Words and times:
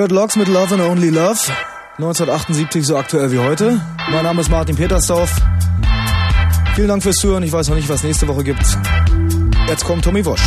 Dreadlocks 0.00 0.34
mit 0.36 0.48
Love 0.48 0.72
and 0.72 0.82
Only 0.82 1.10
Love. 1.10 1.38
1978 1.98 2.86
so 2.86 2.96
aktuell 2.96 3.30
wie 3.32 3.38
heute. 3.38 3.82
Mein 4.10 4.22
Name 4.22 4.40
ist 4.40 4.50
Martin 4.50 4.74
Petersdorf. 4.74 5.30
Vielen 6.74 6.88
Dank 6.88 7.02
fürs 7.02 7.16
Zuhören. 7.16 7.42
Ich 7.42 7.52
weiß 7.52 7.68
noch 7.68 7.76
nicht, 7.76 7.86
was 7.86 8.02
nächste 8.02 8.26
Woche 8.26 8.42
gibt. 8.42 8.64
Jetzt 9.68 9.84
kommt 9.84 10.02
Tommy 10.02 10.24
Wosch. 10.24 10.40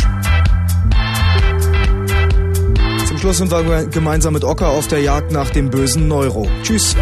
Zum 3.06 3.18
Schluss 3.18 3.38
sind 3.38 3.52
wir 3.52 3.86
gemeinsam 3.86 4.34
mit 4.34 4.42
Ocker 4.42 4.70
auf 4.70 4.88
der 4.88 5.02
Jagd 5.02 5.30
nach 5.30 5.50
dem 5.50 5.70
bösen 5.70 6.08
Neuro. 6.08 6.48
Tschüss. 6.64 6.96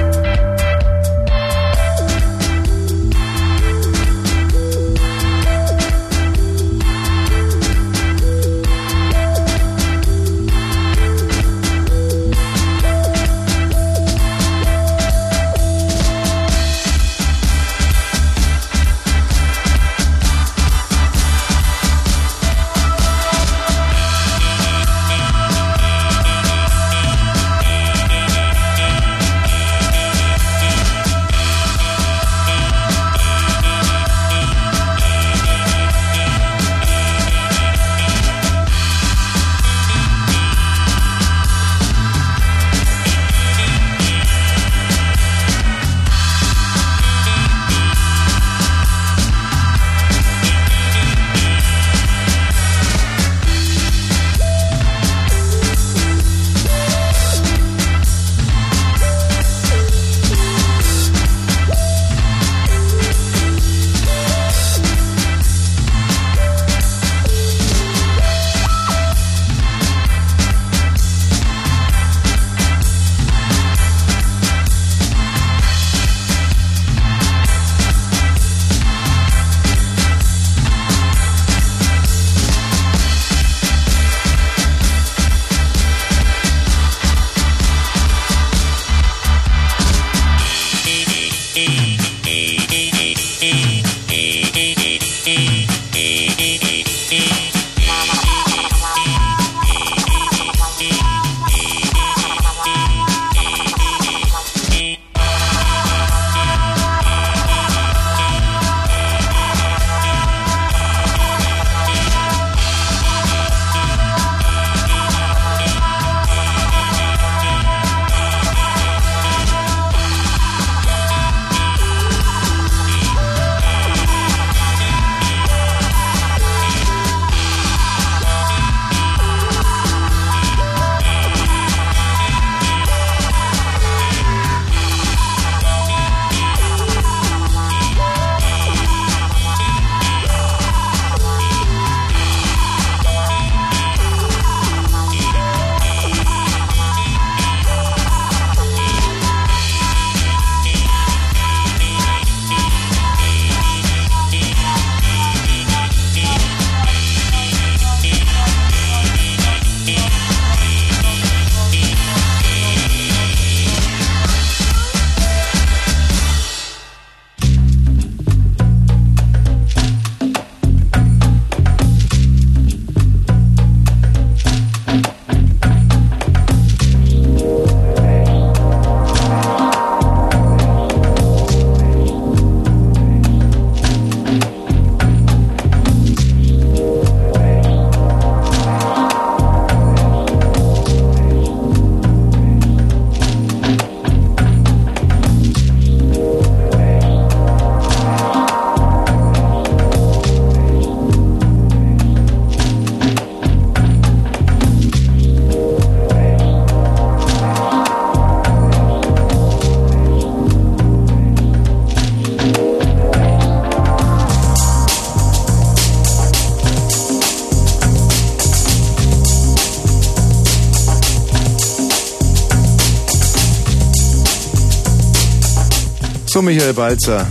Michael 226.43 226.75
Balzer. 226.75 227.27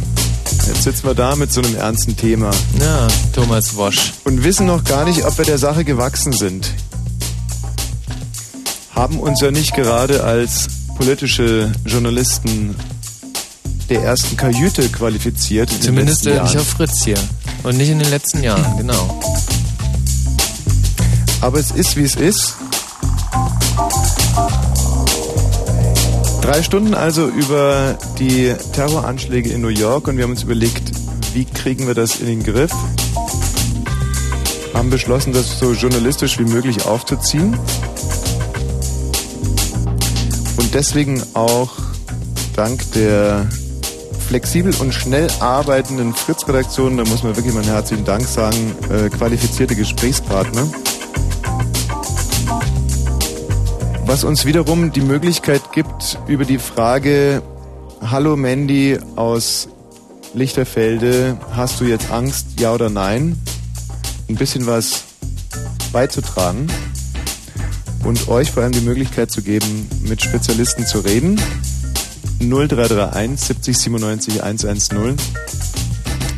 Jetzt 0.68 0.84
sitzen 0.84 1.04
wir 1.06 1.14
da 1.14 1.36
mit 1.36 1.52
so 1.52 1.62
einem 1.62 1.76
ernsten 1.76 2.16
Thema. 2.16 2.52
Ja, 2.80 3.08
Thomas 3.34 3.76
Wosch. 3.76 4.14
Und 4.24 4.44
wissen 4.44 4.66
noch 4.66 4.84
gar 4.84 5.06
nicht, 5.06 5.26
ob 5.26 5.38
wir 5.38 5.46
der 5.46 5.58
Sache 5.58 5.84
gewachsen 5.84 6.34
sind. 6.34 6.72
Haben 8.96 9.20
uns 9.20 9.42
ja 9.42 9.52
nicht 9.52 9.76
gerade 9.76 10.24
als 10.24 10.68
politische 10.98 11.72
Journalisten 11.86 12.76
der 13.90 14.04
ersten 14.04 14.38
Kajüte 14.38 14.88
qualifiziert. 14.90 15.70
Zumindest 15.82 16.26
nicht 16.26 16.40
auf 16.40 16.68
Fritz 16.68 17.04
hier. 17.04 17.18
Und 17.64 17.78
nicht 17.78 17.90
in 17.90 18.00
den 18.00 18.10
letzten 18.10 18.42
Jahren, 18.44 18.66
genau. 18.78 19.20
Aber 21.42 21.60
es 21.60 21.72
ist, 21.72 21.98
wie 21.98 22.04
es 22.04 22.16
ist. 22.16 22.56
Drei 26.42 26.64
Stunden 26.64 26.96
also 26.96 27.28
über 27.28 27.98
die 28.18 28.54
Terroranschläge 28.74 29.52
in 29.52 29.62
New 29.62 29.68
York 29.68 30.08
und 30.08 30.18
wir 30.18 30.24
haben 30.24 30.32
uns 30.32 30.44
überlegt, 30.44 30.92
wie 31.34 31.46
kriegen 31.46 31.86
wir 31.88 31.94
das 31.94 32.20
in 32.20 32.26
den 32.26 32.44
Griff? 32.44 32.74
Haben 34.74 34.90
beschlossen, 34.90 35.34
das 35.34 35.60
so 35.60 35.74
journalistisch 35.74 36.40
wie 36.40 36.46
möglich 36.46 36.86
aufzuziehen. 36.86 37.58
Und 40.58 40.74
deswegen 40.74 41.22
auch 41.36 41.70
dank 42.56 42.92
der 42.94 43.48
flexibel 44.28 44.74
und 44.80 44.94
schnell 44.94 45.28
arbeitenden 45.40 46.14
Fritz-Redaktion, 46.14 46.98
da 46.98 47.04
muss 47.04 47.22
man 47.22 47.36
wirklich 47.36 47.54
mal 47.54 47.62
einen 47.62 47.70
herzlichen 47.70 48.06
Dank 48.06 48.26
sagen, 48.26 48.76
äh, 48.90 49.10
qualifizierte 49.10 49.76
Gesprächspartner. 49.76 50.68
Was 54.12 54.26
uns 54.26 54.44
wiederum 54.44 54.92
die 54.92 55.00
Möglichkeit 55.00 55.72
gibt, 55.72 56.20
über 56.28 56.44
die 56.44 56.58
Frage, 56.58 57.42
hallo 58.02 58.36
Mandy 58.36 59.00
aus 59.16 59.70
Lichterfelde, 60.34 61.38
hast 61.54 61.80
du 61.80 61.86
jetzt 61.86 62.12
Angst, 62.12 62.60
ja 62.60 62.74
oder 62.74 62.90
nein, 62.90 63.38
ein 64.28 64.36
bisschen 64.36 64.68
was 64.68 65.06
beizutragen 65.94 66.68
und 68.04 68.28
euch 68.28 68.52
vor 68.52 68.64
allem 68.64 68.74
die 68.74 68.82
Möglichkeit 68.82 69.32
zu 69.32 69.44
geben, 69.44 69.88
mit 70.02 70.22
Spezialisten 70.22 70.86
zu 70.86 71.00
reden. 71.00 71.40
0331 72.42 73.40
70 73.40 73.78
97 73.78 74.44
110. 74.44 75.16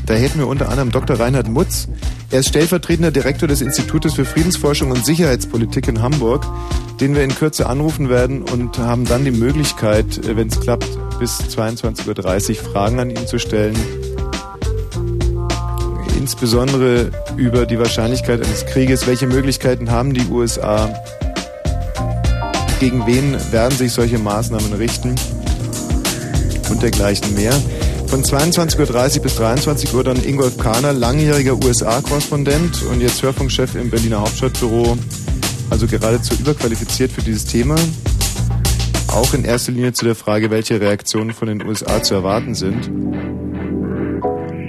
Da 0.06 0.14
hätten 0.14 0.38
wir 0.38 0.48
unter 0.48 0.70
anderem 0.70 0.92
Dr. 0.92 1.20
Reinhard 1.20 1.48
Mutz. 1.48 1.88
Er 2.34 2.40
ist 2.40 2.50
stellvertretender 2.50 3.12
Direktor 3.12 3.48
des 3.48 3.62
Institutes 3.62 4.16
für 4.16 4.26
Friedensforschung 4.26 4.90
und 4.90 5.06
Sicherheitspolitik 5.06 5.88
in 5.88 6.02
Hamburg, 6.02 6.44
den 7.00 7.14
wir 7.14 7.24
in 7.24 7.36
Kürze 7.36 7.68
anrufen 7.68 8.10
werden 8.10 8.42
und 8.42 8.80
haben 8.80 9.06
dann 9.06 9.24
die 9.24 9.30
Möglichkeit, 9.30 10.18
äh, 10.18 10.36
wenn 10.36 10.48
es 10.48 10.60
klappt, 10.60 10.90
bis 11.20 11.40
22.30 11.42 12.50
Uhr 12.58 12.72
Fragen 12.72 13.00
an 13.00 13.12
ihn 13.12 13.28
zu 13.28 13.38
stellen. 13.38 13.76
Insbesondere 16.18 17.12
über 17.38 17.68
die 17.68 17.78
Wahrscheinlichkeit 17.78 18.44
eines 18.44 18.66
Krieges. 18.66 19.06
Welche 19.06 19.28
Möglichkeiten 19.28 19.92
haben 19.92 20.16
die 20.16 20.26
USA? 20.32 20.92
Gegen 22.80 23.06
wen 23.06 23.38
werden 23.52 23.78
sich 23.78 23.92
solche 23.92 24.18
Maßnahmen 24.18 24.74
richten? 24.74 25.14
Und 26.72 26.82
dergleichen 26.82 27.36
mehr. 27.36 27.54
Von 28.14 28.22
22.30 28.22 29.16
Uhr 29.18 29.24
bis 29.24 29.36
23 29.38 29.94
Uhr 29.96 30.04
dann 30.04 30.24
Ingolf 30.24 30.60
Kahner, 30.60 30.94
langjähriger 30.94 31.56
USA-Korrespondent 31.56 32.84
und 32.92 33.02
jetzt 33.02 33.24
Hörfunkchef 33.24 33.74
im 33.74 33.90
Berliner 33.90 34.22
Hauptstadtbüro, 34.22 34.96
also 35.72 35.88
geradezu 35.88 36.36
überqualifiziert 36.36 37.12
für 37.12 37.24
dieses 37.24 37.46
Thema. 37.46 37.74
Auch 39.08 39.34
in 39.34 39.44
erster 39.44 39.72
Linie 39.72 39.94
zu 39.94 40.06
der 40.06 40.14
Frage, 40.14 40.52
welche 40.52 40.80
Reaktionen 40.80 41.32
von 41.32 41.48
den 41.48 41.66
USA 41.66 42.04
zu 42.04 42.14
erwarten 42.14 42.54
sind. 42.54 42.92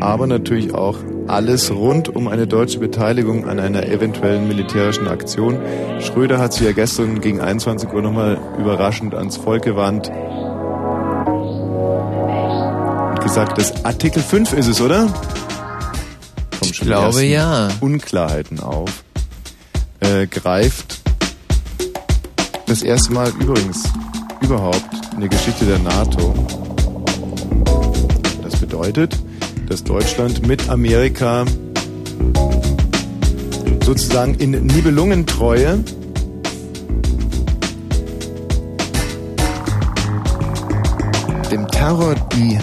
Aber 0.00 0.26
natürlich 0.26 0.72
auch 0.72 0.96
alles 1.26 1.70
rund 1.70 2.08
um 2.08 2.28
eine 2.28 2.46
deutsche 2.46 2.78
Beteiligung 2.78 3.46
an 3.46 3.60
einer 3.60 3.86
eventuellen 3.86 4.48
militärischen 4.48 5.06
Aktion. 5.06 5.58
Schröder 6.00 6.38
hat 6.38 6.54
sich 6.54 6.62
ja 6.62 6.72
gestern 6.72 7.20
gegen 7.20 7.42
21 7.42 7.92
Uhr 7.92 8.00
nochmal 8.00 8.38
überraschend 8.58 9.14
ans 9.14 9.36
Volk 9.36 9.64
gewandt 9.64 10.10
gesagt, 13.34 13.58
das 13.58 13.84
Artikel 13.84 14.22
5 14.22 14.52
ist 14.52 14.68
es, 14.68 14.80
oder? 14.80 15.06
Kommt 16.60 16.70
ich 16.70 16.80
glaube 16.80 17.24
ja. 17.24 17.68
Unklarheiten 17.80 18.60
auf. 18.60 19.02
Äh, 19.98 20.28
greift 20.28 21.00
das 22.66 22.82
erste 22.82 23.12
Mal 23.12 23.32
übrigens 23.40 23.92
überhaupt 24.40 24.84
in 25.14 25.18
der 25.18 25.28
Geschichte 25.28 25.64
der 25.64 25.80
NATO. 25.80 26.32
Das 28.44 28.54
bedeutet, 28.54 29.18
dass 29.68 29.82
Deutschland 29.82 30.46
mit 30.46 30.68
Amerika 30.68 31.44
sozusagen 33.84 34.34
in 34.34 34.52
Nibelungentreue 34.64 35.82
dem 41.50 41.66
Terror 41.66 42.14
die 42.32 42.60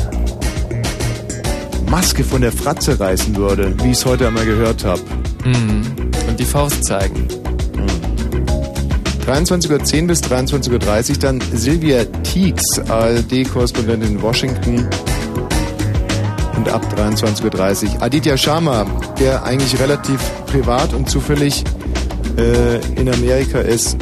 Maske 1.91 2.23
von 2.23 2.39
der 2.39 2.53
Fratze 2.53 2.97
reißen 2.97 3.35
würde, 3.35 3.75
wie 3.83 3.91
ich 3.91 3.97
es 3.97 4.05
heute 4.05 4.25
einmal 4.25 4.45
gehört 4.45 4.85
habe. 4.85 5.01
Mhm. 5.43 5.81
Und 6.29 6.39
die 6.39 6.45
Faust 6.45 6.85
zeigen. 6.85 7.27
Mhm. 7.75 9.27
23.10 9.27 10.01
Uhr 10.01 10.07
bis 10.07 10.23
23.30 10.23 11.11
Uhr 11.11 11.17
dann 11.17 11.41
Silvia 11.53 12.05
Teeks, 12.23 12.79
ARD-Korrespondentin 12.87 14.11
in 14.11 14.21
Washington. 14.21 14.87
Und 16.55 16.69
ab 16.69 16.81
23.30 16.95 17.95
Uhr 17.95 18.01
Aditya 18.03 18.37
Sharma, 18.37 18.85
der 19.19 19.43
eigentlich 19.43 19.77
relativ 19.77 20.21
privat 20.45 20.93
und 20.93 21.09
zufällig 21.09 21.65
äh, 22.37 22.77
in 22.95 23.13
Amerika 23.13 23.59
ist 23.59 23.97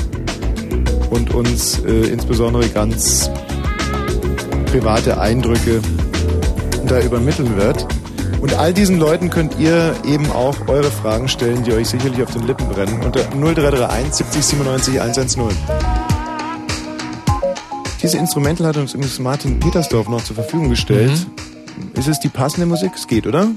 und 1.10 1.34
uns 1.34 1.80
äh, 1.80 2.10
insbesondere 2.10 2.70
ganz 2.70 3.32
private 4.68 5.20
Eindrücke 5.20 5.82
da 6.88 7.00
übermitteln 7.02 7.58
wird. 7.58 7.86
Und 8.42 8.54
all 8.54 8.74
diesen 8.74 9.00
Leuten 9.00 9.30
könnt 9.30 9.60
ihr 9.60 9.96
eben 10.06 10.32
auch 10.32 10.68
eure 10.68 10.90
Fragen 10.90 11.28
stellen, 11.28 11.64
die 11.64 11.74
euch 11.74 11.90
sicherlich 11.90 12.24
auf 12.24 12.32
den 12.32 12.48
Lippen 12.48 12.68
brennen, 12.70 13.02
unter 13.04 13.22
0331 13.32 14.14
70 14.14 14.46
97 14.46 15.02
110. 15.02 15.44
Diese 18.02 18.18
Instrumental 18.18 18.68
hat 18.68 18.78
uns 18.78 18.94
übrigens 18.94 19.20
Martin 19.20 19.60
Petersdorf 19.60 20.08
noch 20.08 20.24
zur 20.24 20.36
Verfügung 20.36 20.70
gestellt. 20.70 21.12
Mhm. 21.12 21.92
Ist 22.00 22.08
es 22.08 22.20
die 22.20 22.30
passende 22.30 22.66
Musik? 22.66 22.92
Es 22.96 23.08
geht, 23.08 23.28
oder? 23.28 23.48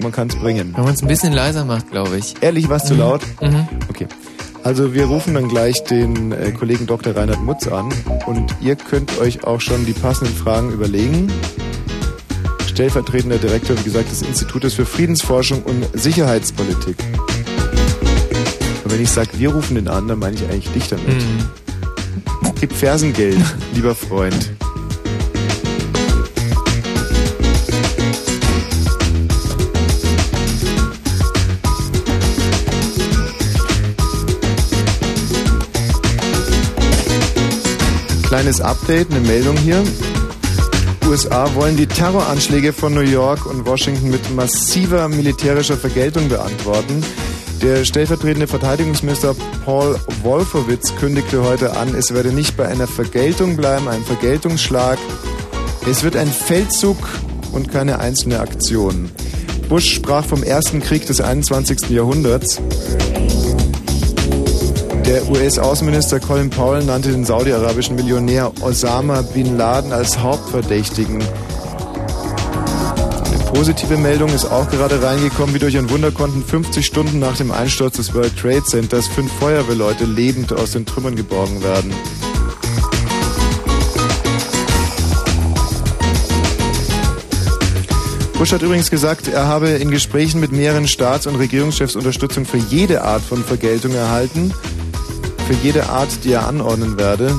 man 0.00 0.12
kann 0.12 0.28
es 0.28 0.36
bringen. 0.36 0.72
Wenn 0.76 0.84
man 0.84 0.94
es 0.94 1.02
ein 1.02 1.08
bisschen 1.08 1.32
leiser 1.32 1.64
macht, 1.64 1.90
glaube 1.90 2.16
ich. 2.18 2.34
Ehrlich, 2.40 2.68
was 2.68 2.84
mhm. 2.84 2.88
zu 2.88 2.94
laut? 2.94 3.22
Mhm. 3.40 3.68
Okay. 3.88 4.06
Also 4.64 4.92
wir 4.92 5.06
rufen 5.06 5.34
dann 5.34 5.48
gleich 5.48 5.84
den 5.84 6.32
äh, 6.32 6.52
Kollegen 6.52 6.86
Dr. 6.86 7.16
Reinhard 7.16 7.42
Mutz 7.42 7.68
an 7.68 7.92
und 8.26 8.54
ihr 8.60 8.76
könnt 8.76 9.18
euch 9.18 9.44
auch 9.44 9.60
schon 9.60 9.86
die 9.86 9.92
passenden 9.92 10.34
Fragen 10.34 10.72
überlegen 10.72 11.32
stellvertretender 12.78 13.38
Direktor, 13.38 13.76
wie 13.76 13.82
gesagt, 13.82 14.08
des 14.08 14.22
Institutes 14.22 14.74
für 14.74 14.86
Friedensforschung 14.86 15.64
und 15.64 15.84
Sicherheitspolitik. 15.94 16.96
Und 18.84 18.92
wenn 18.92 19.02
ich 19.02 19.10
sage, 19.10 19.30
wir 19.32 19.48
rufen 19.48 19.74
den 19.74 19.88
an, 19.88 20.06
dann 20.06 20.20
meine 20.20 20.36
ich 20.36 20.44
eigentlich 20.44 20.68
dich 20.68 20.86
damit. 20.86 21.08
Mhm. 21.08 22.52
Gib 22.60 22.72
Fersengeld, 22.72 23.36
lieber 23.74 23.96
Freund. 23.96 24.52
Kleines 38.28 38.60
Update, 38.60 39.10
eine 39.10 39.18
Meldung 39.26 39.56
hier. 39.56 39.82
USA 41.08 41.54
wollen 41.54 41.78
die 41.78 41.86
Terroranschläge 41.86 42.74
von 42.74 42.92
New 42.92 43.00
York 43.00 43.46
und 43.46 43.66
Washington 43.66 44.10
mit 44.10 44.34
massiver 44.34 45.08
militärischer 45.08 45.78
Vergeltung 45.78 46.28
beantworten. 46.28 47.02
Der 47.62 47.86
stellvertretende 47.86 48.46
Verteidigungsminister 48.46 49.34
Paul 49.64 49.98
Wolfowitz 50.22 50.94
kündigte 50.96 51.42
heute 51.42 51.74
an, 51.78 51.94
es 51.94 52.12
werde 52.12 52.30
nicht 52.30 52.58
bei 52.58 52.68
einer 52.68 52.86
Vergeltung 52.86 53.56
bleiben, 53.56 53.88
einem 53.88 54.04
Vergeltungsschlag. 54.04 54.98
Es 55.90 56.02
wird 56.02 56.14
ein 56.14 56.28
Feldzug 56.28 56.98
und 57.52 57.72
keine 57.72 58.00
einzelne 58.00 58.40
Aktion. 58.40 59.10
Bush 59.70 59.94
sprach 59.94 60.26
vom 60.26 60.42
ersten 60.42 60.80
Krieg 60.80 61.06
des 61.06 61.22
21. 61.22 61.88
Jahrhunderts. 61.88 62.60
Der 65.08 65.26
US-Außenminister 65.26 66.20
Colin 66.20 66.50
Powell 66.50 66.84
nannte 66.84 67.10
den 67.10 67.24
saudi-arabischen 67.24 67.96
Millionär 67.96 68.52
Osama 68.60 69.22
bin 69.22 69.56
Laden 69.56 69.90
als 69.90 70.18
Hauptverdächtigen. 70.18 71.22
Eine 73.24 73.38
positive 73.50 73.96
Meldung 73.96 74.28
ist 74.34 74.44
auch 74.44 74.68
gerade 74.68 75.02
reingekommen. 75.02 75.54
Wie 75.54 75.60
durch 75.60 75.78
ein 75.78 75.88
Wunder 75.88 76.10
konnten 76.10 76.44
50 76.44 76.84
Stunden 76.84 77.20
nach 77.20 77.38
dem 77.38 77.50
Einsturz 77.50 77.96
des 77.96 78.12
World 78.12 78.36
Trade 78.36 78.64
Centers 78.64 79.08
fünf 79.08 79.32
Feuerwehrleute 79.40 80.04
lebend 80.04 80.52
aus 80.52 80.72
den 80.72 80.84
Trümmern 80.84 81.16
geborgen 81.16 81.62
werden. 81.62 81.90
Bush 88.34 88.52
hat 88.52 88.60
übrigens 88.60 88.90
gesagt, 88.90 89.26
er 89.26 89.46
habe 89.46 89.70
in 89.70 89.90
Gesprächen 89.90 90.38
mit 90.38 90.52
mehreren 90.52 90.86
Staats- 90.86 91.26
und 91.26 91.36
Regierungschefs 91.36 91.96
Unterstützung 91.96 92.44
für 92.44 92.58
jede 92.58 93.04
Art 93.04 93.22
von 93.22 93.42
Vergeltung 93.42 93.94
erhalten 93.94 94.52
für 95.48 95.54
jede 95.64 95.88
Art, 95.88 96.24
die 96.24 96.32
er 96.32 96.46
anordnen 96.46 96.98
werde. 96.98 97.34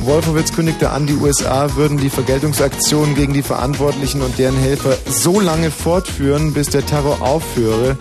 Wolfowitz 0.00 0.52
kündigte 0.52 0.90
an, 0.90 1.06
die 1.06 1.14
USA 1.14 1.76
würden 1.76 1.98
die 1.98 2.10
Vergeltungsaktionen 2.10 3.14
gegen 3.14 3.32
die 3.32 3.42
Verantwortlichen 3.42 4.22
und 4.22 4.36
deren 4.38 4.56
Helfer 4.56 4.96
so 5.06 5.38
lange 5.38 5.70
fortführen, 5.70 6.52
bis 6.52 6.70
der 6.70 6.84
Terror 6.84 7.22
aufhöre. 7.22 7.96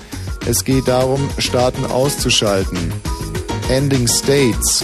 Es 0.47 0.65
geht 0.65 0.87
darum, 0.87 1.29
Staaten 1.37 1.85
auszuschalten. 1.85 2.91
Ending 3.69 4.07
States. 4.07 4.83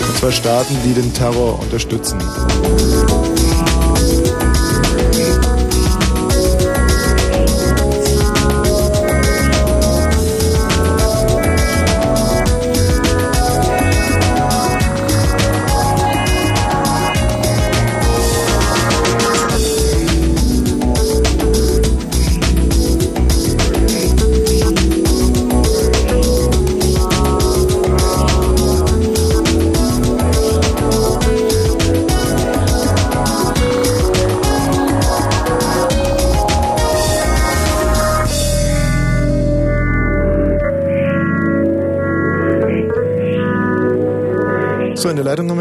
Und 0.00 0.16
zwar 0.18 0.32
Staaten, 0.32 0.76
die 0.84 0.92
den 0.92 1.12
Terror 1.14 1.58
unterstützen. 1.58 2.18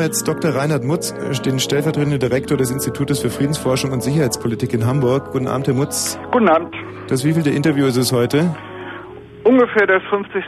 Jetzt 0.10 0.28
Dr. 0.28 0.56
Reinhard 0.56 0.84
Mutz, 0.84 1.12
äh, 1.12 1.40
den 1.46 1.60
stellvertretenden 1.60 2.20
Direktor 2.20 2.58
des 2.58 2.72
Institutes 2.72 3.20
für 3.20 3.30
Friedensforschung 3.30 3.92
und 3.92 4.02
Sicherheitspolitik 4.02 4.74
in 4.74 4.88
Hamburg. 4.88 5.32
Guten 5.34 5.48
Abend, 5.48 5.68
Herr 5.68 5.76
Mutz. 5.76 6.20
Guten 6.32 6.50
Abend. 6.50 6.74
Das 7.08 7.24
wievielte 7.24 7.52
Interview 7.52 7.86
ist 7.86 7.96
es 7.96 8.12
heute? 8.12 8.56
Ungefähr 9.44 9.86
das 9.86 10.02
50. 10.10 10.44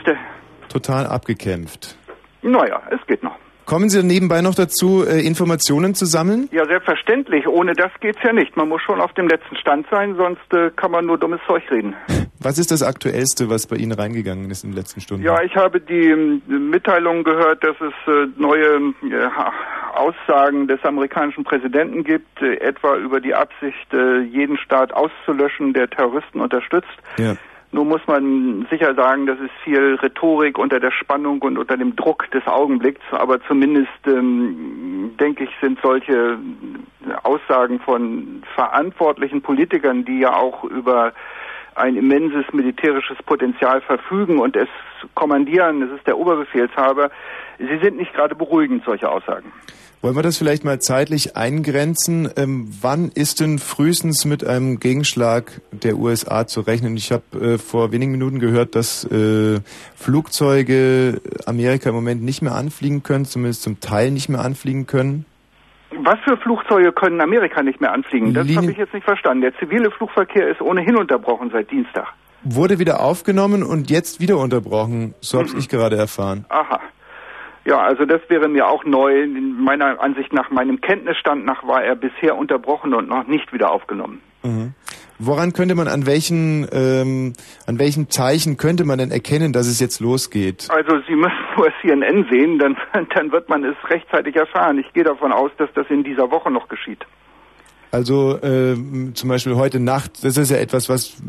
Total 0.68 1.06
abgekämpft. 1.06 1.96
Naja, 2.42 2.82
es 2.90 3.06
geht 3.06 3.22
noch. 3.22 3.36
Kommen 3.64 3.88
Sie 3.88 4.02
nebenbei 4.02 4.42
noch 4.42 4.54
dazu, 4.54 5.04
äh, 5.06 5.24
Informationen 5.24 5.94
zu 5.94 6.04
sammeln? 6.04 6.48
Ja, 6.52 6.66
selbstverständlich. 6.66 7.46
Ohne 7.46 7.74
das 7.74 7.90
geht's 8.00 8.18
ja 8.22 8.32
nicht. 8.32 8.56
Man 8.56 8.68
muss 8.68 8.82
schon 8.82 9.00
auf 9.00 9.12
dem 9.14 9.28
letzten 9.28 9.56
Stand 9.56 9.86
sein, 9.90 10.16
sonst 10.16 10.52
äh, 10.52 10.70
kann 10.74 10.90
man 10.90 11.06
nur 11.06 11.18
dummes 11.18 11.40
Zeug 11.46 11.62
reden. 11.70 11.94
Was 12.40 12.58
ist 12.58 12.72
das 12.72 12.82
Aktuellste, 12.82 13.48
was 13.48 13.68
bei 13.68 13.76
Ihnen 13.76 13.92
reingegangen 13.92 14.50
ist 14.50 14.64
in 14.64 14.70
den 14.70 14.76
letzten 14.76 15.00
Stunden? 15.00 15.22
Ja, 15.22 15.40
ich 15.42 15.54
habe 15.54 15.80
die 15.80 16.10
ähm, 16.10 16.42
Mitteilung 16.48 17.22
gehört, 17.22 17.62
dass 17.62 17.76
es 17.80 18.12
äh, 18.12 18.26
neue 18.36 18.92
Aussagen 19.94 20.66
des 20.66 20.82
amerikanischen 20.82 21.44
Präsidenten 21.44 22.02
gibt, 22.02 22.42
etwa 22.42 22.96
über 22.96 23.20
die 23.20 23.32
Absicht, 23.32 23.92
jeden 23.92 24.56
Staat 24.58 24.92
auszulöschen, 24.92 25.72
der 25.72 25.88
Terroristen 25.88 26.40
unterstützt. 26.40 26.88
Ja. 27.16 27.36
Nun 27.74 27.88
muss 27.88 28.06
man 28.06 28.66
sicher 28.70 28.94
sagen, 28.94 29.26
das 29.26 29.40
ist 29.40 29.50
viel 29.64 29.94
Rhetorik 29.94 30.58
unter 30.58 30.78
der 30.78 30.90
Spannung 30.90 31.40
und 31.40 31.56
unter 31.56 31.78
dem 31.78 31.96
Druck 31.96 32.30
des 32.30 32.46
Augenblicks, 32.46 33.00
aber 33.12 33.40
zumindest 33.44 33.88
ähm, 34.06 35.14
denke 35.18 35.44
ich, 35.44 35.50
sind 35.62 35.78
solche 35.82 36.38
Aussagen 37.22 37.80
von 37.80 38.42
verantwortlichen 38.54 39.40
Politikern, 39.40 40.04
die 40.04 40.20
ja 40.20 40.34
auch 40.34 40.64
über 40.64 41.14
ein 41.74 41.96
immenses 41.96 42.44
militärisches 42.52 43.16
Potenzial 43.24 43.80
verfügen 43.80 44.38
und 44.38 44.56
es 44.56 44.68
kommandieren, 45.14 45.80
das 45.80 45.90
ist 45.90 46.06
der 46.06 46.18
Oberbefehlshaber, 46.18 47.10
sie 47.58 47.78
sind 47.82 47.96
nicht 47.96 48.12
gerade 48.14 48.34
beruhigend, 48.34 48.84
solche 48.84 49.08
Aussagen. 49.08 49.52
Wollen 50.02 50.16
wir 50.16 50.22
das 50.24 50.36
vielleicht 50.36 50.64
mal 50.64 50.80
zeitlich 50.80 51.36
eingrenzen? 51.36 52.28
Ähm, 52.36 52.68
wann 52.80 53.12
ist 53.14 53.38
denn 53.38 53.60
frühestens 53.60 54.24
mit 54.24 54.44
einem 54.44 54.80
Gegenschlag 54.80 55.60
der 55.70 55.96
USA 55.96 56.44
zu 56.48 56.62
rechnen? 56.62 56.96
Ich 56.96 57.12
habe 57.12 57.22
äh, 57.40 57.58
vor 57.58 57.92
wenigen 57.92 58.10
Minuten 58.10 58.40
gehört, 58.40 58.74
dass 58.74 59.04
äh, 59.04 59.60
Flugzeuge 59.94 61.20
Amerika 61.46 61.90
im 61.90 61.94
Moment 61.94 62.20
nicht 62.20 62.42
mehr 62.42 62.56
anfliegen 62.56 63.04
können, 63.04 63.26
zumindest 63.26 63.62
zum 63.62 63.78
Teil 63.78 64.10
nicht 64.10 64.28
mehr 64.28 64.40
anfliegen 64.40 64.88
können. 64.88 65.24
Was 65.98 66.18
für 66.24 66.36
Flugzeuge 66.36 66.92
können 66.92 67.20
Amerika 67.20 67.62
nicht 67.62 67.80
mehr 67.80 67.92
anfliegen? 67.92 68.34
Das 68.34 68.46
habe 68.56 68.70
ich 68.70 68.78
jetzt 68.78 68.94
nicht 68.94 69.04
verstanden. 69.04 69.42
Der 69.42 69.54
zivile 69.58 69.90
Flugverkehr 69.90 70.48
ist 70.48 70.60
ohnehin 70.60 70.96
unterbrochen 70.96 71.50
seit 71.52 71.70
Dienstag. 71.70 72.06
Wurde 72.44 72.78
wieder 72.78 73.00
aufgenommen 73.00 73.62
und 73.62 73.90
jetzt 73.90 74.20
wieder 74.20 74.38
unterbrochen. 74.38 75.14
So 75.20 75.38
Mhm. 75.40 75.48
habe 75.48 75.58
ich 75.58 75.68
gerade 75.68 75.96
erfahren. 75.96 76.44
Aha. 76.48 76.80
Ja, 77.64 77.78
also 77.78 78.04
das 78.04 78.20
wäre 78.28 78.48
mir 78.48 78.66
auch 78.66 78.84
neu. 78.84 79.22
In 79.22 79.62
meiner 79.62 80.00
Ansicht 80.02 80.32
nach, 80.32 80.50
meinem 80.50 80.80
Kenntnisstand 80.80 81.44
nach, 81.44 81.64
war 81.64 81.82
er 81.84 81.94
bisher 81.94 82.36
unterbrochen 82.36 82.92
und 82.94 83.08
noch 83.08 83.26
nicht 83.28 83.52
wieder 83.52 83.70
aufgenommen. 83.70 84.20
Mhm. 84.42 84.74
Woran 85.24 85.52
könnte 85.52 85.76
man, 85.76 85.86
an 85.86 86.04
welchen, 86.04 86.66
ähm, 86.72 87.34
an 87.66 87.78
welchen 87.78 88.10
Zeichen 88.10 88.56
könnte 88.56 88.84
man 88.84 88.98
denn 88.98 89.12
erkennen, 89.12 89.52
dass 89.52 89.68
es 89.68 89.78
jetzt 89.78 90.00
losgeht? 90.00 90.68
Also 90.68 90.98
Sie 91.06 91.14
müssen 91.14 91.32
nur 91.56 91.72
CNN 91.80 92.26
sehen, 92.28 92.58
dann, 92.58 92.76
dann 93.14 93.30
wird 93.30 93.48
man 93.48 93.64
es 93.64 93.76
rechtzeitig 93.88 94.34
erfahren. 94.34 94.78
Ich 94.78 94.92
gehe 94.92 95.04
davon 95.04 95.32
aus, 95.32 95.52
dass 95.58 95.68
das 95.74 95.86
in 95.90 96.02
dieser 96.02 96.30
Woche 96.32 96.50
noch 96.50 96.68
geschieht. 96.68 97.06
Also 97.92 98.38
ähm, 98.42 99.14
zum 99.14 99.28
Beispiel 99.28 99.54
heute 99.54 99.78
Nacht, 99.78 100.24
das 100.24 100.38
ist 100.38 100.50
ja 100.50 100.56
etwas, 100.56 100.88
was 100.88 101.22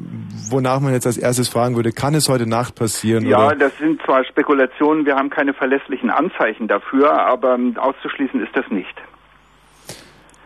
wonach 0.50 0.80
man 0.80 0.94
jetzt 0.94 1.06
als 1.06 1.18
erstes 1.18 1.50
fragen 1.50 1.76
würde, 1.76 1.92
kann 1.92 2.16
es 2.16 2.30
heute 2.30 2.48
Nacht 2.48 2.74
passieren? 2.76 3.28
Ja, 3.28 3.48
oder? 3.48 3.56
das 3.58 3.78
sind 3.78 4.02
zwar 4.04 4.24
Spekulationen, 4.24 5.06
wir 5.06 5.16
haben 5.16 5.30
keine 5.30 5.54
verlässlichen 5.54 6.10
Anzeichen 6.10 6.68
dafür, 6.68 7.12
aber 7.12 7.56
ähm, 7.56 7.78
auszuschließen 7.78 8.42
ist 8.42 8.56
das 8.56 8.66
nicht. 8.72 8.96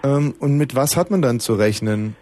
Ähm, 0.03 0.33
und 0.39 0.57
mit 0.57 0.75
was 0.75 0.97
hat 0.97 1.11
man 1.11 1.21
dann 1.21 1.39
zu 1.39 1.53
rechnen? 1.53 2.15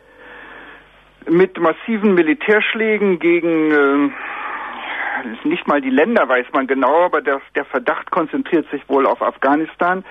Mit 1.27 1.59
massiven 1.59 2.13
Militärschlägen 2.13 3.19
gegen 3.19 3.71
äh, 3.71 5.47
nicht 5.47 5.67
mal 5.67 5.81
die 5.81 5.89
Länder 5.89 6.27
weiß 6.27 6.45
man 6.53 6.67
genau, 6.67 7.05
aber 7.05 7.21
der, 7.21 7.41
der 7.55 7.65
Verdacht 7.65 8.11
konzentriert 8.11 8.69
sich 8.69 8.87
wohl 8.87 9.07
auf 9.07 9.21
Afghanistan, 9.21 10.05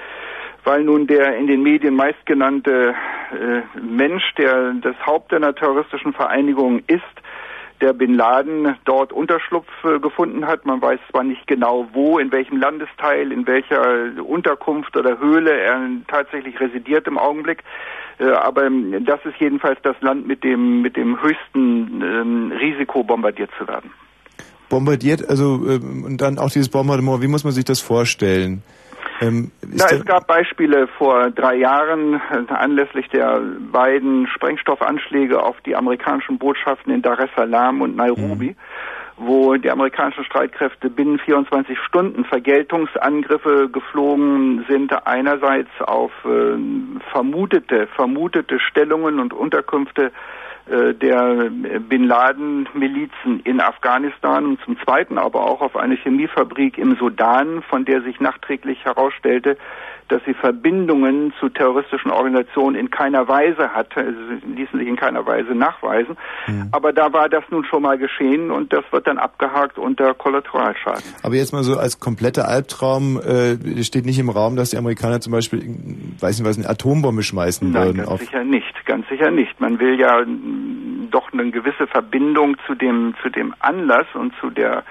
weil 0.65 0.83
nun 0.83 1.07
der 1.07 1.37
in 1.37 1.47
den 1.47 1.63
Medien 1.63 1.95
meistgenannte 1.95 2.95
äh, 3.33 3.81
Mensch, 3.81 4.25
der 4.37 4.73
das 4.83 4.97
Haupt 5.07 5.33
einer 5.33 5.55
terroristischen 5.55 6.15
Vereinigung 6.15 6.83
ist, 6.87 7.03
der 7.81 7.93
Bin 7.93 8.15
Laden 8.15 8.77
dort 8.85 9.13
Unterschlupf 9.13 9.69
äh, 9.85 9.99
gefunden 9.99 10.47
hat. 10.47 10.65
Man 10.65 10.81
weiß 10.81 11.01
zwar 11.11 11.23
nicht 11.23 11.47
genau 11.47 11.87
wo, 11.93 12.19
in 12.19 12.33
welchem 12.33 12.57
Landesteil, 12.57 13.31
in 13.31 13.47
welcher 13.47 14.23
Unterkunft 14.25 14.97
oder 14.97 15.19
Höhle 15.19 15.53
er 15.53 15.81
tatsächlich 16.09 16.59
residiert 16.61 17.07
im 17.07 17.19
Augenblick. 17.19 17.63
Äh, 18.19 18.31
aber 18.31 18.67
ähm, 18.67 19.05
das 19.05 19.21
ist 19.25 19.37
jedenfalls 19.39 19.79
das 19.83 19.97
Land 20.01 20.27
mit 20.27 20.45
dem 20.45 20.83
mit 20.83 20.97
dem 20.97 21.21
höchsten 21.21 22.03
ähm, 22.03 22.53
Risiko 22.53 23.03
bombardiert 23.03 23.51
zu 23.59 23.67
werden. 23.67 23.91
Bombardiert, 24.69 25.29
also 25.29 25.61
ähm, 25.69 26.05
und 26.05 26.21
dann 26.21 26.39
auch 26.39 26.51
dieses 26.51 26.69
Bombardement, 26.69 27.23
wie 27.23 27.29
muss 27.29 27.45
man 27.45 27.53
sich 27.53 27.65
das 27.65 27.81
vorstellen? 27.81 28.63
Ähm, 29.21 29.53
Na, 29.63 29.87
es 29.91 30.05
gab 30.05 30.27
Beispiele 30.27 30.89
vor 30.99 31.31
drei 31.31 31.57
Jahren 31.57 32.15
äh, 32.15 32.53
anlässlich 32.53 33.09
der 33.09 33.41
beiden 33.73 34.27
Sprengstoffanschläge 34.29 35.41
auf 35.41 35.57
die 35.65 35.77
amerikanischen 35.77 36.39
Botschaften 36.39 36.93
in 36.93 37.03
Dar 37.03 37.19
es 37.21 37.31
Salaam 37.37 37.81
und 37.81 37.97
Nairobi, 37.97 38.57
wo 39.17 39.55
die 39.55 39.71
amerikanischen 39.71 40.25
Streitkräfte 40.25 40.91
binnen 40.91 41.19
24 41.19 41.79
Stunden 41.79 42.25
Vergeltungsangriffe 42.25 43.69
geflogen 43.71 44.65
sind, 44.69 44.93
einerseits 45.07 45.71
auf 45.81 46.11
äh, 46.25 46.57
vermutete, 47.13 47.87
vermutete 47.95 48.59
Stellungen 48.59 49.21
und 49.21 49.33
Unterkünfte 49.33 50.11
äh, 50.67 50.95
der 50.95 51.51
Bin 51.51 52.05
Laden-Milizen 52.05 53.41
in 53.45 53.61
Afghanistan 53.61 54.47
und 54.47 54.61
zum 54.63 54.79
Zweiten 54.81 55.19
aber 55.19 55.43
auch 55.45 55.61
auf 55.61 55.77
eine 55.77 55.95
Chemiefabrik 55.95 56.79
im 56.79 56.97
Sudan, 56.97 57.63
von 57.63 57.85
der 57.85 58.03
sich 58.03 58.19
nachträglich 58.19 58.85
herausstellte, 58.85 59.59
dass 60.09 60.23
sie 60.27 60.35
Verbindungen 60.35 61.33
zu 61.41 61.49
terroristischen 61.49 62.11
Organisationen 62.11 62.77
in 62.77 62.91
keiner 62.91 63.27
Weise 63.29 63.71
hatte, 63.71 64.01
also 64.01 64.19
sie 64.29 64.53
ließen 64.55 64.79
sich 64.79 64.89
in 64.89 64.97
keiner 64.97 65.27
Weise 65.27 65.55
nachweisen. 65.55 66.17
Aber 66.73 66.93
da 66.93 67.13
war 67.13 67.29
das 67.29 67.45
nun 67.51 67.65
schon 67.65 67.83
mal 67.83 67.99
geschehen 67.99 68.51
und 68.51 68.73
das 68.73 68.85
wird 68.91 69.07
dann 69.07 69.19
abgehakt 69.19 69.79
unter 69.79 70.15
Kollateralschaden. 70.15 71.03
aber 71.23 71.35
jetzt 71.35 71.53
mal 71.53 71.63
so 71.63 71.79
als 71.79 72.01
kompletter 72.01 72.49
Albtraum 72.49 73.21
äh, 73.21 73.83
steht 73.83 74.05
nicht 74.05 74.19
im 74.19 74.29
Raum, 74.31 74.57
dass 74.57 74.71
die 74.71 74.77
Amerikaner 74.77 75.21
zum 75.21 75.33
Beispiel, 75.33 75.61
weiß 76.21 76.39
nicht 76.39 76.49
was, 76.49 76.59
eine 76.59 76.69
Atombombe 76.69 77.23
schmeißen 77.23 77.71
Nein, 77.71 77.83
würden. 77.83 77.97
ganz 77.99 78.09
Auf, 78.09 78.21
sicher 78.21 78.45
nicht, 78.45 78.87
ganz 78.87 79.09
sicher 79.09 79.31
nicht. 79.31 79.61
Man 79.61 79.79
will 79.79 79.99
ja 79.99 80.25
mm, 80.25 81.09
doch 81.11 81.33
eine 81.33 81.51
gewisse 81.51 81.87
Verbindung 81.87 82.57
zu 82.67 82.75
dem 82.75 83.15
zu 83.23 83.31
dem 83.31 83.55
Anlass 83.61 84.07
und 84.15 84.33
zu 84.41 84.51
der 84.51 84.85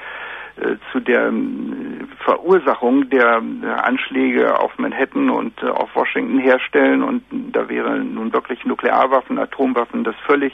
zu 0.92 1.00
der 1.00 1.32
mm, 1.32 2.10
Verursachung 2.24 3.10
der 3.10 3.42
äh, 3.64 3.66
Anschläge 3.68 4.60
auf 4.60 4.78
Manhattan 4.78 5.30
und 5.30 5.54
äh, 5.64 5.68
auf 5.68 5.90
Washington 5.96 6.40
herstellen 6.40 7.04
und 7.04 7.24
da 7.32 7.68
wäre 7.70 8.00
nun 8.00 8.32
wirklich 8.34 8.64
Nuklearwaffen, 8.66 9.40
Atomwaffen 9.40 10.04
das 10.04 10.16
völlig 10.26 10.54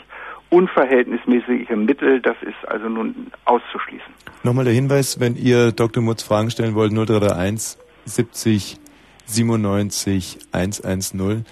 unverhältnismäßige 0.49 1.69
Mittel, 1.75 2.21
das 2.21 2.35
ist 2.41 2.67
also 2.67 2.89
nun 2.89 3.27
auszuschließen. 3.45 4.11
Nochmal 4.43 4.65
der 4.65 4.73
Hinweis, 4.73 5.19
wenn 5.19 5.35
ihr 5.35 5.71
Dr. 5.71 6.01
Mutz 6.01 6.23
Fragen 6.23 6.49
stellen 6.49 6.75
wollt, 6.75 6.91
0331 6.91 7.77
70 8.05 8.79
97 9.25 10.39
110. 10.51 11.45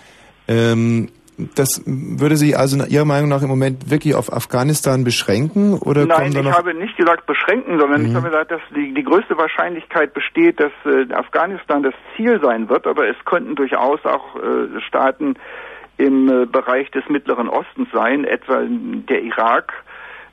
Ähm, 0.47 1.09
das 1.55 1.83
würde 1.85 2.35
sich 2.35 2.57
also 2.57 2.83
Ihrer 2.85 3.05
Meinung 3.05 3.29
nach 3.29 3.43
im 3.43 3.49
Moment 3.49 3.91
wirklich 3.91 4.15
auf 4.15 4.33
Afghanistan 4.33 5.03
beschränken 5.03 5.73
oder 5.73 6.05
Nein, 6.05 6.31
ich 6.31 6.51
habe 6.51 6.73
nicht 6.73 6.97
gesagt 6.97 7.27
beschränken, 7.27 7.79
sondern 7.79 8.05
ich 8.05 8.15
habe 8.15 8.29
gesagt, 8.29 8.51
dass 8.51 8.61
die, 8.75 8.93
die 8.93 9.03
größte 9.03 9.37
Wahrscheinlichkeit 9.37 10.13
besteht, 10.13 10.59
dass 10.59 10.71
äh, 10.85 11.13
Afghanistan 11.13 11.83
das 11.83 11.93
Ziel 12.15 12.39
sein 12.41 12.69
wird, 12.69 12.87
aber 12.87 13.07
es 13.07 13.15
könnten 13.25 13.55
durchaus 13.55 14.03
auch 14.05 14.35
äh, 14.35 14.81
Staaten 14.87 15.35
im 15.97 16.29
äh, 16.29 16.45
Bereich 16.45 16.89
des 16.91 17.07
Mittleren 17.09 17.49
Ostens 17.49 17.89
sein, 17.93 18.23
etwa 18.23 18.63
der 18.67 19.21
Irak, 19.21 19.73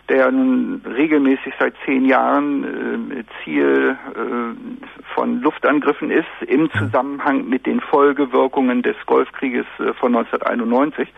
der 0.08 0.30
nun 0.30 0.82
regelmäßig 0.84 1.54
seit 1.58 1.75
zehn 1.84 2.04
Jahren 2.04 3.11
äh, 3.11 3.25
Ziel 3.42 3.96
äh, 4.14 4.94
von 5.14 5.40
Luftangriffen 5.40 6.11
ist, 6.11 6.26
im 6.46 6.70
Zusammenhang 6.73 7.49
mit 7.49 7.66
den 7.66 7.80
Folgewirkungen 7.80 8.82
des 8.82 8.96
Golfkrieges 9.06 9.66
äh, 9.78 9.94
von 9.94 10.14
1991. 10.14 11.08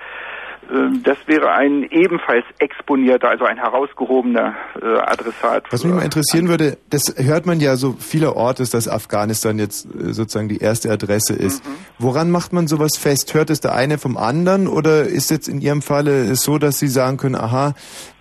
Äh, 0.71 0.99
Das 1.03 1.19
wäre 1.27 1.53
ein 1.53 1.85
ebenfalls 1.91 2.45
exponierter, 2.59 3.29
also 3.31 3.45
ein 3.45 3.57
herausgehobener 3.57 4.55
äh, 4.81 4.87
Adressat. 5.01 5.65
Was 5.71 5.85
mich 5.85 5.95
mal 5.95 6.03
interessieren 6.03 6.49
würde, 6.49 6.79
das 6.91 7.15
hört 7.17 7.47
man 7.47 7.61
ja 7.61 7.77
so 7.77 7.93
vielerorts, 7.93 8.71
dass 8.71 8.89
Afghanistan 8.89 9.59
jetzt 9.59 9.87
äh, 9.87 10.13
sozusagen 10.13 10.49
die 10.49 10.59
erste 10.59 10.91
Adresse 10.91 11.35
ist. 11.35 11.65
Mhm. 11.65 11.73
Woran 11.99 12.31
macht 12.31 12.53
man 12.53 12.67
sowas 12.67 12.97
fest? 12.97 13.35
Hört 13.35 13.51
es 13.51 13.61
der 13.61 13.75
eine 13.75 13.99
vom 13.99 14.17
anderen 14.17 14.69
oder 14.69 15.03
ist 15.03 15.31
jetzt 15.31 15.49
in 15.49 15.61
Ihrem 15.61 15.83
Falle 15.83 16.35
so, 16.35 16.59
dass 16.59 16.79
Sie 16.79 16.89
sagen 16.89 17.17
können, 17.17 17.37
aha, 17.37 17.75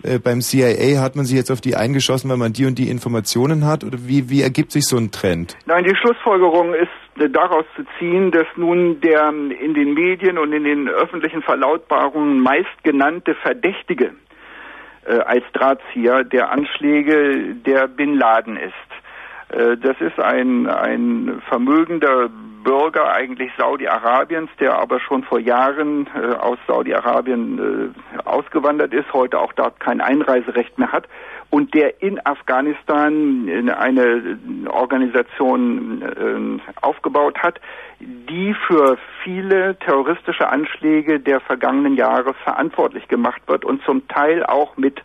äh, 0.04 0.20
beim 0.20 0.42
CIA 0.42 1.02
hat 1.02 1.16
man 1.16 1.26
sich 1.26 1.36
jetzt 1.36 1.52
auf 1.52 1.62
die 1.62 1.76
eingeschossen, 1.76 2.30
weil 2.30 2.38
man 2.38 2.54
die 2.54 2.66
und 2.66 2.78
die 2.78 2.90
Informationen 2.90 3.66
hat? 3.66 3.84
Oder 3.84 3.98
wie, 4.02 4.30
wie 4.30 4.42
ergibt 4.42 4.72
sich 4.72 4.86
so 4.86 4.98
ein 4.98 5.12
Trend? 5.12 5.58
Nein, 5.66 5.84
die 5.84 5.96
Schlussfolgerung 5.96 6.74
ist 6.74 6.90
daraus 7.16 7.66
zu 7.76 7.84
ziehen, 7.98 8.32
dass 8.32 8.48
nun 8.56 9.00
der 9.02 9.30
in 9.30 9.74
den 9.74 9.94
Medien 9.94 10.38
und 10.38 10.52
in 10.54 10.64
den 10.64 10.90
öffentlichen 10.90 11.42
Verlautbarungen 11.42 12.40
meistgenannte 12.40 13.36
Verdächtige 13.36 14.12
äh, 15.06 15.20
als 15.20 15.44
Drahtzieher 15.54 16.24
der 16.24 16.52
Anschläge 16.52 17.56
der 17.56 17.88
Bin 17.88 18.16
Laden 18.16 18.58
ist. 18.58 18.74
Äh, 19.50 19.78
das 19.78 20.00
ist 20.02 20.20
ein, 20.20 20.68
ein 20.68 21.42
vermögender 21.48 22.30
Bürger 22.64 23.14
eigentlich 23.14 23.52
Saudi-Arabiens, 23.58 24.50
der 24.60 24.78
aber 24.78 25.00
schon 25.00 25.24
vor 25.24 25.40
Jahren 25.40 26.08
äh, 26.16 26.34
aus 26.36 26.58
Saudi-Arabien 26.68 27.94
äh, 27.94 28.28
ausgewandert 28.28 28.94
ist, 28.94 29.14
heute 29.14 29.40
auch 29.40 29.54
dort 29.54 29.80
kein 29.80 30.02
Einreiserecht 30.02 30.78
mehr 30.80 30.92
hat 30.92 31.08
und 31.50 31.74
der 31.74 32.02
in 32.02 32.20
Afghanistan 32.26 33.70
eine 33.70 34.38
Organisation 34.70 36.02
äh, 36.02 36.82
aufgebaut 36.82 37.38
hat, 37.40 37.60
die 38.00 38.54
für 38.68 38.98
viele 39.24 39.78
terroristische 39.80 40.50
Anschläge 40.50 41.20
der 41.20 41.40
vergangenen 41.40 41.96
Jahre 41.96 42.34
verantwortlich 42.34 43.08
gemacht 43.08 43.42
wird 43.48 43.64
und 43.64 43.84
zum 43.84 44.08
Teil 44.08 44.46
auch 44.46 44.78
mit 44.78 45.02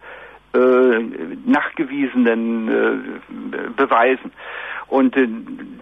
nachgewiesenen 1.46 2.68
äh, 2.68 3.70
Beweisen. 3.76 4.32
Und 4.88 5.16
äh, 5.16 5.28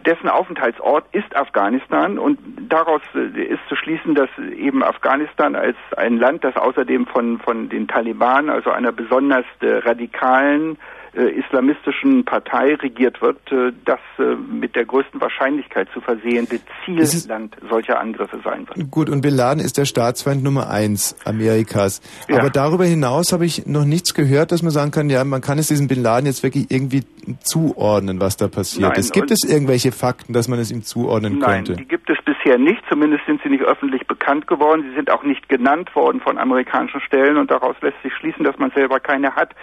dessen 0.04 0.28
Aufenthaltsort 0.28 1.06
ist 1.12 1.34
Afghanistan 1.34 2.18
und 2.18 2.38
daraus 2.68 3.00
äh, 3.14 3.42
ist 3.42 3.60
zu 3.68 3.76
schließen, 3.76 4.14
dass 4.14 4.28
eben 4.56 4.82
Afghanistan 4.82 5.56
als 5.56 5.76
ein 5.96 6.18
Land, 6.18 6.44
das 6.44 6.56
außerdem 6.56 7.06
von, 7.06 7.38
von 7.38 7.68
den 7.70 7.88
Taliban, 7.88 8.50
also 8.50 8.70
einer 8.70 8.92
besonders 8.92 9.46
äh, 9.60 9.78
radikalen 9.78 10.74
äh, 10.74 10.97
islamistischen 11.12 12.24
Partei 12.24 12.74
regiert 12.74 13.20
wird, 13.22 13.38
äh, 13.50 13.72
das 13.84 14.00
äh, 14.18 14.34
mit 14.34 14.76
der 14.76 14.84
größten 14.84 15.20
Wahrscheinlichkeit 15.20 15.88
zu 15.92 16.00
versehende 16.00 16.60
Zielland 16.84 17.56
solcher 17.68 18.00
Angriffe 18.00 18.40
sein 18.44 18.68
wird. 18.68 18.90
Gut, 18.90 19.08
und 19.08 19.22
Bin 19.22 19.34
Laden 19.34 19.60
ist 19.60 19.78
der 19.78 19.84
Staatsfeind 19.84 20.42
Nummer 20.42 20.70
eins 20.70 21.16
Amerikas. 21.24 22.00
Ja. 22.28 22.38
Aber 22.38 22.50
darüber 22.50 22.84
hinaus 22.84 23.32
habe 23.32 23.46
ich 23.46 23.66
noch 23.66 23.84
nichts 23.84 24.14
gehört, 24.14 24.52
dass 24.52 24.62
man 24.62 24.70
sagen 24.70 24.90
kann, 24.90 25.10
ja, 25.10 25.24
man 25.24 25.40
kann 25.40 25.58
es 25.58 25.68
diesem 25.68 25.88
Bin 25.88 26.02
Laden 26.02 26.26
jetzt 26.26 26.42
wirklich 26.42 26.70
irgendwie 26.70 27.02
zuordnen, 27.40 28.20
was 28.20 28.36
da 28.36 28.48
passiert 28.48 28.90
Nein, 28.90 29.00
ist. 29.00 29.12
Gibt 29.12 29.30
es 29.30 29.48
irgendwelche 29.48 29.92
Fakten, 29.92 30.32
dass 30.32 30.48
man 30.48 30.58
es 30.58 30.70
ihm 30.70 30.82
zuordnen 30.82 31.38
Nein, 31.38 31.64
könnte? 31.64 31.72
Nein, 31.72 31.82
die 31.82 31.88
gibt 31.88 32.08
es 32.10 32.18
bisher 32.24 32.58
nicht. 32.58 32.82
Zumindest 32.88 33.24
sind 33.26 33.40
sie 33.42 33.48
nicht 33.48 33.64
öffentlich 33.64 34.06
bekannt 34.06 34.46
geworden. 34.46 34.84
Sie 34.88 34.94
sind 34.94 35.10
auch 35.10 35.22
nicht 35.22 35.48
genannt 35.48 35.94
worden 35.94 36.20
von 36.20 36.38
amerikanischen 36.38 37.00
Stellen 37.00 37.36
und 37.36 37.50
daraus 37.50 37.76
lässt 37.80 38.00
sich 38.02 38.12
schließen, 38.14 38.44
dass 38.44 38.58
man 38.58 38.70
selber 38.70 39.00
keine 39.00 39.34
hat 39.34 39.54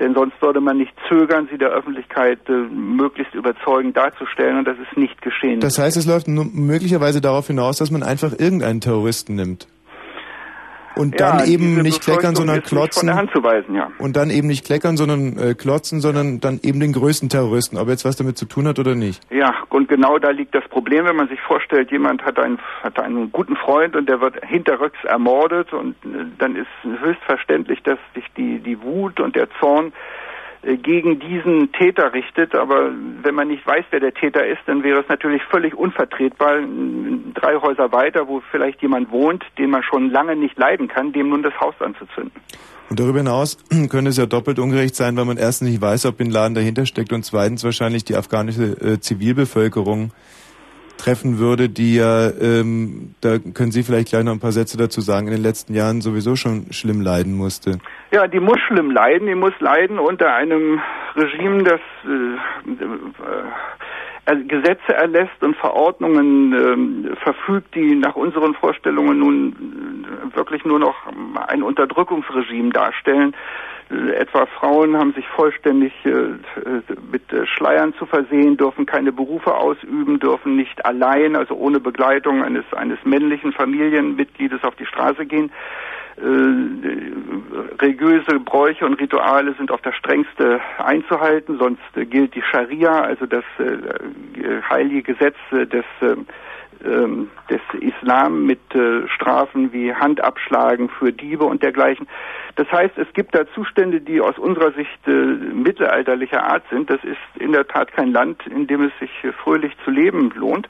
denn 0.00 0.14
sonst 0.14 0.40
würde 0.40 0.60
man 0.60 0.78
nicht 0.78 0.92
zögern, 1.08 1.48
sie 1.50 1.58
der 1.58 1.70
Öffentlichkeit 1.70 2.38
äh, 2.48 2.52
möglichst 2.52 3.34
überzeugend 3.34 3.96
darzustellen 3.96 4.58
und 4.58 4.64
das 4.66 4.76
ist 4.78 4.96
nicht 4.96 5.20
geschehen. 5.22 5.60
Das 5.60 5.78
heißt, 5.78 5.96
es 5.96 6.06
läuft 6.06 6.28
möglicherweise 6.28 7.20
darauf 7.20 7.46
hinaus, 7.46 7.78
dass 7.78 7.90
man 7.90 8.02
einfach 8.02 8.32
irgendeinen 8.38 8.80
Terroristen 8.80 9.34
nimmt 9.34 9.66
und 10.96 11.20
ja, 11.20 11.36
dann 11.36 11.46
eben 11.46 11.82
nicht 11.82 12.02
kleckern, 12.02 12.34
sondern 12.34 12.62
klotzen. 12.62 13.08
Weisen, 13.08 13.74
ja. 13.74 13.90
Und 13.98 14.16
dann 14.16 14.30
eben 14.30 14.48
nicht 14.48 14.64
kleckern, 14.64 14.96
sondern 14.96 15.38
äh, 15.38 15.54
klotzen, 15.54 16.00
sondern 16.00 16.40
dann 16.40 16.58
eben 16.62 16.80
den 16.80 16.92
größten 16.92 17.28
Terroristen, 17.28 17.76
ob 17.76 17.88
er 17.88 17.92
jetzt 17.92 18.04
was 18.04 18.16
damit 18.16 18.38
zu 18.38 18.46
tun 18.46 18.66
hat 18.66 18.78
oder 18.78 18.94
nicht. 18.94 19.22
Ja, 19.30 19.54
und 19.68 19.88
genau 19.88 20.18
da 20.18 20.30
liegt 20.30 20.54
das 20.54 20.66
Problem, 20.68 21.04
wenn 21.04 21.16
man 21.16 21.28
sich 21.28 21.40
vorstellt, 21.40 21.90
jemand 21.90 22.24
hat 22.24 22.38
einen, 22.38 22.58
hat 22.82 22.98
einen 22.98 23.30
guten 23.30 23.56
Freund 23.56 23.94
und 23.94 24.08
der 24.08 24.20
wird 24.20 24.42
hinterrücks 24.44 25.02
ermordet 25.04 25.72
und 25.72 25.94
äh, 26.04 26.24
dann 26.38 26.56
ist 26.56 26.66
höchstverständlich, 26.82 27.82
dass 27.82 27.98
sich 28.14 28.24
die, 28.36 28.58
die 28.60 28.80
Wut 28.82 29.20
und 29.20 29.36
der 29.36 29.48
Zorn 29.60 29.92
gegen 30.82 31.20
diesen 31.20 31.70
Täter 31.72 32.12
richtet. 32.12 32.54
Aber 32.54 32.90
wenn 33.22 33.34
man 33.34 33.48
nicht 33.48 33.66
weiß, 33.66 33.84
wer 33.90 34.00
der 34.00 34.14
Täter 34.14 34.46
ist, 34.46 34.60
dann 34.66 34.82
wäre 34.82 35.00
es 35.00 35.08
natürlich 35.08 35.42
völlig 35.44 35.74
unvertretbar, 35.74 36.58
drei 37.34 37.56
Häuser 37.56 37.92
weiter, 37.92 38.26
wo 38.26 38.42
vielleicht 38.50 38.82
jemand 38.82 39.10
wohnt, 39.10 39.44
den 39.58 39.70
man 39.70 39.82
schon 39.82 40.10
lange 40.10 40.34
nicht 40.34 40.58
leiden 40.58 40.88
kann, 40.88 41.12
dem 41.12 41.28
nun 41.28 41.42
das 41.42 41.58
Haus 41.60 41.74
anzuzünden. 41.80 42.32
Und 42.88 43.00
darüber 43.00 43.18
hinaus 43.18 43.58
könnte 43.90 44.10
es 44.10 44.16
ja 44.16 44.26
doppelt 44.26 44.58
ungerecht 44.58 44.96
sein, 44.96 45.16
weil 45.16 45.24
man 45.24 45.36
erstens 45.36 45.70
nicht 45.70 45.80
weiß, 45.80 46.06
ob 46.06 46.18
Bin 46.18 46.30
Laden 46.30 46.54
dahinter 46.54 46.86
steckt 46.86 47.12
und 47.12 47.24
zweitens 47.24 47.64
wahrscheinlich 47.64 48.04
die 48.04 48.16
afghanische 48.16 48.76
äh, 48.80 49.00
Zivilbevölkerung 49.00 50.12
treffen 50.96 51.38
würde, 51.38 51.68
die 51.68 51.96
ja, 51.96 52.30
ähm, 52.30 53.14
da 53.20 53.38
können 53.38 53.70
Sie 53.70 53.82
vielleicht 53.82 54.08
gleich 54.08 54.24
noch 54.24 54.32
ein 54.32 54.40
paar 54.40 54.52
Sätze 54.52 54.76
dazu 54.76 55.00
sagen, 55.00 55.26
in 55.26 55.34
den 55.34 55.42
letzten 55.42 55.74
Jahren 55.74 56.00
sowieso 56.00 56.36
schon 56.36 56.72
schlimm 56.72 57.00
leiden 57.00 57.34
musste. 57.34 57.78
Ja, 58.10 58.26
die 58.26 58.40
muss 58.40 58.58
schlimm 58.66 58.90
leiden, 58.90 59.26
die 59.26 59.34
muss 59.34 59.52
leiden 59.60 59.98
unter 59.98 60.34
einem 60.34 60.80
Regime, 61.14 61.62
das 61.64 61.80
äh, 62.04 62.72
äh, 62.72 63.46
Gesetze 64.26 64.92
erlässt 64.92 65.40
und 65.42 65.56
Verordnungen 65.56 67.12
äh, 67.12 67.16
verfügt, 67.16 67.74
die 67.74 67.94
nach 67.94 68.16
unseren 68.16 68.54
Vorstellungen 68.54 69.18
nun 69.18 70.04
äh, 70.32 70.36
wirklich 70.36 70.64
nur 70.64 70.80
noch 70.80 70.96
ein 71.46 71.62
Unterdrückungsregime 71.62 72.70
darstellen 72.70 73.34
äh, 73.90 74.14
etwa 74.14 74.46
Frauen 74.46 74.96
haben 74.96 75.12
sich 75.12 75.26
vollständig 75.28 75.92
äh, 76.04 76.10
mit 77.10 77.32
äh, 77.32 77.46
Schleiern 77.46 77.94
zu 77.94 78.06
versehen, 78.06 78.56
dürfen 78.56 78.84
keine 78.84 79.12
Berufe 79.12 79.54
ausüben, 79.54 80.18
dürfen 80.18 80.56
nicht 80.56 80.84
allein, 80.84 81.36
also 81.36 81.54
ohne 81.54 81.78
Begleitung 81.78 82.42
eines, 82.42 82.64
eines 82.72 82.98
männlichen 83.04 83.52
Familienmitgliedes 83.52 84.64
auf 84.64 84.74
die 84.74 84.86
Straße 84.86 85.24
gehen. 85.26 85.52
Äh, 86.18 87.82
religiöse 87.82 88.40
Bräuche 88.40 88.86
und 88.86 88.94
Rituale 88.94 89.54
sind 89.54 89.70
auf 89.70 89.82
das 89.82 89.94
strengste 89.96 90.60
einzuhalten, 90.78 91.58
sonst 91.58 91.82
äh, 91.94 92.06
gilt 92.06 92.34
die 92.34 92.42
Scharia, 92.42 93.02
also 93.02 93.26
das 93.26 93.44
äh, 93.58 94.62
heilige 94.70 95.14
Gesetz 95.14 95.36
des 95.52 95.84
ähm, 96.84 97.30
des 97.48 97.60
Islam 97.80 98.44
mit 98.44 98.60
äh, 98.74 99.08
Strafen 99.08 99.72
wie 99.72 99.94
Handabschlagen 99.94 100.88
für 100.88 101.12
Diebe 101.12 101.44
und 101.44 101.62
dergleichen. 101.62 102.06
Das 102.56 102.70
heißt, 102.70 102.98
es 102.98 103.10
gibt 103.14 103.34
da 103.34 103.46
Zustände, 103.54 104.00
die 104.00 104.20
aus 104.20 104.38
unserer 104.38 104.72
Sicht 104.72 105.06
äh, 105.06 105.10
mittelalterlicher 105.10 106.44
Art 106.44 106.64
sind. 106.70 106.90
Das 106.90 107.02
ist 107.02 107.40
in 107.40 107.52
der 107.52 107.66
Tat 107.66 107.92
kein 107.92 108.12
Land, 108.12 108.46
in 108.46 108.66
dem 108.66 108.82
es 108.82 108.92
sich 109.00 109.10
äh, 109.24 109.32
fröhlich 109.32 109.72
zu 109.84 109.90
leben 109.90 110.32
lohnt. 110.34 110.68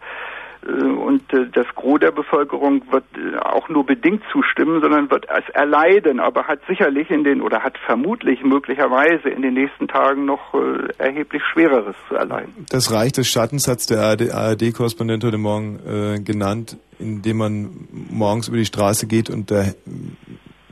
Äh, 0.66 0.82
und 0.82 1.32
äh, 1.32 1.46
das 1.52 1.66
Gros 1.74 2.00
der 2.00 2.10
Bevölkerung 2.10 2.82
wird 2.90 3.04
äh, 3.14 3.38
auch 3.38 3.68
nur 3.68 3.86
bedingt 3.86 4.22
zustimmen, 4.32 4.80
sondern 4.80 5.10
wird 5.10 5.26
es 5.28 5.48
erleiden, 5.54 6.20
aber 6.20 6.44
hat 6.44 6.60
sicherlich 6.68 7.10
in 7.10 7.24
den 7.24 7.40
oder 7.40 7.62
hat 7.62 7.78
vermutlich 7.86 8.42
möglicherweise 8.42 9.28
in 9.28 9.42
den 9.42 9.54
nächsten 9.54 9.88
Tagen 9.88 10.24
noch 10.24 10.54
erheblich 10.98 11.42
Schwereres 11.52 11.94
zu 12.08 12.14
erleiden. 12.14 12.66
Das 12.70 12.92
Reich 12.92 13.12
des 13.12 13.28
Schattens 13.28 13.68
hat 13.68 13.88
der 13.90 14.00
ARD-Korrespondent 14.00 15.24
heute 15.24 15.38
Morgen 15.38 15.78
äh, 15.86 16.20
genannt, 16.20 16.76
indem 16.98 17.36
man 17.36 17.88
morgens 18.10 18.48
über 18.48 18.56
die 18.56 18.64
Straße 18.64 19.06
geht 19.06 19.30
und 19.30 19.50
da 19.50 19.64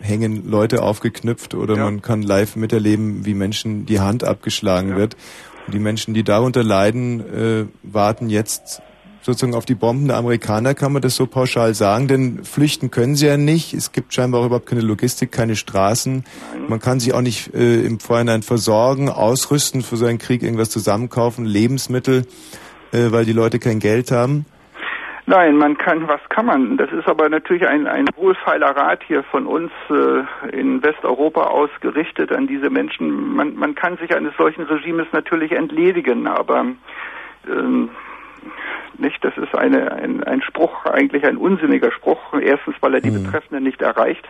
hängen 0.00 0.48
Leute 0.48 0.82
aufgeknüpft 0.82 1.54
oder 1.54 1.76
ja. 1.76 1.84
man 1.84 2.02
kann 2.02 2.22
live 2.22 2.56
miterleben, 2.56 3.24
wie 3.24 3.34
Menschen 3.34 3.86
die 3.86 4.00
Hand 4.00 4.24
abgeschlagen 4.24 4.90
ja. 4.90 4.96
wird. 4.96 5.16
Und 5.66 5.74
die 5.74 5.78
Menschen, 5.78 6.12
die 6.14 6.24
darunter 6.24 6.62
leiden, 6.62 7.20
äh, 7.20 7.66
warten 7.82 8.28
jetzt 8.28 8.82
sozusagen 9.24 9.54
auf 9.54 9.64
die 9.64 9.74
Bomben 9.74 10.08
der 10.08 10.18
Amerikaner, 10.18 10.74
kann 10.74 10.92
man 10.92 11.00
das 11.00 11.16
so 11.16 11.26
pauschal 11.26 11.72
sagen, 11.72 12.08
denn 12.08 12.44
flüchten 12.44 12.90
können 12.90 13.14
sie 13.16 13.26
ja 13.26 13.38
nicht. 13.38 13.72
Es 13.72 13.92
gibt 13.92 14.12
scheinbar 14.12 14.42
auch 14.42 14.46
überhaupt 14.46 14.66
keine 14.66 14.82
Logistik, 14.82 15.32
keine 15.32 15.56
Straßen. 15.56 16.24
Man 16.68 16.78
kann 16.78 17.00
sich 17.00 17.14
auch 17.14 17.22
nicht 17.22 17.54
äh, 17.54 17.86
im 17.86 18.00
Vorhinein 18.00 18.42
versorgen, 18.42 19.08
ausrüsten 19.08 19.82
für 19.82 19.96
so 19.96 20.04
einen 20.04 20.18
Krieg, 20.18 20.42
irgendwas 20.42 20.68
zusammenkaufen, 20.68 21.46
Lebensmittel, 21.46 22.26
äh, 22.92 23.12
weil 23.12 23.24
die 23.24 23.32
Leute 23.32 23.58
kein 23.58 23.78
Geld 23.78 24.10
haben. 24.10 24.44
Nein, 25.26 25.56
man 25.56 25.78
kann, 25.78 26.06
was 26.06 26.20
kann 26.28 26.44
man? 26.44 26.76
Das 26.76 26.92
ist 26.92 27.08
aber 27.08 27.30
natürlich 27.30 27.66
ein, 27.66 27.86
ein 27.86 28.04
wohlfeiler 28.14 28.76
Rat 28.76 29.02
hier 29.06 29.22
von 29.22 29.46
uns 29.46 29.72
äh, 29.88 30.54
in 30.54 30.82
Westeuropa 30.82 31.44
ausgerichtet 31.44 32.30
an 32.30 32.46
diese 32.46 32.68
Menschen. 32.68 33.34
Man, 33.34 33.56
man 33.56 33.74
kann 33.74 33.96
sich 33.96 34.14
eines 34.14 34.36
solchen 34.36 34.64
Regimes 34.64 35.06
natürlich 35.12 35.52
entledigen, 35.52 36.26
aber 36.26 36.66
ähm, 37.48 37.88
nicht? 38.98 39.24
Das 39.24 39.36
ist 39.36 39.54
eine, 39.54 39.92
ein, 39.92 40.22
ein 40.24 40.42
Spruch, 40.42 40.84
eigentlich 40.84 41.24
ein 41.24 41.36
unsinniger 41.36 41.92
Spruch. 41.92 42.20
Erstens, 42.40 42.76
weil 42.80 42.94
er 42.94 43.00
die 43.00 43.10
mhm. 43.10 43.24
Betreffenden 43.24 43.64
nicht 43.64 43.82
erreicht 43.82 44.24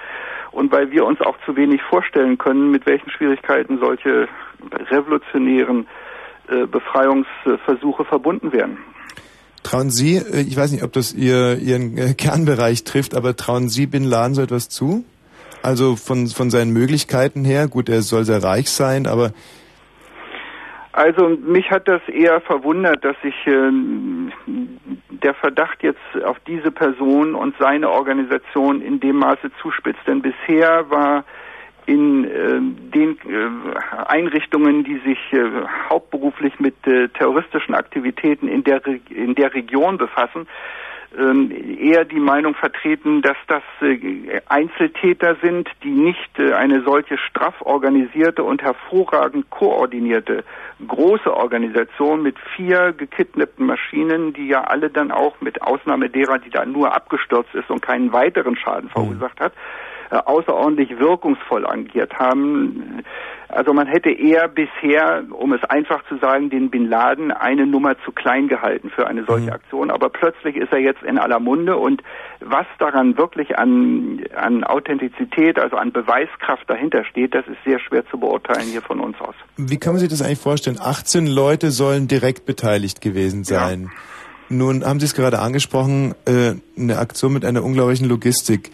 und 0.53 0.73
weil 0.73 0.91
wir 0.91 1.05
uns 1.05 1.21
auch 1.21 1.37
zu 1.45 1.57
wenig 1.57 1.83
vorstellen 1.83 2.39
können, 2.39 2.71
mit 2.71 2.87
welchen 2.87 3.11
Schwierigkeiten 3.11 3.79
solche 3.79 4.29
revolutionären 4.91 5.87
äh, 6.49 6.67
Befreiungsversuche 6.67 8.05
verbunden 8.05 8.53
werden. 8.53 8.79
Trauen 9.63 9.91
Sie, 9.91 10.17
äh, 10.17 10.43
ich 10.43 10.57
weiß 10.57 10.73
nicht, 10.73 10.85
ob 10.85 10.93
das 10.93 11.13
Ihr, 11.13 11.59
Ihren 11.59 11.97
äh, 11.97 12.15
Kernbereich 12.15 12.85
trifft, 12.85 13.17
aber 13.17 13.35
trauen 13.35 13.69
Sie 13.69 13.87
Bin 13.87 14.05
Laden 14.05 14.35
so 14.35 14.43
etwas 14.43 14.69
zu? 14.69 15.05
Also 15.63 15.97
von, 15.97 16.29
von 16.29 16.51
seinen 16.51 16.73
Möglichkeiten 16.73 17.45
her, 17.45 17.69
gut, 17.69 17.89
er 17.89 18.03
soll 18.03 18.25
sehr 18.25 18.43
reich 18.43 18.71
sein, 18.71 19.07
aber 19.07 19.33
also 20.95 21.29
mich 21.29 21.71
hat 21.73 21.89
das 21.89 22.01
eher 22.09 22.41
verwundert, 22.41 23.05
dass 23.05 23.17
sich 23.21 23.35
äh, 23.47 23.71
der 25.11 25.35
Verdacht 25.35 25.83
jetzt 25.83 26.25
auf 26.25 26.39
diese 26.47 26.71
Person 26.71 27.35
und 27.35 27.57
seine 27.59 27.91
Organisation 27.91 28.81
in 28.81 29.01
dem 29.01 29.17
Maße 29.17 29.51
zuspitzt. 29.61 30.07
Denn 30.07 30.23
bisher 30.23 30.89
war 30.91 31.25
in 31.87 32.25
äh, 32.25 32.61
den 32.95 33.19
äh, 33.29 34.07
Einrichtungen, 34.07 34.85
die 34.85 34.99
sich 34.99 35.19
äh, 35.33 35.51
hauptberuflich 35.91 36.61
mit 36.61 36.75
äh, 36.87 37.09
terroristischen 37.09 37.75
Aktivitäten 37.75 38.47
in 38.47 38.63
der, 38.63 38.87
Re 38.87 39.01
in 39.11 39.35
der 39.35 39.53
Region 39.53 39.99
befassen, 39.99 40.43
ähm, 40.43 40.47
eher 41.17 42.05
die 42.05 42.21
Meinung 42.21 42.55
vertreten, 42.55 43.23
dass 43.23 43.37
das 43.47 43.63
äh, 43.81 44.41
Einzeltäter 44.49 45.37
sind, 45.43 45.69
die 45.83 45.91
nicht 45.91 46.39
äh, 46.39 46.53
eine 46.55 46.83
solche 46.83 47.19
straff 47.19 47.55
organisierte 47.61 48.43
und 48.43 48.63
hervorragend 48.63 49.49
koordinierte 49.51 50.45
große 50.87 51.33
Organisation 51.33 52.23
mit 52.23 52.37
vier 52.57 52.93
gekidnappten 52.93 53.67
Maschinen, 53.67 54.33
die 54.33 54.49
ja 54.49 54.65
alle 54.65 54.91
dann 54.91 55.13
auch 55.13 55.41
mit 55.41 55.63
Ausnahme 55.63 56.11
derer, 56.11 56.39
die 56.39 56.51
da 56.51 56.65
nur 56.65 56.95
abgestürzt 56.95 57.55
ist 57.55 57.71
und 57.71 57.81
keinen 57.81 58.13
weiteren 58.13 58.57
Schaden 58.57 58.89
verursacht 58.89 59.41
hat, 59.41 59.53
äh, 59.53 59.94
außerordentlich 60.11 60.99
wirkungsvoll 60.99 61.67
agiert 61.67 62.15
haben. 62.19 63.03
Also 63.49 63.73
man 63.73 63.87
hätte 63.87 64.11
eher 64.11 64.49
bisher, 64.49 65.25
um 65.31 65.53
es 65.53 65.63
einfach 65.65 66.03
zu 66.09 66.17
sagen, 66.19 66.51
den 66.51 66.71
Bin 66.71 66.89
Laden 66.89 67.31
eine 67.31 67.67
Nummer 67.67 67.95
zu 68.05 68.11
klein 68.11 68.49
gehalten 68.49 68.91
für 68.91 69.07
eine 69.07 69.25
solche 69.25 69.47
mhm. 69.47 69.53
Aktion. 69.53 69.91
Aber 69.91 70.09
plötzlich 70.09 70.57
ist 70.57 70.73
er 70.73 70.81
jetzt 70.81 71.03
in 71.03 71.19
aller 71.19 71.39
Munde 71.39 71.77
und 71.77 72.03
was 72.41 72.67
daran 72.79 73.17
wirklich 73.17 73.57
an, 73.57 74.25
an 74.35 74.65
Authentizität, 74.65 75.59
also 75.59 75.77
an 75.77 75.93
Beweiskraft 75.93 76.69
dahinter 76.69 77.05
steht, 77.05 77.35
das 77.35 77.47
ist 77.47 77.59
sehr 77.65 77.79
schwer 77.79 78.05
zu 78.07 78.19
beurteilen 78.19 78.67
hier 78.69 78.83
von 78.83 78.99
uns 78.99 79.21
aus. 79.21 79.35
Wie 79.57 79.79
kann 79.79 79.93
man 79.93 80.01
sich 80.01 80.09
das 80.09 80.21
eigentlich 80.21 80.41
vorstellen? 80.41 80.79
18 80.81 81.27
Leute 81.27 81.71
sollen 81.71 82.09
direkt 82.09 82.47
beteiligt 82.47 83.01
gewesen 83.01 83.45
sein. 83.45 83.85
Ja. 83.85 83.91
Nun 84.49 84.85
haben 84.85 85.01
Sie 85.01 85.07
es 85.07 85.15
gerade 85.15 85.39
angesprochen, 85.39 86.15
äh, 86.27 86.55
eine 86.79 86.99
Aktion 86.99 87.33
mit 87.33 87.45
einer 87.45 87.63
unglaublichen 87.65 88.09
Logistik. 88.09 88.71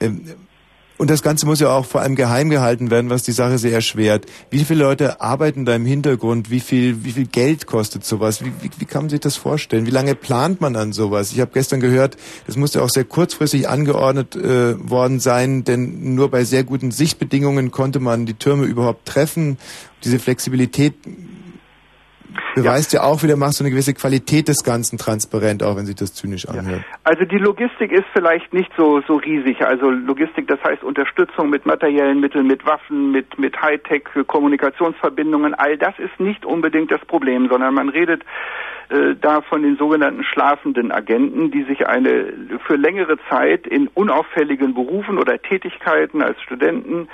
Ähm, 0.00 0.22
und 0.98 1.08
das 1.08 1.22
Ganze 1.22 1.46
muss 1.46 1.60
ja 1.60 1.70
auch 1.70 1.86
vor 1.86 2.00
allem 2.00 2.16
geheim 2.16 2.50
gehalten 2.50 2.90
werden, 2.90 3.08
was 3.08 3.22
die 3.22 3.32
Sache 3.32 3.58
sehr 3.58 3.72
erschwert. 3.72 4.26
Wie 4.50 4.64
viele 4.64 4.82
Leute 4.82 5.20
arbeiten 5.20 5.64
da 5.64 5.74
im 5.76 5.86
Hintergrund? 5.86 6.50
Wie 6.50 6.58
viel, 6.58 7.04
wie 7.04 7.12
viel 7.12 7.26
Geld 7.26 7.66
kostet 7.66 8.04
sowas? 8.04 8.44
Wie, 8.44 8.52
wie, 8.60 8.70
wie 8.78 8.84
kann 8.84 9.04
man 9.04 9.10
sich 9.10 9.20
das 9.20 9.36
vorstellen? 9.36 9.86
Wie 9.86 9.92
lange 9.92 10.16
plant 10.16 10.60
man 10.60 10.74
an 10.74 10.92
sowas? 10.92 11.32
Ich 11.32 11.40
habe 11.40 11.52
gestern 11.54 11.78
gehört, 11.78 12.16
das 12.48 12.56
musste 12.56 12.82
auch 12.82 12.90
sehr 12.90 13.04
kurzfristig 13.04 13.68
angeordnet 13.68 14.34
äh, 14.34 14.76
worden 14.90 15.20
sein, 15.20 15.62
denn 15.62 16.16
nur 16.16 16.30
bei 16.30 16.42
sehr 16.42 16.64
guten 16.64 16.90
Sichtbedingungen 16.90 17.70
konnte 17.70 18.00
man 18.00 18.26
die 18.26 18.34
Türme 18.34 18.66
überhaupt 18.66 19.06
treffen. 19.06 19.56
Diese 20.02 20.18
Flexibilität 20.18 20.94
beweist 22.54 22.92
ja. 22.92 23.00
ja 23.00 23.06
auch 23.06 23.22
wieder, 23.22 23.36
macht 23.36 23.54
so 23.54 23.64
eine 23.64 23.70
gewisse 23.70 23.94
Qualität 23.94 24.48
des 24.48 24.64
Ganzen 24.64 24.98
transparent, 24.98 25.62
auch 25.62 25.76
wenn 25.76 25.86
sich 25.86 25.96
das 25.96 26.14
zynisch 26.14 26.48
anhört. 26.48 26.80
Ja. 26.80 26.98
Also 27.04 27.24
die 27.24 27.38
Logistik 27.38 27.92
ist 27.92 28.06
vielleicht 28.12 28.52
nicht 28.52 28.70
so, 28.76 29.00
so 29.06 29.16
riesig. 29.16 29.64
Also 29.64 29.90
Logistik, 29.90 30.48
das 30.48 30.62
heißt 30.62 30.82
Unterstützung 30.82 31.50
mit 31.50 31.66
materiellen 31.66 32.20
Mitteln, 32.20 32.46
mit 32.46 32.64
Waffen, 32.66 33.12
mit, 33.12 33.38
mit 33.38 33.60
Hightech, 33.60 34.04
Kommunikationsverbindungen, 34.26 35.54
all 35.54 35.76
das 35.76 35.98
ist 35.98 36.18
nicht 36.20 36.44
unbedingt 36.44 36.90
das 36.90 37.00
Problem, 37.06 37.48
sondern 37.48 37.74
man 37.74 37.88
redet 37.88 38.22
äh, 38.90 39.14
da 39.20 39.42
von 39.42 39.62
den 39.62 39.76
sogenannten 39.76 40.24
schlafenden 40.24 40.92
Agenten, 40.92 41.50
die 41.50 41.64
sich 41.64 41.86
eine 41.86 42.32
für 42.66 42.76
längere 42.76 43.18
Zeit 43.28 43.66
in 43.66 43.88
unauffälligen 43.88 44.74
Berufen 44.74 45.18
oder 45.18 45.40
Tätigkeiten 45.40 46.22
als 46.22 46.40
Studenten 46.42 47.08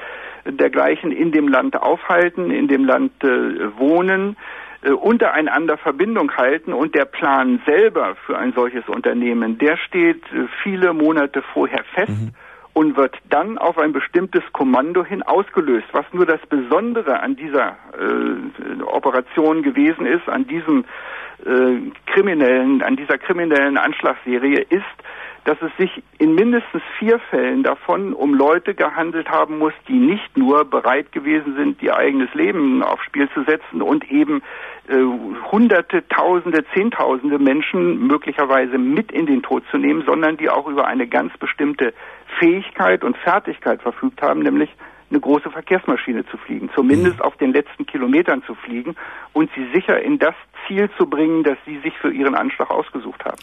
dergleichen 0.44 1.10
in 1.10 1.32
dem 1.32 1.48
Land 1.48 1.76
aufhalten, 1.80 2.50
in 2.50 2.68
dem 2.68 2.84
Land 2.84 3.12
äh, 3.24 3.78
wohnen, 3.78 4.36
äh, 4.84 4.90
untereinander 4.90 5.76
Verbindung 5.78 6.36
halten 6.36 6.72
und 6.72 6.94
der 6.94 7.04
Plan 7.04 7.60
selber 7.66 8.16
für 8.26 8.38
ein 8.38 8.52
solches 8.52 8.88
Unternehmen, 8.88 9.58
der 9.58 9.76
steht 9.76 10.22
äh, 10.32 10.46
viele 10.62 10.92
Monate 10.92 11.42
vorher 11.52 11.84
fest. 11.94 12.10
Mhm 12.10 12.30
und 12.74 12.96
wird 12.96 13.16
dann 13.30 13.56
auf 13.56 13.78
ein 13.78 13.92
bestimmtes 13.92 14.42
Kommando 14.52 15.04
hin 15.04 15.22
ausgelöst. 15.22 15.86
Was 15.92 16.04
nur 16.12 16.26
das 16.26 16.40
Besondere 16.48 17.20
an 17.20 17.36
dieser 17.36 17.76
äh, 17.96 18.82
Operation 18.82 19.62
gewesen 19.62 20.06
ist, 20.06 20.28
an 20.28 20.46
diesem 20.46 20.84
äh, 21.46 21.92
kriminellen, 22.06 22.82
an 22.82 22.96
dieser 22.96 23.16
kriminellen 23.16 23.78
Anschlagsserie, 23.78 24.60
ist, 24.68 24.82
dass 25.44 25.58
es 25.60 25.70
sich 25.76 26.02
in 26.18 26.34
mindestens 26.34 26.82
vier 26.98 27.18
Fällen 27.30 27.62
davon 27.62 28.14
um 28.14 28.34
Leute 28.34 28.74
gehandelt 28.74 29.28
haben 29.28 29.58
muss, 29.58 29.74
die 29.88 29.98
nicht 29.98 30.36
nur 30.36 30.64
bereit 30.64 31.12
gewesen 31.12 31.54
sind, 31.56 31.82
ihr 31.82 31.96
eigenes 31.96 32.32
Leben 32.34 32.82
aufs 32.82 33.04
Spiel 33.04 33.28
zu 33.34 33.44
setzen 33.44 33.82
und 33.82 34.10
eben 34.10 34.42
äh, 34.88 34.96
Hunderte, 35.52 36.06
Tausende, 36.08 36.64
Zehntausende 36.72 37.38
Menschen 37.38 38.06
möglicherweise 38.06 38.78
mit 38.78 39.12
in 39.12 39.26
den 39.26 39.42
Tod 39.42 39.64
zu 39.70 39.76
nehmen, 39.76 40.02
sondern 40.06 40.38
die 40.38 40.48
auch 40.48 40.66
über 40.66 40.86
eine 40.86 41.06
ganz 41.06 41.36
bestimmte 41.36 41.92
Fähigkeit 42.38 43.04
und 43.04 43.16
Fertigkeit 43.18 43.82
verfügt 43.82 44.22
haben, 44.22 44.40
nämlich 44.40 44.70
eine 45.10 45.20
große 45.20 45.50
Verkehrsmaschine 45.50 46.24
zu 46.26 46.38
fliegen, 46.38 46.70
zumindest 46.74 47.18
mhm. 47.18 47.22
auf 47.22 47.36
den 47.36 47.52
letzten 47.52 47.84
Kilometern 47.86 48.42
zu 48.44 48.54
fliegen 48.54 48.96
und 49.34 49.50
sie 49.54 49.66
sicher 49.72 50.00
in 50.00 50.18
das 50.18 50.34
Ziel 50.66 50.88
zu 50.96 51.06
bringen, 51.06 51.44
das 51.44 51.58
sie 51.66 51.78
sich 51.80 51.96
für 51.98 52.10
ihren 52.10 52.34
Anschlag 52.34 52.70
ausgesucht 52.70 53.24
haben. 53.24 53.38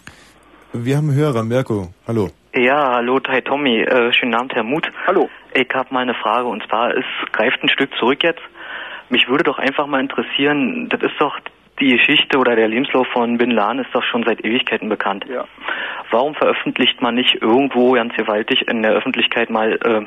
Wir 0.73 0.95
haben 0.95 1.13
Hörer, 1.13 1.43
Mirko. 1.43 1.89
Hallo. 2.07 2.29
Ja, 2.53 2.93
hallo, 2.93 3.19
Tai 3.19 3.41
Tommy. 3.41 3.81
Äh, 3.81 4.13
schönen 4.13 4.33
Abend, 4.35 4.53
Herr 4.55 4.63
Mut. 4.63 4.89
Hallo. 5.05 5.29
Ich 5.53 5.67
habe 5.73 5.93
mal 5.93 5.99
eine 5.99 6.13
Frage 6.13 6.47
und 6.47 6.63
zwar, 6.65 6.95
es 6.95 7.03
greift 7.33 7.61
ein 7.61 7.67
Stück 7.67 7.93
zurück 7.99 8.23
jetzt. 8.23 8.39
Mich 9.09 9.27
würde 9.27 9.43
doch 9.43 9.59
einfach 9.59 9.85
mal 9.85 9.99
interessieren, 9.99 10.87
das 10.87 11.01
ist 11.01 11.19
doch 11.19 11.37
die 11.81 11.97
Geschichte 11.97 12.37
oder 12.37 12.55
der 12.55 12.69
Lebenslauf 12.69 13.05
von 13.07 13.37
Bin 13.37 13.51
Laden 13.51 13.79
ist 13.79 13.93
doch 13.93 14.03
schon 14.03 14.23
seit 14.23 14.45
Ewigkeiten 14.45 14.87
bekannt. 14.87 15.25
Ja. 15.29 15.43
Warum 16.09 16.35
veröffentlicht 16.35 17.01
man 17.01 17.15
nicht 17.15 17.41
irgendwo 17.41 17.91
ganz 17.91 18.13
gewaltig 18.15 18.65
in 18.69 18.81
der 18.81 18.93
Öffentlichkeit 18.93 19.49
mal 19.49 19.73
äh, 19.73 20.05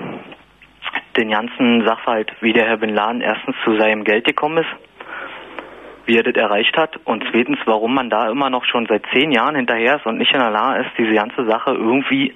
den 1.19 1.31
ganzen 1.31 1.85
Sachverhalt, 1.85 2.33
wie 2.41 2.55
der 2.55 2.65
Herr 2.65 2.79
Bin 2.79 2.95
Laden 2.95 3.21
erstens 3.21 3.55
zu 3.65 3.77
seinem 3.77 4.03
Geld 4.03 4.25
gekommen 4.25 4.65
ist 4.65 4.71
wie 6.07 6.17
er 6.17 6.23
das 6.23 6.35
erreicht 6.35 6.77
hat. 6.77 6.99
Und 7.05 7.25
zweitens, 7.31 7.59
warum 7.65 7.95
man 7.95 8.11
da 8.11 8.29
immer 8.29 8.51
noch 8.51 8.65
schon 8.65 8.87
seit 8.87 9.05
zehn 9.13 9.33
Jahren 9.33 9.57
hinterher 9.57 9.97
ist 9.97 10.07
und 10.07 10.19
nicht 10.19 10.33
in 10.33 10.41
der 10.41 10.51
Lage 10.51 10.83
ist, 10.83 10.91
diese 10.99 11.15
ganze 11.15 11.45
Sache 11.45 11.73
irgendwie 11.73 12.35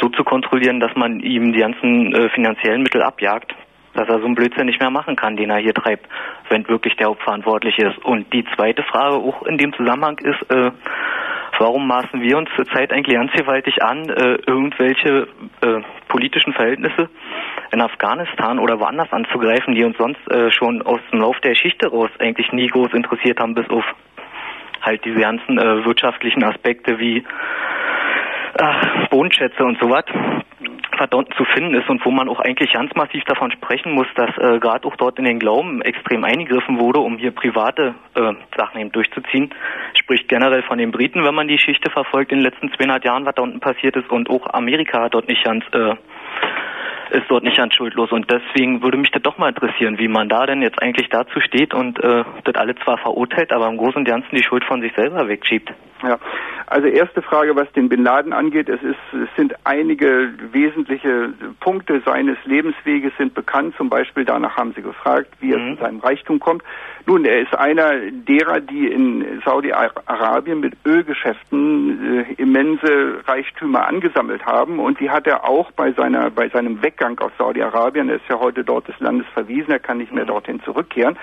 so 0.00 0.08
zu 0.08 0.24
kontrollieren, 0.24 0.80
dass 0.80 0.94
man 0.96 1.20
ihm 1.20 1.52
die 1.52 1.60
ganzen 1.60 2.14
äh, 2.14 2.28
finanziellen 2.30 2.82
Mittel 2.82 3.02
abjagt, 3.02 3.54
dass 3.94 4.08
er 4.08 4.18
so 4.18 4.26
einen 4.26 4.34
Blödsinn 4.34 4.66
nicht 4.66 4.80
mehr 4.80 4.90
machen 4.90 5.16
kann, 5.16 5.36
den 5.36 5.50
er 5.50 5.58
hier 5.58 5.74
treibt, 5.74 6.06
wenn 6.48 6.68
wirklich 6.68 6.96
der 6.96 7.08
Hauptverantwortliche 7.08 7.88
ist. 7.88 8.04
Und 8.04 8.32
die 8.32 8.44
zweite 8.54 8.82
Frage 8.82 9.16
auch 9.16 9.42
in 9.44 9.58
dem 9.58 9.72
Zusammenhang 9.72 10.18
ist, 10.18 10.50
äh, 10.50 10.70
warum 11.58 11.86
maßen 11.86 12.20
wir 12.20 12.36
uns 12.36 12.50
zurzeit 12.56 12.92
eigentlich 12.92 13.16
ganz 13.16 13.32
gewaltig 13.32 13.82
an, 13.82 14.08
äh, 14.10 14.38
irgendwelche 14.46 15.28
äh, 15.62 15.80
politischen 16.08 16.52
Verhältnisse 16.52 17.08
in 17.76 17.82
Afghanistan 17.82 18.58
oder 18.58 18.80
woanders 18.80 19.12
anzugreifen, 19.12 19.74
die 19.74 19.84
uns 19.84 19.98
sonst 19.98 20.20
äh, 20.30 20.50
schon 20.50 20.80
aus 20.82 21.00
dem 21.12 21.20
Lauf 21.20 21.38
der 21.40 21.52
Geschichte 21.52 21.88
raus 21.88 22.10
eigentlich 22.18 22.50
nie 22.52 22.68
groß 22.68 22.94
interessiert 22.94 23.38
haben, 23.38 23.54
bis 23.54 23.68
auf 23.68 23.84
halt 24.80 25.04
diese 25.04 25.20
ganzen 25.20 25.58
äh, 25.58 25.84
wirtschaftlichen 25.84 26.42
Aspekte 26.42 26.98
wie 26.98 27.18
äh, 27.18 29.08
Bodenschätze 29.10 29.62
und 29.62 29.78
sowas 29.78 30.04
was 30.98 31.10
dort 31.10 31.28
zu 31.34 31.44
finden 31.44 31.74
ist 31.74 31.90
und 31.90 32.02
wo 32.06 32.10
man 32.10 32.30
auch 32.30 32.40
eigentlich 32.40 32.72
ganz 32.72 32.94
massiv 32.94 33.22
davon 33.24 33.50
sprechen 33.52 33.92
muss, 33.92 34.06
dass 34.14 34.30
äh, 34.38 34.58
gerade 34.58 34.88
auch 34.88 34.96
dort 34.96 35.18
in 35.18 35.26
den 35.26 35.38
Glauben 35.38 35.82
extrem 35.82 36.24
eingegriffen 36.24 36.80
wurde, 36.80 37.00
um 37.00 37.18
hier 37.18 37.32
private 37.32 37.94
äh, 38.14 38.32
Sachen 38.56 38.80
eben 38.80 38.92
durchzuziehen. 38.92 39.50
Spricht 39.94 40.28
generell 40.28 40.62
von 40.62 40.78
den 40.78 40.92
Briten, 40.92 41.22
wenn 41.24 41.34
man 41.34 41.48
die 41.48 41.56
Geschichte 41.56 41.90
verfolgt 41.90 42.32
in 42.32 42.38
den 42.38 42.44
letzten 42.44 42.72
200 42.72 43.04
Jahren, 43.04 43.26
was 43.26 43.34
da 43.34 43.42
unten 43.42 43.60
passiert 43.60 43.96
ist 43.96 44.10
und 44.10 44.30
auch 44.30 44.46
Amerika 44.54 45.02
hat 45.02 45.12
dort 45.12 45.28
nicht 45.28 45.44
ganz 45.44 45.64
äh, 45.72 45.94
ist 47.10 47.24
dort 47.28 47.44
nicht 47.44 47.58
an 47.58 47.70
schuldlos. 47.70 48.12
Und 48.12 48.30
deswegen 48.30 48.82
würde 48.82 48.98
mich 48.98 49.10
das 49.10 49.22
doch 49.22 49.38
mal 49.38 49.48
interessieren, 49.48 49.98
wie 49.98 50.08
man 50.08 50.28
da 50.28 50.46
denn 50.46 50.62
jetzt 50.62 50.80
eigentlich 50.82 51.08
dazu 51.08 51.40
steht 51.40 51.74
und 51.74 52.02
äh, 52.02 52.24
das 52.44 52.54
alle 52.54 52.74
zwar 52.76 52.98
verurteilt, 52.98 53.52
aber 53.52 53.68
im 53.68 53.76
Großen 53.76 53.98
und 53.98 54.04
Ganzen 54.04 54.34
die 54.34 54.42
Schuld 54.42 54.64
von 54.64 54.80
sich 54.80 54.92
selber 54.94 55.28
wegschiebt. 55.28 55.72
Ja, 56.02 56.18
also 56.66 56.88
erste 56.88 57.22
Frage, 57.22 57.56
was 57.56 57.70
den 57.72 57.88
Bin 57.88 58.02
Laden 58.02 58.32
angeht, 58.32 58.68
es, 58.68 58.82
ist, 58.82 58.98
es 59.12 59.28
sind 59.36 59.54
einige 59.64 60.30
wesentliche 60.52 61.32
Punkte 61.60 62.02
seines 62.04 62.36
Lebensweges 62.44 63.12
sind 63.16 63.34
bekannt. 63.34 63.74
Zum 63.76 63.88
Beispiel 63.88 64.24
danach 64.24 64.56
haben 64.56 64.74
Sie 64.74 64.82
gefragt, 64.82 65.28
wie 65.40 65.52
er 65.52 65.58
mhm. 65.58 65.76
zu 65.76 65.82
seinem 65.82 66.00
Reichtum 66.00 66.38
kommt. 66.38 66.62
Nun, 67.06 67.24
er 67.24 67.40
ist 67.40 67.54
einer 67.54 68.10
derer, 68.10 68.60
die 68.60 68.88
in 68.88 69.40
Saudi-Arabien 69.44 70.60
mit 70.60 70.74
Ölgeschäften 70.84 72.26
äh, 72.28 72.32
immense 72.34 73.20
Reichtümer 73.26 73.86
angesammelt 73.86 74.44
haben 74.44 74.80
und 74.80 75.00
die 75.00 75.10
hat 75.10 75.26
er 75.26 75.48
auch 75.48 75.70
bei 75.72 75.92
seiner 75.92 76.30
bei 76.30 76.48
seinem 76.48 76.82
Weggang 76.96 77.18
aus 77.18 77.32
Saudi-Arabien. 77.38 78.08
Er 78.08 78.16
ist 78.16 78.28
ja 78.28 78.38
heute 78.38 78.64
dort 78.64 78.88
des 78.88 78.98
Landes 79.00 79.26
verwiesen, 79.34 79.70
er 79.70 79.78
kann 79.78 79.98
nicht 79.98 80.12
mehr 80.12 80.24
mhm. 80.24 80.28
dorthin 80.28 80.62
zurückkehren 80.62 81.16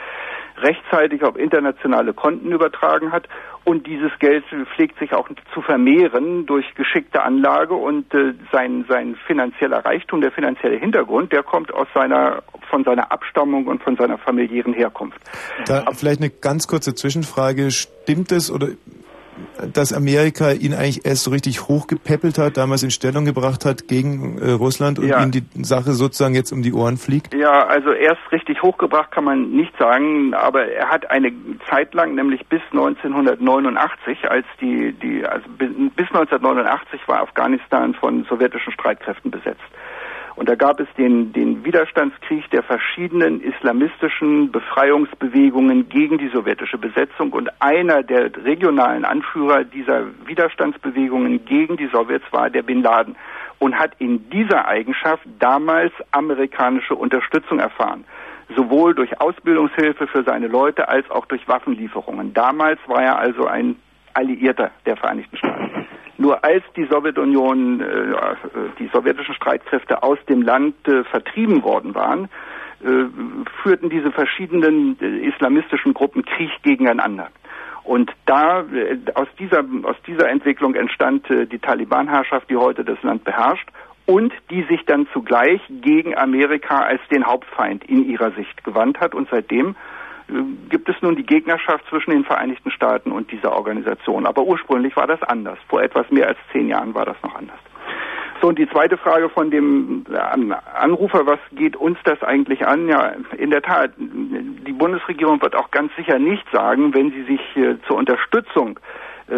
rechtzeitig 0.58 1.24
auf 1.24 1.36
internationale 1.36 2.14
Konten 2.14 2.52
übertragen 2.52 3.12
hat 3.12 3.28
und 3.66 3.88
dieses 3.88 4.12
Geld 4.20 4.44
pflegt 4.76 5.00
sich 5.00 5.12
auch 5.14 5.28
zu 5.52 5.62
vermehren 5.62 6.46
durch 6.46 6.76
geschickte 6.76 7.24
Anlage 7.24 7.74
und 7.74 8.14
äh, 8.14 8.34
sein 8.52 8.86
sein 8.88 9.16
finanzieller 9.26 9.84
Reichtum, 9.84 10.22
der 10.22 10.32
finanzielle 10.32 10.78
Hintergrund, 10.78 11.32
der 11.32 11.42
kommt 11.42 11.74
aus 11.74 11.88
seiner 11.96 12.44
von 12.70 12.84
seiner 12.84 13.12
Abstammung 13.12 13.66
und 13.66 13.82
von 13.82 13.96
seiner 13.96 14.20
familiären 14.20 14.74
Herkunft. 14.74 15.20
Da 15.66 15.86
vielleicht 15.94 16.22
eine 16.22 16.30
ganz 16.30 16.68
kurze 16.68 16.94
Zwischenfrage: 16.94 17.72
Stimmt 17.72 18.32
es 18.32 18.52
oder 18.52 18.68
dass 19.74 19.94
Amerika 19.94 20.52
ihn 20.52 20.74
eigentlich 20.74 21.06
erst 21.06 21.24
so 21.24 21.32
richtig 21.32 21.68
hochgepäppelt 21.68 22.38
hat, 22.38 22.58
damals 22.58 22.84
in 22.84 22.92
Stellung 22.92 23.26
gebracht 23.26 23.66
hat 23.66 23.88
gegen 23.88 24.38
äh, 24.40 24.52
Russland 24.52 25.00
und 25.00 25.08
Ja. 25.08 25.24
ihm 25.24 25.32
die 25.32 25.44
Sache 25.64 25.94
sozusagen 25.94 26.36
jetzt 26.36 26.52
um 26.52 26.62
die 26.62 26.74
Ohren 26.74 26.98
fliegt? 26.98 27.34
Ja, 27.34 27.66
also 27.68 27.92
erst 27.92 28.22
richtig 28.32 28.62
hochgebracht 28.62 29.12
kann 29.12 29.24
man 29.24 29.52
nicht 29.52 29.78
sagen, 29.78 30.34
aber 30.34 30.66
er 30.66 30.90
hat 30.90 31.10
eine 31.12 31.32
Zeit 31.70 31.94
lang, 31.94 32.16
nämlich 32.16 32.46
bis 32.48 32.62
1989, 32.72 34.30
als 34.30 34.46
die, 34.62 34.94
die 34.94 35.26
also 35.26 35.46
bis 35.58 35.70
bis 35.96 36.08
1989 36.08 37.02
war 37.08 37.22
Afghanistan 37.22 37.94
von 37.94 38.26
sowjetischen 38.30 38.74
Streitkräften 38.74 39.32
besetzt. 39.32 39.62
Und 40.36 40.50
da 40.50 40.56
gab 40.56 40.80
es 40.80 40.88
den, 40.98 41.32
den 41.32 41.64
Widerstandskrieg 41.64 42.50
der 42.50 42.64
verschiedenen 42.64 43.40
islamistischen 43.42 44.52
Befreiungsbewegungen 44.52 45.90
gegen 45.90 46.18
die 46.18 46.30
sowjetische 46.30 46.78
Besetzung. 46.78 47.34
Und 47.34 47.50
einer 47.62 48.02
der 48.02 48.32
regionalen 48.44 49.06
Anführer 49.06 49.64
dieser 49.64 50.08
Widerstandsbewegungen 50.26 51.46
gegen 51.46 51.78
die 51.78 51.88
Sowjets 51.88 52.26
war 52.32 52.50
der 52.50 52.64
Bin 52.64 52.82
Laden 52.82 53.16
und 53.60 53.78
hat 53.78 53.92
in 54.00 54.30
dieser 54.30 54.68
Eigenschaft 54.68 55.24
damals 55.40 55.94
amerikanische 56.12 56.96
Unterstützung 56.96 57.60
erfahren. 57.60 58.04
Sowohl 58.56 58.96
durch 58.96 59.22
Ausbildungshilfe 59.22 60.08
für 60.08 60.24
seine 60.24 60.48
Leute 60.48 60.90
als 60.90 61.10
auch 61.12 61.26
durch 61.28 61.48
Waffenlieferungen. 61.48 62.34
Damals 62.34 62.80
war 62.88 63.02
er 63.02 63.20
also 63.20 63.46
ein 63.46 63.76
Alliierter 64.14 64.72
der 64.86 64.98
Vereinigten 64.98 65.38
Staaten. 65.38 65.88
Nur 66.18 66.44
als 66.44 66.64
die 66.76 66.86
Sowjetunion, 66.86 67.82
äh, 67.82 68.16
die 68.80 68.88
sowjetischen 68.94 69.34
Streitkräfte 69.36 70.04
aus 70.04 70.20
dem 70.30 70.42
Land 70.42 70.76
äh, 70.88 71.04
vertrieben 71.06 71.64
worden 71.64 71.96
waren, 71.96 72.30
äh, 72.84 73.06
führten 73.64 73.90
diese 73.90 74.12
verschiedenen 74.12 74.98
äh, 75.02 75.28
islamistischen 75.28 75.94
Gruppen 75.94 76.24
Krieg 76.24 76.52
gegeneinander. 76.62 77.30
Und 77.84 78.12
da 78.26 78.62
äh, 78.62 78.98
aus 79.16 79.28
dieser 79.40 79.64
aus 79.84 79.96
dieser 80.06 80.30
Entwicklung 80.30 80.76
entstand 80.76 81.30
äh, 81.30 81.48
die 81.48 81.60
Taliban-Herrschaft, 81.60 82.50
die 82.50 82.58
heute 82.58 82.86
das 82.86 83.02
Land 83.02 83.24
beherrscht 83.24 83.68
und 84.06 84.34
die 84.52 84.64
sich 84.64 84.86
dann 84.86 85.08
zugleich 85.14 85.62
gegen 85.70 86.16
Amerika 86.16 86.80
als 86.80 87.02
den 87.10 87.26
Hauptfeind 87.26 87.84
in 87.86 88.06
ihrer 88.06 88.32
Sicht 88.32 88.64
gewandt 88.64 89.00
hat 89.00 89.16
und 89.16 89.28
seitdem 89.32 89.72
äh, 89.72 89.76
gibt 90.70 90.90
es 90.90 90.96
nun 91.02 91.16
die 91.16 91.26
Gegnerschaft 91.26 91.86
zwischen 91.90 92.12
den 92.12 92.24
Vereinigten 92.24 92.72
Staaten 92.72 93.12
und 93.12 93.32
dieser 93.32 93.54
Organisation. 93.54 94.26
Aber 94.26 94.44
ursprünglich 94.44 94.96
war 94.96 95.08
das 95.08 95.22
anders. 95.24 95.58
Vor 95.68 95.82
etwas 95.82 96.10
mehr 96.12 96.28
als 96.28 96.38
zehn 96.52 96.68
Jahren 96.70 96.94
war 96.94 97.06
das 97.06 97.18
noch 97.24 97.36
anders. 97.36 97.60
So, 98.42 98.50
und 98.50 98.60
die 98.60 98.70
zweite 98.70 98.98
Frage 98.98 99.30
von 99.30 99.52
dem 99.52 100.06
äh, 100.12 100.18
An- 100.18 100.52
Anrufer, 100.52 101.26
was 101.26 101.40
geht 101.54 101.78
uns 101.78 101.98
das 102.04 102.22
eigentlich 102.24 102.68
an? 102.68 102.90
Ja, 102.90 103.14
in 103.38 103.52
der 103.52 103.62
Tat, 103.62 103.92
die 103.98 104.74
Bundesregierung 104.74 105.42
wird 105.42 105.56
auch 105.56 105.72
ganz 105.72 105.96
sicher 105.96 106.20
nicht 106.20 106.46
sagen, 106.52 106.94
wenn 106.94 107.12
sie 107.12 107.24
sich 107.24 107.42
äh, 107.56 107.76
zur 107.88 107.98
Unterstützung 107.98 108.78
äh, 108.78 108.82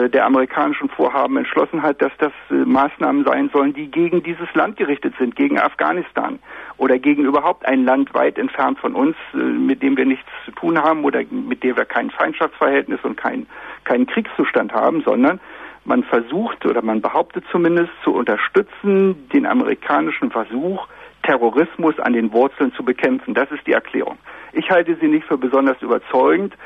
der 0.09 0.25
amerikanischen 0.25 0.89
Vorhaben 0.89 1.37
entschlossen 1.37 1.81
hat, 1.81 2.01
dass 2.01 2.11
das 2.17 2.33
äh, 2.49 2.53
Maßnahmen 2.53 3.23
sein 3.23 3.49
sollen, 3.53 3.73
die 3.73 3.89
gegen 3.89 4.23
dieses 4.23 4.53
Land 4.53 4.77
gerichtet 4.77 5.13
sind, 5.17 5.35
gegen 5.35 5.59
Afghanistan 5.59 6.39
oder 6.77 6.99
gegen 6.99 7.23
überhaupt 7.23 7.65
ein 7.65 7.85
Land 7.85 8.13
weit 8.13 8.37
entfernt 8.37 8.79
von 8.79 8.93
uns, 8.93 9.15
äh, 9.33 9.37
mit 9.37 9.81
dem 9.81 9.95
wir 9.95 10.05
nichts 10.05 10.29
zu 10.43 10.51
tun 10.51 10.77
haben 10.77 11.03
oder 11.03 11.21
mit 11.29 11.63
dem 11.63 11.77
wir 11.77 11.85
kein 11.85 12.11
Feindschaftsverhältnis 12.11 12.99
und 13.03 13.15
kein, 13.15 13.47
keinen 13.85 14.05
Kriegszustand 14.05 14.73
haben, 14.73 15.01
sondern 15.01 15.39
man 15.85 16.03
versucht 16.03 16.65
oder 16.65 16.81
man 16.81 17.01
behauptet 17.01 17.45
zumindest 17.51 17.91
zu 18.03 18.13
unterstützen 18.13 19.29
den 19.29 19.45
amerikanischen 19.45 20.31
Versuch, 20.31 20.87
Terrorismus 21.23 21.99
an 21.99 22.13
den 22.13 22.31
Wurzeln 22.33 22.73
zu 22.73 22.83
bekämpfen. 22.83 23.33
Das 23.33 23.49
ist 23.51 23.65
die 23.65 23.73
Erklärung. 23.73 24.17
Ich 24.53 24.69
halte 24.69 24.95
sie 24.99 25.07
nicht 25.07 25.25
für 25.25 25.37
besonders 25.37 25.81
überzeugend, 25.81 26.53
äh, 26.53 26.57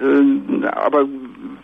aber 0.00 1.06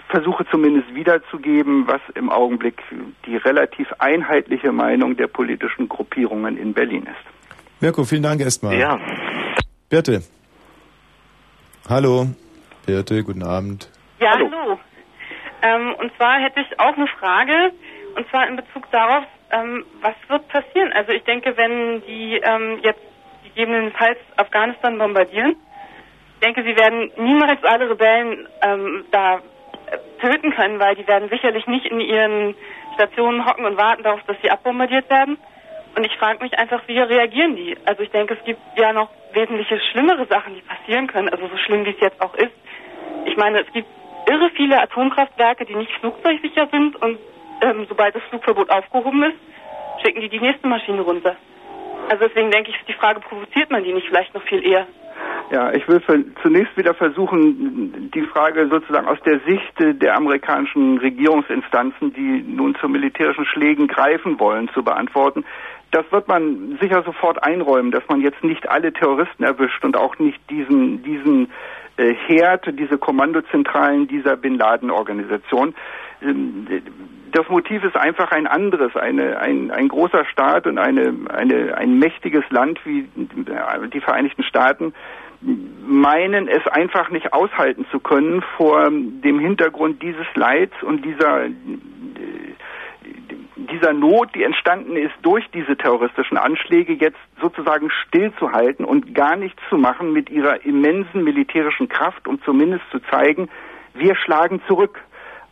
versuche 0.09 0.45
zumindest 0.51 0.95
wiederzugeben, 0.95 1.87
was 1.87 2.01
im 2.15 2.31
Augenblick 2.31 2.83
die 3.27 3.37
relativ 3.37 3.93
einheitliche 3.99 4.73
Meinung 4.73 5.17
der 5.17 5.29
politischen 5.29 5.89
Gruppierungen 5.89 6.57
in 6.57 6.73
Berlin 6.73 7.05
ist. 7.05 7.81
Mirko, 7.81 8.05
vielen 8.05 8.23
Dank 8.23 8.41
erstmal. 8.41 8.79
Ja, 8.79 8.99
Birte. 9.89 10.23
Hallo. 11.89 12.27
Birte, 12.87 13.23
guten 13.25 13.43
Abend. 13.43 13.91
Ja, 14.21 14.33
Hallo. 14.33 14.51
hallo. 14.51 14.79
Ähm, 15.63 15.95
und 15.99 16.13
zwar 16.17 16.41
hätte 16.41 16.61
ich 16.61 16.79
auch 16.79 16.97
eine 16.97 17.07
Frage, 17.07 17.73
und 18.17 18.29
zwar 18.29 18.47
in 18.49 18.57
Bezug 18.57 18.91
darauf, 18.91 19.25
ähm, 19.51 19.85
was 20.01 20.15
wird 20.29 20.49
passieren? 20.49 20.93
Also 20.93 21.13
ich 21.13 21.25
denke, 21.25 21.57
wenn 21.57 22.03
die 22.07 22.41
ähm, 22.43 22.79
jetzt 22.83 23.01
gegebenenfalls 23.45 24.19
Afghanistan 24.37 24.99
bombardieren, 24.99 25.57
denke, 26.41 26.63
sie 26.63 26.77
werden 26.77 27.11
niemals 27.17 27.63
alle 27.65 27.91
Rebellen 27.91 28.49
ähm, 28.63 29.05
da 29.11 29.37
äh, 29.37 29.99
töten 30.21 30.55
können, 30.55 30.79
weil 30.79 30.95
die 30.97 31.07
werden 31.07 31.29
sicherlich 31.29 31.67
nicht 31.67 31.87
in 31.87 32.01
ihren 32.01 32.55
Stationen 32.95 33.45
hocken 33.47 33.65
und 33.65 33.77
warten 33.77 34.03
darauf, 34.03 34.23
dass 34.27 34.37
sie 34.43 34.51
abbombardiert 34.51 35.09
werden. 35.11 35.39
Und 35.97 36.05
ich 36.05 36.17
frage 36.17 36.43
mich 36.43 36.59
einfach, 36.59 36.83
wie 36.87 36.99
reagieren 36.99 37.57
die? 37.57 37.77
Also 37.85 38.03
ich 38.03 38.11
denke, 38.11 38.35
es 38.35 38.45
gibt 38.45 38.61
ja 38.77 38.93
noch 38.93 39.11
wesentliche 39.33 39.81
schlimmere 39.93 40.27
Sachen, 40.27 40.55
die 40.55 40.63
passieren 40.63 41.07
können, 41.07 41.29
also 41.29 41.47
so 41.47 41.57
schlimm 41.57 41.85
wie 41.85 41.91
es 41.91 42.01
jetzt 42.01 42.21
auch 42.21 42.35
ist. 42.35 42.53
Ich 43.27 43.37
meine, 43.37 43.61
es 43.61 43.73
gibt 43.73 43.89
irre 44.29 44.51
viele 44.57 44.81
Atomkraftwerke, 44.81 45.65
die 45.67 45.75
nicht 45.75 45.93
flugzeugsicher 46.01 46.69
sind 46.71 46.97
und 46.97 47.19
ähm, 47.63 47.87
sobald 47.89 48.15
das 48.15 48.23
Flugverbot 48.25 48.71
aufgehoben 48.71 49.23
ist, 49.23 49.37
schicken 50.03 50.21
die 50.21 50.29
die 50.29 50.41
nächste 50.41 50.67
Maschine 50.67 51.03
runter. 51.03 51.37
Also 52.09 52.27
deswegen 52.27 52.51
denke 52.51 52.71
ich, 52.71 52.77
die 52.87 52.93
Frage, 52.93 53.21
provoziert 53.21 53.71
man 53.71 53.85
die 53.85 53.93
nicht 53.93 54.07
vielleicht 54.09 54.35
noch 54.35 54.43
viel 54.43 54.67
eher? 54.67 54.87
Ja, 55.51 55.73
ich 55.73 55.87
will 55.87 56.03
zunächst 56.43 56.77
wieder 56.77 56.95
versuchen, 56.95 58.11
die 58.15 58.23
Frage 58.23 58.67
sozusagen 58.69 59.07
aus 59.07 59.21
der 59.27 59.41
Sicht 59.41 59.75
der 59.79 60.17
amerikanischen 60.17 60.99
Regierungsinstanzen, 60.99 62.13
die 62.15 62.43
nun 62.43 62.75
zu 62.77 62.89
militärischen 62.89 63.45
Schlägen 63.45 63.87
greifen 63.87 64.41
wollen, 64.41 64.69
zu 64.71 64.83
beantworten. 64.83 65.45
Das 65.91 66.11
wird 66.11 66.27
man 66.27 66.77
sicher 66.81 67.03
sofort 67.05 67.45
einräumen, 67.45 67.93
dass 67.93 68.03
man 68.09 68.21
jetzt 68.21 68.43
nicht 68.43 68.69
alle 68.69 68.93
Terroristen 68.93 69.45
erwischt 69.45 69.85
und 69.85 69.97
auch 69.97 70.19
nicht 70.19 70.41
diesen, 70.51 71.05
diesen 71.05 71.53
äh, 71.97 72.15
Herd, 72.15 72.67
diese 72.79 72.99
Kommandozentralen 72.99 74.09
dieser 74.09 74.37
Bin 74.37 74.57
Laden-Organisation. 74.57 75.75
Ähm, 76.23 76.67
das 77.33 77.49
Motiv 77.49 77.83
ist 77.85 77.97
einfach 77.97 78.31
ein 78.31 78.47
anderes. 78.47 78.95
Eine, 78.97 79.39
ein, 79.39 79.71
ein 79.71 79.89
großer 79.89 80.25
Staat 80.27 80.67
und 80.67 80.79
eine, 80.79 81.15
eine, 81.31 81.77
ein 81.77 81.99
mächtiges 81.99 82.45
Land 82.51 82.81
wie 82.85 83.09
die 83.17 84.01
Vereinigten 84.01 84.45
Staaten 84.45 84.95
meinen, 85.87 86.49
es 86.49 86.67
einfach 86.69 87.11
nicht 87.11 87.33
aushalten 87.33 87.87
zu 87.91 88.01
können 88.01 88.43
vor 88.57 88.89
dem 88.91 89.39
Hintergrund 89.39 90.01
dieses 90.03 90.27
Leids 90.35 90.73
und 90.83 91.05
dieser, 91.05 91.49
dieser 93.57 93.93
Not, 93.93 94.35
die 94.35 94.43
entstanden 94.43 94.97
ist 94.97 95.15
durch 95.23 95.49
diese 95.53 95.77
terroristischen 95.77 96.37
Anschläge, 96.37 96.95
jetzt 96.95 97.19
sozusagen 97.41 97.91
stillzuhalten 97.91 98.85
und 98.85 99.15
gar 99.15 99.37
nichts 99.37 99.61
zu 99.69 99.77
machen 99.77 100.13
mit 100.13 100.31
ihrer 100.31 100.65
immensen 100.65 101.25
militärischen 101.25 101.89
Kraft, 101.89 102.27
um 102.29 102.43
zumindest 102.43 102.85
zu 102.91 102.99
zeigen, 103.11 103.49
wir 103.95 104.17
schlagen 104.17 104.61
zurück 104.67 105.01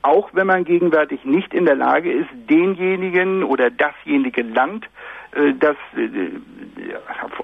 auch 0.03 0.31
wenn 0.33 0.49
man 0.49 0.65
gegenwärtig 0.65 1.25
nicht 1.25 1.55
in 1.55 1.65
der 1.65 1.77
Lage 1.77 2.12
ist, 2.12 2.29
denjenigen 2.33 3.45
oder 3.45 3.71
dasjenige 3.71 4.43
Land, 4.43 4.88
äh, 5.33 5.55
das, 5.55 5.77
äh, 5.97 6.31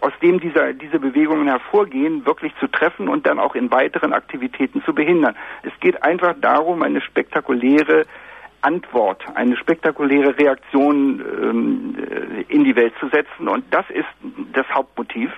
aus 0.01 0.12
dem 0.21 0.40
dieser, 0.40 0.73
diese 0.73 0.99
Bewegungen 0.99 1.47
hervorgehen, 1.47 2.27
wirklich 2.27 2.53
zu 2.59 2.66
treffen 2.66 3.09
und 3.09 3.27
dann 3.27 3.38
auch 3.38 3.55
in 3.55 3.71
weiteren 3.71 4.12
Aktivitäten 4.12 4.83
zu 4.83 4.92
behindern. 4.92 5.37
Es 5.62 5.73
geht 5.81 6.03
einfach 6.03 6.35
darum, 6.40 6.83
eine 6.83 7.01
spektakuläre 7.01 8.07
Antwort, 8.62 9.23
eine 9.35 9.57
spektakuläre 9.57 10.38
Reaktion 10.38 11.21
ähm, 11.21 12.44
in 12.49 12.64
die 12.64 12.77
Welt 12.77 12.94
zu 13.01 13.09
setzen. 13.09 13.49
Und 13.49 13.64
das 13.71 13.88
ist 13.90 14.07
das 14.53 14.68
Hauptmotiv. 14.71 15.31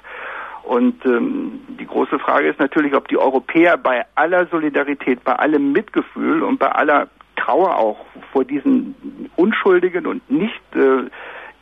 Und 0.63 1.05
ähm, 1.05 1.61
die 1.81 1.87
große 1.87 2.19
Frage 2.19 2.49
ist 2.49 2.61
natürlich, 2.61 2.95
ob 2.95 3.09
die 3.09 3.19
Europäer 3.19 3.77
bei 3.77 4.05
aller 4.15 4.47
Solidarität, 4.47 5.25
bei 5.25 5.35
allem 5.35 5.73
Mitgefühl 5.73 6.43
und 6.43 6.59
bei 6.59 6.71
aller 6.71 7.09
Trauer 7.37 7.77
auch 7.77 8.07
vor 8.33 8.45
diesen 8.45 9.31
unschuldigen 9.37 10.07
und 10.07 10.31
nicht 10.31 10.61
äh, 10.75 11.09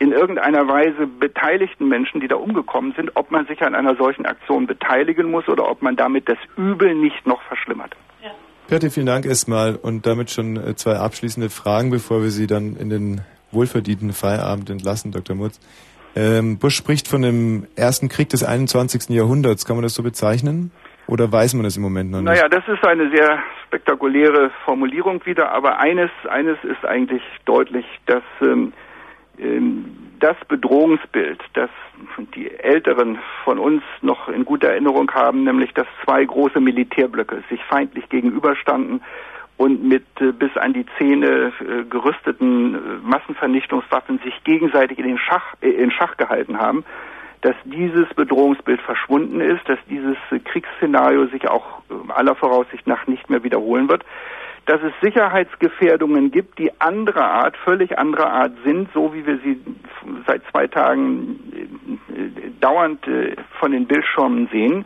in 0.00 0.12
irgendeiner 0.12 0.68
Weise 0.68 1.06
beteiligten 1.06 1.88
Menschen, 1.88 2.20
die 2.20 2.28
da 2.28 2.36
umgekommen 2.36 2.92
sind, 2.96 3.10
ob 3.14 3.30
man 3.30 3.46
sich 3.46 3.62
an 3.62 3.74
einer 3.74 3.96
solchen 3.96 4.26
Aktion 4.26 4.66
beteiligen 4.66 5.30
muss 5.30 5.48
oder 5.48 5.68
ob 5.68 5.82
man 5.82 5.96
damit 5.96 6.28
das 6.28 6.38
Übel 6.56 6.94
nicht 6.94 7.26
noch 7.26 7.42
verschlimmert. 7.42 7.96
Birte, 8.68 8.90
vielen 8.90 9.06
Dank 9.06 9.24
erstmal 9.24 9.76
und 9.76 10.04
damit 10.04 10.30
schon 10.30 10.58
äh, 10.58 10.76
zwei 10.76 10.96
abschließende 10.96 11.48
Fragen, 11.48 11.90
bevor 11.90 12.22
wir 12.22 12.28
Sie 12.28 12.46
dann 12.46 12.76
in 12.76 12.90
den 12.90 13.22
wohlverdienten 13.50 14.12
Feierabend 14.12 14.68
entlassen, 14.68 15.10
Dr. 15.10 15.34
Mutz. 15.34 15.58
Ähm, 16.14 16.58
Bush 16.58 16.76
spricht 16.76 17.08
von 17.08 17.22
dem 17.22 17.66
ersten 17.76 18.10
Krieg 18.10 18.28
des 18.28 18.44
21. 18.44 19.08
Jahrhunderts. 19.08 19.64
Kann 19.64 19.76
man 19.76 19.84
das 19.84 19.94
so 19.94 20.02
bezeichnen? 20.02 20.70
Oder 21.06 21.32
weiß 21.32 21.54
man 21.54 21.64
das 21.64 21.78
im 21.78 21.82
Moment 21.82 22.10
noch 22.10 22.20
nicht? 22.20 22.26
Naja, 22.26 22.46
das 22.50 22.62
ist 22.68 22.86
eine 22.86 23.10
sehr 23.10 23.38
spektakuläre 23.66 24.50
Formulierung 24.66 25.24
wieder, 25.24 25.50
aber 25.50 25.80
eines, 25.80 26.10
eines 26.28 26.58
ist 26.62 26.84
eigentlich 26.84 27.22
deutlich, 27.46 27.86
dass 28.04 28.22
ähm, 28.42 28.74
das 30.20 30.36
Bedrohungsbild, 30.48 31.40
das 31.54 31.70
die 32.34 32.50
Älteren 32.50 33.18
von 33.44 33.58
uns 33.58 33.82
noch 34.02 34.28
in 34.28 34.44
guter 34.44 34.68
Erinnerung 34.68 35.10
haben, 35.12 35.44
nämlich 35.44 35.72
dass 35.74 35.86
zwei 36.04 36.24
große 36.24 36.60
Militärblöcke 36.60 37.42
sich 37.48 37.62
feindlich 37.64 38.08
gegenüberstanden 38.08 39.00
und 39.56 39.84
mit 39.84 40.04
äh, 40.20 40.32
bis 40.32 40.56
an 40.56 40.72
die 40.72 40.86
Zähne 40.96 41.52
äh, 41.60 41.84
gerüsteten 41.84 42.74
äh, 42.74 42.78
Massenvernichtungswaffen 43.02 44.20
sich 44.24 44.42
gegenseitig 44.44 44.98
in 44.98 45.06
den 45.06 45.18
Schach, 45.18 45.54
in 45.60 45.90
Schach 45.90 46.16
gehalten 46.16 46.58
haben, 46.58 46.84
dass 47.42 47.56
dieses 47.64 48.08
Bedrohungsbild 48.14 48.80
verschwunden 48.80 49.40
ist, 49.40 49.68
dass 49.68 49.78
dieses 49.88 50.16
Kriegsszenario 50.44 51.26
sich 51.26 51.48
auch 51.48 51.82
aller 52.08 52.34
Voraussicht 52.34 52.86
nach 52.86 53.06
nicht 53.06 53.30
mehr 53.30 53.44
wiederholen 53.44 53.88
wird, 53.88 54.04
dass 54.68 54.82
es 54.82 54.92
Sicherheitsgefährdungen 55.00 56.30
gibt, 56.30 56.58
die 56.58 56.70
anderer 56.78 57.24
Art, 57.24 57.56
völlig 57.56 57.98
anderer 57.98 58.30
Art 58.30 58.52
sind, 58.66 58.90
so 58.92 59.14
wie 59.14 59.26
wir 59.26 59.38
sie 59.38 59.58
seit 60.26 60.42
zwei 60.50 60.66
Tagen 60.66 61.40
äh, 62.14 62.50
dauernd 62.60 63.08
äh, 63.08 63.34
von 63.60 63.72
den 63.72 63.86
Bildschirmen 63.86 64.46
sehen. 64.52 64.84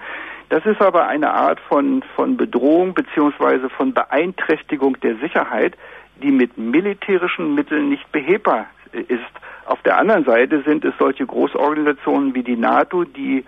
Das 0.50 0.64
ist 0.66 0.80
aber 0.80 1.08
eine 1.08 1.32
Art 1.32 1.58
von, 1.68 2.04
von 2.14 2.36
Bedrohung 2.36 2.94
beziehungsweise 2.94 3.68
von 3.70 3.92
Beeinträchtigung 3.92 5.00
der 5.00 5.16
Sicherheit, 5.16 5.76
die 6.22 6.30
mit 6.30 6.56
militärischen 6.56 7.56
Mitteln 7.56 7.88
nicht 7.88 8.10
behebbar 8.12 8.66
ist. 8.92 9.20
Auf 9.66 9.82
der 9.82 9.98
anderen 9.98 10.24
Seite 10.24 10.62
sind 10.64 10.84
es 10.84 10.94
solche 10.96 11.26
Großorganisationen 11.26 12.36
wie 12.36 12.44
die 12.44 12.56
NATO, 12.56 13.02
die 13.02 13.44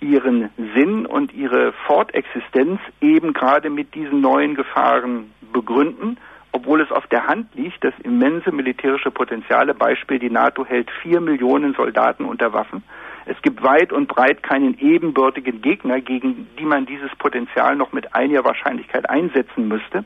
ihren 0.00 0.50
Sinn 0.74 1.06
und 1.06 1.32
ihre 1.34 1.72
Fortexistenz 1.86 2.80
eben 3.00 3.32
gerade 3.32 3.70
mit 3.70 3.94
diesen 3.94 4.20
neuen 4.20 4.54
Gefahren 4.54 5.32
begründen, 5.52 6.18
obwohl 6.52 6.80
es 6.80 6.90
auf 6.90 7.06
der 7.08 7.26
Hand 7.26 7.54
liegt, 7.54 7.84
das 7.84 7.94
immense 8.02 8.52
militärische 8.52 9.10
Potenziale, 9.10 9.74
Beispiel 9.74 10.18
die 10.18 10.30
NATO 10.30 10.64
hält 10.64 10.90
vier 11.02 11.20
Millionen 11.20 11.74
Soldaten 11.74 12.24
unter 12.24 12.52
Waffen, 12.52 12.82
es 13.28 13.40
gibt 13.42 13.62
weit 13.62 13.92
und 13.92 14.08
breit 14.08 14.42
keinen 14.42 14.78
ebenbürtigen 14.78 15.60
Gegner, 15.60 16.00
gegen 16.00 16.48
die 16.58 16.64
man 16.64 16.86
dieses 16.86 17.14
Potenzial 17.16 17.76
noch 17.76 17.92
mit 17.92 18.14
einiger 18.14 18.42
Wahrscheinlichkeit 18.42 19.08
einsetzen 19.10 19.68
müsste. 19.68 20.04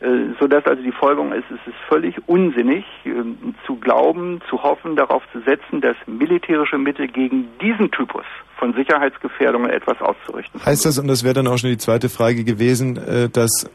Äh, 0.00 0.34
sodass 0.38 0.64
also 0.64 0.82
die 0.82 0.92
Folgerung 0.92 1.32
ist, 1.32 1.44
es 1.50 1.60
ist 1.66 1.76
völlig 1.86 2.16
unsinnig 2.26 2.86
ähm, 3.04 3.54
zu 3.66 3.76
glauben, 3.76 4.40
zu 4.48 4.62
hoffen, 4.62 4.96
darauf 4.96 5.22
zu 5.30 5.40
setzen, 5.40 5.82
dass 5.82 5.94
militärische 6.06 6.78
Mittel 6.78 7.06
gegen 7.06 7.48
diesen 7.60 7.90
Typus 7.90 8.24
von 8.56 8.72
Sicherheitsgefährdungen 8.72 9.68
etwas 9.70 10.00
auszurichten. 10.00 10.64
Heißt 10.64 10.86
das, 10.86 10.98
und 10.98 11.06
das 11.06 11.22
wäre 11.22 11.34
dann 11.34 11.46
auch 11.46 11.58
schon 11.58 11.68
die 11.68 11.76
zweite 11.76 12.08
Frage 12.08 12.44
gewesen, 12.44 12.96
äh, 12.96 13.28
dass 13.28 13.70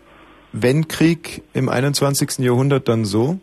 wenn 0.52 0.88
Krieg 0.88 1.44
im 1.54 1.70
21. 1.70 2.40
Jahrhundert 2.40 2.88
dann 2.88 3.06
so? 3.06 3.40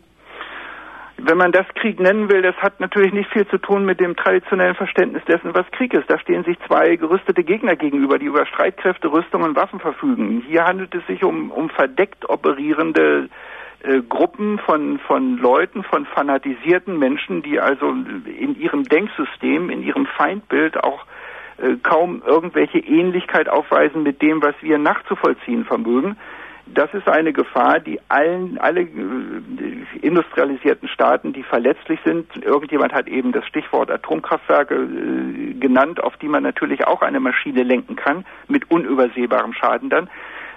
Wenn 1.25 1.37
man 1.37 1.51
das 1.51 1.65
Krieg 1.75 1.99
nennen 1.99 2.29
will, 2.29 2.41
das 2.41 2.55
hat 2.57 2.79
natürlich 2.79 3.13
nicht 3.13 3.31
viel 3.31 3.47
zu 3.47 3.57
tun 3.57 3.85
mit 3.85 3.99
dem 3.99 4.15
traditionellen 4.15 4.75
Verständnis 4.75 5.23
dessen, 5.25 5.55
was 5.55 5.65
Krieg 5.71 5.93
ist. 5.93 6.09
Da 6.09 6.19
stehen 6.19 6.43
sich 6.43 6.57
zwei 6.67 6.95
gerüstete 6.97 7.43
Gegner 7.43 7.75
gegenüber, 7.75 8.19
die 8.19 8.25
über 8.25 8.45
Streitkräfte, 8.45 9.11
Rüstung 9.11 9.43
und 9.43 9.55
Waffen 9.55 9.79
verfügen. 9.79 10.43
Hier 10.47 10.65
handelt 10.65 10.93
es 10.93 11.05
sich 11.07 11.23
um, 11.23 11.49
um 11.51 11.69
verdeckt 11.69 12.29
operierende 12.29 13.29
äh, 13.83 14.01
Gruppen 14.01 14.59
von, 14.59 14.99
von 14.99 15.37
Leuten, 15.37 15.83
von 15.83 16.05
fanatisierten 16.05 16.99
Menschen, 16.99 17.41
die 17.41 17.59
also 17.59 17.89
in 17.89 18.59
ihrem 18.59 18.83
Denksystem, 18.83 19.69
in 19.69 19.81
ihrem 19.81 20.05
Feindbild 20.05 20.83
auch 20.83 21.05
äh, 21.57 21.75
kaum 21.83 22.21
irgendwelche 22.25 22.79
Ähnlichkeit 22.79 23.47
aufweisen 23.47 24.03
mit 24.03 24.21
dem, 24.21 24.41
was 24.41 24.55
wir 24.61 24.77
nachzuvollziehen 24.77 25.63
vermögen. 25.63 26.17
Das 26.65 26.93
ist 26.93 27.07
eine 27.07 27.33
Gefahr, 27.33 27.79
die 27.79 27.99
allen, 28.07 28.57
alle 28.57 28.81
äh, 28.81 28.87
industrialisierten 30.01 30.87
Staaten, 30.87 31.33
die 31.33 31.43
verletzlich 31.43 31.99
sind, 32.05 32.25
irgendjemand 32.43 32.93
hat 32.93 33.07
eben 33.07 33.33
das 33.33 33.45
Stichwort 33.45 33.91
Atomkraftwerke 33.91 34.75
äh, 34.75 35.53
genannt, 35.55 36.01
auf 36.01 36.15
die 36.17 36.29
man 36.29 36.43
natürlich 36.43 36.87
auch 36.87 37.01
eine 37.01 37.19
Maschine 37.19 37.63
lenken 37.63 37.97
kann, 37.97 38.25
mit 38.47 38.71
unübersehbarem 38.71 39.53
Schaden 39.53 39.89
dann, 39.89 40.09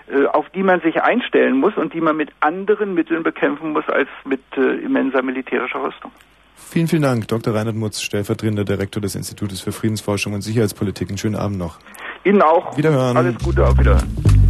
äh, 0.06 0.26
auf 0.26 0.48
die 0.50 0.62
man 0.62 0.80
sich 0.80 1.02
einstellen 1.02 1.58
muss 1.58 1.76
und 1.76 1.92
die 1.92 2.00
man 2.00 2.16
mit 2.16 2.30
anderen 2.38 2.94
Mitteln 2.94 3.24
bekämpfen 3.24 3.72
muss 3.72 3.88
als 3.88 4.08
mit 4.24 4.40
immenser 4.56 5.22
militärischer 5.22 5.82
Rüstung. 5.82 6.12
Vielen, 6.54 6.88
vielen 6.88 7.02
Dank, 7.02 7.28
Dr. 7.28 7.54
Reinhard 7.54 7.76
Mutz, 7.76 8.00
stellvertretender 8.00 8.64
Direktor 8.64 9.00
des 9.00 9.14
Institutes 9.14 9.60
für 9.60 9.72
Friedensforschung 9.72 10.34
und 10.34 10.42
Sicherheitspolitik. 10.42 11.08
Einen 11.08 11.18
schönen 11.18 11.36
Abend 11.36 11.58
noch. 11.58 11.78
Ihnen 12.24 12.42
auch. 12.42 12.76
Wiederhören. 12.76 13.16
Alles 13.16 13.36
Gute, 13.42 13.64
auf 13.64 13.78
Wiederhören. 13.78 14.45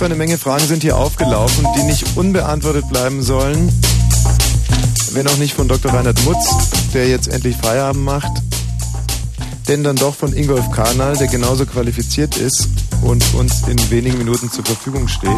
So 0.00 0.06
eine 0.06 0.14
Menge 0.14 0.38
Fragen 0.38 0.66
sind 0.66 0.82
hier 0.82 0.96
aufgelaufen, 0.96 1.66
die 1.76 1.82
nicht 1.82 2.16
unbeantwortet 2.16 2.88
bleiben 2.88 3.22
sollen. 3.22 3.70
Wenn 5.12 5.28
auch 5.28 5.36
nicht 5.36 5.52
von 5.52 5.68
Dr. 5.68 5.92
Reinhard 5.92 6.24
Mutz, 6.24 6.56
der 6.94 7.06
jetzt 7.06 7.28
endlich 7.28 7.54
Feierabend 7.54 8.02
macht. 8.02 8.32
Denn 9.68 9.84
dann 9.84 9.96
doch 9.96 10.14
von 10.14 10.32
Ingolf 10.32 10.70
Karnal, 10.70 11.18
der 11.18 11.26
genauso 11.26 11.66
qualifiziert 11.66 12.38
ist 12.38 12.66
und 13.02 13.22
uns 13.34 13.68
in 13.68 13.90
wenigen 13.90 14.16
Minuten 14.16 14.50
zur 14.50 14.64
Verfügung 14.64 15.06
steht. 15.06 15.30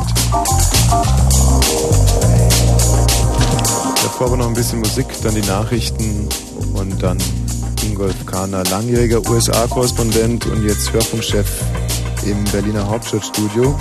Davor 4.04 4.28
aber 4.28 4.36
noch 4.36 4.46
ein 4.46 4.54
bisschen 4.54 4.78
Musik, 4.78 5.06
dann 5.24 5.34
die 5.34 5.40
Nachrichten 5.40 6.28
und 6.74 7.02
dann 7.02 7.18
Ingolf 7.84 8.24
Karner, 8.26 8.62
langjähriger 8.70 9.28
USA-Korrespondent 9.28 10.46
und 10.46 10.64
jetzt 10.64 10.92
Hörfunkchef 10.92 11.50
im 12.24 12.44
Berliner 12.44 12.88
Hauptstadtstudio. 12.88 13.76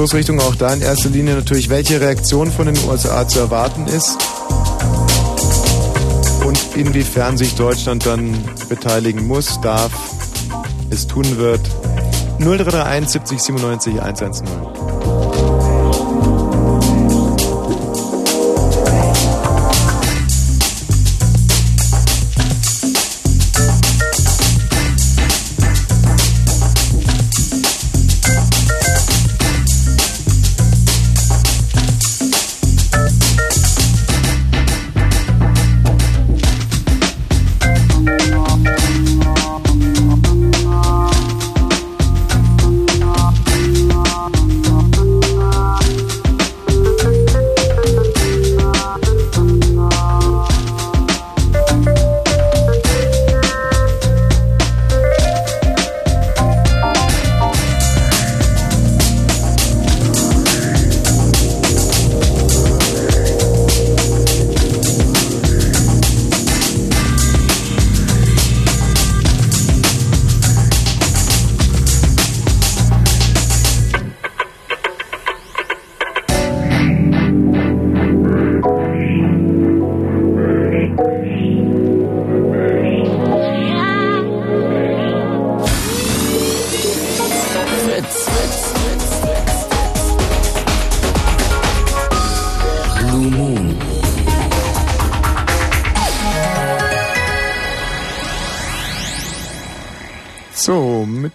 Stoßrichtung 0.00 0.40
auch 0.40 0.54
da 0.54 0.72
in 0.72 0.80
erster 0.80 1.10
Linie 1.10 1.34
natürlich, 1.34 1.68
welche 1.68 2.00
Reaktion 2.00 2.50
von 2.50 2.64
den 2.64 2.88
USA 2.88 3.28
zu 3.28 3.38
erwarten 3.38 3.86
ist 3.86 4.16
und 6.42 6.74
inwiefern 6.74 7.36
sich 7.36 7.54
Deutschland 7.54 8.06
dann 8.06 8.42
beteiligen 8.70 9.26
muss, 9.26 9.60
darf, 9.60 9.92
es 10.88 11.06
tun 11.06 11.36
wird. 11.36 11.60
0331 12.38 13.10
70 13.10 13.42
97 13.42 14.00
110. 14.00 15.09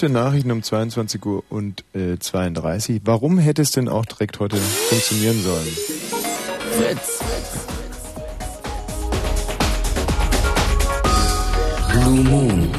Den 0.05 0.11
Nachrichten 0.11 0.51
um 0.51 0.61
22 0.61 1.25
Uhr 1.25 1.43
und 1.49 1.83
äh, 1.95 2.19
32. 2.19 3.01
Warum 3.05 3.39
hätte 3.39 3.63
es 3.63 3.71
denn 3.71 3.89
auch 3.89 4.05
direkt 4.05 4.39
heute 4.39 4.55
funktionieren 4.55 5.41
sollen? 5.41 5.67
Fritz. 6.73 7.23
Blue 11.91 12.23
Moon. 12.23 12.69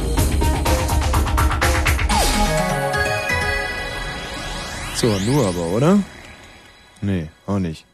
So, 4.95 5.09
nur 5.27 5.49
aber, 5.49 5.67
oder? 5.75 5.99
Nee, 7.03 7.27
auch 7.49 7.59
nicht. 7.59 7.87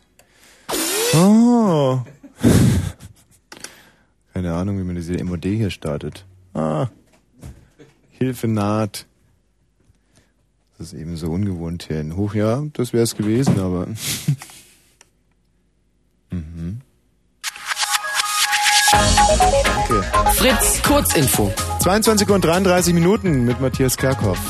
Oh. 1.14 2.00
Keine 4.34 4.52
Ahnung, 4.52 4.78
wie 4.78 4.84
man 4.84 4.96
diese 4.96 5.24
MOD 5.24 5.44
hier 5.46 5.70
startet. 5.70 6.26
Ah. 6.52 6.88
Hilfe 8.10 8.46
naht. 8.46 9.06
Das 10.82 10.92
ist 10.92 10.98
eben 10.98 11.16
so 11.16 11.28
ungewohnt 11.28 11.84
hier 11.86 12.00
in 12.00 12.16
Hoch. 12.16 12.34
Ja, 12.34 12.60
das 12.72 12.92
wäre 12.92 13.04
es 13.04 13.14
gewesen, 13.14 13.60
aber. 13.60 13.86
mhm. 16.30 16.80
Danke. 18.90 20.04
Fritz, 20.34 20.82
Kurzinfo. 20.82 21.52
22 21.78 22.28
und 22.30 22.44
33 22.44 22.94
Minuten 22.94 23.44
mit 23.44 23.60
Matthias 23.60 23.96
Kerkhoff. 23.96 24.40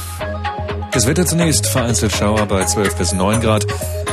Das 0.92 1.06
Wetter 1.06 1.26
zunächst 1.26 1.66
vereinzelt 1.66 2.12
Schauer 2.12 2.46
bei 2.46 2.64
12 2.64 2.96
bis 2.96 3.12
9 3.12 3.42
Grad. 3.42 3.66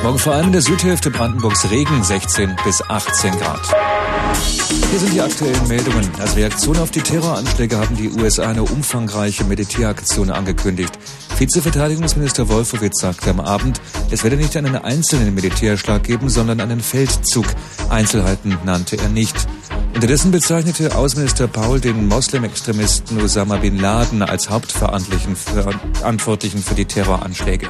Morgen 0.03 0.19
vor 0.19 0.33
allem 0.33 0.47
in 0.47 0.51
der 0.51 0.61
Südhälfte 0.61 1.11
Brandenburgs 1.11 1.71
Regen 1.71 2.03
16 2.03 2.57
bis 2.65 2.81
18 2.81 3.37
Grad. 3.37 3.61
Hier 4.69 4.99
sind 4.99 5.13
die 5.13 5.21
aktuellen 5.21 5.67
Meldungen. 5.67 6.09
Als 6.19 6.35
Reaktion 6.35 6.77
auf 6.77 6.91
die 6.91 7.01
Terroranschläge 7.01 7.77
haben 7.77 7.95
die 7.95 8.09
USA 8.09 8.49
eine 8.49 8.63
umfangreiche 8.63 9.43
Militäraktion 9.43 10.29
angekündigt. 10.29 10.93
Vizeverteidigungsminister 11.37 12.49
Wolfowitz 12.49 13.01
sagte 13.01 13.29
am 13.29 13.39
Abend, 13.39 13.81
es 14.11 14.23
werde 14.23 14.35
nicht 14.35 14.57
einen 14.57 14.75
einzelnen 14.75 15.33
Militärschlag 15.33 16.03
geben, 16.03 16.29
sondern 16.29 16.59
einen 16.59 16.81
Feldzug. 16.81 17.45
Einzelheiten 17.89 18.57
nannte 18.65 18.97
er 18.97 19.09
nicht. 19.09 19.35
Unterdessen 19.93 20.31
bezeichnete 20.31 20.95
Außenminister 20.95 21.47
Paul 21.47 21.79
den 21.79 22.07
Moslem-Extremisten 22.07 23.21
Osama 23.21 23.57
bin 23.57 23.79
Laden 23.79 24.21
als 24.21 24.49
Hauptverantwortlichen 24.49 25.35
für 26.63 26.75
die 26.75 26.85
Terroranschläge. 26.85 27.69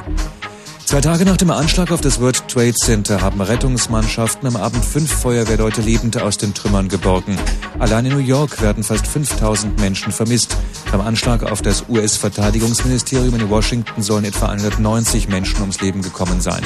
Zwei 0.90 1.00
Tage 1.00 1.24
nach 1.24 1.36
dem 1.36 1.52
Anschlag 1.52 1.92
auf 1.92 2.00
das 2.00 2.20
World 2.20 2.48
Trade 2.48 2.74
Center 2.74 3.20
haben 3.20 3.40
Rettungsmannschaften 3.40 4.48
am 4.48 4.56
Abend 4.56 4.84
fünf 4.84 5.08
Feuerwehrleute 5.08 5.82
lebend 5.82 6.20
aus 6.20 6.36
den 6.36 6.52
Trümmern 6.52 6.88
geborgen. 6.88 7.38
Allein 7.78 8.06
in 8.06 8.14
New 8.14 8.18
York 8.18 8.60
werden 8.60 8.82
fast 8.82 9.06
5000 9.06 9.78
Menschen 9.78 10.10
vermisst. 10.10 10.56
Beim 10.90 11.00
Anschlag 11.00 11.44
auf 11.44 11.62
das 11.62 11.84
US-Verteidigungsministerium 11.88 13.36
in 13.36 13.48
Washington 13.48 14.02
sollen 14.02 14.24
etwa 14.24 14.46
190 14.46 15.28
Menschen 15.28 15.60
ums 15.60 15.80
Leben 15.80 16.02
gekommen 16.02 16.40
sein. 16.40 16.64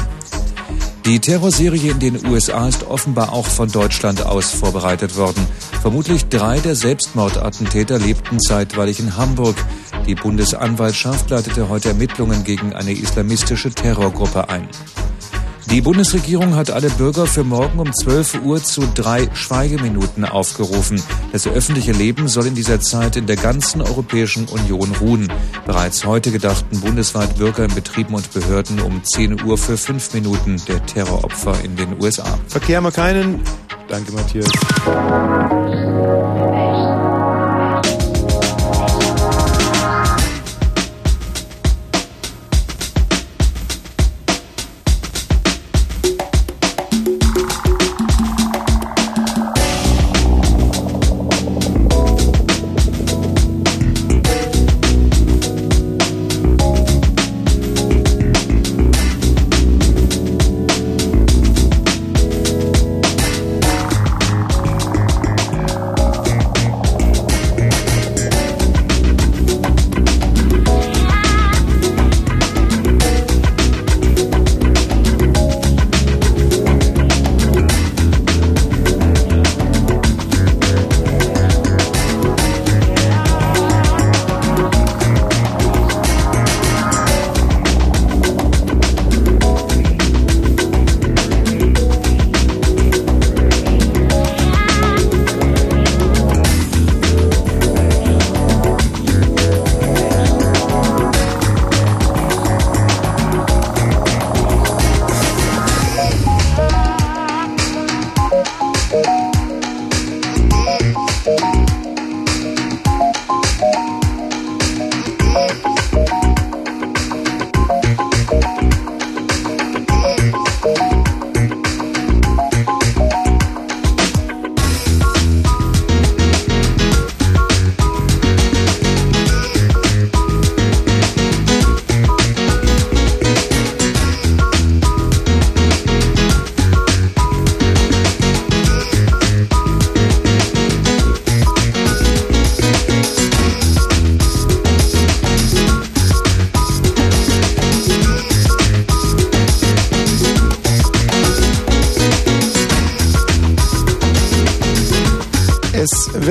Die 1.06 1.20
Terrorserie 1.20 1.90
in 1.90 1.98
den 1.98 2.26
USA 2.26 2.66
ist 2.66 2.86
offenbar 2.86 3.30
auch 3.34 3.44
von 3.44 3.70
Deutschland 3.70 4.24
aus 4.24 4.52
vorbereitet 4.52 5.18
worden. 5.18 5.46
Vermutlich 5.82 6.24
drei 6.30 6.60
der 6.60 6.74
Selbstmordattentäter 6.74 7.98
lebten 7.98 8.40
zeitweilig 8.40 9.00
in 9.00 9.14
Hamburg. 9.18 9.54
Die 10.06 10.14
Bundesanwaltschaft 10.14 11.28
leitete 11.28 11.68
heute 11.68 11.90
Ermittlungen 11.90 12.42
gegen 12.42 12.72
eine 12.72 12.92
islamistische 12.92 13.70
Terrorgruppe 13.70 14.48
ein. 14.48 14.66
Die 15.70 15.80
Bundesregierung 15.80 16.54
hat 16.54 16.70
alle 16.70 16.90
Bürger 16.90 17.26
für 17.26 17.42
morgen 17.42 17.78
um 17.78 17.92
12 17.92 18.42
Uhr 18.44 18.62
zu 18.62 18.82
drei 18.94 19.28
Schweigeminuten 19.34 20.24
aufgerufen. 20.24 21.02
Das 21.32 21.46
öffentliche 21.46 21.92
Leben 21.92 22.28
soll 22.28 22.46
in 22.46 22.54
dieser 22.54 22.80
Zeit 22.80 23.16
in 23.16 23.26
der 23.26 23.36
ganzen 23.36 23.80
Europäischen 23.80 24.46
Union 24.46 24.92
ruhen. 25.00 25.32
Bereits 25.66 26.04
heute 26.04 26.30
gedachten 26.30 26.80
bundesweit 26.80 27.36
Bürger 27.36 27.64
in 27.64 27.74
Betrieben 27.74 28.14
und 28.14 28.32
Behörden 28.32 28.80
um 28.80 29.02
10 29.02 29.42
Uhr 29.42 29.58
für 29.58 29.76
fünf 29.76 30.12
Minuten 30.14 30.60
der 30.68 30.84
Terroropfer 30.86 31.56
in 31.64 31.76
den 31.76 32.00
USA. 32.00 32.38
Verkehr 32.48 32.76
haben 32.76 32.84
wir 32.84 32.92
keinen. 32.92 33.40
Danke, 33.88 34.12
Matthias. 34.12 34.50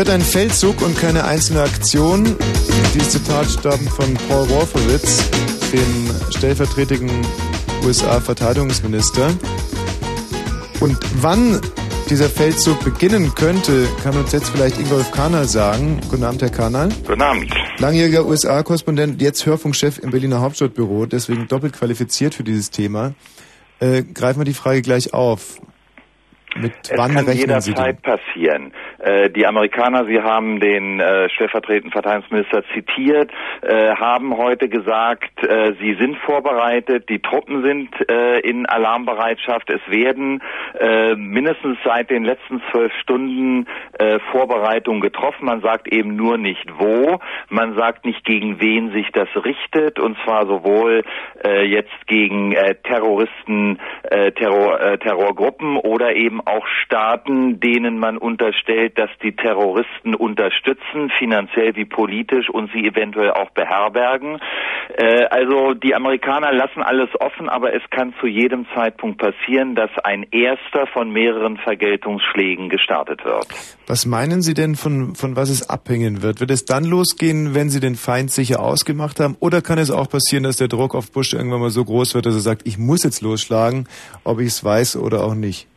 Wird 0.06 0.16
ein 0.16 0.22
Feldzug 0.22 0.82
und 0.82 0.99
keine 0.99 1.24
einzelne 1.24 1.62
Aktion. 1.62 2.36
Dieses 2.93 3.12
Zitat 3.12 3.45
stammt 3.45 3.88
von 3.89 4.14
Paul 4.28 4.49
Wolfowitz, 4.49 5.30
dem 5.72 6.10
stellvertretenden 6.30 7.26
USA-Verteidigungsminister. 7.86 9.28
Und 10.82 10.97
wann 11.22 11.62
dieser 12.10 12.28
Feldzug 12.28 12.84
beginnen 12.84 13.34
könnte, 13.34 13.88
kann 14.04 14.18
uns 14.18 14.34
jetzt 14.34 14.49
vielleicht 14.49 14.78
Ingolf 14.78 15.10
Karnal 15.12 15.45
sagen. 15.45 16.01
Guten 16.10 16.26
Abend, 16.26 16.41
Herr 16.41 16.49
Karnal. 16.49 16.89
Guten 17.08 17.22
Abend. 17.22 17.54
Langjähriger 17.78 18.26
USA-Korrespondent, 18.26 19.22
jetzt 19.22 19.45
Hörfunkchef 19.45 19.99
im 19.99 20.12
Berliner 20.12 20.41
Hauptstadtbüro, 20.41 21.06
deswegen 21.06 21.47
doppelt 21.47 21.72
qualifiziert 21.72 22.36
für 22.36 22.43
dieses 22.43 22.72
Thema. 22.72 23.14
Äh, 23.80 24.04
greifen 24.04 24.41
wir 24.41 24.45
die 24.45 24.54
Frage 24.54 24.82
gleich 24.82 25.14
auf. 25.14 25.62
Mit 26.56 26.74
es 26.84 26.97
wann 26.97 27.14
kann 27.14 27.26
rechnen 27.26 27.62
Sie 27.62 27.72
jederzeit 27.72 27.97
denn? 28.06 28.18
passieren. 28.18 28.74
Äh, 29.04 29.30
die 29.30 29.45
Amerikaner, 29.45 30.06
Sie 30.06 30.22
haben 30.22 30.62
den 30.62 30.99
äh, 31.01 31.30
stellvertretenden 31.30 31.91
Verteidigungsminister 31.91 32.64
zitiert, 32.74 33.32
äh, 33.62 33.93
haben 33.95 34.38
heute 34.38 34.70
gesagt, 34.70 35.43
äh, 35.43 35.74
sie 35.82 35.95
sind 35.99 36.16
vorbereitet, 36.20 37.10
die 37.10 37.20
Truppen 37.20 37.64
sind 37.64 37.89
äh, 38.10 38.39
in 38.39 38.66
Alarmbereitschaft. 38.66 39.70
Es 39.70 39.82
werden 39.89 40.41
äh, 40.80 41.15
mindestens 41.15 41.78
seit 41.84 42.09
den 42.09 42.24
letzten 42.24 42.61
zwölf 42.71 42.93
Stunden 43.01 43.67
äh, 43.99 44.19
Vorbereitungen 44.32 45.01
getroffen. 45.01 45.45
Man 45.45 45.61
sagt 45.61 45.91
eben 45.91 46.15
nur 46.15 46.38
nicht 46.38 46.65
wo. 46.78 47.19
Man 47.49 47.76
sagt 47.76 48.05
nicht 48.05 48.24
gegen 48.26 48.59
wen 48.61 48.91
sich 48.91 49.07
das 49.11 49.30
richtet 49.36 49.99
und 49.99 50.17
zwar 50.24 50.45
sowohl 50.45 51.03
äh, 51.43 51.65
jetzt 51.65 52.07
gegen 52.07 52.53
äh, 52.53 52.76
Terroristen, 52.84 53.80
äh, 54.03 54.32
Terror, 54.32 54.80
äh, 54.80 54.97
Terrorgruppen 54.97 55.78
oder 55.78 56.15
eben 56.15 56.41
auch 56.41 56.65
Staaten, 56.84 57.59
denen 57.59 57.99
man 57.99 58.17
unterstellt, 58.17 58.97
dass 58.97 59.09
die 59.21 59.36
Terroristen 59.36 60.15
unterstützen, 60.15 61.09
finanziell 61.17 61.76
wie 61.76 61.86
politisch 61.86 62.49
und 62.49 62.71
sie 62.71 62.86
eventuell 62.88 63.32
auch 63.32 63.51
beherbergen. 63.51 64.39
Äh, 64.97 65.26
also 65.26 65.74
die 65.74 65.95
Amerikaner 65.95 66.51
lassen 66.51 66.82
alles 66.82 67.09
offen, 67.19 67.49
aber 67.49 67.74
es 67.74 67.82
kann 67.89 68.13
zu 68.19 68.28
jedem 68.28 68.65
Zeitpunkt 68.74 69.17
passieren, 69.17 69.76
dass 69.76 69.91
ein 70.03 70.26
erster 70.64 70.88
von 70.91 71.11
mehreren 71.11 71.57
Vergeltungsschlägen 71.57 72.70
gestartet 72.70 73.24
wird. 73.26 73.47
Was 73.88 74.05
meinen 74.05 74.41
Sie 74.41 74.53
denn, 74.53 74.76
von, 74.76 75.16
von 75.16 75.36
was 75.36 75.49
es 75.49 75.70
abhängen 75.70 76.22
wird? 76.22 76.39
Wird 76.39 76.51
es 76.51 76.66
dann 76.66 76.86
losgehen, 76.86 77.53
wenn 77.53 77.70
Sie 77.70 77.80
den 77.80 77.95
Feind 77.95 78.32
sicher 78.32 78.61
ausgemacht 78.61 79.20
haben? 79.20 79.36
Oder 79.39 79.61
kann 79.61 79.78
es 79.78 79.91
auch 79.91 80.09
passieren, 80.09 80.43
dass 80.43 80.57
der 80.57 80.68
Druck 80.68 80.95
auf 80.95 81.11
Bush 81.11 81.34
irgendwann 81.34 81.61
mal 81.61 81.70
so 81.70 81.84
groß 81.84 82.16
wird, 82.16 82.26
dass 82.26 82.36
er 82.36 82.41
sagt, 82.41 82.61
ich 82.66 82.78
muss 82.78 83.03
jetzt 83.03 83.22
losschlagen, 83.22 83.88
ob 84.24 84.39
ich 84.39 84.47
es 84.47 84.64
weiß 84.64 84.97
oder 84.97 85.24
auch 85.24 85.36
nicht? 85.36 85.68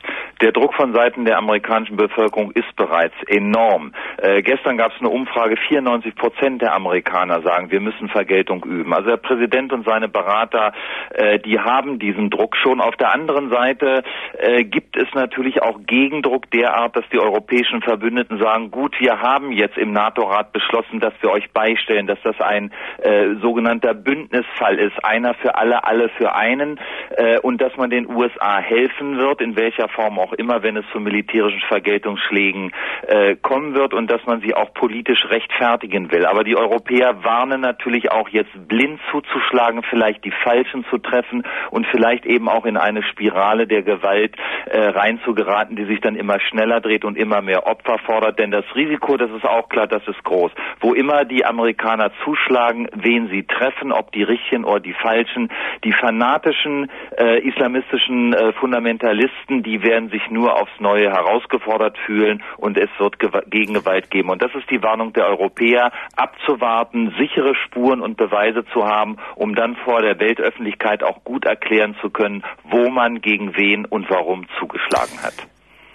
Der 0.43 0.53
Druck 0.53 0.74
von 0.74 0.93
Seiten 0.93 1.24
der 1.24 1.39
amerikanischen 1.39 1.97
Bevölkerung 1.97 2.51
ist 2.51 2.76
bereits 2.76 3.14
enorm. 3.26 3.93
Äh, 4.18 4.43
gestern 4.43 4.76
gab 4.76 4.93
es 4.93 5.01
eine 5.01 5.09
Umfrage, 5.09 5.57
94 5.57 6.14
Prozent 6.14 6.61
der 6.61 6.74
Amerikaner 6.74 7.41
sagen, 7.41 7.70
wir 7.70 7.80
müssen 7.80 8.09
Vergeltung 8.09 8.62
üben. 8.64 8.93
Also 8.93 9.09
der 9.09 9.16
Präsident 9.16 9.72
und 9.72 9.87
seine 9.87 10.09
Berater, 10.09 10.72
äh, 11.14 11.39
die 11.39 11.59
haben 11.59 11.99
diesen 11.99 12.28
Druck 12.28 12.55
schon. 12.57 12.82
Auf 12.82 12.97
der 12.97 13.14
anderen 13.14 13.49
Seite 13.49 14.03
äh, 14.39 14.64
gibt 14.64 14.99
es 14.99 15.09
natürlich 15.14 15.62
auch 15.62 15.78
Gegendruck 15.87 16.51
derart, 16.51 16.97
dass 16.97 17.05
die 17.11 17.18
europäischen 17.18 17.80
Verbündeten 17.80 18.39
sagen, 18.39 18.70
gut, 18.70 18.95
wir 19.01 19.20
haben 19.22 19.53
jetzt 19.53 19.78
im 19.78 19.93
NATO-Rat 19.93 20.53
beschlossen, 20.53 21.01
dass 21.01 21.14
wir 21.22 21.30
euch 21.30 21.51
beistellen, 21.53 22.07
dass 22.07 22.18
das 22.22 22.39
ein 22.43 22.72
äh, 22.99 23.37
sogenannter 23.41 23.95
Bündnisfall 23.95 24.78
ist, 24.78 25.03
einer 25.03 25.32
für 25.32 25.57
alle, 25.57 25.84
alle 25.84 26.11
für 26.11 26.34
einen, 26.34 26.78
äh, 27.16 27.39
und 27.39 27.62
dass 27.62 27.74
man 27.78 27.89
den 27.89 28.07
USA 28.07 28.59
helfen 28.59 29.16
wird, 29.16 29.41
in 29.41 29.57
welcher 29.57 29.89
Form 29.89 30.18
auch 30.18 30.26
immer, 30.33 30.62
wenn 30.62 30.77
es 30.77 30.85
zu 30.93 31.01
militärischen 31.01 31.61
Vergeltungsschlägen 31.68 32.72
äh, 33.07 33.37
kommen 33.37 33.74
wird 33.74 33.95
und 33.95 34.11
dass 34.11 34.24
man 34.27 34.41
sie 34.41 34.55
auch 34.55 34.72
politisch 34.74 35.24
rechtfertigen 35.29 36.11
will. 36.11 36.27
Aber 36.27 36.45
die 36.45 36.57
Europäer 36.57 37.24
warnen 37.24 37.61
natürlich 37.61 38.11
auch 38.11 38.29
jetzt 38.29 38.51
blind 38.68 39.01
zuzuschlagen, 39.11 39.83
vielleicht 39.83 40.24
die 40.24 40.33
Falschen 40.43 40.85
zu 40.91 40.99
treffen 40.99 41.43
und 41.70 41.87
vielleicht 41.87 42.27
eben 42.27 42.49
auch 42.49 42.64
in 42.66 42.77
eine 42.77 43.03
Spirale 43.03 43.66
der 43.66 43.83
Gewalt 43.83 44.37
äh, 44.66 44.79
reinzugeraten, 44.79 45.77
die 45.77 45.85
sich 45.85 46.01
dann 46.01 46.16
immer 46.16 46.41
schneller 46.41 46.81
dreht 46.81 47.05
und 47.05 47.16
immer 47.16 47.43
mehr 47.43 47.66
Opfer 47.66 47.99
fordert. 47.99 48.39
Denn 48.39 48.51
das 48.51 48.64
Risiko, 48.74 49.16
das 49.16 49.31
ist 49.31 49.45
auch 49.45 49.68
klar, 49.68 49.87
das 49.87 50.07
ist 50.07 50.22
groß. 50.24 50.53
Wo 50.81 50.95
immer 50.95 51.24
die 51.24 51.45
Amerikaner 51.45 52.11
zuschlagen, 52.24 52.89
wen 52.95 53.29
sie 53.29 53.45
treffen, 53.45 53.93
ob 53.93 54.12
die 54.12 54.22
richtigen 54.22 54.64
oder 54.64 54.81
die 54.81 54.95
falschen, 54.95 55.51
die 55.85 55.93
fanatischen 55.93 56.91
äh, 57.18 57.41
islamistischen 57.47 58.33
äh, 58.33 58.53
Fundamentalisten, 58.55 59.62
die 59.62 59.83
werden 59.83 60.11
sich 60.11 60.16
nur 60.31 60.61
aufs 60.61 60.81
Neue 60.81 61.11
herausgefordert 61.11 61.97
fühlen 61.99 62.43
und 62.57 62.77
es 62.77 62.91
wird 62.99 63.19
Gew 63.19 63.31
Gegengewalt 63.49 64.11
geben. 64.11 64.31
Und 64.31 64.43
das 64.43 64.55
ist 64.55 64.71
die 64.71 64.83
Warnung 64.83 65.12
der 65.12 65.27
Europäer, 65.27 65.93
abzuwarten, 66.17 67.14
sichere 67.19 67.55
Spuren 67.55 68.01
und 68.01 68.17
Beweise 68.17 68.64
zu 68.73 68.87
haben, 68.87 69.17
um 69.35 69.55
dann 69.55 69.77
vor 69.77 70.03
der 70.03 70.19
Weltöffentlichkeit 70.19 71.03
auch 71.03 71.25
gut 71.25 71.45
erklären 71.45 71.97
zu 72.01 72.11
können, 72.11 72.43
wo 72.64 72.91
man 72.91 73.21
gegen 73.21 73.57
wen 73.57 73.85
und 73.85 74.09
warum 74.11 74.47
zugeschlagen 74.59 75.23
hat. 75.23 75.35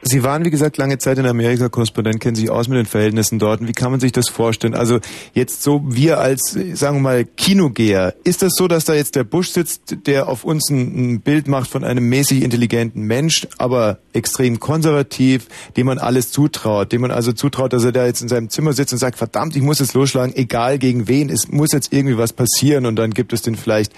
Sie 0.04 0.24
waren, 0.24 0.46
wie 0.46 0.50
gesagt, 0.50 0.78
lange 0.78 0.98
Zeit 0.98 1.20
in 1.20 1.26
Amerika 1.26 1.70
Korrespondent, 1.70 2.20
kennen 2.20 2.36
sich 2.36 2.50
aus 2.50 2.68
mit 2.68 2.78
den 2.78 2.86
Verhältnissen 2.86 3.38
dort. 3.38 3.62
Und 3.62 3.68
wie 3.68 3.74
kann 3.74 3.92
man 3.92 4.00
sich 4.00 4.12
das 4.12 4.30
vorstellen? 4.30 4.74
Also 4.74 5.00
jetzt 5.34 5.62
so 5.62 5.84
wir 5.86 6.20
als, 6.20 6.58
sagen 6.74 6.98
wir 6.98 7.02
mal, 7.02 7.26
Kinogeher, 7.26 8.16
ist 8.24 8.42
das 8.42 8.54
so, 8.56 8.68
dass 8.68 8.86
da 8.86 8.94
jetzt 8.94 9.16
der 9.16 9.24
Bush 9.24 9.50
sitzt, 9.50 10.08
der 10.08 10.28
auf 10.28 10.44
uns 10.44 10.70
ein, 10.70 11.14
ein 11.14 11.22
Bild 11.22 11.48
macht 11.48 11.70
von 11.70 11.84
einem 11.84 12.10
mäßig 12.10 12.42
intelligenten 12.44 13.04
Mensch, 13.04 13.48
aber 13.58 14.00
extrem 14.14 14.60
konservativ, 14.60 15.48
dem 15.78 15.86
man 15.86 16.00
alles 16.00 16.32
zutraut, 16.32 16.92
dem 16.92 17.02
man 17.02 17.12
also 17.12 17.32
zutraut, 17.32 17.72
dass 17.74 17.84
er 17.84 17.92
da 17.92 18.06
jetzt 18.06 18.22
in 18.22 18.28
seinem 18.28 18.50
Zimmer 18.50 18.74
sitzt 18.74 18.94
und 18.94 19.00
sagt, 19.00 19.18
verdammt, 19.18 19.56
ich 19.56 19.62
muss 19.62 19.80
jetzt 19.80 19.94
losschlagen, 19.94 20.36
egal 20.36 20.80
gegen 20.80 21.08
wen, 21.08 21.30
es 21.30 21.48
muss 21.50 21.72
jetzt 21.74 21.94
irgendwie 21.94 22.18
was 22.18 22.34
passieren 22.34 22.86
und 22.86 22.96
dann 22.96 23.12
gibt 23.12 23.34
es 23.34 23.44
den 23.44 23.56
vielleicht 23.56 23.94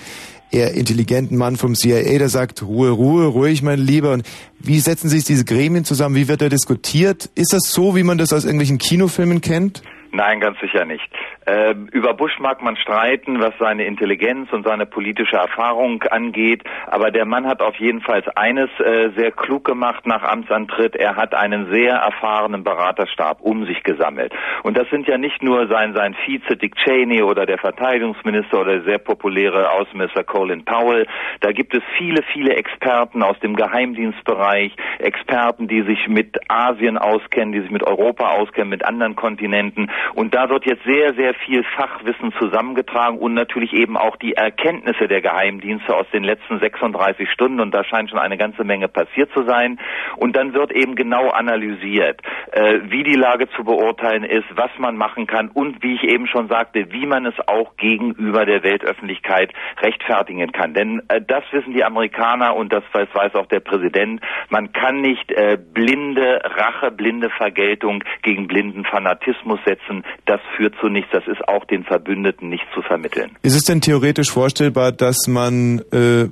eher 0.54 0.74
intelligenten 0.74 1.38
Mann 1.38 1.56
vom 1.56 1.76
CIA, 1.76 2.18
der 2.18 2.30
sagt, 2.30 2.62
Ruhe, 2.64 2.90
Ruhe, 2.92 3.26
ruhig, 3.26 3.62
mein 3.62 3.80
Lieber. 3.80 4.14
Und 4.14 4.28
wie 4.60 4.80
setzen 4.80 5.10
sich 5.10 5.24
diese 5.24 5.46
Gremien 5.46 5.86
zusammen? 5.86 6.16
Wie 6.16 6.28
wird 6.28 6.42
da 6.42 6.50
diskutiert? 6.50 7.30
Ist 7.36 7.54
das 7.54 7.72
so, 7.72 7.96
wie 7.96 8.04
man 8.04 8.18
das 8.18 8.34
aus 8.34 8.46
irgendwelchen 8.46 8.78
Kinofilmen 8.78 9.42
kennt? 9.42 9.82
Nein, 10.12 10.40
ganz 10.40 10.60
sicher 10.60 10.86
nicht. 10.86 11.10
Äh, 11.46 11.76
über 11.92 12.14
Bush 12.14 12.40
mag 12.40 12.62
man 12.62 12.76
streiten, 12.78 13.40
was 13.40 13.54
seine 13.60 13.86
Intelligenz 13.86 14.52
und 14.54 14.66
seine 14.66 14.86
politische 14.86 15.36
Erfahrung 15.36 16.04
angeht, 16.04 16.64
aber 16.88 17.12
der 17.12 17.26
Mann 17.26 17.48
hat 17.48 17.62
auf 17.62 17.76
jeden 17.76 18.02
Fall 18.02 18.24
eines 18.36 18.70
äh, 18.80 19.10
sehr 19.18 19.32
klug 19.32 19.66
gemacht 19.66 20.06
nach 20.06 20.24
Amtsantritt. 20.24 20.96
Er 20.96 21.16
hat 21.16 21.34
einen 21.34 21.72
sehr 21.72 21.96
erfahrenen 21.96 22.64
Beraterstab 22.64 23.42
um 23.42 23.66
sich 23.66 23.84
gesammelt. 23.84 24.34
Und 24.64 24.78
das 24.78 24.90
sind 24.90 25.08
ja 25.08 25.18
nicht 25.18 25.44
nur 25.44 25.68
sein, 25.68 25.94
sein 25.94 26.16
Vize 26.26 26.56
Dick 26.56 26.76
Cheney 26.76 27.24
oder 27.24 27.46
der 27.46 27.58
Verteidigungsminister 27.58 28.62
oder 28.62 28.74
der 28.74 28.84
sehr 28.84 28.98
populäre 29.00 29.72
Außenminister 29.72 30.24
Colin 30.24 30.64
Powell. 30.64 31.08
Da 31.42 31.52
gibt 31.52 31.74
es 31.74 31.84
viele, 31.98 32.24
viele 32.32 32.56
Experten 32.56 33.24
aus 33.24 33.38
dem 33.40 33.56
Geheimdienstbereich, 33.56 34.76
Experten, 35.00 35.68
die 35.68 35.82
sich 35.82 36.08
mit 36.08 36.40
Asien 36.50 36.98
auskennen, 36.98 37.52
die 37.52 37.62
sich 37.62 37.72
mit 37.72 37.84
Europa 37.84 38.30
auskennen, 38.30 38.70
mit 38.70 38.86
anderen 38.86 39.16
Kontinenten. 39.16 39.92
Und 40.16 40.34
da 40.34 40.50
wird 40.50 40.66
jetzt 40.66 40.84
sehr, 40.84 41.14
sehr 41.16 41.33
viel 41.46 41.64
Fachwissen 41.64 42.34
zusammengetragen 42.40 43.18
und 43.18 43.34
natürlich 43.34 43.74
eben 43.74 43.98
auch 43.98 44.16
die 44.18 44.34
Erkenntnisse 44.34 45.08
der 45.08 45.22
Geheimdienste 45.22 45.96
aus 45.96 46.06
den 46.12 46.24
letzten 46.24 46.60
36 46.60 47.30
Stunden. 47.32 47.60
Und 47.60 47.74
da 47.74 47.84
scheint 47.84 48.10
schon 48.10 48.20
eine 48.20 48.38
ganze 48.38 48.64
Menge 48.64 48.88
passiert 48.88 49.32
zu 49.34 49.44
sein. 49.44 49.80
Und 50.18 50.36
dann 50.36 50.54
wird 50.54 50.72
eben 50.72 50.96
genau 50.96 51.30
analysiert, 51.30 52.22
äh, 52.52 52.80
wie 52.84 53.04
die 53.04 53.16
Lage 53.16 53.50
zu 53.50 53.64
beurteilen 53.64 54.24
ist, 54.24 54.46
was 54.56 54.72
man 54.78 54.98
machen 54.98 55.28
kann 55.28 55.50
und 55.50 55.84
wie 55.84 55.96
ich 55.96 56.04
eben 56.04 56.28
schon 56.28 56.48
sagte, 56.48 56.92
wie 56.92 57.06
man 57.06 57.26
es 57.26 57.36
auch 57.48 57.76
gegenüber 57.78 58.46
der 58.46 58.64
Weltöffentlichkeit 58.64 59.54
rechtfertigen 59.82 60.52
kann. 60.52 60.74
Denn 60.74 61.02
äh, 61.08 61.22
das 61.22 61.44
wissen 61.52 61.74
die 61.74 61.84
Amerikaner 61.84 62.56
und 62.56 62.72
das 62.72 62.84
weiß, 62.92 63.08
weiß 63.14 63.36
auch 63.36 63.48
der 63.48 63.60
Präsident. 63.60 64.22
Man 64.50 64.72
kann 64.74 65.02
nicht 65.02 65.32
äh, 65.32 65.58
blinde 65.58 66.42
Rache, 66.44 66.92
blinde 66.92 67.30
Vergeltung 67.30 68.04
gegen 68.22 68.48
blinden 68.48 68.86
Fanatismus 68.86 69.60
setzen. 69.66 70.04
Das 70.26 70.42
führt 70.56 70.76
zu 70.80 70.90
nichts. 70.90 71.12
Das 71.12 71.23
ist 71.28 71.48
auch 71.48 71.66
den 71.66 71.84
Verbündeten 71.84 72.50
nicht 72.50 72.66
zu 72.74 72.82
vermitteln. 72.82 73.32
Ist 73.42 73.56
es 73.56 73.64
denn 73.64 73.82
theoretisch 73.82 74.32
vorstellbar, 74.32 74.92
dass 74.92 75.28
man 75.28 75.80
äh, 75.92 76.28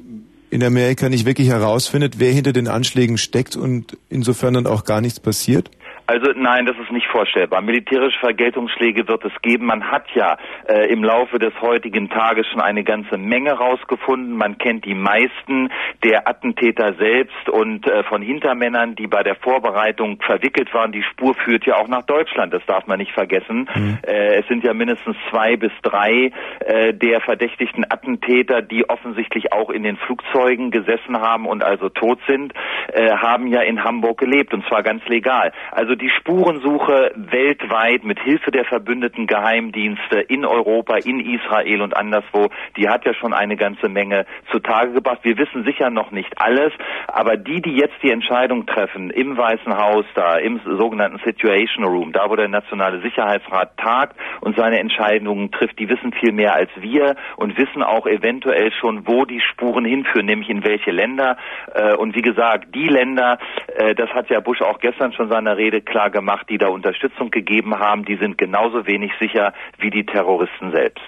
in 0.50 0.64
Amerika 0.64 1.10
nicht 1.10 1.26
wirklich 1.26 1.48
herausfindet, 1.48 2.20
wer 2.20 2.32
hinter 2.32 2.54
den 2.54 2.68
Anschlägen 2.68 3.18
steckt 3.18 3.56
und 3.56 3.98
insofern 4.10 4.54
dann 4.54 4.68
auch 4.68 4.84
gar 4.84 5.02
nichts 5.02 5.20
passiert? 5.20 5.72
Also 6.08 6.32
nein, 6.36 6.66
das 6.66 6.78
ist 6.78 6.91
nicht 6.91 7.08
vorstellbar. 7.08 7.62
Militärische 7.62 8.20
Vergeltungsschläge 8.20 9.08
wird 9.08 9.24
es 9.26 9.32
geben. 9.41 9.66
Man 9.66 9.91
hat 9.91 10.06
ja 10.14 10.38
äh, 10.68 10.91
im 10.91 11.04
Laufe 11.04 11.39
des 11.39 11.54
heutigen 11.62 12.10
Tages 12.10 12.47
schon 12.47 12.62
eine 12.62 12.84
ganze 12.84 13.18
Menge 13.18 13.54
rausgefunden. 13.54 14.36
Man 14.36 14.58
kennt 14.58 14.86
die 14.86 14.93
meisten 14.93 15.70
der 16.04 16.28
Attentäter 16.28 16.93
selbst 16.95 17.49
und 17.49 17.88
äh, 17.88 18.04
von 18.04 18.22
Hintermännern, 18.22 18.95
die 18.95 19.08
bei 19.08 19.24
der 19.24 19.36
Vorbereitung 19.36 20.20
verwickelt 20.22 20.74
waren. 20.74 20.91
Die 20.91 21.04
Spur 21.04 21.36
führt 21.36 21.66
ja 21.66 21.76
auch 21.76 21.88
nach 21.88 22.04
Deutschland. 22.04 22.54
Das 22.54 22.66
darf 22.66 22.88
man 22.88 22.99
nicht 22.99 23.14
vergessen. 23.14 23.70
Mhm. 23.74 23.99
Äh, 24.06 24.39
es 24.39 24.47
sind 24.47 24.64
ja 24.64 24.74
mindestens 24.74 25.16
zwei 25.30 25.56
bis 25.56 25.72
drei 25.84 26.32
äh, 26.60 26.93
der 26.93 27.22
verdächtigten 27.22 27.86
Attentäter, 27.89 28.62
die 28.62 28.89
offensichtlich 28.89 29.54
auch 29.54 29.70
in 29.70 29.84
den 29.84 29.97
Flugzeugen 29.97 30.72
gesessen 30.72 31.20
haben 31.20 31.45
und 31.45 31.64
also 31.64 31.89
tot 31.89 32.20
sind, 32.28 32.54
äh, 32.93 33.12
haben 33.12 33.47
ja 33.47 33.62
in 33.62 33.84
Hamburg 33.84 34.18
gelebt 34.18 34.54
und 34.54 34.66
zwar 34.68 34.84
ganz 34.84 35.06
legal. 35.08 35.52
Also 35.72 35.91
die 35.96 36.10
Spurensuche 36.10 37.12
weltweit 37.16 38.04
mit 38.04 38.20
Hilfe 38.20 38.52
der 38.52 38.66
verbündeten 38.66 39.28
Geheimdienste 39.28 40.20
in 40.20 40.46
Europa, 40.46 40.98
in 40.98 41.20
Israel 41.20 41.82
und 41.82 41.96
anderswo, 41.96 42.50
die 42.78 42.88
hat 42.88 43.06
ja 43.06 43.14
schon 43.14 43.34
eine 43.34 43.58
ganze 43.58 43.89
Menge 43.89 44.26
zutage 44.52 44.92
gebracht. 44.92 45.20
Wir 45.24 45.38
wissen 45.38 45.64
sicher 45.64 45.89
noch 45.89 46.12
nicht 46.12 46.42
alles, 46.42 46.72
aber 47.08 47.38
die, 47.38 47.62
die 47.62 47.76
jetzt 47.76 47.96
die 48.04 48.12
Entscheidung 48.12 48.66
treffen 48.66 49.10
im 49.10 49.38
Weißen 49.38 49.78
Haus, 49.78 50.06
da 50.16 50.38
im 50.38 50.60
sogenannten 50.78 51.20
Situation 51.26 51.86
Room, 51.86 52.12
da 52.12 52.30
wo 52.30 52.36
der 52.36 52.48
Nationale 52.48 53.02
Sicherheitsrat 53.02 53.78
tagt 53.78 54.16
und 54.42 54.56
seine 54.56 54.80
Entscheidungen 54.80 55.52
trifft, 55.52 55.80
die 55.80 55.89
wissen 55.89 56.14
viel 56.14 56.32
mehr 56.32 56.56
als 56.56 56.70
wir 56.78 57.16
und 57.38 57.58
wissen 57.58 57.84
auch 57.84 58.06
eventuell 58.08 58.72
schon, 58.72 59.08
wo 59.08 59.26
die 59.26 59.42
Spuren 59.42 59.86
hinführen, 59.86 60.26
nämlich 60.26 60.50
in 60.50 60.64
welche 60.64 60.92
Länder. 60.92 61.38
Äh, 61.74 61.96
und 61.96 62.16
wie 62.16 62.22
gesagt, 62.22 62.74
die 62.76 62.88
Länder, 62.88 63.38
Äh, 63.76 63.96
das 63.96 64.10
hat 64.12 64.30
ja 64.30 64.39
Bush 64.39 64.62
auch 64.62 64.80
gestern 64.80 65.14
schon 65.14 65.30
seiner 65.30 65.58
Rede 65.58 65.80
klar 65.82 66.09
gemacht, 66.09 66.47
die 66.49 66.57
da 66.57 66.67
Unterstützung 66.67 67.32
gegeben 67.32 67.79
haben, 67.79 68.05
die 68.05 68.17
sind 68.17 68.38
genauso 68.38 68.86
wenig 68.86 69.11
sicher 69.19 69.53
wie 69.79 69.89
die 69.89 70.05
Terroristen 70.05 70.71
selbst. 70.71 71.05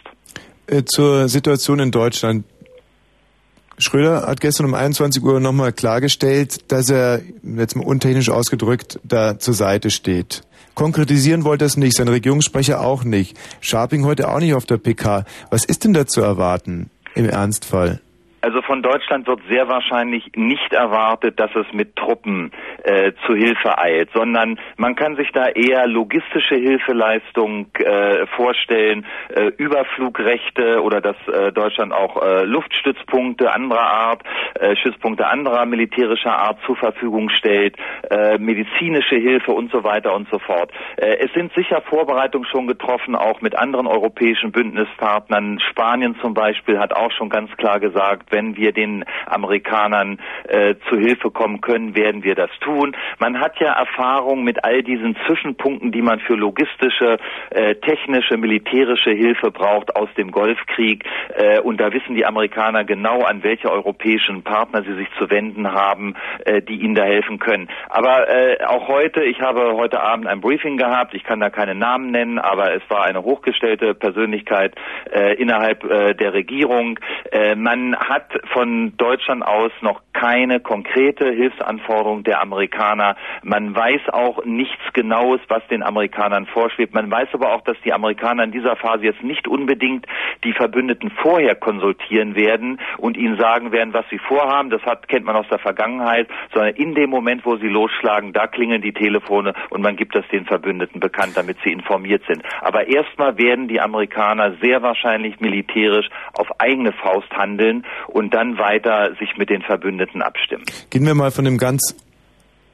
Äh, 0.68 0.84
zur 0.86 1.28
Situation 1.28 1.80
in 1.80 1.92
Deutschland. 1.92 2.46
Schröder 3.78 4.28
hat 4.28 4.40
gestern 4.40 4.68
um 4.68 4.76
21 4.76 5.24
Uhr 5.24 5.40
nochmal 5.40 5.74
klargestellt, 5.74 6.72
dass 6.72 6.90
er, 6.90 7.22
jetzt 7.44 7.76
mal 7.76 7.86
untechnisch 7.86 8.30
ausgedrückt, 8.30 9.00
da 9.04 9.40
zur 9.40 9.56
Seite 9.56 9.90
steht. 9.90 10.44
Konkretisieren 10.76 11.44
wollte 11.44 11.66
er 11.66 11.68
es 11.68 11.78
nicht, 11.78 11.96
sein 11.96 12.08
Regierungssprecher 12.08 12.82
auch 12.82 13.04
nicht. 13.04 13.38
Sharping 13.62 14.06
heute 14.06 14.30
auch 14.30 14.40
nicht 14.40 14.54
auf 14.54 14.66
der 14.66 14.78
PK. 14.78 15.26
Was 15.50 15.66
ist 15.66 15.84
denn 15.84 15.94
da 15.94 16.06
zu 16.06 16.22
erwarten 16.22 16.90
im 17.16 17.30
Ernstfall? 17.30 18.00
Also 18.44 18.62
von 18.62 18.82
Deutschland 18.84 19.26
wird 19.26 19.40
sehr 19.50 19.70
wahrscheinlich 19.70 20.30
nicht 20.36 20.74
erwartet, 20.74 21.40
dass 21.40 21.56
es 21.56 21.66
mit 21.72 21.96
Truppen 21.96 22.52
äh, 22.84 23.14
zu 23.26 23.36
Hilfe 23.36 23.78
eilt, 23.78 24.10
sondern 24.14 24.60
man 24.76 24.96
kann 24.96 25.16
sich 25.16 25.32
da 25.32 25.48
eher 25.48 25.88
logistische 25.88 26.56
Hilfeleistung 26.56 27.68
äh, 27.76 28.28
vorstellen, 28.36 29.06
äh, 29.34 29.46
Überflugrechte 29.56 30.84
oder 30.84 31.00
dass 31.00 31.16
äh, 31.30 31.54
Deutschland 31.54 31.94
auch 31.94 32.22
äh, 32.22 32.44
Luftstützpunkte 32.44 33.50
anderer 33.50 33.80
Art, 33.80 34.24
äh, 34.56 34.76
Stützpunkte 34.76 35.26
anderer 35.26 35.66
militärischer 35.66 36.38
Art 36.38 36.60
zur 36.66 36.76
Verfügung 36.76 37.30
stellt, 37.30 37.78
äh, 38.10 38.38
medizinische 38.40 39.16
Hilfe 39.16 39.54
und 39.54 39.72
so 39.72 39.86
weiter 39.86 40.14
und 40.14 40.28
so 40.30 40.40
fort. 40.40 40.70
Äh, 40.98 41.16
es 41.20 41.32
sind 41.32 41.54
sicher 41.54 41.82
Vorbereitungen 41.84 42.46
schon 42.50 42.68
getroffen, 42.68 43.16
auch 43.16 43.40
mit 43.40 43.58
anderen 43.58 43.88
europäischen 43.88 44.52
Bündnispartnern. 44.52 45.62
Spanien 45.62 46.18
zum 46.22 46.34
Beispiel 46.34 46.78
hat 46.78 46.94
auch 46.94 47.12
schon 47.14 47.30
ganz 47.30 47.50
klar 47.56 47.80
gesagt, 47.80 48.33
wenn 48.34 48.58
wir 48.58 48.74
den 48.74 49.06
Amerikanern 49.28 50.20
äh, 50.50 50.76
zu 50.90 50.98
Hilfe 50.98 51.32
kommen 51.32 51.62
können, 51.62 51.96
werden 51.96 52.24
wir 52.24 52.36
das 52.36 52.50
tun. 52.60 52.96
Man 53.20 53.40
hat 53.40 53.60
ja 53.60 53.72
Erfahrung 53.74 54.44
mit 54.44 54.66
all 54.66 54.84
diesen 54.84 55.16
Zwischenpunkten, 55.26 55.92
die 55.92 56.02
man 56.02 56.20
für 56.20 56.36
logistische, 56.36 57.18
äh, 57.52 57.76
technische, 57.76 58.36
militärische 58.38 59.12
Hilfe 59.12 59.52
braucht 59.52 59.96
aus 59.96 60.10
dem 60.18 60.32
Golfkrieg. 60.32 61.06
Äh, 61.36 61.60
und 61.62 61.80
da 61.80 61.94
wissen 61.94 62.16
die 62.16 62.26
Amerikaner 62.26 62.84
genau, 62.84 63.22
an 63.22 63.44
welche 63.44 63.72
europäischen 63.72 64.44
Partner 64.44 64.84
sie 64.84 64.96
sich 64.96 65.08
zu 65.18 65.30
wenden 65.30 65.72
haben, 65.72 66.16
äh, 66.46 66.62
die 66.62 66.82
ihnen 66.82 66.96
da 66.96 67.04
helfen 67.04 67.40
können. 67.40 67.70
Aber 67.90 68.28
äh, 68.28 68.64
auch 68.66 68.88
heute, 68.88 69.24
ich 69.24 69.40
habe 69.42 69.74
heute 69.76 70.02
Abend 70.02 70.28
ein 70.28 70.42
Briefing 70.42 70.78
gehabt, 70.78 71.14
ich 71.14 71.24
kann 71.24 71.40
da 71.40 71.50
keine 71.50 71.76
Namen 71.76 72.12
nennen, 72.12 72.40
aber 72.40 72.74
es 72.74 72.82
war 72.90 73.06
eine 73.06 73.24
hochgestellte 73.24 73.94
Persönlichkeit 73.94 74.76
äh, 75.12 75.36
innerhalb 75.36 75.84
äh, 75.84 76.14
der 76.16 76.34
Regierung. 76.34 77.00
Äh, 77.32 77.56
man 77.56 77.96
hat 77.96 78.23
hat 78.24 78.50
von 78.54 78.96
Deutschland 78.98 79.44
aus 79.46 79.72
noch 79.82 80.02
keine 80.14 80.60
konkrete 80.60 81.32
Hilfsanforderung 81.32 82.24
der 82.24 82.42
Amerikaner. 82.42 83.16
Man 83.42 83.76
weiß 83.76 84.02
auch 84.12 84.46
nichts 84.46 84.82
Genaues, 84.94 85.42
was 85.48 85.66
den 85.68 85.84
Amerikanern 85.84 86.46
vorschwebt. 86.46 86.94
Man 86.94 87.10
weiß 87.10 87.30
aber 87.34 87.52
auch, 87.54 87.62
dass 87.62 87.76
die 87.84 87.94
Amerikaner 87.94 88.44
in 88.44 88.52
dieser 88.52 88.76
Phase 88.76 89.06
jetzt 89.06 89.24
nicht 89.24 89.48
unbedingt 89.48 90.06
die 90.44 90.54
Verbündeten 90.54 91.12
vorher 91.22 91.56
konsultieren 91.56 92.36
werden 92.36 92.80
und 92.98 93.18
ihnen 93.18 93.38
sagen 93.38 93.72
werden, 93.72 93.94
was 93.94 94.06
sie 94.10 94.20
vorhaben. 94.20 94.70
Das 94.70 94.82
hat, 94.84 95.08
kennt 95.08 95.26
man 95.26 95.36
aus 95.36 95.48
der 95.50 95.60
Vergangenheit, 95.60 96.28
sondern 96.54 96.76
in 96.76 96.94
dem 96.96 97.10
Moment, 97.10 97.46
wo 97.46 97.58
sie 97.58 97.68
losschlagen, 97.68 98.34
da 98.34 98.48
klingeln 98.48 98.82
die 98.82 98.94
Telefone 98.94 99.54
und 99.72 99.82
man 99.82 99.96
gibt 99.96 100.16
das 100.16 100.28
den 100.32 100.46
Verbündeten 100.46 101.00
bekannt, 101.00 101.34
damit 101.36 101.58
sie 101.64 101.72
informiert 101.72 102.24
sind. 102.28 102.44
Aber 102.62 102.88
erstmal 102.88 103.38
werden 103.38 103.68
die 103.68 103.82
Amerikaner 103.82 104.54
sehr 104.62 104.82
wahrscheinlich 104.82 105.40
militärisch 105.40 106.08
auf 106.34 106.48
eigene 106.60 106.94
Faust 106.94 107.32
handeln 107.36 107.86
und 108.14 108.34
dann 108.34 108.58
weiter 108.58 109.16
sich 109.20 109.38
mit 109.38 109.50
den 109.50 109.62
Verbündeten 109.64 110.22
abstimmen. 110.22 110.64
Gehen 110.92 111.06
wir 111.06 111.16
mal 111.16 111.32
von 111.32 111.46
dem 111.46 111.58
ganz, 111.58 111.96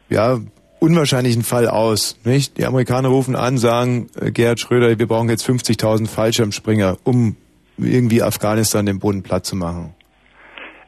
ja, 0.10 0.38
unwahrscheinlichen 0.80 1.44
Fall 1.44 1.68
aus, 1.68 2.20
nicht? 2.26 2.58
Die 2.58 2.66
Amerikaner 2.66 3.10
rufen 3.10 3.36
an, 3.36 3.58
sagen, 3.58 4.10
äh, 4.20 4.32
Gerhard 4.32 4.60
Schröder, 4.60 5.00
wir 5.00 5.08
brauchen 5.08 5.30
jetzt 5.30 5.48
50.000 5.48 6.08
Fallschirmspringer, 6.08 6.98
um 7.04 7.38
irgendwie 7.78 8.22
Afghanistan 8.22 8.86
den 8.86 9.00
Boden 9.00 9.24
platt 9.24 9.46
zu 9.46 9.56
machen. 9.56 9.96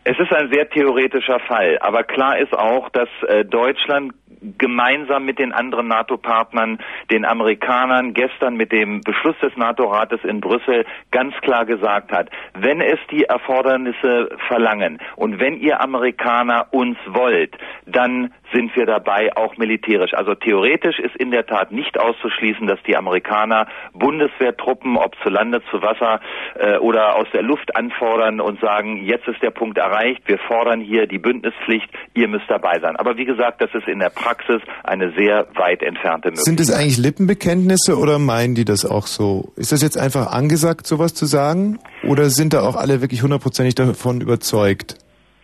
Es 0.03 0.17
ist 0.19 0.33
ein 0.33 0.49
sehr 0.51 0.67
theoretischer 0.69 1.39
Fall, 1.47 1.77
aber 1.79 2.03
klar 2.03 2.39
ist 2.39 2.53
auch, 2.53 2.89
dass 2.89 3.07
äh, 3.27 3.45
Deutschland 3.45 4.13
gemeinsam 4.57 5.25
mit 5.25 5.39
den 5.39 5.53
anderen 5.53 5.87
NATO-Partnern, 5.87 6.79
den 7.11 7.25
Amerikanern, 7.25 8.13
gestern 8.13 8.55
mit 8.55 8.71
dem 8.71 9.01
Beschluss 9.01 9.37
des 9.41 9.55
NATO-Rates 9.55 10.23
in 10.23 10.41
Brüssel 10.41 10.85
ganz 11.11 11.35
klar 11.41 11.65
gesagt 11.65 12.11
hat, 12.11 12.29
wenn 12.53 12.81
es 12.81 12.99
die 13.11 13.23
Erfordernisse 13.23 14.29
verlangen 14.47 14.99
und 15.15 15.39
wenn 15.39 15.57
ihr 15.57 15.81
Amerikaner 15.81 16.67
uns 16.71 16.97
wollt, 17.07 17.55
dann 17.85 18.33
sind 18.53 18.75
wir 18.75 18.85
dabei 18.85 19.35
auch 19.35 19.57
militärisch. 19.57 20.13
Also 20.13 20.35
theoretisch 20.35 20.99
ist 20.99 21.15
in 21.15 21.31
der 21.31 21.45
Tat 21.45 21.71
nicht 21.71 21.99
auszuschließen, 21.99 22.67
dass 22.67 22.79
die 22.87 22.95
Amerikaner 22.95 23.67
Bundeswehrtruppen, 23.93 24.97
ob 24.97 25.15
zu 25.23 25.29
Lande, 25.29 25.61
zu 25.71 25.81
Wasser 25.81 26.19
äh, 26.55 26.77
oder 26.77 27.15
aus 27.15 27.27
der 27.33 27.43
Luft 27.43 27.75
anfordern 27.75 28.41
und 28.41 28.59
sagen, 28.59 29.05
jetzt 29.05 29.27
ist 29.27 29.41
der 29.41 29.51
Punkt 29.51 29.77
erreicht, 29.77 30.21
wir 30.25 30.37
fordern 30.37 30.81
hier 30.81 31.07
die 31.07 31.19
Bündnispflicht, 31.19 31.89
ihr 32.13 32.27
müsst 32.27 32.49
dabei 32.49 32.79
sein. 32.79 32.95
Aber 32.95 33.17
wie 33.17 33.25
gesagt, 33.25 33.61
das 33.61 33.73
ist 33.73 33.87
in 33.87 33.99
der 33.99 34.09
Praxis 34.09 34.61
eine 34.83 35.11
sehr 35.11 35.47
weit 35.55 35.81
entfernte 35.83 36.29
Möglichkeit. 36.29 36.45
Sind 36.45 36.59
es 36.59 36.71
eigentlich 36.71 36.97
Lippenbekenntnisse 36.97 37.97
oder 37.97 38.19
meinen 38.19 38.55
die 38.55 38.65
das 38.65 38.85
auch 38.85 39.07
so? 39.07 39.53
Ist 39.55 39.71
das 39.71 39.81
jetzt 39.81 39.97
einfach 39.97 40.31
angesagt, 40.31 40.87
sowas 40.87 41.13
zu 41.13 41.25
sagen? 41.25 41.79
Oder 42.03 42.29
sind 42.29 42.53
da 42.53 42.61
auch 42.61 42.75
alle 42.75 43.01
wirklich 43.01 43.23
hundertprozentig 43.23 43.75
davon 43.75 44.21
überzeugt? 44.21 44.97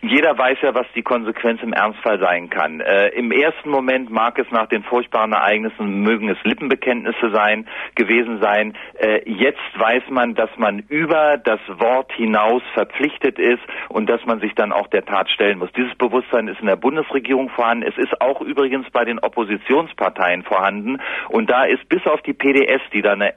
Jeder 0.08 0.38
weiß 0.38 0.60
ja, 0.62 0.74
was 0.74 0.88
die 0.96 1.02
Konsequenz 1.02 1.62
im 1.62 1.74
Ernstfall 1.74 2.20
sein 2.20 2.50
kann. 2.50 2.80
Äh, 2.80 3.10
Im 3.10 3.32
ersten 3.32 3.70
Moment 3.70 4.10
mag 4.10 4.40
es 4.40 4.50
nach 4.52 4.68
den 4.68 4.84
furchtbaren 4.84 5.34
Ereignissen, 5.34 6.02
mögen 6.02 6.30
es 6.30 6.38
Lippenbekenntnisse 6.44 7.32
sein, 7.32 7.68
gewesen 7.96 8.40
sein. 8.42 8.74
Äh, 9.00 9.30
jetzt 9.30 9.60
weiß 9.76 10.04
man, 10.10 10.36
dass 10.36 10.50
man 10.58 10.80
über 10.90 11.38
das 11.38 11.60
Wort 11.68 12.12
hinaus 12.14 12.62
verpflichtet 12.74 13.40
ist 13.40 13.62
und 13.90 14.10
dass 14.10 14.26
man 14.26 14.40
sich 14.40 14.56
dann 14.56 14.72
auch 14.72 14.88
der 14.88 15.06
Tat 15.06 15.30
stellen 15.30 15.60
muss. 15.60 15.72
Dieses 15.74 15.96
Bewusstsein 15.96 16.48
ist 16.48 16.60
in 16.60 16.68
der 16.68 16.76
Bundesregierung 16.76 17.50
vorhanden. 17.50 17.88
Es 17.88 17.98
ist 17.98 18.22
auch 18.22 18.42
übrigens 18.42 18.90
bei 18.92 19.06
den 19.06 19.20
Oppositionsparteien 19.20 20.44
vorhanden. 20.44 21.00
Und 21.30 21.50
da 21.50 21.64
ist 21.64 21.88
bis 21.90 22.06
auf 22.06 22.22
die 22.22 22.34
PDS, 22.34 22.82
die 22.94 23.02
da 23.02 23.14
eine 23.14 23.34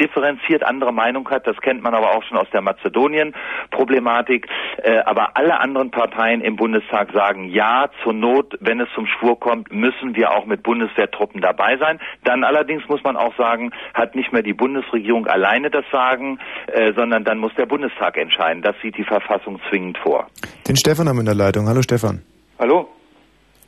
differenziert 0.00 0.62
andere 0.62 0.92
Meinung 0.92 1.28
hat. 1.30 1.46
Das 1.46 1.56
kennt 1.60 1.82
man 1.82 1.94
aber 1.94 2.14
auch 2.14 2.22
schon 2.24 2.36
aus 2.36 2.48
der 2.52 2.60
Mazedonien-Problematik. 2.60 4.46
Äh, 4.82 4.98
aber 5.06 5.36
alle 5.36 5.60
anderen 5.60 5.90
Parteien 5.90 6.40
im 6.40 6.56
Bundestag 6.56 7.12
sagen, 7.12 7.48
ja, 7.48 7.90
zur 8.02 8.12
Not, 8.12 8.56
wenn 8.60 8.80
es 8.80 8.88
zum 8.94 9.06
Schwur 9.06 9.38
kommt, 9.38 9.72
müssen 9.72 10.14
wir 10.14 10.32
auch 10.32 10.46
mit 10.46 10.62
Bundeswehrtruppen 10.62 11.40
dabei 11.40 11.76
sein. 11.78 11.98
Dann 12.24 12.44
allerdings 12.44 12.86
muss 12.88 13.02
man 13.02 13.16
auch 13.16 13.36
sagen, 13.36 13.70
hat 13.94 14.14
nicht 14.14 14.32
mehr 14.32 14.42
die 14.42 14.54
Bundesregierung 14.54 15.26
alleine 15.26 15.70
das 15.70 15.84
Sagen, 15.90 16.38
äh, 16.66 16.92
sondern 16.94 17.24
dann 17.24 17.38
muss 17.38 17.52
der 17.56 17.66
Bundestag 17.66 18.16
entscheiden. 18.16 18.62
Das 18.62 18.76
sieht 18.82 18.96
die 18.96 19.04
Verfassung 19.04 19.60
zwingend 19.68 19.98
vor. 19.98 20.26
Den 20.68 20.76
Stefan 20.76 21.08
haben 21.08 21.16
wir 21.16 21.20
in 21.20 21.26
der 21.26 21.34
Leitung. 21.34 21.68
Hallo 21.68 21.82
Stefan. 21.82 22.22
Hallo. 22.58 22.88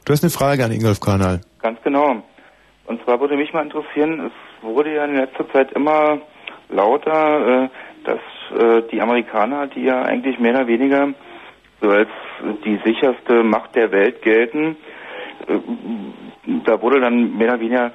Du 0.04 0.12
hast 0.12 0.22
eine 0.22 0.30
Frage 0.30 0.64
an 0.64 0.72
Ingolf 0.72 1.00
Karnal. 1.00 1.40
Ganz 1.60 1.80
genau. 1.82 2.22
Und 2.86 3.02
zwar 3.04 3.20
würde 3.20 3.36
mich 3.36 3.52
mal 3.52 3.62
interessieren, 3.62 4.26
es 4.26 4.32
wurde 4.62 4.94
ja 4.94 5.04
in 5.04 5.16
letzter 5.16 5.48
Zeit 5.50 5.72
immer 5.72 6.20
lauter, 6.68 7.64
äh, 7.64 7.68
dass 8.04 8.20
äh, 8.58 8.82
die 8.90 9.00
Amerikaner, 9.00 9.66
die 9.66 9.84
ja 9.84 10.02
eigentlich 10.02 10.38
mehr 10.38 10.54
oder 10.54 10.66
weniger 10.66 11.14
so 11.80 11.90
als 11.90 12.08
die 12.64 12.78
sicherste 12.84 13.42
Macht 13.42 13.74
der 13.74 13.90
Welt 13.92 14.22
gelten, 14.22 14.76
äh, 15.46 15.58
da 16.64 16.80
wurde 16.82 17.00
dann 17.00 17.36
mehr 17.36 17.48
oder 17.48 17.60
weniger 17.60 17.92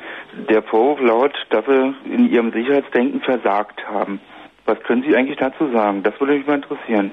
der 0.50 0.64
Vorwurf 0.64 1.02
laut, 1.02 1.34
dass 1.50 1.66
sie 1.66 1.96
in 2.06 2.30
ihrem 2.30 2.52
Sicherheitsdenken 2.52 3.22
versagt 3.22 3.86
haben. 3.88 4.22
Was 4.66 4.80
können 4.82 5.04
Sie 5.04 5.16
eigentlich 5.16 5.38
dazu 5.38 5.70
sagen? 5.72 6.04
Das 6.04 6.20
würde 6.20 6.34
mich 6.34 6.48
mal 6.48 6.56
interessieren. 6.56 7.12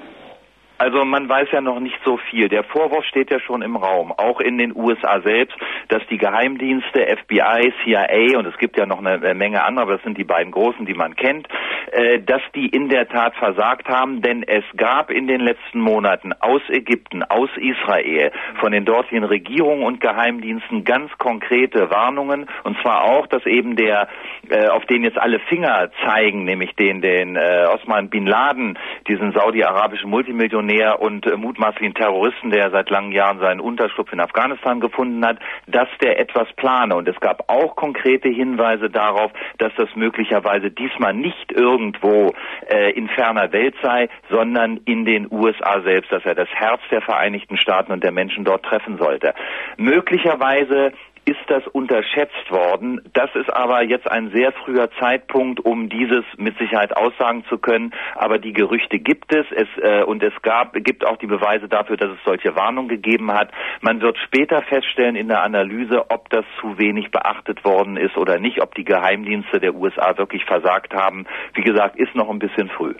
Also 0.77 1.05
man 1.05 1.29
weiß 1.29 1.47
ja 1.51 1.61
noch 1.61 1.79
nicht 1.79 1.97
so 2.03 2.17
viel. 2.17 2.49
Der 2.49 2.63
Vorwurf 2.63 3.05
steht 3.05 3.31
ja 3.31 3.39
schon 3.39 3.61
im 3.61 3.77
Raum, 3.77 4.11
auch 4.11 4.41
in 4.41 4.57
den 4.57 4.75
USA 4.75 5.21
selbst, 5.21 5.55
dass 5.87 6.05
die 6.09 6.17
Geheimdienste, 6.17 6.99
FBI, 7.23 7.73
CIA 7.83 8.37
und 8.37 8.45
es 8.45 8.57
gibt 8.57 8.77
ja 8.77 8.85
noch 8.85 8.99
eine 8.99 9.33
Menge 9.35 9.63
anderer, 9.63 9.83
aber 9.83 9.93
das 9.93 10.03
sind 10.03 10.17
die 10.17 10.23
beiden 10.25 10.51
großen, 10.51 10.85
die 10.85 10.93
man 10.93 11.15
kennt, 11.15 11.47
äh, 11.91 12.19
dass 12.19 12.41
die 12.53 12.67
in 12.67 12.89
der 12.89 13.07
Tat 13.07 13.35
versagt 13.35 13.87
haben, 13.87 14.21
denn 14.21 14.43
es 14.43 14.63
gab 14.75 15.11
in 15.11 15.27
den 15.27 15.39
letzten 15.39 15.79
Monaten 15.79 16.33
aus 16.33 16.61
Ägypten, 16.69 17.23
aus 17.23 17.49
Israel, 17.55 18.31
von 18.59 18.71
den 18.71 18.83
dortigen 18.83 19.23
Regierungen 19.23 19.83
und 19.83 20.01
Geheimdiensten 20.01 20.83
ganz 20.83 21.11
konkrete 21.17 21.89
Warnungen 21.89 22.47
und 22.63 22.77
zwar 22.81 23.03
auch, 23.03 23.27
dass 23.27 23.45
eben 23.45 23.77
der, 23.77 24.09
äh, 24.49 24.67
auf 24.67 24.85
den 24.85 25.03
jetzt 25.03 25.17
alle 25.17 25.39
Finger 25.39 25.89
zeigen, 26.03 26.43
nämlich 26.43 26.75
den, 26.75 27.01
den 27.01 27.37
äh, 27.37 27.65
Osman 27.73 28.09
Bin 28.09 28.25
Laden, 28.25 28.77
diesen 29.07 29.31
saudi-arabischen 29.31 30.09
Multimillionär, 30.09 30.64
Revolutionär 30.65 31.01
und 31.01 31.25
äh, 31.25 31.37
mutmaßlichen 31.37 31.93
Terroristen, 31.93 32.49
der 32.49 32.71
seit 32.71 32.89
langen 32.89 33.11
Jahren 33.11 33.39
seinen 33.39 33.59
Unterschlupf 33.59 34.11
in 34.11 34.19
Afghanistan 34.19 34.79
gefunden 34.79 35.25
hat, 35.25 35.37
dass 35.67 35.87
der 36.01 36.19
etwas 36.19 36.47
plane. 36.55 36.95
Und 36.95 37.07
es 37.07 37.19
gab 37.19 37.49
auch 37.49 37.75
konkrete 37.75 38.29
Hinweise 38.29 38.89
darauf, 38.89 39.31
dass 39.57 39.71
das 39.77 39.89
möglicherweise 39.95 40.71
diesmal 40.71 41.13
nicht 41.13 41.51
irgendwo 41.51 42.33
äh, 42.67 42.91
in 42.91 43.07
ferner 43.09 43.51
Welt 43.51 43.75
sei, 43.81 44.09
sondern 44.29 44.77
in 44.85 45.05
den 45.05 45.27
USA 45.31 45.81
selbst, 45.81 46.11
dass 46.11 46.25
er 46.25 46.35
das 46.35 46.49
Herz 46.49 46.81
der 46.91 47.01
Vereinigten 47.01 47.57
Staaten 47.57 47.91
und 47.91 48.03
der 48.03 48.11
Menschen 48.11 48.43
dort 48.43 48.63
treffen 48.63 48.97
sollte. 48.97 49.33
Möglicherweise 49.77 50.93
ist 51.25 51.39
das 51.47 51.65
unterschätzt 51.67 52.51
worden. 52.51 53.01
Das 53.13 53.29
ist 53.33 53.51
aber 53.51 53.83
jetzt 53.83 54.09
ein 54.09 54.31
sehr 54.31 54.51
früher 54.51 54.89
Zeitpunkt, 54.99 55.59
um 55.59 55.89
dieses 55.89 56.23
mit 56.37 56.57
Sicherheit 56.59 56.95
aussagen 56.95 57.43
zu 57.49 57.57
können. 57.57 57.93
Aber 58.13 58.37
die 58.37 58.53
Gerüchte 58.53 58.99
gibt 58.99 59.33
es, 59.33 59.45
es 59.51 59.67
äh, 59.81 60.03
und 60.03 60.21
es 60.21 60.33
gab, 60.43 60.73
gibt 60.73 61.05
auch 61.05 61.17
die 61.17 61.25
Beweise 61.25 61.67
dafür, 61.67 61.97
dass 61.97 62.11
es 62.11 62.23
solche 62.23 62.55
Warnungen 62.55 62.89
gegeben 62.89 63.31
hat. 63.31 63.51
Man 63.81 64.01
wird 64.01 64.17
später 64.19 64.61
feststellen 64.61 65.15
in 65.15 65.27
der 65.27 65.41
Analyse, 65.41 66.11
ob 66.11 66.29
das 66.29 66.45
zu 66.61 66.77
wenig 66.77 67.09
beachtet 67.09 67.65
worden 67.65 67.97
ist 67.97 68.17
oder 68.17 68.39
nicht, 68.39 68.61
ob 68.61 68.75
die 68.75 68.85
Geheimdienste 68.85 69.59
der 69.59 69.73
USA 69.73 70.15
wirklich 70.17 70.45
versagt 70.45 70.93
haben. 70.93 71.25
Wie 71.55 71.63
gesagt, 71.63 71.97
ist 71.97 72.13
noch 72.15 72.29
ein 72.29 72.39
bisschen 72.39 72.69
früh. 72.69 72.93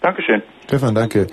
Dankeschön. 0.00 0.42
Stefan, 0.64 0.94
danke. 0.94 1.26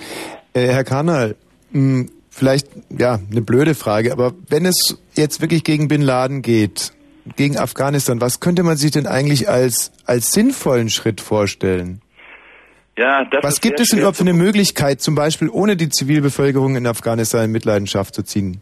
Äh, 0.54 0.68
Herr 0.68 0.84
Karnal, 0.84 1.36
mh, 1.72 2.08
vielleicht, 2.38 2.68
ja, 2.90 3.20
eine 3.32 3.42
blöde 3.42 3.74
Frage, 3.74 4.12
aber 4.12 4.34
wenn 4.48 4.66
es 4.66 4.98
jetzt 5.16 5.42
wirklich 5.42 5.64
gegen 5.64 5.88
Bin 5.88 6.02
Laden 6.02 6.42
geht, 6.42 6.94
gegen 7.36 7.58
Afghanistan, 7.58 8.22
was 8.22 8.40
könnte 8.40 8.64
man 8.64 8.78
sich 8.78 8.92
denn 8.92 9.08
eigentlich 9.08 9.50
als, 9.50 9.92
als 10.06 10.32
sinnvollen 10.32 10.90
Schritt 10.90 11.20
vorstellen? 11.20 12.02
Ja, 12.98 13.26
das 13.26 13.44
was 13.44 13.62
gibt 13.62 13.80
es 13.80 13.90
denn 13.90 14.00
überhaupt 14.00 14.18
für 14.18 14.24
eine 14.24 14.34
Möglichkeit, 14.34 15.02
zum 15.02 15.16
Beispiel 15.16 15.50
ohne 15.50 15.76
die 15.76 15.90
Zivilbevölkerung 15.90 16.76
in 16.76 16.88
Afghanistan 16.88 17.46
in 17.46 17.52
Mitleidenschaft 17.52 18.16
zu 18.16 18.24
ziehen? 18.24 18.62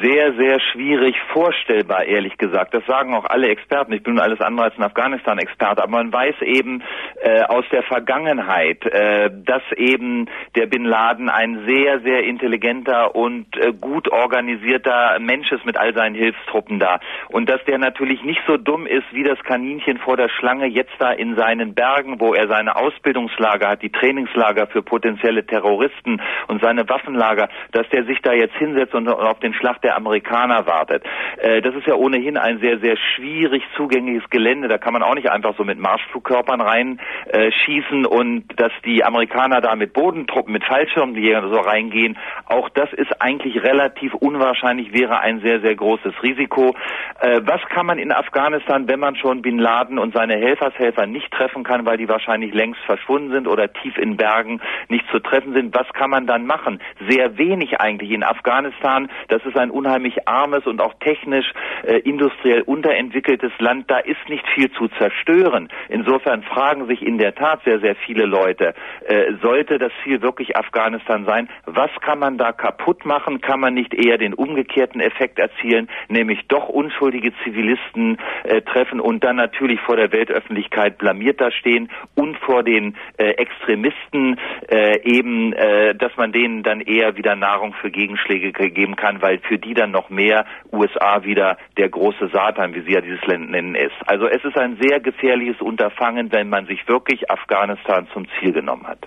Sehr, 0.00 0.34
sehr 0.34 0.60
schwierig 0.72 1.14
vorstellbar, 1.32 2.04
ehrlich 2.04 2.36
gesagt. 2.38 2.74
Das 2.74 2.84
sagen 2.86 3.14
auch 3.14 3.26
alle 3.26 3.48
Experten. 3.48 3.92
Ich 3.92 4.02
bin 4.02 4.18
alles 4.18 4.40
andere 4.40 4.66
als 4.66 4.76
ein 4.76 4.82
Afghanistan-Experte, 4.82 5.82
aber 5.82 5.92
man 5.92 6.12
weiß 6.12 6.36
eben 6.42 6.82
äh, 7.20 7.42
aus 7.42 7.64
der 7.70 7.82
Vergangenheit, 7.82 8.84
äh, 8.86 9.30
dass 9.32 9.62
eben 9.76 10.28
der 10.56 10.66
Bin 10.66 10.84
Laden 10.84 11.28
ein 11.28 11.64
sehr, 11.66 12.00
sehr 12.00 12.24
intelligenter 12.24 13.14
und 13.14 13.46
äh, 13.56 13.72
gut 13.72 14.10
organisierter 14.10 15.18
Mensch 15.20 15.52
ist 15.52 15.64
mit 15.64 15.76
all 15.76 15.94
seinen 15.94 16.14
Hilfstruppen 16.14 16.78
da. 16.78 16.98
Und 17.28 17.48
dass 17.48 17.62
der 17.64 17.78
natürlich 17.78 18.22
nicht 18.24 18.40
so 18.46 18.56
dumm 18.56 18.86
ist 18.86 19.06
wie 19.12 19.22
das 19.22 19.38
Kaninchen 19.44 19.98
vor 19.98 20.16
der 20.16 20.28
Schlange 20.28 20.66
jetzt 20.66 20.94
da 20.98 21.12
in 21.12 21.36
seinen 21.36 21.74
Bergen, 21.74 22.20
wo 22.20 22.34
er 22.34 22.48
seine 22.48 22.76
Ausbildungslager 22.76 23.68
hat, 23.68 23.82
die 23.82 23.92
Trainingslager 23.92 24.66
für 24.66 24.82
potenzielle 24.82 25.46
Terroristen 25.46 26.20
und 26.48 26.62
seine 26.62 26.88
Waffenlager, 26.88 27.48
dass 27.72 27.88
der 27.90 28.04
sich 28.04 28.20
da 28.22 28.32
jetzt 28.32 28.56
hinsetzt 28.56 28.94
und 28.94 29.08
auf 29.08 29.38
den 29.40 29.54
Schlag 29.54 29.80
der 29.84 29.96
Amerikaner 29.96 30.66
wartet. 30.66 31.04
Äh, 31.38 31.62
das 31.62 31.74
ist 31.74 31.86
ja 31.86 31.94
ohnehin 31.94 32.36
ein 32.36 32.58
sehr, 32.58 32.78
sehr 32.80 32.96
schwierig 32.96 33.62
zugängliches 33.76 34.28
Gelände. 34.30 34.68
Da 34.68 34.78
kann 34.78 34.92
man 34.92 35.02
auch 35.02 35.14
nicht 35.14 35.30
einfach 35.30 35.54
so 35.56 35.64
mit 35.64 35.78
Marschflugkörpern 35.78 36.60
reinschießen 36.60 38.04
äh, 38.04 38.08
und 38.08 38.44
dass 38.56 38.72
die 38.84 39.04
Amerikaner 39.04 39.60
da 39.60 39.76
mit 39.76 39.92
Bodentruppen, 39.92 40.52
mit 40.52 40.64
Fallschirmjägern 40.64 41.50
so 41.50 41.60
reingehen. 41.60 42.18
Auch 42.46 42.68
das 42.70 42.92
ist 42.92 43.20
eigentlich 43.20 43.62
relativ 43.62 44.14
unwahrscheinlich, 44.14 44.92
wäre 44.92 45.20
ein 45.20 45.40
sehr, 45.40 45.60
sehr 45.60 45.74
großes 45.74 46.14
Risiko. 46.22 46.74
Äh, 47.20 47.42
was 47.44 47.60
kann 47.68 47.86
man 47.86 47.98
in 47.98 48.12
Afghanistan, 48.12 48.88
wenn 48.88 49.00
man 49.00 49.16
schon 49.16 49.42
Bin 49.42 49.58
Laden 49.58 49.98
und 49.98 50.14
seine 50.14 50.34
Helfershelfer 50.36 51.06
nicht 51.06 51.30
treffen 51.30 51.64
kann, 51.64 51.84
weil 51.84 51.98
die 51.98 52.08
wahrscheinlich 52.08 52.54
längst 52.54 52.80
verschwunden 52.86 53.32
sind 53.32 53.46
oder 53.46 53.72
tief 53.72 53.96
in 53.98 54.16
Bergen 54.16 54.60
nicht 54.88 55.04
zu 55.10 55.18
treffen 55.18 55.52
sind, 55.52 55.74
was 55.74 55.86
kann 55.92 56.10
man 56.10 56.26
dann 56.26 56.46
machen? 56.46 56.80
Sehr 57.08 57.36
wenig 57.36 57.80
eigentlich 57.80 58.10
in 58.10 58.22
Afghanistan. 58.22 59.10
Das 59.28 59.44
ist 59.44 59.56
ein 59.56 59.70
unheimlich 59.74 60.26
armes 60.28 60.66
und 60.66 60.80
auch 60.80 60.94
technisch 61.00 61.52
äh, 61.82 61.98
industriell 61.98 62.62
unterentwickeltes 62.62 63.52
Land. 63.58 63.90
Da 63.90 63.98
ist 63.98 64.28
nicht 64.28 64.46
viel 64.54 64.70
zu 64.72 64.88
zerstören. 64.98 65.68
Insofern 65.88 66.42
fragen 66.42 66.86
sich 66.86 67.02
in 67.02 67.18
der 67.18 67.34
Tat 67.34 67.62
sehr, 67.64 67.80
sehr 67.80 67.96
viele 67.96 68.24
Leute, 68.24 68.74
äh, 69.06 69.32
sollte 69.42 69.78
das 69.78 69.92
Ziel 70.02 70.22
wirklich 70.22 70.56
Afghanistan 70.56 71.24
sein? 71.24 71.48
Was 71.66 71.90
kann 72.00 72.18
man 72.18 72.38
da 72.38 72.52
kaputt 72.52 73.04
machen? 73.04 73.40
Kann 73.40 73.60
man 73.60 73.74
nicht 73.74 73.94
eher 73.94 74.18
den 74.18 74.34
umgekehrten 74.34 75.00
Effekt 75.00 75.38
erzielen, 75.38 75.88
nämlich 76.08 76.46
doch 76.48 76.68
unschuldige 76.68 77.32
Zivilisten 77.42 78.18
äh, 78.44 78.62
treffen 78.62 79.00
und 79.00 79.24
dann 79.24 79.36
natürlich 79.36 79.80
vor 79.80 79.96
der 79.96 80.12
Weltöffentlichkeit 80.12 80.98
blamiert 80.98 81.40
da 81.40 81.50
stehen 81.50 81.90
und 82.14 82.36
vor 82.38 82.62
den 82.62 82.96
äh, 83.16 83.30
Extremisten 83.30 84.38
äh, 84.68 85.00
eben, 85.02 85.52
äh, 85.52 85.94
dass 85.94 86.16
man 86.16 86.32
denen 86.32 86.62
dann 86.62 86.80
eher 86.80 87.16
wieder 87.16 87.36
Nahrung 87.36 87.74
für 87.74 87.90
Gegenschläge 87.90 88.52
geben 88.52 88.96
kann, 88.96 89.22
weil 89.22 89.38
für 89.40 89.58
die 89.64 89.74
dann 89.74 89.90
noch 89.90 90.10
mehr 90.10 90.44
USA 90.72 91.24
wieder 91.24 91.56
der 91.76 91.88
große 91.88 92.28
Satan, 92.32 92.74
wie 92.74 92.82
sie 92.82 92.92
ja 92.92 93.00
dieses 93.00 93.24
Land 93.26 93.50
nennen, 93.50 93.74
ist. 93.74 93.94
Also 94.06 94.26
es 94.26 94.44
ist 94.44 94.56
ein 94.56 94.78
sehr 94.80 95.00
gefährliches 95.00 95.60
Unterfangen, 95.60 96.30
wenn 96.32 96.48
man 96.48 96.66
sich 96.66 96.86
wirklich 96.86 97.30
Afghanistan 97.30 98.06
zum 98.12 98.26
Ziel 98.38 98.52
genommen 98.52 98.86
hat. 98.86 98.98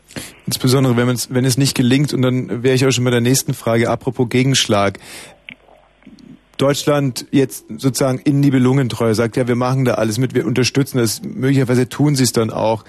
Insbesondere 0.45 0.97
wenn, 0.97 1.07
wenn 1.07 1.45
es 1.45 1.57
nicht 1.57 1.75
gelingt, 1.75 2.13
und 2.13 2.21
dann 2.21 2.63
wäre 2.63 2.75
ich 2.75 2.85
auch 2.85 2.91
schon 2.91 3.03
bei 3.05 3.11
der 3.11 3.21
nächsten 3.21 3.53
Frage, 3.53 3.89
apropos 3.89 4.29
Gegenschlag. 4.29 4.99
Deutschland 6.57 7.27
jetzt 7.31 7.67
sozusagen 7.69 8.19
in 8.19 8.39
Nibelungentreu 8.39 9.13
sagt, 9.13 9.37
ja, 9.37 9.47
wir 9.47 9.55
machen 9.55 9.85
da 9.85 9.93
alles 9.93 10.17
mit, 10.17 10.33
wir 10.33 10.45
unterstützen 10.45 10.97
das, 10.97 11.21
möglicherweise 11.21 11.87
tun 11.87 12.15
sie 12.15 12.23
es 12.23 12.31
dann 12.31 12.49
auch. 12.49 12.83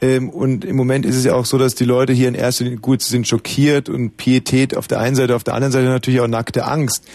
Ähm, 0.00 0.30
und 0.30 0.64
im 0.64 0.76
Moment 0.76 1.04
ist 1.04 1.16
es 1.16 1.24
ja 1.24 1.34
auch 1.34 1.44
so, 1.44 1.58
dass 1.58 1.74
die 1.74 1.84
Leute 1.84 2.12
hier 2.12 2.28
in 2.28 2.34
erster 2.34 2.64
Linie 2.64 2.78
gut 2.78 3.02
sind 3.02 3.28
schockiert 3.28 3.88
und 3.88 4.16
Pietät 4.16 4.76
auf 4.76 4.88
der 4.88 5.00
einen 5.00 5.16
Seite, 5.16 5.36
auf 5.36 5.44
der 5.44 5.54
anderen 5.54 5.72
Seite 5.72 5.86
natürlich 5.86 6.20
auch 6.20 6.28
nackte 6.28 6.64
Angst 6.64 7.06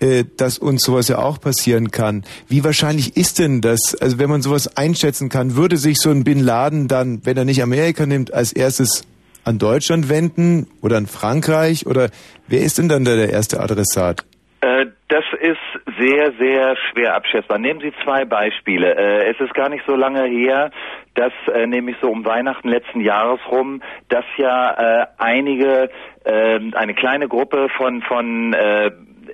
äh, 0.00 0.24
dass 0.38 0.56
uns 0.58 0.82
sowas 0.82 1.08
ja 1.08 1.18
auch 1.18 1.38
passieren 1.38 1.90
kann. 1.90 2.24
Wie 2.48 2.64
wahrscheinlich 2.64 3.18
ist 3.18 3.38
denn 3.38 3.60
das? 3.60 3.94
Also 4.00 4.18
wenn 4.18 4.30
man 4.30 4.40
sowas 4.40 4.76
einschätzen 4.76 5.28
kann, 5.28 5.56
würde 5.56 5.76
sich 5.76 5.98
so 5.98 6.10
ein 6.10 6.24
Bin 6.24 6.40
Laden 6.40 6.88
dann, 6.88 7.20
wenn 7.26 7.36
er 7.36 7.44
nicht 7.44 7.62
Amerika 7.62 8.06
nimmt, 8.06 8.32
als 8.32 8.52
erstes 8.52 9.06
an 9.44 9.58
Deutschland 9.58 10.08
wenden 10.08 10.68
oder 10.80 10.96
an 10.96 11.06
Frankreich? 11.06 11.86
Oder 11.86 12.10
wer 12.48 12.60
ist 12.62 12.78
denn 12.78 12.88
dann 12.88 13.04
da 13.04 13.14
der 13.16 13.30
erste 13.30 13.60
Adressat? 13.60 14.24
Äh, 14.62 14.86
das 15.08 15.24
ist 15.40 15.79
sehr, 16.00 16.32
sehr 16.38 16.76
schwer 16.76 17.14
abschätzbar. 17.14 17.58
Nehmen 17.58 17.80
Sie 17.80 17.92
zwei 18.04 18.24
Beispiele. 18.24 18.96
Äh, 18.96 19.30
es 19.30 19.40
ist 19.40 19.54
gar 19.54 19.68
nicht 19.68 19.84
so 19.86 19.94
lange 19.94 20.24
her, 20.24 20.70
dass 21.14 21.32
äh, 21.52 21.66
nämlich 21.66 21.96
so 22.00 22.10
um 22.10 22.24
Weihnachten 22.24 22.68
letzten 22.68 23.00
Jahres 23.00 23.40
rum, 23.50 23.82
dass 24.08 24.24
ja 24.36 25.06
einige, 25.18 25.90
ähm, 26.24 26.72
eine 26.74 26.94
kleine 26.94 27.28
Gruppe 27.28 27.68
von, 27.76 28.02
von 28.02 28.54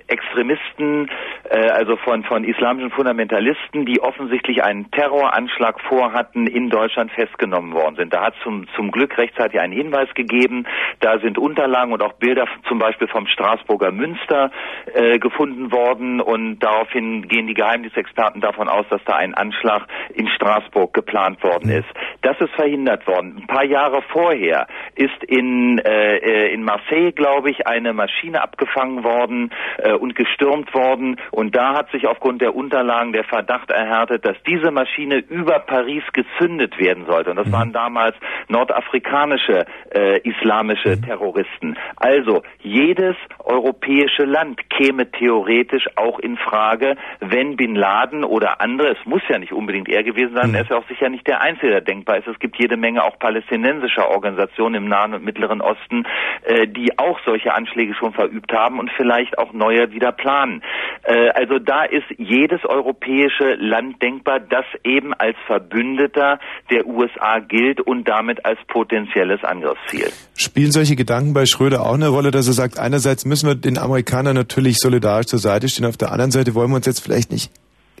Extremisten, 0.07 1.09
äh, 1.49 1.69
also 1.69 1.97
von, 1.97 2.23
von 2.23 2.43
islamischen 2.43 2.91
Fundamentalisten, 2.91 3.85
die 3.85 3.99
offensichtlich 4.01 4.63
einen 4.63 4.89
Terroranschlag 4.91 5.79
vorhatten, 5.81 6.47
in 6.47 6.69
Deutschland 6.69 7.11
festgenommen 7.11 7.73
worden 7.73 7.95
sind. 7.97 8.13
Da 8.13 8.25
hat 8.25 8.33
zum, 8.43 8.67
zum 8.75 8.91
Glück 8.91 9.17
rechtzeitig 9.17 9.59
einen 9.59 9.73
Hinweis 9.73 10.13
gegeben. 10.13 10.65
Da 11.01 11.19
sind 11.19 11.37
Unterlagen 11.37 11.91
und 11.93 12.01
auch 12.01 12.13
Bilder 12.13 12.45
zum 12.67 12.79
Beispiel 12.79 13.07
vom 13.07 13.27
Straßburger 13.27 13.91
Münster 13.91 14.51
äh, 14.93 15.19
gefunden 15.19 15.71
worden 15.71 16.21
und 16.21 16.59
daraufhin 16.59 17.27
gehen 17.27 17.47
die 17.47 17.53
Geheimdienstexperten 17.53 18.41
davon 18.41 18.69
aus, 18.69 18.85
dass 18.89 19.03
da 19.05 19.15
ein 19.15 19.33
Anschlag 19.33 19.87
in 20.13 20.27
Straßburg 20.29 20.93
geplant 20.93 21.43
worden 21.43 21.69
ist. 21.69 21.87
Das 22.21 22.39
ist 22.39 22.53
verhindert 22.55 23.05
worden. 23.07 23.37
Ein 23.41 23.47
paar 23.47 23.65
Jahre 23.65 24.01
vorher 24.13 24.67
ist 24.95 25.23
in, 25.27 25.79
äh, 25.79 26.17
äh 26.17 26.53
in 26.53 26.63
Marseille, 26.63 27.11
glaube 27.11 27.51
ich, 27.51 27.67
eine 27.67 27.93
Maschine 27.93 28.41
abgefangen 28.41 29.03
worden, 29.03 29.51
äh, 29.77 29.96
und 29.99 30.15
gestürmt 30.15 30.73
worden. 30.73 31.17
Und 31.31 31.55
da 31.55 31.73
hat 31.73 31.91
sich 31.91 32.07
aufgrund 32.07 32.41
der 32.41 32.55
Unterlagen 32.55 33.13
der 33.13 33.23
Verdacht 33.23 33.69
erhärtet, 33.69 34.25
dass 34.25 34.35
diese 34.45 34.71
Maschine 34.71 35.17
über 35.17 35.59
Paris 35.59 36.03
gezündet 36.13 36.77
werden 36.79 37.05
sollte. 37.05 37.31
Und 37.31 37.37
das 37.37 37.47
mhm. 37.47 37.53
waren 37.53 37.73
damals 37.73 38.15
nordafrikanische 38.47 39.65
äh, 39.93 40.19
islamische 40.21 40.97
mhm. 40.97 41.01
Terroristen. 41.03 41.77
Also 41.95 42.43
jedes 42.59 43.15
europäische 43.39 44.23
Land 44.23 44.69
käme 44.69 45.09
theoretisch 45.11 45.85
auch 45.95 46.19
in 46.19 46.37
Frage, 46.37 46.95
wenn 47.19 47.55
Bin 47.55 47.75
Laden 47.75 48.23
oder 48.23 48.61
andere, 48.61 48.89
es 48.89 49.05
muss 49.05 49.21
ja 49.29 49.37
nicht 49.37 49.53
unbedingt 49.53 49.89
er 49.89 50.03
gewesen 50.03 50.35
sein, 50.35 50.49
mhm. 50.49 50.55
er 50.55 50.61
ist 50.61 50.69
ja 50.69 50.77
auch 50.77 50.87
sicher 50.87 51.09
nicht 51.09 51.27
der 51.27 51.41
Einzige, 51.41 51.71
der 51.71 51.81
denkbar 51.81 52.17
ist. 52.17 52.27
Es 52.27 52.39
gibt 52.39 52.57
jede 52.57 52.77
Menge 52.77 53.03
auch 53.03 53.17
palästinensischer 53.19 54.09
Organisationen 54.09 54.75
im 54.75 54.89
Nahen 54.89 55.13
und 55.13 55.23
Mittleren 55.23 55.61
Osten, 55.61 56.05
äh, 56.43 56.67
die 56.67 56.97
auch 56.97 57.19
solche 57.25 57.53
Anschläge 57.53 57.93
schon 57.93 58.13
verübt 58.13 58.51
haben 58.53 58.79
und 58.79 58.91
vielleicht 58.91 59.37
auch 59.37 59.53
neue 59.53 59.86
wieder 59.91 60.11
planen. 60.11 60.61
Äh, 61.03 61.29
also 61.29 61.59
da 61.59 61.83
ist 61.83 62.05
jedes 62.17 62.63
europäische 62.65 63.55
Land 63.55 64.01
denkbar, 64.01 64.39
das 64.39 64.65
eben 64.83 65.13
als 65.13 65.37
Verbündeter 65.45 66.39
der 66.69 66.85
USA 66.85 67.39
gilt 67.39 67.81
und 67.81 68.07
damit 68.07 68.45
als 68.45 68.59
potenzielles 68.67 69.43
Angriffsziel. 69.43 70.11
Spielen 70.35 70.71
solche 70.71 70.95
Gedanken 70.95 71.33
bei 71.33 71.45
Schröder 71.45 71.81
auch 71.81 71.95
eine 71.95 72.09
Rolle, 72.09 72.31
dass 72.31 72.47
er 72.47 72.53
sagt, 72.53 72.79
einerseits 72.79 73.25
müssen 73.25 73.47
wir 73.47 73.55
den 73.55 73.77
Amerikanern 73.77 74.35
natürlich 74.35 74.77
solidarisch 74.77 75.27
zur 75.27 75.39
Seite 75.39 75.69
stehen, 75.69 75.85
auf 75.85 75.97
der 75.97 76.11
anderen 76.11 76.31
Seite 76.31 76.55
wollen 76.55 76.69
wir 76.69 76.77
uns 76.77 76.85
jetzt 76.85 77.03
vielleicht 77.03 77.31
nicht 77.31 77.51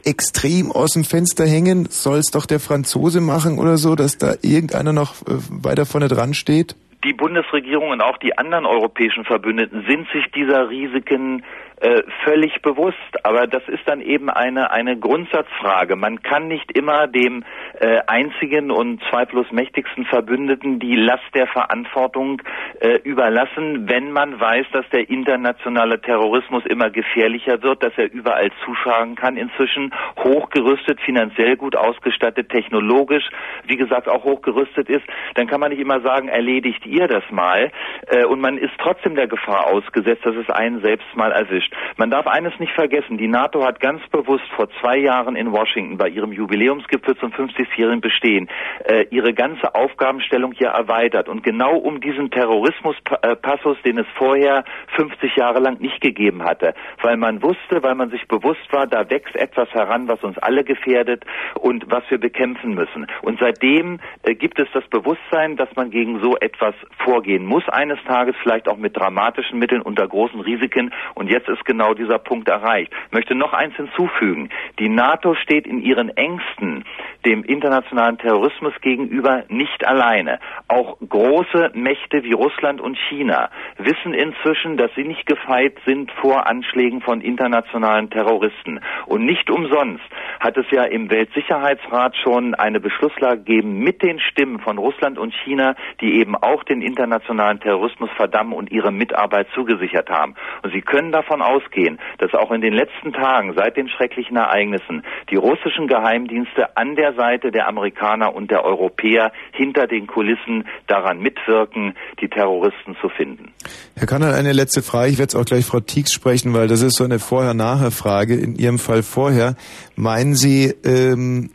extrem 0.05 0.71
aus 0.71 0.91
dem 0.91 1.03
Fenster 1.03 1.45
hängen, 1.45 1.87
soll 1.89 2.19
es 2.19 2.31
doch 2.31 2.45
der 2.45 2.59
Franzose 2.59 3.19
machen 3.19 3.59
oder 3.59 3.77
so, 3.77 3.95
dass 3.95 4.17
da 4.17 4.35
irgendeiner 4.41 4.93
noch 4.93 5.21
äh, 5.23 5.35
weiter 5.63 5.85
vorne 5.85 6.07
dran 6.07 6.33
steht? 6.33 6.75
die 7.03 7.13
Bundesregierung 7.13 7.91
und 7.91 8.01
auch 8.01 8.17
die 8.17 8.37
anderen 8.37 8.65
europäischen 8.65 9.23
Verbündeten 9.23 9.85
sind 9.87 10.07
sich 10.11 10.25
dieser 10.35 10.69
Risiken 10.69 11.43
äh, 11.79 12.03
völlig 12.23 12.61
bewusst. 12.61 12.97
Aber 13.23 13.47
das 13.47 13.61
ist 13.67 13.83
dann 13.85 14.01
eben 14.01 14.29
eine, 14.29 14.71
eine 14.71 14.97
Grundsatzfrage. 14.97 15.95
Man 15.95 16.21
kann 16.23 16.47
nicht 16.47 16.75
immer 16.75 17.07
dem 17.07 17.43
äh, 17.79 17.99
einzigen 18.07 18.71
und 18.71 19.01
zweifellos 19.09 19.51
mächtigsten 19.51 20.05
Verbündeten 20.05 20.79
die 20.79 20.95
Last 20.95 21.23
der 21.35 21.47
Verantwortung 21.47 22.41
äh, 22.79 22.99
überlassen, 23.03 23.87
wenn 23.89 24.11
man 24.11 24.39
weiß, 24.39 24.65
dass 24.73 24.89
der 24.89 25.09
internationale 25.09 26.01
Terrorismus 26.01 26.65
immer 26.65 26.89
gefährlicher 26.89 27.61
wird, 27.61 27.83
dass 27.83 27.93
er 27.97 28.11
überall 28.11 28.51
zuschlagen 28.65 29.15
kann 29.15 29.37
inzwischen, 29.37 29.93
hochgerüstet, 30.17 30.99
finanziell 31.01 31.57
gut 31.57 31.75
ausgestattet, 31.75 32.49
technologisch, 32.49 33.29
wie 33.65 33.77
gesagt, 33.77 34.07
auch 34.07 34.23
hochgerüstet 34.23 34.89
ist, 34.89 35.05
dann 35.35 35.47
kann 35.47 35.59
man 35.59 35.71
nicht 35.71 35.81
immer 35.81 36.01
sagen, 36.01 36.27
erledigt 36.27 36.85
ihr 36.85 37.07
das 37.07 37.23
mal 37.29 37.71
äh, 38.07 38.25
und 38.25 38.41
man 38.41 38.57
ist 38.57 38.73
trotzdem 38.79 39.15
der 39.15 39.27
Gefahr 39.27 39.67
ausgesetzt, 39.67 40.25
dass 40.25 40.35
es 40.35 40.49
einen 40.49 40.81
selbst 40.81 41.07
mal 41.15 41.31
erwischt. 41.31 41.66
Man 41.97 42.11
darf 42.11 42.27
eines 42.27 42.57
nicht 42.59 42.73
vergessen, 42.73 43.17
die 43.17 43.27
NATO 43.27 43.63
hat 43.63 43.79
ganz 43.79 44.01
bewusst 44.09 44.47
vor 44.55 44.69
zwei 44.81 44.97
Jahren 44.97 45.35
in 45.35 45.51
Washington 45.51 45.97
bei 45.97 46.09
ihrem 46.09 46.31
Jubiläumsgipfel 46.31 47.15
zum 47.17 47.31
50-jährigen 47.31 48.01
Bestehen 48.01 48.49
äh, 48.85 49.05
ihre 49.09 49.33
ganze 49.33 49.73
Aufgabenstellung 49.75 50.51
hier 50.51 50.69
erweitert 50.69 51.29
und 51.29 51.43
genau 51.43 51.75
um 51.77 52.01
diesen 52.01 52.31
Terrorismuspassus, 52.31 53.77
den 53.83 53.99
es 53.99 54.07
vorher 54.15 54.63
50 54.95 55.35
Jahre 55.35 55.59
lang 55.59 55.79
nicht 55.81 56.01
gegeben 56.01 56.43
hatte, 56.43 56.73
weil 57.01 57.17
man 57.17 57.41
wusste, 57.41 57.81
weil 57.83 57.95
man 57.95 58.09
sich 58.09 58.27
bewusst 58.27 58.71
war, 58.71 58.87
da 58.87 59.09
wächst 59.09 59.35
etwas 59.35 59.69
heran, 59.73 60.07
was 60.07 60.23
uns 60.23 60.37
alle 60.37 60.63
gefährdet 60.63 61.25
und 61.55 61.89
was 61.89 62.03
wir 62.09 62.19
bekämpfen 62.19 62.73
müssen. 62.73 63.07
Und 63.21 63.39
seitdem 63.39 63.99
äh, 64.23 64.35
gibt 64.35 64.59
es 64.59 64.67
das 64.73 64.85
Bewusstsein, 64.87 65.55
dass 65.57 65.69
man 65.75 65.89
gegen 65.89 66.19
so 66.21 66.37
etwas 66.37 66.75
vorgehen 67.03 67.45
muss 67.45 67.67
eines 67.69 67.99
Tages, 68.05 68.35
vielleicht 68.41 68.67
auch 68.67 68.77
mit 68.77 68.97
dramatischen 68.97 69.59
Mitteln 69.59 69.81
unter 69.81 70.07
großen 70.07 70.39
Risiken. 70.39 70.93
Und 71.15 71.29
jetzt 71.29 71.49
ist 71.49 71.56
genau 71.65 71.93
dieser 71.93 72.19
Punkt 72.19 72.47
erreicht. 72.47 72.91
Ich 73.07 73.13
möchte 73.13 73.35
noch 73.35 73.53
eins 73.53 73.75
hinzufügen. 73.75 74.49
Die 74.79 74.89
NATO 74.89 75.35
steht 75.35 75.67
in 75.67 75.81
ihren 75.81 76.09
Ängsten 76.15 76.83
dem 77.25 77.43
internationalen 77.43 78.17
Terrorismus 78.17 78.73
gegenüber 78.81 79.43
nicht 79.49 79.85
alleine. 79.85 80.39
Auch 80.67 80.97
große 81.07 81.71
Mächte 81.73 82.23
wie 82.23 82.33
Russland 82.33 82.79
und 82.79 82.97
China 83.09 83.49
wissen 83.77 84.13
inzwischen, 84.13 84.77
dass 84.77 84.91
sie 84.95 85.03
nicht 85.03 85.25
gefeit 85.25 85.77
sind 85.85 86.11
vor 86.21 86.47
Anschlägen 86.47 87.01
von 87.01 87.21
internationalen 87.21 88.09
Terroristen. 88.09 88.79
Und 89.05 89.25
nicht 89.25 89.49
umsonst 89.49 90.03
hat 90.39 90.57
es 90.57 90.65
ja 90.71 90.83
im 90.83 91.09
Weltsicherheitsrat 91.09 92.15
schon 92.17 92.55
eine 92.55 92.79
Beschlusslage 92.79 93.37
gegeben 93.37 93.79
mit 93.79 94.01
den 94.01 94.19
Stimmen 94.19 94.59
von 94.59 94.77
Russland 94.77 95.17
und 95.17 95.33
China, 95.43 95.75
die 96.01 96.19
eben 96.19 96.35
auch 96.35 96.63
den 96.63 96.81
internationalen 96.81 97.59
Terrorismus 97.59 98.09
verdammen 98.15 98.53
und 98.53 98.71
ihre 98.71 98.91
Mitarbeit 98.91 99.47
zugesichert 99.53 100.09
haben. 100.09 100.35
Und 100.63 100.73
Sie 100.73 100.81
können 100.81 101.11
davon 101.11 101.41
ausgehen, 101.47 101.99
dass 102.19 102.33
auch 102.33 102.51
in 102.51 102.61
den 102.61 102.73
letzten 102.73 103.13
Tagen 103.13 103.53
seit 103.55 103.77
den 103.77 103.89
schrecklichen 103.89 104.37
Ereignissen 104.37 105.03
die 105.29 105.35
russischen 105.35 105.87
Geheimdienste 105.87 106.75
an 106.75 106.95
der 106.95 107.13
Seite 107.13 107.51
der 107.51 107.67
Amerikaner 107.67 108.35
und 108.35 108.51
der 108.51 108.63
Europäer 108.65 109.31
hinter 109.51 109.87
den 109.87 110.07
Kulissen 110.07 110.67
daran 110.87 111.19
mitwirken, 111.19 111.95
die 112.21 112.27
Terroristen 112.27 112.95
zu 113.01 113.09
finden. 113.09 113.53
Herr 113.95 114.07
Kanal, 114.07 114.33
eine 114.33 114.53
letzte 114.53 114.81
Frage. 114.81 115.11
Ich 115.11 115.17
werde 115.17 115.29
es 115.29 115.35
auch 115.35 115.45
gleich 115.45 115.65
Frau 115.65 115.79
Tieks 115.79 116.13
sprechen, 116.13 116.53
weil 116.53 116.67
das 116.67 116.81
ist 116.81 116.97
so 116.97 117.03
eine 117.03 117.19
Vorher-Nachher-Frage. 117.19 118.35
In 118.35 118.55
Ihrem 118.55 118.79
Fall 118.79 119.03
vorher. 119.03 119.55
Meinen 119.95 120.35
Sie, 120.35 120.73
ähm, 120.83 121.51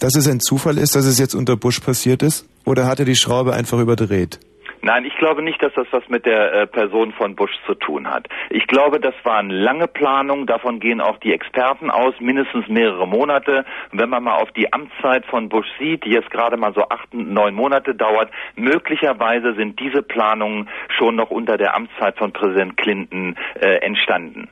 dass 0.00 0.16
es 0.16 0.28
ein 0.28 0.40
Zufall 0.40 0.78
ist, 0.78 0.94
dass 0.94 1.06
es 1.06 1.18
jetzt 1.18 1.34
unter 1.34 1.56
Bush 1.56 1.80
passiert 1.80 2.22
ist? 2.22 2.46
Oder 2.64 2.86
hat 2.86 2.98
er 2.98 3.04
die 3.04 3.16
Schraube 3.16 3.54
einfach 3.54 3.78
überdreht? 3.78 4.40
Nein, 4.86 5.04
ich 5.04 5.16
glaube 5.16 5.42
nicht, 5.42 5.60
dass 5.60 5.72
das 5.74 5.88
was 5.90 6.08
mit 6.08 6.26
der 6.26 6.52
äh, 6.52 6.66
Person 6.68 7.10
von 7.10 7.34
Bush 7.34 7.50
zu 7.66 7.74
tun 7.74 8.08
hat. 8.08 8.28
Ich 8.50 8.68
glaube, 8.68 9.00
das 9.00 9.14
waren 9.24 9.50
lange 9.50 9.88
Planungen, 9.88 10.46
davon 10.46 10.78
gehen 10.78 11.00
auch 11.00 11.18
die 11.18 11.32
Experten 11.32 11.90
aus, 11.90 12.14
mindestens 12.20 12.68
mehrere 12.68 13.08
Monate. 13.08 13.64
Und 13.90 13.98
wenn 13.98 14.08
man 14.08 14.22
mal 14.22 14.36
auf 14.36 14.52
die 14.52 14.72
Amtszeit 14.72 15.26
von 15.26 15.48
Bush 15.48 15.66
sieht, 15.80 16.04
die 16.04 16.10
jetzt 16.10 16.30
gerade 16.30 16.56
mal 16.56 16.72
so 16.72 16.82
acht, 16.88 17.12
neun 17.12 17.56
Monate 17.56 17.96
dauert, 17.96 18.30
möglicherweise 18.54 19.54
sind 19.56 19.80
diese 19.80 20.02
Planungen 20.02 20.68
schon 20.96 21.16
noch 21.16 21.32
unter 21.32 21.56
der 21.56 21.74
Amtszeit 21.74 22.16
von 22.16 22.32
Präsident 22.32 22.76
Clinton 22.76 23.34
äh, 23.60 23.78
entstanden. 23.84 24.48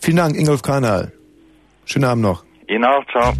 Vielen 0.00 0.16
Dank, 0.16 0.36
Ingolf 0.36 0.62
Kanal. 0.62 1.12
Schönen 1.84 2.06
Abend 2.06 2.22
noch. 2.22 2.44
Ihnen 2.66 2.86
auch, 2.86 3.04
ciao. 3.12 3.34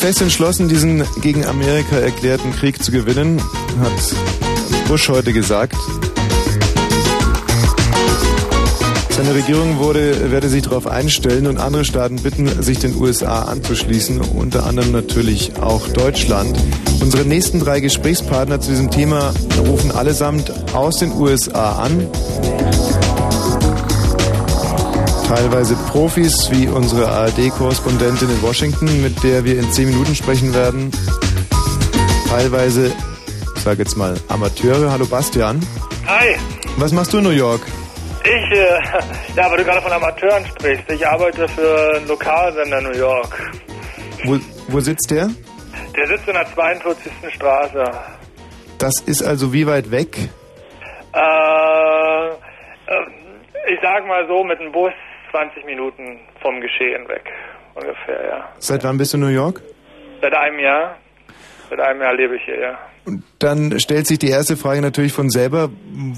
Fest 0.00 0.22
entschlossen, 0.22 0.66
diesen 0.66 1.04
gegen 1.20 1.44
Amerika 1.44 1.96
erklärten 1.96 2.52
Krieg 2.52 2.82
zu 2.82 2.90
gewinnen, 2.90 3.38
hat 3.80 4.88
Bush 4.88 5.10
heute 5.10 5.34
gesagt. 5.34 5.76
Seine 9.10 9.34
Regierung 9.34 9.78
wurde, 9.78 10.30
werde 10.30 10.48
sich 10.48 10.62
darauf 10.62 10.86
einstellen 10.86 11.46
und 11.46 11.58
andere 11.58 11.84
Staaten 11.84 12.16
bitten, 12.16 12.62
sich 12.62 12.78
den 12.78 12.96
USA 12.96 13.42
anzuschließen, 13.42 14.22
unter 14.22 14.64
anderem 14.64 14.92
natürlich 14.92 15.52
auch 15.60 15.86
Deutschland. 15.88 16.56
Unsere 17.02 17.26
nächsten 17.26 17.60
drei 17.60 17.80
Gesprächspartner 17.80 18.58
zu 18.58 18.70
diesem 18.70 18.90
Thema 18.90 19.34
rufen 19.58 19.90
allesamt 19.90 20.50
aus 20.72 20.96
den 20.96 21.12
USA 21.12 21.72
an. 21.72 22.08
Teilweise 25.30 25.76
Profis 25.92 26.50
wie 26.50 26.66
unsere 26.66 27.06
ARD-Korrespondentin 27.06 28.28
in 28.28 28.42
Washington, 28.42 29.00
mit 29.00 29.22
der 29.22 29.44
wir 29.44 29.60
in 29.60 29.70
zehn 29.70 29.86
Minuten 29.86 30.16
sprechen 30.16 30.52
werden. 30.52 30.90
Teilweise, 32.28 32.92
ich 33.54 33.62
sage 33.62 33.78
jetzt 33.78 33.96
mal, 33.96 34.16
Amateure. 34.28 34.90
Hallo 34.90 35.06
Bastian. 35.06 35.60
Hi. 36.04 36.34
Was 36.78 36.90
machst 36.92 37.12
du 37.12 37.18
in 37.18 37.22
New 37.22 37.30
York? 37.30 37.60
Ich, 38.24 38.58
äh, 38.58 38.80
ja, 39.36 39.48
weil 39.48 39.58
du 39.58 39.64
gerade 39.64 39.80
von 39.80 39.92
Amateuren 39.92 40.44
sprichst. 40.46 40.90
Ich 40.90 41.06
arbeite 41.06 41.46
für 41.46 41.94
einen 41.94 42.08
Lokalsender 42.08 42.80
New 42.80 42.98
York. 42.98 43.52
Wo, 44.24 44.36
wo 44.66 44.80
sitzt 44.80 45.12
der? 45.12 45.30
Der 45.96 46.08
sitzt 46.08 46.26
in 46.26 46.34
der 46.34 46.52
42. 46.54 47.12
Straße. 47.36 47.84
Das 48.78 49.00
ist 49.06 49.22
also 49.22 49.52
wie 49.52 49.64
weit 49.64 49.92
weg? 49.92 50.18
Äh, 51.14 52.26
äh, 52.26 52.32
ich 53.72 53.78
sag 53.80 54.04
mal 54.08 54.26
so, 54.26 54.42
mit 54.42 54.58
dem 54.58 54.72
Bus 54.72 54.92
20 55.30 55.64
Minuten 55.64 56.18
vom 56.40 56.60
Geschehen 56.60 57.08
weg. 57.08 57.30
Ungefähr, 57.74 58.26
ja. 58.26 58.48
Seit 58.70 58.84
wann 58.84 58.98
bist 58.98 59.12
du 59.12 59.16
in 59.16 59.24
New 59.24 59.34
York? 59.34 59.62
Seit 60.22 60.32
einem 60.32 60.60
Jahr. 60.60 60.94
Seit 61.68 61.80
einem 61.80 62.02
Jahr 62.02 62.14
lebe 62.14 62.36
ich 62.36 62.44
hier, 62.44 62.60
ja. 62.60 62.78
Und 63.04 63.24
dann 63.40 63.80
stellt 63.80 64.06
sich 64.06 64.20
die 64.20 64.30
erste 64.30 64.56
Frage 64.56 64.80
natürlich 64.80 65.12
von 65.12 65.28
selber. 65.28 65.70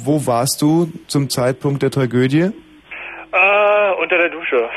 Wo 0.05 0.26
warst 0.26 0.61
du 0.61 0.92
zum 1.07 1.30
Zeitpunkt 1.30 1.82
der 1.82 1.90
Tragödie? 1.90 2.53
Äh, 3.32 3.92
unter 4.03 4.18
der 4.18 4.28
Dusche. 4.28 4.68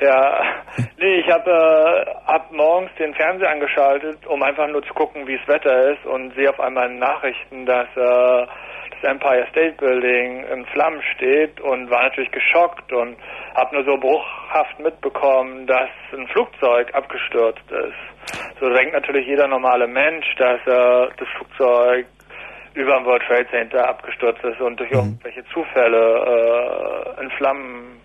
Ja, 0.00 0.42
nee, 0.98 1.20
ich 1.20 1.30
habe 1.30 1.48
äh, 1.48 2.10
hab 2.26 2.50
morgens 2.50 2.90
den 2.98 3.14
Fernseher 3.14 3.50
angeschaltet, 3.50 4.26
um 4.26 4.42
einfach 4.42 4.66
nur 4.66 4.82
zu 4.82 4.92
gucken, 4.94 5.28
wie 5.28 5.38
das 5.38 5.46
Wetter 5.46 5.92
ist 5.92 6.04
und 6.04 6.34
sehe 6.34 6.50
auf 6.50 6.58
einmal 6.58 6.90
in 6.90 6.98
Nachrichten, 6.98 7.66
dass 7.66 7.86
äh, 7.94 8.46
das 9.00 9.12
Empire 9.12 9.46
State 9.50 9.76
Building 9.78 10.44
in 10.52 10.66
Flammen 10.66 11.00
steht 11.14 11.60
und 11.60 11.88
war 11.88 12.02
natürlich 12.02 12.32
geschockt 12.32 12.92
und 12.92 13.16
habe 13.54 13.74
nur 13.74 13.84
so 13.84 13.96
bruchhaft 13.98 14.78
mitbekommen, 14.80 15.66
dass 15.66 15.88
ein 16.12 16.26
Flugzeug 16.28 16.94
abgestürzt 16.94 17.62
ist. 17.70 18.40
So 18.60 18.68
denkt 18.70 18.92
natürlich 18.94 19.26
jeder 19.26 19.46
normale 19.48 19.86
Mensch, 19.86 20.26
dass 20.38 20.60
äh, 20.66 21.08
das 21.16 21.28
Flugzeug 21.36 22.06
über 22.74 22.96
dem 22.96 23.04
World 23.04 23.22
Trade 23.28 23.46
Center 23.50 23.88
abgestürzt 23.88 24.42
ist 24.42 24.60
und 24.60 24.78
durch 24.80 24.90
irgendwelche 24.90 25.44
Zufälle 25.52 27.14
äh, 27.16 27.22
in 27.22 27.30
Flammen 27.32 28.00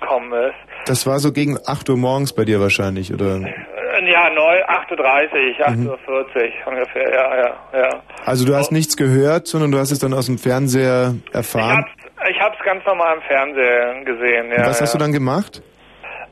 gekommen 0.00 0.32
ist. 0.32 0.88
Das 0.88 1.06
war 1.06 1.18
so 1.18 1.32
gegen 1.32 1.56
8 1.64 1.88
Uhr 1.88 1.96
morgens 1.96 2.34
bei 2.34 2.44
dir 2.44 2.60
wahrscheinlich, 2.60 3.12
oder? 3.12 3.36
Äh, 3.36 4.10
Ja, 4.10 4.28
neu, 4.30 4.62
8.30 4.64 5.86
Uhr, 5.88 5.96
8.40 5.96 6.06
Uhr 6.66 6.66
ungefähr, 6.66 7.14
ja, 7.14 7.36
ja, 7.36 7.80
ja. 7.80 8.02
Also 8.26 8.44
du 8.44 8.54
hast 8.54 8.72
nichts 8.72 8.96
gehört, 8.96 9.46
sondern 9.46 9.70
du 9.70 9.78
hast 9.78 9.92
es 9.92 10.00
dann 10.00 10.12
aus 10.12 10.26
dem 10.26 10.38
Fernseher 10.38 11.14
erfahren. 11.32 11.84
Ich 12.30 12.40
habe 12.40 12.54
es 12.58 12.64
ganz 12.64 12.84
normal 12.84 13.16
im 13.16 13.22
Fernsehen 13.22 14.04
gesehen, 14.04 14.50
ja. 14.50 14.66
Was 14.66 14.80
hast 14.80 14.94
ja. 14.94 14.98
du 14.98 15.04
dann 15.04 15.12
gemacht? 15.12 15.62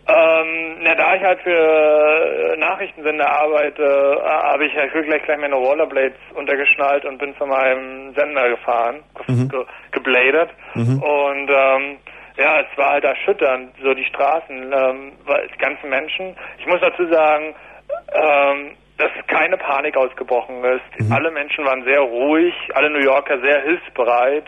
Ähm, 0.09 0.78
na, 0.82 0.95
da 0.95 1.14
ich 1.14 1.22
halt 1.22 1.41
für 1.43 2.57
Nachrichtensender 2.59 3.28
arbeite, 3.30 3.82
äh, 3.82 4.28
habe 4.28 4.64
ich 4.66 4.74
halt 4.76 4.93
gleich, 4.93 5.22
gleich 5.22 5.38
meine 5.38 5.55
Rollerblades 5.55 6.18
untergeschnallt 6.34 7.05
und 7.05 7.18
bin 7.18 7.36
zu 7.36 7.47
meinem 7.47 8.12
Sender 8.14 8.49
gefahren, 8.49 9.03
ge 9.26 9.34
Mhm. 9.34 9.49
ge 9.49 9.64
gebladet. 9.93 10.51
Mhm. 10.74 11.03
Und 11.03 11.51
ähm, 11.51 11.97
ja, 12.36 12.61
es 12.61 12.78
war 12.78 12.93
halt 12.93 13.05
erschütternd, 13.05 13.74
so 13.82 13.95
die 13.95 14.05
Straßen, 14.05 14.72
ähm, 14.72 15.12
weil 15.26 15.49
die 15.53 15.59
ganzen 15.59 15.91
Menschen. 15.91 16.34
Ich 16.59 16.66
muss 16.66 16.80
dazu 16.80 17.07
sagen, 17.12 17.55
ähm, 18.12 18.76
dass 18.99 19.11
keine 19.28 19.57
Panik 19.59 19.97
ausgebrochen 19.97 20.64
ist. 20.64 21.01
Mhm. 21.01 21.12
Alle 21.12 21.30
Menschen 21.30 21.64
waren 21.64 21.84
sehr 21.84 22.01
ruhig, 22.01 22.55
alle 22.74 22.91
New 22.91 23.05
Yorker 23.05 23.38
sehr 23.41 23.62
hilfsbereit, 23.62 24.45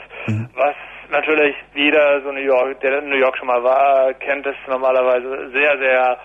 was 0.54 0.74
natürlich 1.12 1.54
jeder 1.74 2.20
so 2.22 2.32
New 2.32 2.40
York, 2.40 2.80
der 2.80 2.98
in 2.98 3.08
New 3.08 3.16
York 3.16 3.36
schon 3.38 3.46
mal 3.46 3.62
war, 3.62 4.12
kennt 4.14 4.46
es 4.46 4.56
normalerweise 4.66 5.50
sehr, 5.52 5.78
sehr 5.78 6.18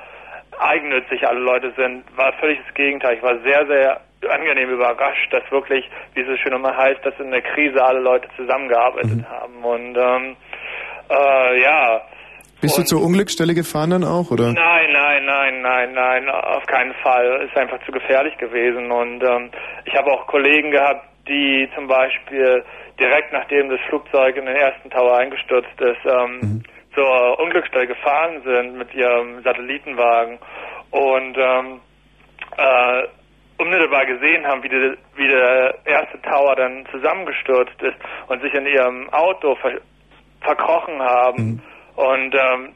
eigennützig 0.60 1.28
alle 1.28 1.40
Leute 1.40 1.72
sind. 1.76 2.04
War 2.18 2.34
völlig 2.34 2.60
das 2.66 2.74
Gegenteil. 2.74 3.16
Ich 3.18 3.24
war 3.24 3.38
sehr, 3.44 3.66
sehr 3.68 4.02
angenehm 4.30 4.72
überrascht, 4.72 5.32
dass 5.32 5.44
wirklich, 5.52 5.86
wie 6.14 6.22
es 6.22 6.28
so 6.28 6.36
schön 6.38 6.54
immer 6.54 6.76
heißt, 6.76 7.06
dass 7.06 7.14
in 7.20 7.32
der 7.32 7.42
Krise 7.42 7.84
alle 7.84 8.00
Leute 8.00 8.28
zusammengearbeitet 8.36 9.24
haben. 9.30 9.64
Und 9.64 9.96
ähm, 9.96 10.36
äh, 11.10 11.62
ja, 11.62 12.02
Bist 12.62 12.78
du 12.78 12.84
zur 12.84 13.04
Unglücksstelle 13.04 13.54
gefahren 13.54 13.92
dann 13.92 14.04
auch, 14.04 14.32
oder? 14.32 14.52
Nein, 14.54 14.90
nein, 14.92 15.26
nein, 15.26 15.62
nein, 15.62 15.94
nein, 15.94 16.30
auf 16.30 16.66
keinen 16.66 16.94
Fall. 17.04 17.48
Ist 17.48 17.56
einfach 17.56 17.80
zu 17.86 17.92
gefährlich 17.92 18.36
gewesen. 18.38 18.92
Und 18.92 19.24
ähm, 19.24 19.52
ich 19.86 19.96
habe 19.96 20.12
auch 20.12 20.26
Kollegen 20.26 20.72
gehabt, 20.72 21.06
die 21.28 21.70
zum 21.76 21.88
Beispiel 21.88 22.64
direkt 23.00 23.32
nachdem 23.32 23.70
das 23.70 23.80
Flugzeug 23.90 24.36
in 24.38 24.46
den 24.46 24.56
ersten 24.56 24.90
Tower 24.90 25.18
eingestürzt 25.18 25.80
ist, 25.80 26.06
ähm, 26.06 26.64
zur 26.94 27.40
Unglücksstelle 27.40 27.88
gefahren 27.88 28.42
sind 28.44 28.78
mit 28.78 28.94
ihrem 28.94 29.44
Satellitenwagen 29.44 30.40
und 30.92 31.38
ähm, 31.38 31.80
äh, 32.58 33.04
unmittelbar 33.58 34.06
gesehen 34.06 34.46
haben, 34.48 34.64
wie, 34.64 34.70
die, 34.70 34.98
wie 35.16 35.28
der 35.28 35.76
erste 35.86 36.22
Tower 36.22 36.56
dann 36.56 36.86
zusammengestürzt 36.92 37.82
ist 37.82 37.98
und 38.28 38.42
sich 38.42 38.54
in 38.54 38.66
ihrem 38.66 39.10
Auto 39.12 39.56
ver 39.56 39.80
verkrochen 40.42 41.02
haben 41.02 41.62
und 41.96 42.36
ähm, 42.36 42.70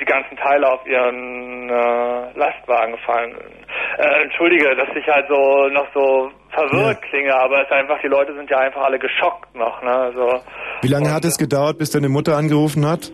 die 0.00 0.04
ganzen 0.04 0.36
Teile 0.38 0.66
auf 0.66 0.86
ihren 0.86 1.68
äh, 1.68 2.32
Lastwagen 2.34 2.92
gefallen 2.92 3.32
sind. 3.32 3.65
Äh, 3.98 4.22
entschuldige, 4.24 4.76
dass 4.76 4.88
ich 4.94 5.06
halt 5.06 5.26
so 5.28 5.68
noch 5.68 5.86
so 5.94 6.30
verwirrt 6.50 7.00
klinge, 7.02 7.34
aber 7.34 7.60
es 7.62 7.66
ist 7.66 7.72
einfach, 7.72 7.98
die 8.02 8.08
Leute 8.08 8.34
sind 8.34 8.50
ja 8.50 8.58
einfach 8.58 8.82
alle 8.82 8.98
geschockt 8.98 9.54
noch, 9.54 9.82
ne? 9.82 9.90
Also, 9.90 10.40
Wie 10.82 10.88
lange 10.88 11.12
hat 11.12 11.24
es 11.24 11.38
gedauert, 11.38 11.78
bis 11.78 11.90
deine 11.92 12.08
Mutter 12.10 12.36
angerufen 12.36 12.86
hat? 12.86 13.10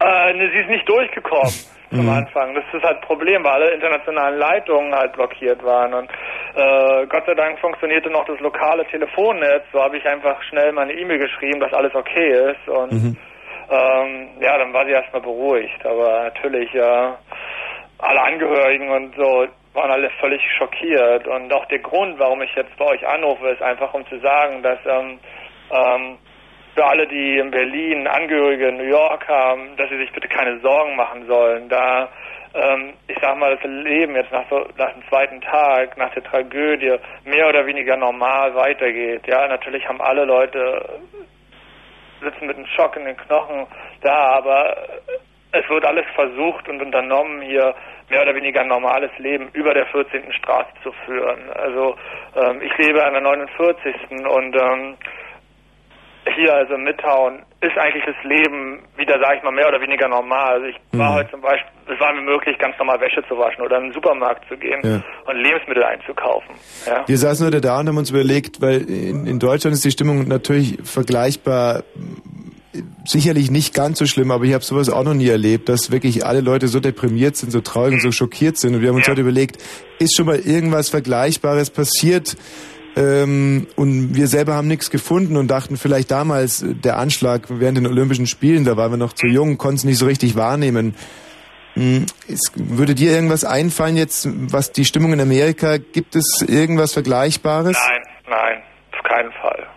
äh, 0.00 0.32
ne, 0.34 0.50
sie 0.52 0.58
ist 0.60 0.68
nicht 0.68 0.88
durchgekommen 0.88 1.52
Mhm. 1.90 2.00
am 2.00 2.10
Anfang. 2.18 2.54
Das 2.54 2.64
ist 2.74 2.82
halt 2.84 2.96
ein 2.98 3.06
Problem, 3.06 3.42
weil 3.44 3.62
alle 3.62 3.70
internationalen 3.72 4.38
Leitungen 4.38 4.94
halt 4.94 5.14
blockiert 5.14 5.64
waren. 5.64 5.94
Und 5.94 6.10
äh, 6.54 7.06
Gott 7.06 7.24
sei 7.24 7.32
Dank 7.32 7.58
funktionierte 7.60 8.10
noch 8.10 8.26
das 8.26 8.38
lokale 8.40 8.84
Telefonnetz. 8.88 9.62
So 9.72 9.80
habe 9.82 9.96
ich 9.96 10.04
einfach 10.06 10.36
schnell 10.42 10.70
meine 10.72 10.92
E-Mail 10.92 11.18
geschrieben, 11.18 11.60
dass 11.60 11.72
alles 11.72 11.94
okay 11.94 12.50
ist. 12.52 12.68
Und 12.68 12.92
ähm, 13.70 14.28
ja, 14.38 14.58
dann 14.58 14.74
war 14.74 14.84
sie 14.84 14.90
erstmal 14.92 15.22
beruhigt. 15.22 15.80
Aber 15.86 16.24
natürlich, 16.24 16.74
äh, 16.74 17.08
alle 18.00 18.22
Angehörigen 18.22 18.90
und 18.90 19.14
so 19.16 19.46
waren 19.78 19.90
alle 19.90 20.10
völlig 20.20 20.42
schockiert. 20.58 21.26
Und 21.26 21.52
auch 21.52 21.64
der 21.66 21.78
Grund, 21.78 22.18
warum 22.18 22.42
ich 22.42 22.54
jetzt 22.54 22.76
bei 22.76 22.86
euch 22.86 23.06
anrufe, 23.06 23.48
ist 23.48 23.62
einfach, 23.62 23.94
um 23.94 24.06
zu 24.08 24.18
sagen, 24.18 24.62
dass 24.62 24.78
ähm, 24.86 25.18
ähm, 25.70 26.18
für 26.74 26.84
alle, 26.84 27.06
die 27.06 27.38
in 27.38 27.50
Berlin 27.50 28.06
Angehörige 28.06 28.68
in 28.68 28.76
New 28.76 28.84
York 28.84 29.26
haben, 29.28 29.76
dass 29.76 29.88
sie 29.88 29.98
sich 29.98 30.12
bitte 30.12 30.28
keine 30.28 30.58
Sorgen 30.60 30.96
machen 30.96 31.26
sollen. 31.26 31.68
Da, 31.68 32.08
ähm, 32.54 32.94
ich 33.06 33.16
sag 33.20 33.36
mal, 33.38 33.56
das 33.56 33.64
Leben 33.64 34.16
jetzt 34.16 34.32
nach, 34.32 34.48
so, 34.50 34.66
nach 34.76 34.92
dem 34.92 35.02
zweiten 35.08 35.40
Tag, 35.40 35.96
nach 35.96 36.12
der 36.14 36.24
Tragödie, 36.24 36.96
mehr 37.24 37.48
oder 37.48 37.64
weniger 37.66 37.96
normal 37.96 38.54
weitergeht. 38.54 39.26
Ja, 39.26 39.46
natürlich 39.46 39.88
haben 39.88 40.00
alle 40.00 40.24
Leute 40.24 41.00
sitzen 42.20 42.46
mit 42.46 42.56
einem 42.56 42.66
Schock 42.66 42.96
in 42.96 43.04
den 43.04 43.16
Knochen 43.16 43.66
da, 44.02 44.38
aber 44.38 44.76
es 45.52 45.68
wird 45.68 45.84
alles 45.86 46.04
versucht 46.14 46.68
und 46.68 46.82
unternommen, 46.82 47.40
hier 47.42 47.74
mehr 48.10 48.22
oder 48.22 48.34
weniger 48.34 48.60
ein 48.60 48.68
normales 48.68 49.10
Leben 49.18 49.48
über 49.52 49.72
der 49.74 49.86
14. 49.86 50.32
Straße 50.32 50.70
zu 50.82 50.92
führen. 51.06 51.38
Also 51.54 51.96
ähm, 52.36 52.60
ich 52.62 52.76
lebe 52.78 53.04
an 53.04 53.12
der 53.14 53.22
49. 53.22 53.94
und 54.10 54.56
ähm, 54.56 54.94
hier 56.36 56.54
also 56.54 56.74
in 56.74 56.84
Midtown 56.84 57.42
ist 57.60 57.76
eigentlich 57.78 58.04
das 58.04 58.14
Leben 58.24 58.80
wieder, 58.96 59.18
sage 59.18 59.38
ich 59.38 59.42
mal, 59.42 59.50
mehr 59.52 59.68
oder 59.68 59.80
weniger 59.80 60.08
normal. 60.08 60.54
Also 60.54 60.66
ich 60.66 60.76
war 60.92 61.14
heute 61.14 61.30
zum 61.30 61.40
Beispiel, 61.40 61.70
es 61.92 61.98
war 62.00 62.12
mir 62.12 62.20
möglich, 62.20 62.58
ganz 62.58 62.78
normal 62.78 63.00
Wäsche 63.00 63.22
zu 63.28 63.38
waschen 63.38 63.62
oder 63.62 63.78
in 63.78 63.84
den 63.84 63.92
Supermarkt 63.92 64.46
zu 64.48 64.56
gehen 64.56 64.80
Ja. 64.84 65.02
und 65.26 65.36
Lebensmittel 65.36 65.82
einzukaufen. 65.84 66.54
Ja. 66.86 67.04
Wir 67.08 67.16
saßen 67.16 67.46
heute 67.46 67.60
da 67.60 67.80
und 67.80 67.88
haben 67.88 67.96
uns 67.96 68.10
überlegt, 68.10 68.60
weil 68.60 68.82
in, 68.90 69.26
in 69.26 69.38
Deutschland 69.38 69.74
ist 69.74 69.84
die 69.84 69.90
Stimmung 69.90 70.28
natürlich 70.28 70.78
vergleichbar, 70.84 71.82
sicherlich 73.04 73.50
nicht 73.50 73.74
ganz 73.74 73.98
so 73.98 74.06
schlimm, 74.06 74.30
aber 74.30 74.44
ich 74.44 74.54
habe 74.54 74.64
sowas 74.64 74.88
auch 74.88 75.04
noch 75.04 75.14
nie 75.14 75.28
erlebt, 75.28 75.68
dass 75.68 75.90
wirklich 75.90 76.26
alle 76.26 76.40
Leute 76.40 76.68
so 76.68 76.80
deprimiert 76.80 77.36
sind, 77.36 77.50
so 77.50 77.60
traurig 77.60 77.94
und 77.94 78.00
so 78.00 78.12
schockiert 78.12 78.58
sind. 78.58 78.74
Und 78.74 78.82
wir 78.82 78.88
haben 78.88 78.96
uns 78.96 79.08
heute 79.08 79.20
überlegt, 79.20 79.62
ist 79.98 80.16
schon 80.16 80.26
mal 80.26 80.38
irgendwas 80.38 80.88
Vergleichbares 80.88 81.70
passiert? 81.70 82.36
Ähm, 82.96 83.68
und 83.76 84.16
wir 84.16 84.26
selber 84.26 84.54
haben 84.54 84.66
nichts 84.66 84.90
gefunden 84.90 85.36
und 85.36 85.48
dachten 85.48 85.76
vielleicht 85.76 86.10
damals, 86.10 86.62
äh, 86.62 86.74
der 86.74 86.98
Anschlag 86.98 87.42
während 87.48 87.78
den 87.78 87.86
Olympischen 87.86 88.26
Spielen, 88.26 88.64
da 88.64 88.76
waren 88.76 88.90
wir 88.92 88.96
noch 88.96 89.12
zu 89.12 89.26
jung, 89.28 89.56
konnten 89.56 89.76
es 89.76 89.84
nicht 89.84 89.98
so 89.98 90.06
richtig 90.06 90.34
wahrnehmen. 90.34 90.96
Hm, 91.74 92.06
Es, 92.26 92.50
würde 92.56 92.96
dir 92.96 93.12
irgendwas 93.12 93.44
einfallen 93.44 93.96
jetzt, 93.96 94.28
was 94.52 94.72
die 94.72 94.84
Stimmung 94.84 95.12
in 95.12 95.20
Amerika, 95.20 95.76
gibt 95.76 96.16
es 96.16 96.44
irgendwas 96.46 96.92
Vergleichbares? 96.92 97.76
Nein, 97.88 98.02
nein, 98.28 98.62
auf 98.92 99.02
keinen 99.04 99.30
Fall. 99.32 99.67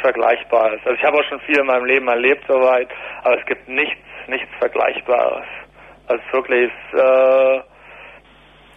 Vergleichbares. 0.00 0.80
Also 0.84 0.96
ich 0.96 1.04
habe 1.04 1.18
auch 1.18 1.24
schon 1.28 1.40
viel 1.40 1.58
in 1.58 1.66
meinem 1.66 1.84
Leben 1.84 2.08
erlebt 2.08 2.44
soweit, 2.48 2.88
aber 3.22 3.38
es 3.38 3.46
gibt 3.46 3.68
nichts, 3.68 4.00
nichts 4.28 4.48
Vergleichbares. 4.58 5.46
Also 6.08 6.22
wirklich, 6.32 6.70
äh, 6.92 7.60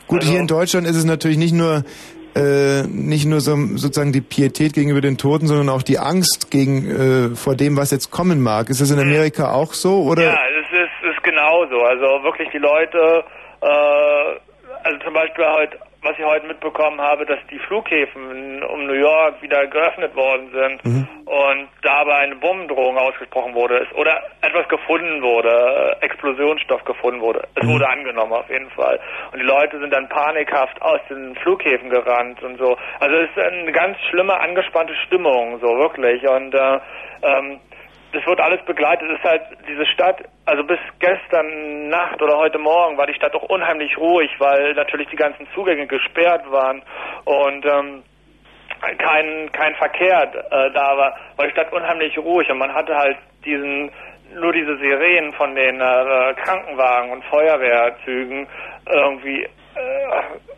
Gut, 0.07 0.23
hier 0.23 0.39
in 0.39 0.47
Deutschland 0.47 0.85
ist 0.85 0.95
es 0.95 1.05
natürlich 1.05 1.37
nicht 1.37 1.53
nur 1.53 1.83
äh, 2.35 2.83
nicht 2.87 3.25
nur 3.25 3.41
so, 3.41 3.55
sozusagen 3.75 4.11
die 4.11 4.21
Pietät 4.21 4.73
gegenüber 4.73 5.01
den 5.01 5.17
Toten, 5.17 5.47
sondern 5.47 5.69
auch 5.69 5.83
die 5.83 5.99
Angst 5.99 6.49
gegen 6.49 6.89
äh, 6.89 7.35
vor 7.35 7.55
dem, 7.55 7.77
was 7.77 7.91
jetzt 7.91 8.09
kommen 8.09 8.41
mag. 8.41 8.69
Ist 8.69 8.81
das 8.81 8.89
in 8.89 8.99
Amerika 8.99 9.51
auch 9.51 9.73
so 9.73 10.03
oder? 10.03 10.23
Ja, 10.23 10.39
es 10.59 10.65
ist, 10.71 11.15
ist 11.15 11.23
genauso. 11.23 11.81
Also 11.83 12.23
wirklich 12.23 12.49
die 12.51 12.57
Leute, 12.57 13.23
äh, 13.61 14.39
also 14.83 14.99
zum 15.03 15.13
Beispiel 15.13 15.45
heute, 15.45 15.77
was 16.03 16.17
ich 16.17 16.25
heute 16.25 16.45
mitbekommen 16.47 16.99
habe, 16.99 17.25
dass 17.25 17.39
die 17.49 17.59
Flughäfen 17.59 18.63
um 18.63 18.85
New 18.85 18.93
York 18.93 19.41
wieder 19.41 19.65
geöffnet 19.67 20.15
worden 20.15 20.49
sind 20.51 20.81
und 21.25 21.67
dabei 21.81 22.17
eine 22.17 22.35
Bombendrohung 22.35 22.97
ausgesprochen 22.97 23.55
wurde 23.55 23.77
ist 23.77 23.93
oder 23.93 24.21
etwas 24.41 24.67
gefunden 24.67 25.21
wurde, 25.21 25.97
äh, 26.01 26.05
Explosionsstoff 26.05 26.83
gefunden 26.83 27.21
wurde. 27.21 27.47
Es 27.55 27.67
wurde 27.67 27.87
angenommen 27.87 28.33
auf 28.33 28.49
jeden 28.49 28.69
Fall. 28.71 28.99
Und 29.31 29.39
die 29.39 29.45
Leute 29.45 29.79
sind 29.79 29.91
dann 29.93 30.09
panikhaft 30.09 30.81
aus 30.81 30.99
den 31.09 31.35
Flughäfen 31.37 31.89
gerannt 31.89 32.43
und 32.43 32.57
so. 32.57 32.77
Also 32.99 33.15
es 33.15 33.29
ist 33.29 33.39
eine 33.39 33.71
ganz 33.71 33.97
schlimme, 34.09 34.39
angespannte 34.39 34.93
Stimmung, 35.05 35.59
so 35.59 35.67
wirklich. 35.77 36.27
Und 36.27 36.53
äh, 36.53 36.79
ähm, 37.23 37.59
das 38.13 38.25
wird 38.27 38.39
alles 38.39 38.63
begleitet. 38.65 39.09
Es 39.09 39.17
ist 39.17 39.23
halt 39.23 39.41
diese 39.67 39.85
Stadt, 39.87 40.23
also 40.45 40.63
bis 40.63 40.79
gestern 40.99 41.89
Nacht 41.89 42.21
oder 42.21 42.37
heute 42.37 42.59
Morgen 42.59 42.97
war 42.97 43.07
die 43.07 43.15
Stadt 43.15 43.33
auch 43.35 43.49
unheimlich 43.49 43.97
ruhig, 43.97 44.29
weil 44.39 44.73
natürlich 44.75 45.09
die 45.09 45.15
ganzen 45.15 45.47
Zugänge 45.53 45.87
gesperrt 45.87 46.49
waren 46.51 46.83
und 47.25 47.65
ähm, 47.65 48.03
kein 48.97 49.51
kein 49.51 49.75
Verkehr 49.75 50.23
äh, 50.23 50.71
da 50.71 50.97
war, 50.97 51.15
war 51.37 51.45
die 51.45 51.51
Stadt 51.51 51.71
unheimlich 51.73 52.17
ruhig 52.17 52.49
und 52.49 52.59
man 52.59 52.73
hatte 52.73 52.95
halt 52.95 53.17
diesen 53.45 53.91
nur 54.35 54.53
diese 54.53 54.77
Sirenen 54.77 55.33
von 55.33 55.55
den 55.55 55.79
äh, 55.79 56.33
Krankenwagen 56.43 57.11
und 57.11 57.23
Feuerwehrzügen 57.25 58.47
irgendwie 58.91 59.43
äh, 59.43 59.49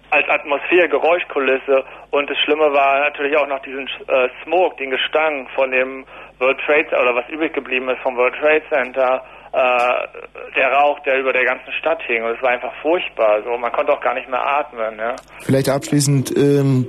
als 0.09 0.27
Atmosphäre, 0.29 0.89
Geräuschkulisse 0.89 1.83
und 2.11 2.29
das 2.29 2.37
Schlimme 2.39 2.73
war 2.73 2.99
natürlich 2.99 3.37
auch 3.37 3.47
noch 3.47 3.59
diesen 3.59 3.87
äh, 4.07 4.29
Smoke, 4.43 4.75
den 4.77 4.91
Gestank 4.91 5.49
von 5.51 5.71
dem 5.71 6.05
World 6.39 6.59
Trade 6.65 6.87
oder 7.01 7.15
was 7.15 7.27
übrig 7.29 7.53
geblieben 7.53 7.87
ist 7.89 8.01
vom 8.01 8.15
World 8.17 8.35
Trade 8.35 8.63
Center, 8.69 9.23
äh, 9.53 10.53
der 10.55 10.71
Rauch, 10.73 10.99
der 10.99 11.19
über 11.19 11.31
der 11.31 11.45
ganzen 11.45 11.71
Stadt 11.79 12.01
hing 12.03 12.23
und 12.23 12.35
es 12.35 12.41
war 12.41 12.49
einfach 12.49 12.73
furchtbar. 12.81 13.41
So, 13.43 13.57
man 13.57 13.71
konnte 13.71 13.93
auch 13.93 14.01
gar 14.01 14.13
nicht 14.13 14.29
mehr 14.29 14.45
atmen. 14.45 14.97
Ja. 14.97 15.15
Vielleicht 15.43 15.69
abschließend, 15.69 16.35
ähm, 16.37 16.87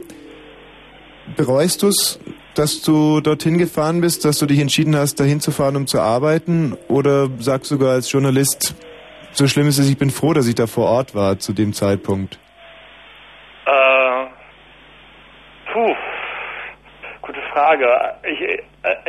bereust 1.36 1.82
du 1.82 1.88
es, 1.88 2.20
dass 2.54 2.82
du 2.82 3.20
dorthin 3.20 3.58
gefahren 3.58 4.00
bist, 4.00 4.24
dass 4.24 4.38
du 4.38 4.46
dich 4.46 4.60
entschieden 4.60 4.96
hast, 4.96 5.20
dahin 5.20 5.40
zu 5.40 5.50
fahren, 5.50 5.76
um 5.76 5.86
zu 5.86 6.00
arbeiten? 6.00 6.76
Oder 6.88 7.28
sagst 7.38 7.70
du 7.70 7.76
sogar 7.76 7.92
als 7.92 8.10
Journalist, 8.10 8.74
so 9.32 9.46
schlimm 9.46 9.68
ist 9.68 9.78
es, 9.78 9.90
ich 9.90 9.98
bin 9.98 10.10
froh, 10.10 10.32
dass 10.32 10.48
ich 10.48 10.54
da 10.54 10.66
vor 10.66 10.86
Ort 10.86 11.14
war 11.14 11.38
zu 11.38 11.52
dem 11.52 11.72
Zeitpunkt? 11.72 12.38
Äh, 13.66 14.26
puh, 15.72 15.94
Frage. 17.56 17.88
Ich, 18.22 18.40
äh, 18.42 18.58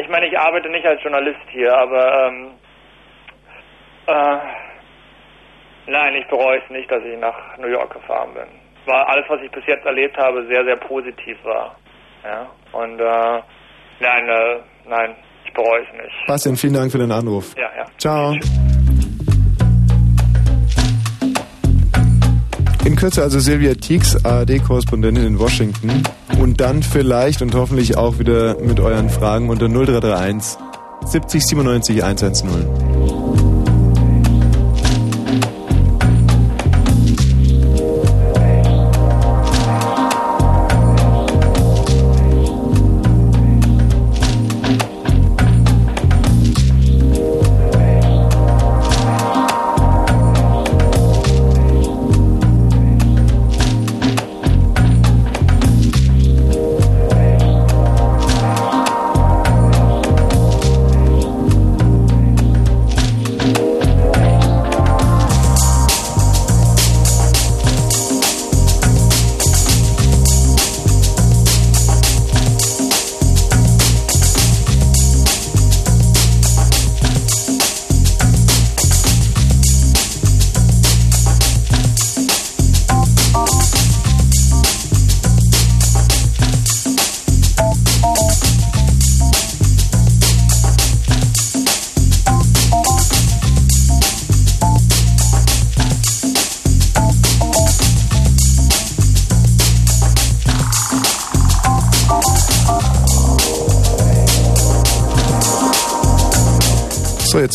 ich 0.01 0.07
meine, 0.07 0.27
ich 0.27 0.39
arbeite 0.39 0.69
nicht 0.69 0.85
als 0.85 1.03
Journalist 1.03 1.39
hier, 1.49 1.77
aber 1.77 2.27
ähm, 2.27 2.51
äh, 4.07 4.37
nein, 5.87 6.15
ich 6.15 6.27
bereue 6.27 6.59
es 6.63 6.69
nicht, 6.69 6.89
dass 6.89 7.03
ich 7.03 7.19
nach 7.19 7.57
New 7.57 7.67
York 7.67 7.93
gefahren 7.93 8.33
bin. 8.33 8.47
War 8.85 9.09
alles, 9.09 9.25
was 9.27 9.41
ich 9.41 9.51
bis 9.51 9.65
jetzt 9.65 9.85
erlebt 9.85 10.17
habe, 10.17 10.45
sehr, 10.47 10.63
sehr 10.63 10.77
positiv 10.77 11.37
war. 11.43 11.75
Ja, 12.23 12.49
und 12.71 12.99
äh, 12.99 13.41
nein, 13.99 14.29
äh, 14.29 14.59
nein, 14.87 15.15
ich 15.43 15.53
bereue 15.53 15.81
es 15.81 16.01
nicht. 16.01 16.15
Bastian, 16.27 16.55
vielen 16.55 16.73
Dank 16.73 16.91
für 16.91 16.99
den 16.99 17.11
Anruf. 17.11 17.53
Ja, 17.57 17.69
ja. 17.77 17.85
Ciao. 17.97 18.31
In 18.31 18.66
Kürze 22.97 23.21
also 23.21 23.39
Silvia 23.39 23.75
Tieks, 23.75 24.25
ARD-Korrespondentin 24.25 25.23
in 25.23 25.39
Washington. 25.39 26.01
Und 26.39 26.59
dann 26.59 26.81
vielleicht 26.81 27.43
und 27.43 27.53
hoffentlich 27.53 27.95
auch 27.95 28.17
wieder 28.17 28.57
mit 28.59 28.79
euren 28.79 29.09
Fragen 29.09 29.49
unter 29.49 29.69
0331 29.69 30.57
70 31.05 31.45
97 31.45 32.03
110. 32.03 32.86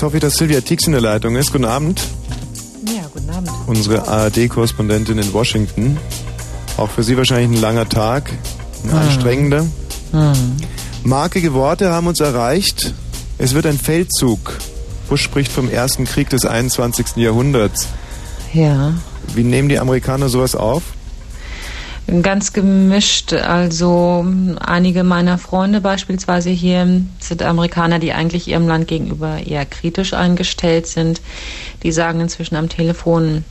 jetzt 0.02 0.06
hoffe 0.08 0.16
ich, 0.16 0.20
dass 0.22 0.34
Silvia 0.34 0.60
Tieks 0.60 0.86
in 0.86 0.92
der 0.94 1.00
Leitung 1.00 1.36
ist. 1.36 1.52
Guten 1.52 1.64
Abend. 1.64 2.02
Ja, 2.88 3.02
guten 3.14 3.30
Abend. 3.30 3.50
Unsere 3.68 4.08
ARD-Korrespondentin 4.08 5.16
in 5.16 5.32
Washington. 5.32 5.96
Auch 6.76 6.90
für 6.90 7.04
Sie 7.04 7.16
wahrscheinlich 7.16 7.56
ein 7.56 7.62
langer 7.62 7.88
Tag, 7.88 8.32
ein 8.82 8.90
Ah. 8.90 9.02
anstrengender. 9.02 9.64
Hm. 10.10 10.32
Markige 11.04 11.52
Worte 11.54 11.92
haben 11.92 12.08
uns 12.08 12.18
erreicht. 12.18 12.92
Es 13.38 13.54
wird 13.54 13.64
ein 13.64 13.78
Feldzug. 13.78 14.58
Bush 15.08 15.22
spricht 15.22 15.52
vom 15.52 15.70
ersten 15.70 16.04
Krieg 16.04 16.28
des 16.30 16.46
21. 16.46 17.22
Jahrhunderts. 17.22 17.86
Ja, 18.52 18.94
Wie 19.34 19.44
nehmen 19.44 19.68
die 19.68 19.78
Amerikaner 19.78 20.28
sowas 20.28 20.56
auf? 20.56 20.82
Ganz 22.20 22.52
gemischt. 22.52 23.32
Also 23.32 24.26
einige 24.60 25.04
meiner 25.04 25.38
Freunde 25.38 25.80
beispielsweise 25.80 26.50
hier 26.50 27.02
sind 27.18 27.42
Amerikaner, 27.42 27.98
die 27.98 28.12
eigentlich 28.12 28.48
ihrem 28.48 28.68
Land 28.68 28.88
gegenüber 28.88 29.38
eher 29.38 29.64
kritisch 29.64 30.12
eingestellt 30.12 30.86
sind. 30.86 31.22
Die 31.82 31.92
sagen 31.92 32.20
inzwischen 32.20 32.56
am 32.56 32.68
Telefon, 32.68 33.44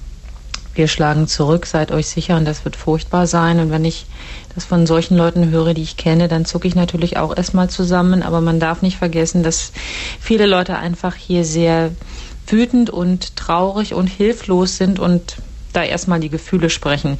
wir 0.76 0.88
schlagen 0.88 1.28
zurück, 1.28 1.66
seid 1.66 1.92
euch 1.92 2.08
sicher 2.08 2.38
und 2.38 2.46
das 2.46 2.64
wird 2.64 2.76
furchtbar 2.76 3.26
sein. 3.26 3.60
Und 3.60 3.72
wenn 3.72 3.84
ich 3.84 4.06
das 4.54 4.66
von 4.66 4.86
solchen 4.86 5.18
Leuten 5.18 5.50
höre, 5.50 5.74
die 5.74 5.82
ich 5.82 5.98
kenne, 5.98 6.28
dann 6.28 6.46
zucke 6.46 6.68
ich 6.68 6.76
natürlich 6.76 7.18
auch 7.18 7.36
erstmal 7.36 7.70
zusammen. 7.70 8.22
Aber 8.22 8.42
man 8.42 8.60
darf 8.60 8.82
nicht 8.82 8.98
vergessen, 8.98 9.44
dass 9.44 9.72
viele 10.20 10.46
Leute 10.46 10.78
einfach 10.78 11.16
hier 11.16 11.46
sehr 11.46 11.92
wütend 12.48 12.90
und 12.90 13.36
traurig 13.36 13.94
und 13.94 14.08
hilflos 14.08 14.78
sind 14.78 15.00
und 15.00 15.38
da 15.74 15.84
erstmal 15.84 16.20
die 16.20 16.30
Gefühle 16.30 16.70
sprechen. 16.70 17.18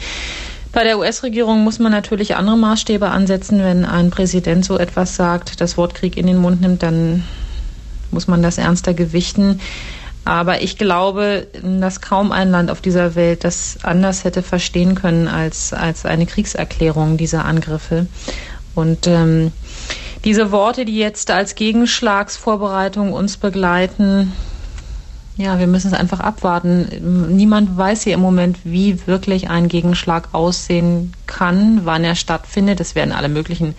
Bei 0.74 0.86
der 0.86 0.98
US-Regierung 0.98 1.64
muss 1.64 1.80
man 1.80 1.92
natürlich 1.92 2.36
andere 2.36 2.58
Maßstäbe 2.58 3.10
ansetzen. 3.10 3.60
Wenn 3.60 3.84
ein 3.84 4.10
Präsident 4.10 4.64
so 4.64 4.78
etwas 4.78 5.18
sagt, 5.18 5.60
das 5.60 5.76
Wort 5.76 5.96
Krieg 5.96 6.16
in 6.16 6.28
den 6.28 6.38
Mund 6.38 6.62
nimmt, 6.62 6.82
dann 6.82 7.24
muss 8.10 8.28
man 8.28 8.42
das 8.42 8.58
ernster 8.58 8.94
gewichten. 8.94 9.60
Aber 10.24 10.62
ich 10.62 10.78
glaube, 10.78 11.48
dass 11.64 12.00
kaum 12.00 12.32
ein 12.32 12.52
Land 12.52 12.72
auf 12.72 12.80
dieser 12.80 13.16
Welt 13.16 13.44
das 13.44 13.80
anders 13.84 14.24
hätte 14.24 14.44
verstehen 14.44 14.96
können 14.96 15.28
als, 15.28 15.74
als 15.74 16.06
eine 16.06 16.26
Kriegserklärung 16.26 17.18
dieser 17.18 17.44
Angriffe. 17.44 18.06
Und 18.74 19.08
ähm, 19.08 19.52
diese 20.24 20.52
Worte, 20.52 20.86
die 20.86 20.98
jetzt 20.98 21.32
als 21.32 21.56
Gegenschlagsvorbereitung 21.56 23.12
uns 23.12 23.38
begleiten, 23.38 24.32
Ja, 25.42 25.58
wir 25.58 25.66
müssen 25.66 25.88
es 25.88 25.94
einfach 25.94 26.20
abwarten. 26.20 27.36
Niemand 27.36 27.76
weiß 27.76 28.04
hier 28.04 28.14
im 28.14 28.20
Moment, 28.20 28.60
wie 28.64 29.08
wirklich 29.08 29.50
ein 29.50 29.70
Gegenschlag 29.70 30.30
aussehen 30.34 31.14
kann, 31.26 31.82
wann 31.84 32.04
er 32.04 32.14
stattfindet. 32.14 32.80
Es 32.80 32.94
werden 32.94 33.12
alle 33.12 33.28
möglichen 33.28 33.74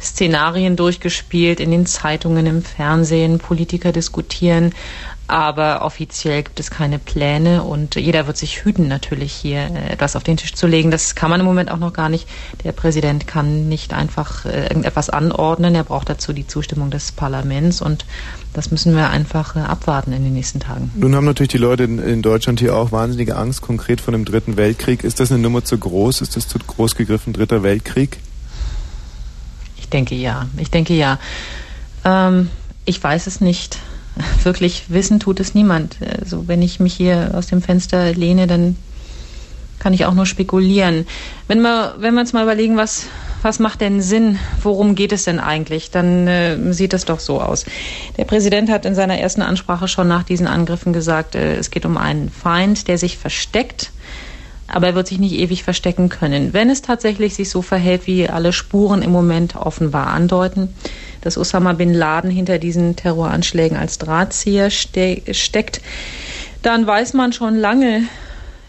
Szenarien 0.00 0.76
durchgespielt 0.76 1.58
in 1.58 1.72
den 1.72 1.84
Zeitungen, 1.84 2.46
im 2.46 2.62
Fernsehen, 2.62 3.38
Politiker 3.38 3.90
diskutieren 3.90 4.72
aber 5.30 5.82
offiziell 5.82 6.42
gibt 6.42 6.58
es 6.58 6.72
keine 6.72 6.98
Pläne 6.98 7.62
und 7.62 7.94
jeder 7.94 8.26
wird 8.26 8.36
sich 8.36 8.64
hüten, 8.64 8.88
natürlich 8.88 9.32
hier 9.32 9.60
äh, 9.60 9.92
etwas 9.92 10.16
auf 10.16 10.24
den 10.24 10.36
Tisch 10.36 10.54
zu 10.54 10.66
legen. 10.66 10.90
Das 10.90 11.14
kann 11.14 11.30
man 11.30 11.38
im 11.38 11.46
Moment 11.46 11.70
auch 11.70 11.78
noch 11.78 11.92
gar 11.92 12.08
nicht. 12.08 12.28
Der 12.64 12.72
Präsident 12.72 13.28
kann 13.28 13.68
nicht 13.68 13.94
einfach 13.94 14.44
äh, 14.44 14.64
irgendetwas 14.64 15.08
anordnen. 15.08 15.76
Er 15.76 15.84
braucht 15.84 16.08
dazu 16.08 16.32
die 16.32 16.48
Zustimmung 16.48 16.90
des 16.90 17.12
Parlaments 17.12 17.80
und 17.80 18.06
das 18.52 18.70
müssen 18.70 18.96
wir 18.96 19.10
einfach 19.10 19.56
äh, 19.56 19.60
abwarten 19.60 20.12
in 20.12 20.24
den 20.24 20.32
nächsten 20.32 20.60
Tagen. 20.60 20.90
Nun 20.96 21.14
haben 21.14 21.24
natürlich 21.24 21.50
die 21.50 21.58
Leute 21.58 21.84
in, 21.84 22.22
Deutschland 22.22 22.60
hier 22.60 22.74
auch 22.76 22.92
wahnsinnige 22.92 23.36
Angst, 23.36 23.62
konkret 23.62 24.00
vor 24.00 24.12
dem 24.12 24.24
Dritten 24.24 24.56
Weltkrieg. 24.56 25.04
Ist 25.04 25.20
das 25.20 25.30
eine 25.30 25.40
Nummer 25.40 25.64
zu 25.64 25.78
groß? 25.78 26.20
Ist 26.20 26.36
das 26.36 26.48
zu 26.48 26.58
groß 26.58 26.96
gegriffen, 26.96 27.32
Dritter 27.32 27.62
Weltkrieg? 27.62 28.18
Ich 29.76 29.88
denke 29.88 30.14
ja. 30.14 30.46
Ich 30.56 30.70
denke 30.70 30.94
ja. 30.94 31.18
Ähm, 32.04 32.50
ich 32.84 33.02
weiß 33.02 33.26
es 33.26 33.40
nicht 33.40 33.78
wirklich 34.42 34.84
wissen 34.88 35.20
tut 35.20 35.40
es 35.40 35.54
niemand. 35.54 35.96
Also 36.20 36.48
wenn 36.48 36.62
ich 36.62 36.80
mich 36.80 36.94
hier 36.94 37.32
aus 37.34 37.46
dem 37.46 37.62
Fenster 37.62 38.12
lehne, 38.12 38.46
dann 38.46 38.76
kann 39.78 39.92
ich 39.92 40.04
auch 40.04 40.14
nur 40.14 40.26
spekulieren. 40.26 41.06
Wenn 41.48 41.62
wir, 41.62 41.94
wenn 41.98 42.14
wir 42.14 42.20
uns 42.20 42.32
mal 42.32 42.42
überlegen, 42.42 42.76
was, 42.76 43.06
was 43.42 43.58
macht 43.58 43.80
denn 43.80 44.00
Sinn? 44.00 44.38
Worum 44.62 44.94
geht 44.94 45.12
es 45.12 45.24
denn 45.24 45.38
eigentlich? 45.40 45.90
Dann 45.90 46.26
äh, 46.26 46.72
sieht 46.72 46.94
es 46.94 47.04
doch 47.04 47.20
so 47.20 47.40
aus. 47.40 47.64
Der 48.16 48.24
Präsident 48.24 48.70
hat 48.70 48.84
in 48.84 48.94
seiner 48.94 49.18
ersten 49.18 49.42
Ansprache 49.42 49.88
schon 49.88 50.08
nach 50.08 50.22
diesen 50.22 50.46
Angriffen 50.46 50.92
gesagt, 50.92 51.34
äh, 51.34 51.56
es 51.56 51.70
geht 51.70 51.86
um 51.86 51.96
einen 51.96 52.30
Feind, 52.30 52.88
der 52.88 52.98
sich 52.98 53.18
versteckt. 53.18 53.92
Aber 54.66 54.86
er 54.86 54.94
wird 54.94 55.08
sich 55.08 55.18
nicht 55.18 55.34
ewig 55.34 55.64
verstecken 55.64 56.08
können. 56.08 56.52
Wenn 56.52 56.70
es 56.70 56.80
tatsächlich 56.80 57.34
sich 57.34 57.50
so 57.50 57.60
verhält, 57.60 58.06
wie 58.06 58.28
alle 58.28 58.52
Spuren 58.52 59.02
im 59.02 59.10
Moment 59.10 59.56
offenbar 59.56 60.08
andeuten, 60.08 60.72
dass 61.22 61.36
Osama 61.36 61.72
bin 61.72 61.92
Laden 61.92 62.30
hinter 62.30 62.58
diesen 62.58 62.94
Terroranschlägen 62.94 63.76
als 63.76 63.98
Drahtzieher 63.98 64.70
ste 64.70 65.22
steckt, 65.32 65.80
dann 66.62 66.86
weiß 66.86 67.14
man 67.14 67.32
schon 67.32 67.56
lange 67.56 68.02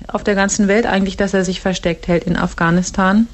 auf 0.08 0.24
der 0.24 0.36
ganzen 0.36 0.68
Welt 0.68 0.86
eigentlich, 0.86 1.18
dass 1.18 1.34
er 1.34 1.46
sich 1.46 1.62
versteckt 1.62 2.08
hält 2.08 2.24
in 2.24 2.36
Afghanistan. 2.36 3.28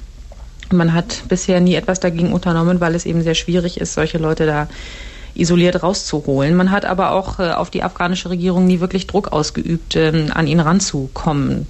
Man 0.72 0.92
hat 0.92 1.24
bisher 1.28 1.60
nie 1.60 1.74
etwas 1.74 2.00
dagegen 2.00 2.32
unternommen, 2.32 2.80
weil 2.80 2.94
es 2.94 3.06
eben 3.06 3.22
sehr 3.22 3.34
schwierig 3.34 3.80
ist, 3.80 3.94
solche 3.94 4.18
Leute 4.18 4.46
da 4.46 4.68
isoliert 5.34 5.82
rauszuholen. 5.82 6.56
Man 6.56 6.70
hat 6.70 6.84
aber 6.84 7.12
auch 7.12 7.38
äh, 7.38 7.50
auf 7.50 7.70
die 7.70 7.82
afghanische 7.82 8.30
Regierung 8.30 8.66
nie 8.66 8.80
wirklich 8.80 9.06
Druck 9.06 9.32
ausgeübt, 9.32 9.96
ähm, 9.96 10.32
an 10.34 10.46
ihn 10.46 10.60
ranzukommen. 10.60 11.66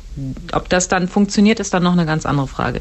Ob 0.52 0.68
das 0.68 0.88
dann 0.88 1.06
funktioniert, 1.06 1.60
ist 1.60 1.74
dann 1.74 1.82
noch 1.82 1.92
eine 1.92 2.06
ganz 2.06 2.24
andere 2.26 2.48
Frage. 2.48 2.80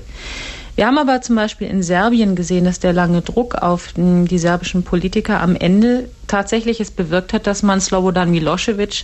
Wir 0.75 0.85
haben 0.85 0.97
aber 0.97 1.21
zum 1.21 1.35
Beispiel 1.35 1.67
in 1.67 1.81
Serbien 1.81 2.35
gesehen, 2.35 2.65
dass 2.65 2.79
der 2.79 2.93
lange 2.93 3.21
Druck 3.23 3.55
auf 3.55 3.93
die 3.95 4.37
serbischen 4.37 4.83
Politiker 4.83 5.41
am 5.41 5.55
Ende 5.55 6.07
tatsächlich 6.27 6.79
es 6.79 6.91
bewirkt 6.91 7.33
hat, 7.33 7.47
dass 7.47 7.63
man 7.63 7.81
Slobodan 7.81 8.29
Milosevic, 8.29 9.03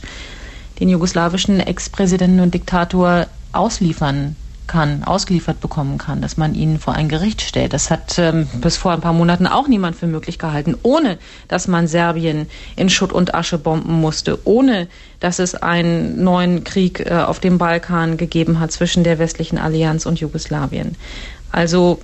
den 0.80 0.90
jugoslawischen 0.90 1.60
Ex-Präsidenten 1.60 2.42
und 2.42 2.54
Diktator, 2.54 3.26
ausliefern 3.54 4.36
kann, 4.68 5.04
ausgeliefert 5.04 5.60
bekommen 5.60 5.98
kann, 5.98 6.22
dass 6.22 6.38
man 6.38 6.56
ihn 6.56 6.80
vor 6.80 6.94
ein 6.94 7.10
Gericht 7.10 7.42
stellt. 7.42 7.74
Das 7.74 7.90
hat 7.90 8.18
ähm, 8.18 8.48
bis 8.62 8.78
vor 8.78 8.92
ein 8.92 9.02
paar 9.02 9.14
Monaten 9.14 9.48
auch 9.48 9.68
niemand 9.68 9.96
für 9.96 10.08
möglich 10.08 10.40
gehalten, 10.40 10.76
ohne 10.84 11.18
dass 11.48 11.68
man 11.68 11.88
Serbien 11.88 12.48
in 12.76 12.90
Schutt 12.90 13.12
und 13.12 13.36
Asche 13.36 13.58
bomben 13.58 13.94
musste, 13.94 14.40
ohne 14.46 14.88
dass 15.20 15.40
es 15.40 15.56
einen 15.56 16.24
neuen 16.24 16.64
Krieg 16.64 17.00
äh, 17.00 17.14
auf 17.14 17.40
dem 17.40 17.58
Balkan 17.58 18.18
gegeben 18.18 18.60
hat 18.60 18.72
zwischen 18.72 19.04
der 19.04 19.20
westlichen 19.20 19.58
Allianz 19.58 20.06
und 20.06 20.20
Jugoslawien. 20.20 20.96
Also 21.52 22.00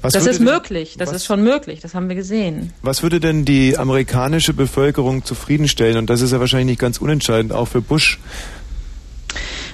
was 0.00 0.12
das 0.14 0.26
ist 0.26 0.40
möglich, 0.40 0.94
das 0.96 1.12
ist 1.12 1.26
schon 1.26 1.42
möglich, 1.42 1.80
das 1.80 1.94
haben 1.94 2.08
wir 2.08 2.16
gesehen. 2.16 2.72
Was 2.82 3.02
würde 3.02 3.20
denn 3.20 3.44
die 3.44 3.76
amerikanische 3.76 4.54
Bevölkerung 4.54 5.24
zufriedenstellen? 5.24 5.98
Und 5.98 6.08
das 6.08 6.22
ist 6.22 6.32
ja 6.32 6.40
wahrscheinlich 6.40 6.68
nicht 6.68 6.80
ganz 6.80 6.98
unentscheidend, 6.98 7.52
auch 7.52 7.66
für 7.66 7.82
Bush. 7.82 8.18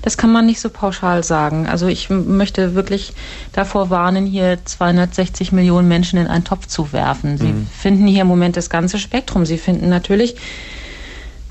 Das 0.04 0.18
kann 0.18 0.30
man 0.30 0.44
nicht 0.44 0.60
so 0.60 0.68
pauschal 0.68 1.24
sagen. 1.24 1.66
Also 1.66 1.86
ich 1.86 2.10
möchte 2.10 2.74
wirklich 2.74 3.14
davor 3.52 3.88
warnen, 3.88 4.26
hier 4.26 4.58
260 4.62 5.50
Millionen 5.50 5.88
Menschen 5.88 6.18
in 6.18 6.26
einen 6.26 6.44
Topf 6.44 6.66
zu 6.66 6.92
werfen. 6.92 7.38
Sie 7.38 7.46
mhm. 7.46 7.66
finden 7.66 8.06
hier 8.06 8.20
im 8.20 8.26
Moment 8.26 8.58
das 8.58 8.68
ganze 8.68 8.98
Spektrum. 8.98 9.46
Sie 9.46 9.56
finden 9.56 9.88
natürlich 9.88 10.36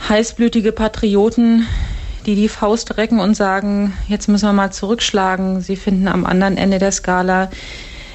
heißblütige 0.07 0.71
Patrioten, 0.71 1.65
die 2.27 2.35
die 2.35 2.47
Faust 2.47 2.95
recken 2.97 3.19
und 3.19 3.34
sagen, 3.35 3.93
jetzt 4.07 4.30
müssen 4.30 4.45
wir 4.45 4.53
mal 4.53 4.71
zurückschlagen. 4.71 5.61
Sie 5.61 5.75
finden 5.75 6.07
am 6.07 6.23
anderen 6.23 6.55
Ende 6.55 6.77
der 6.77 6.91
Skala 6.91 7.49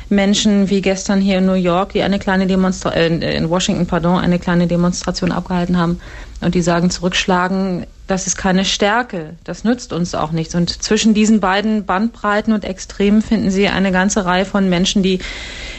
Menschen 0.08 0.70
wie 0.70 0.82
gestern 0.82 1.20
hier 1.20 1.38
in 1.38 1.46
New 1.46 1.54
York, 1.54 1.94
die 1.94 2.02
eine 2.02 2.20
kleine 2.20 2.46
Demonstration, 2.46 3.22
äh, 3.22 3.34
in 3.34 3.50
Washington, 3.50 3.86
pardon, 3.86 4.20
eine 4.20 4.38
kleine 4.38 4.68
Demonstration 4.68 5.32
abgehalten 5.32 5.78
haben 5.78 6.00
und 6.40 6.54
die 6.54 6.62
sagen, 6.62 6.90
zurückschlagen 6.90 7.86
das 8.08 8.26
ist 8.26 8.36
keine 8.36 8.64
Stärke. 8.64 9.34
Das 9.44 9.64
nützt 9.64 9.92
uns 9.92 10.14
auch 10.14 10.32
nichts. 10.32 10.54
Und 10.54 10.82
zwischen 10.82 11.14
diesen 11.14 11.40
beiden 11.40 11.84
Bandbreiten 11.84 12.52
und 12.52 12.64
Extremen 12.64 13.22
finden 13.22 13.50
Sie 13.50 13.68
eine 13.68 13.92
ganze 13.92 14.24
Reihe 14.24 14.44
von 14.44 14.68
Menschen, 14.68 15.02
die 15.02 15.20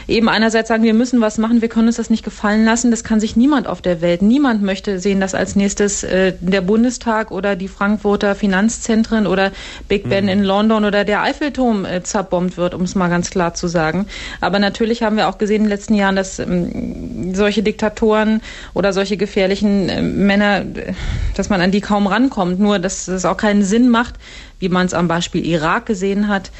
eben 0.06 0.28
einerseits 0.28 0.68
sagen, 0.68 0.82
wir 0.82 0.94
müssen 0.94 1.20
was 1.20 1.38
machen, 1.38 1.60
wir 1.60 1.68
können 1.68 1.88
uns 1.88 1.96
das 1.96 2.10
nicht 2.10 2.24
gefallen 2.24 2.64
lassen. 2.64 2.90
Das 2.90 3.04
kann 3.04 3.20
sich 3.20 3.36
niemand 3.36 3.66
auf 3.66 3.82
der 3.82 4.00
Welt. 4.00 4.22
Niemand 4.22 4.62
möchte 4.62 4.98
sehen, 4.98 5.20
dass 5.20 5.34
als 5.34 5.56
nächstes 5.56 6.02
äh, 6.02 6.34
der 6.40 6.60
Bundestag 6.60 7.30
oder 7.30 7.56
die 7.56 7.68
Frankfurter 7.68 8.34
Finanzzentren 8.34 9.26
oder 9.26 9.52
Big 9.88 10.08
Ben 10.08 10.24
mhm. 10.24 10.30
in 10.30 10.44
London 10.44 10.84
oder 10.84 11.04
der 11.04 11.22
Eiffelturm 11.22 11.84
äh, 11.84 12.02
zerbombt 12.02 12.56
wird, 12.56 12.74
um 12.74 12.82
es 12.82 12.94
mal 12.94 13.08
ganz 13.08 13.30
klar 13.30 13.54
zu 13.54 13.68
sagen. 13.68 14.06
Aber 14.40 14.58
natürlich 14.58 15.02
haben 15.02 15.16
wir 15.16 15.28
auch 15.28 15.38
gesehen 15.38 15.56
in 15.56 15.62
den 15.64 15.70
letzten 15.70 15.94
Jahren, 15.94 16.16
dass 16.16 16.38
ähm, 16.38 17.34
solche 17.34 17.62
Diktatoren 17.62 18.40
oder 18.74 18.92
solche 18.92 19.16
gefährlichen 19.16 19.88
äh, 19.88 20.02
Männer, 20.02 20.60
äh, 20.60 20.92
dass 21.36 21.48
man 21.48 21.60
an 21.60 21.70
die 21.70 21.80
kaum 21.80 22.06
ran 22.06 22.19
rankommt. 22.20 22.58
Nur, 22.58 22.78
dass 22.78 23.08
es 23.08 23.24
auch 23.24 23.36
keinen 23.36 23.62
Sinn 23.62 23.88
macht, 23.88 24.14
wie 24.58 24.68
man 24.68 24.86
es 24.86 24.94
am 24.94 25.08
Beispiel 25.08 25.44
Irak 25.44 25.86
gesehen 25.86 26.28
hat, 26.28 26.50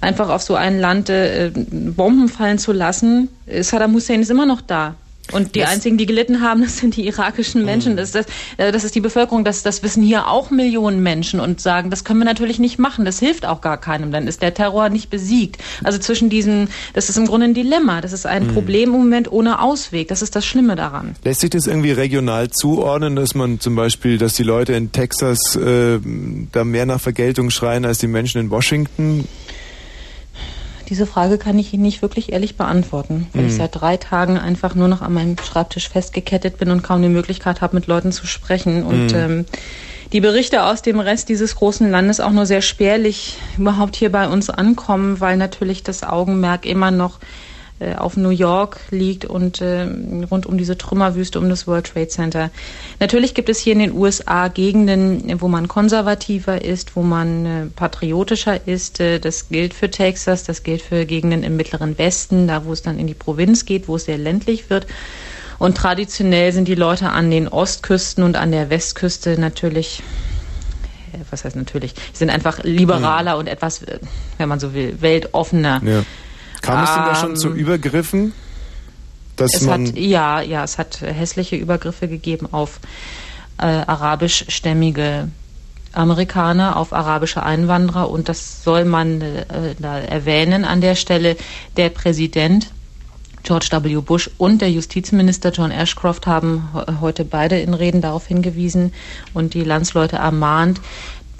einfach 0.00 0.28
auf 0.28 0.42
so 0.42 0.54
ein 0.54 0.78
Land 0.78 1.10
äh, 1.10 1.50
Bomben 1.54 2.28
fallen 2.28 2.58
zu 2.58 2.72
lassen. 2.72 3.28
Saddam 3.60 3.94
Hussein 3.94 4.22
ist 4.22 4.30
immer 4.30 4.46
noch 4.46 4.60
da. 4.60 4.94
Und 5.32 5.54
die 5.54 5.60
das 5.60 5.70
einzigen, 5.70 5.96
die 5.96 6.06
gelitten 6.06 6.40
haben, 6.40 6.62
das 6.62 6.78
sind 6.78 6.96
die 6.96 7.06
irakischen 7.06 7.64
Menschen. 7.64 7.92
Mhm. 7.92 7.96
Das, 7.96 8.12
das, 8.12 8.26
äh, 8.56 8.72
das 8.72 8.84
ist 8.84 8.94
die 8.94 9.00
Bevölkerung. 9.00 9.44
Das, 9.44 9.62
das 9.62 9.82
wissen 9.82 10.02
hier 10.02 10.28
auch 10.28 10.50
Millionen 10.50 11.02
Menschen 11.02 11.40
und 11.40 11.60
sagen, 11.60 11.90
das 11.90 12.04
können 12.04 12.18
wir 12.20 12.24
natürlich 12.24 12.58
nicht 12.58 12.78
machen. 12.78 13.04
Das 13.04 13.18
hilft 13.18 13.46
auch 13.46 13.60
gar 13.60 13.78
keinem. 13.78 14.12
Dann 14.12 14.26
ist 14.26 14.42
der 14.42 14.54
Terror 14.54 14.88
nicht 14.88 15.10
besiegt. 15.10 15.60
Also 15.84 15.98
zwischen 15.98 16.30
diesen, 16.30 16.68
das 16.94 17.08
ist 17.08 17.16
im 17.16 17.26
Grunde 17.26 17.46
ein 17.46 17.54
Dilemma. 17.54 18.00
Das 18.00 18.12
ist 18.12 18.26
ein 18.26 18.46
mhm. 18.46 18.52
Problem 18.54 18.90
im 18.94 19.00
Moment 19.00 19.30
ohne 19.32 19.60
Ausweg. 19.60 20.08
Das 20.08 20.22
ist 20.22 20.36
das 20.36 20.44
Schlimme 20.44 20.76
daran. 20.76 21.14
Lässt 21.24 21.40
sich 21.40 21.50
das 21.50 21.66
irgendwie 21.66 21.92
regional 21.92 22.50
zuordnen, 22.50 23.16
dass 23.16 23.34
man 23.34 23.60
zum 23.60 23.76
Beispiel, 23.76 24.18
dass 24.18 24.34
die 24.34 24.42
Leute 24.42 24.72
in 24.72 24.92
Texas 24.92 25.56
äh, 25.56 25.98
da 26.52 26.64
mehr 26.64 26.86
nach 26.86 27.00
Vergeltung 27.00 27.50
schreien 27.50 27.84
als 27.84 27.98
die 27.98 28.06
Menschen 28.06 28.40
in 28.40 28.50
Washington? 28.50 29.26
Diese 30.90 31.06
Frage 31.06 31.38
kann 31.38 31.56
ich 31.56 31.72
Ihnen 31.72 31.84
nicht 31.84 32.02
wirklich 32.02 32.32
ehrlich 32.32 32.56
beantworten, 32.56 33.28
weil 33.32 33.42
mhm. 33.42 33.48
ich 33.48 33.54
seit 33.54 33.80
drei 33.80 33.96
Tagen 33.96 34.36
einfach 34.36 34.74
nur 34.74 34.88
noch 34.88 35.02
an 35.02 35.14
meinem 35.14 35.36
Schreibtisch 35.38 35.88
festgekettet 35.88 36.58
bin 36.58 36.70
und 36.70 36.82
kaum 36.82 37.00
die 37.00 37.08
Möglichkeit 37.08 37.60
habe, 37.60 37.76
mit 37.76 37.86
Leuten 37.86 38.10
zu 38.10 38.26
sprechen. 38.26 38.82
Und 38.82 39.12
mhm. 39.12 39.14
ähm, 39.14 39.46
die 40.12 40.20
Berichte 40.20 40.64
aus 40.64 40.82
dem 40.82 40.98
Rest 40.98 41.28
dieses 41.28 41.54
großen 41.54 41.88
Landes 41.88 42.18
auch 42.18 42.32
nur 42.32 42.44
sehr 42.44 42.60
spärlich 42.60 43.38
überhaupt 43.56 43.94
hier 43.94 44.10
bei 44.10 44.26
uns 44.26 44.50
ankommen, 44.50 45.20
weil 45.20 45.36
natürlich 45.36 45.84
das 45.84 46.02
Augenmerk 46.02 46.66
immer 46.66 46.90
noch 46.90 47.20
äh, 47.80 47.94
auf 47.94 48.16
New 48.16 48.28
York 48.28 48.78
liegt 48.90 49.24
und 49.24 49.60
äh, 49.60 49.88
rund 50.30 50.44
um 50.44 50.58
diese 50.58 50.76
Trümmerwüste 50.76 51.38
um 51.38 51.48
das 51.48 51.66
World 51.66 51.86
Trade 51.86 52.08
Center. 52.08 52.50
Natürlich 53.00 53.32
gibt 53.32 53.48
es 53.48 53.58
hier 53.58 53.72
in 53.72 53.78
den 53.78 53.92
USA 53.92 54.48
Gegenden, 54.48 55.40
wo 55.40 55.48
man 55.48 55.66
konservativer 55.66 56.62
ist, 56.62 56.94
wo 56.94 57.02
man 57.02 57.46
äh, 57.46 57.66
patriotischer 57.74 58.66
ist. 58.66 59.00
Äh, 59.00 59.18
das 59.18 59.48
gilt 59.48 59.72
für 59.72 59.90
Texas, 59.90 60.44
das 60.44 60.62
gilt 60.62 60.82
für 60.82 61.06
Gegenden 61.06 61.42
im 61.42 61.56
Mittleren 61.56 61.96
Westen, 61.96 62.46
da 62.48 62.66
wo 62.66 62.72
es 62.72 62.82
dann 62.82 62.98
in 62.98 63.06
die 63.06 63.14
Provinz 63.14 63.64
geht, 63.64 63.88
wo 63.88 63.96
es 63.96 64.04
sehr 64.04 64.18
ländlich 64.18 64.68
wird. 64.68 64.86
Und 65.58 65.76
traditionell 65.76 66.52
sind 66.52 66.68
die 66.68 66.74
Leute 66.74 67.08
an 67.08 67.30
den 67.30 67.48
Ostküsten 67.48 68.24
und 68.24 68.36
an 68.36 68.50
der 68.52 68.68
Westküste 68.68 69.40
natürlich 69.40 70.02
äh, 71.12 71.18
was 71.30 71.44
heißt 71.44 71.56
natürlich, 71.56 71.94
sind 72.12 72.28
einfach 72.28 72.62
liberaler 72.62 73.34
mhm. 73.34 73.40
und 73.40 73.46
etwas, 73.46 73.86
wenn 74.36 74.48
man 74.48 74.60
so 74.60 74.74
will, 74.74 75.00
weltoffener. 75.00 75.80
Ja. 75.84 76.02
Kam 76.60 76.84
es 76.84 76.94
denn 76.94 77.04
da 77.04 77.14
schon 77.14 77.36
zu 77.36 77.48
ähm, 77.48 77.56
Übergriffen? 77.56 78.32
Dass 79.36 79.54
es 79.54 79.62
man 79.62 79.86
hat, 79.86 79.96
ja, 79.96 80.40
ja, 80.42 80.64
es 80.64 80.78
hat 80.78 81.00
hässliche 81.00 81.56
Übergriffe 81.56 82.08
gegeben 82.08 82.48
auf 82.50 82.80
äh, 83.58 83.64
arabischstämmige 83.64 85.28
Amerikaner, 85.92 86.76
auf 86.76 86.92
arabische 86.92 87.42
Einwanderer 87.42 88.10
und 88.10 88.28
das 88.28 88.62
soll 88.62 88.84
man 88.84 89.20
äh, 89.20 89.74
da 89.78 89.98
erwähnen 89.98 90.64
an 90.64 90.80
der 90.80 90.94
Stelle. 90.94 91.36
Der 91.76 91.88
Präsident 91.88 92.70
George 93.42 93.68
W. 93.70 94.00
Bush 94.00 94.30
und 94.36 94.60
der 94.60 94.70
Justizminister 94.70 95.50
John 95.50 95.70
Ashcroft 95.70 96.26
haben 96.26 96.68
heute 97.00 97.24
beide 97.24 97.58
in 97.58 97.72
Reden 97.72 98.02
darauf 98.02 98.26
hingewiesen 98.26 98.92
und 99.32 99.54
die 99.54 99.64
Landsleute 99.64 100.16
ermahnt, 100.16 100.80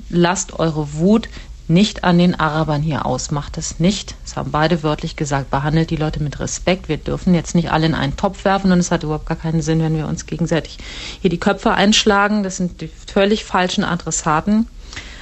lasst 0.09 0.59
eure 0.59 0.95
Wut 0.95 1.29
nicht 1.71 2.05
an 2.05 2.19
den 2.19 2.39
Arabern 2.39 2.83
hier 2.83 3.07
aus. 3.07 3.31
Macht 3.31 3.57
es 3.57 3.79
nicht. 3.79 4.15
Das 4.25 4.37
haben 4.37 4.51
beide 4.51 4.83
wörtlich 4.83 5.17
gesagt. 5.17 5.51
Behandelt 5.51 5.91
die 5.91 5.97
Leute 5.97 6.23
mit 6.23 6.41
Respekt. 6.41 6.89
Wir 6.89 6.97
dürfen 6.97 7.33
jetzt 7.33 7.55
nicht 7.55 7.71
alle 7.71 7.87
in 7.87 7.95
einen 7.95 8.17
Topf 8.17 8.45
werfen 8.45 8.73
und 8.73 8.79
es 8.79 8.91
hat 8.91 9.05
überhaupt 9.05 9.27
gar 9.27 9.39
keinen 9.39 9.63
Sinn, 9.63 9.81
wenn 9.81 9.97
wir 9.97 10.07
uns 10.07 10.27
gegenseitig 10.27 10.79
hier 11.21 11.31
die 11.31 11.41
Köpfe 11.41 11.73
einschlagen. 11.73 12.43
Das 12.43 12.57
sind 12.57 12.81
die 12.81 12.89
völlig 12.89 13.45
falschen 13.45 13.85
Adressaten. 13.85 14.67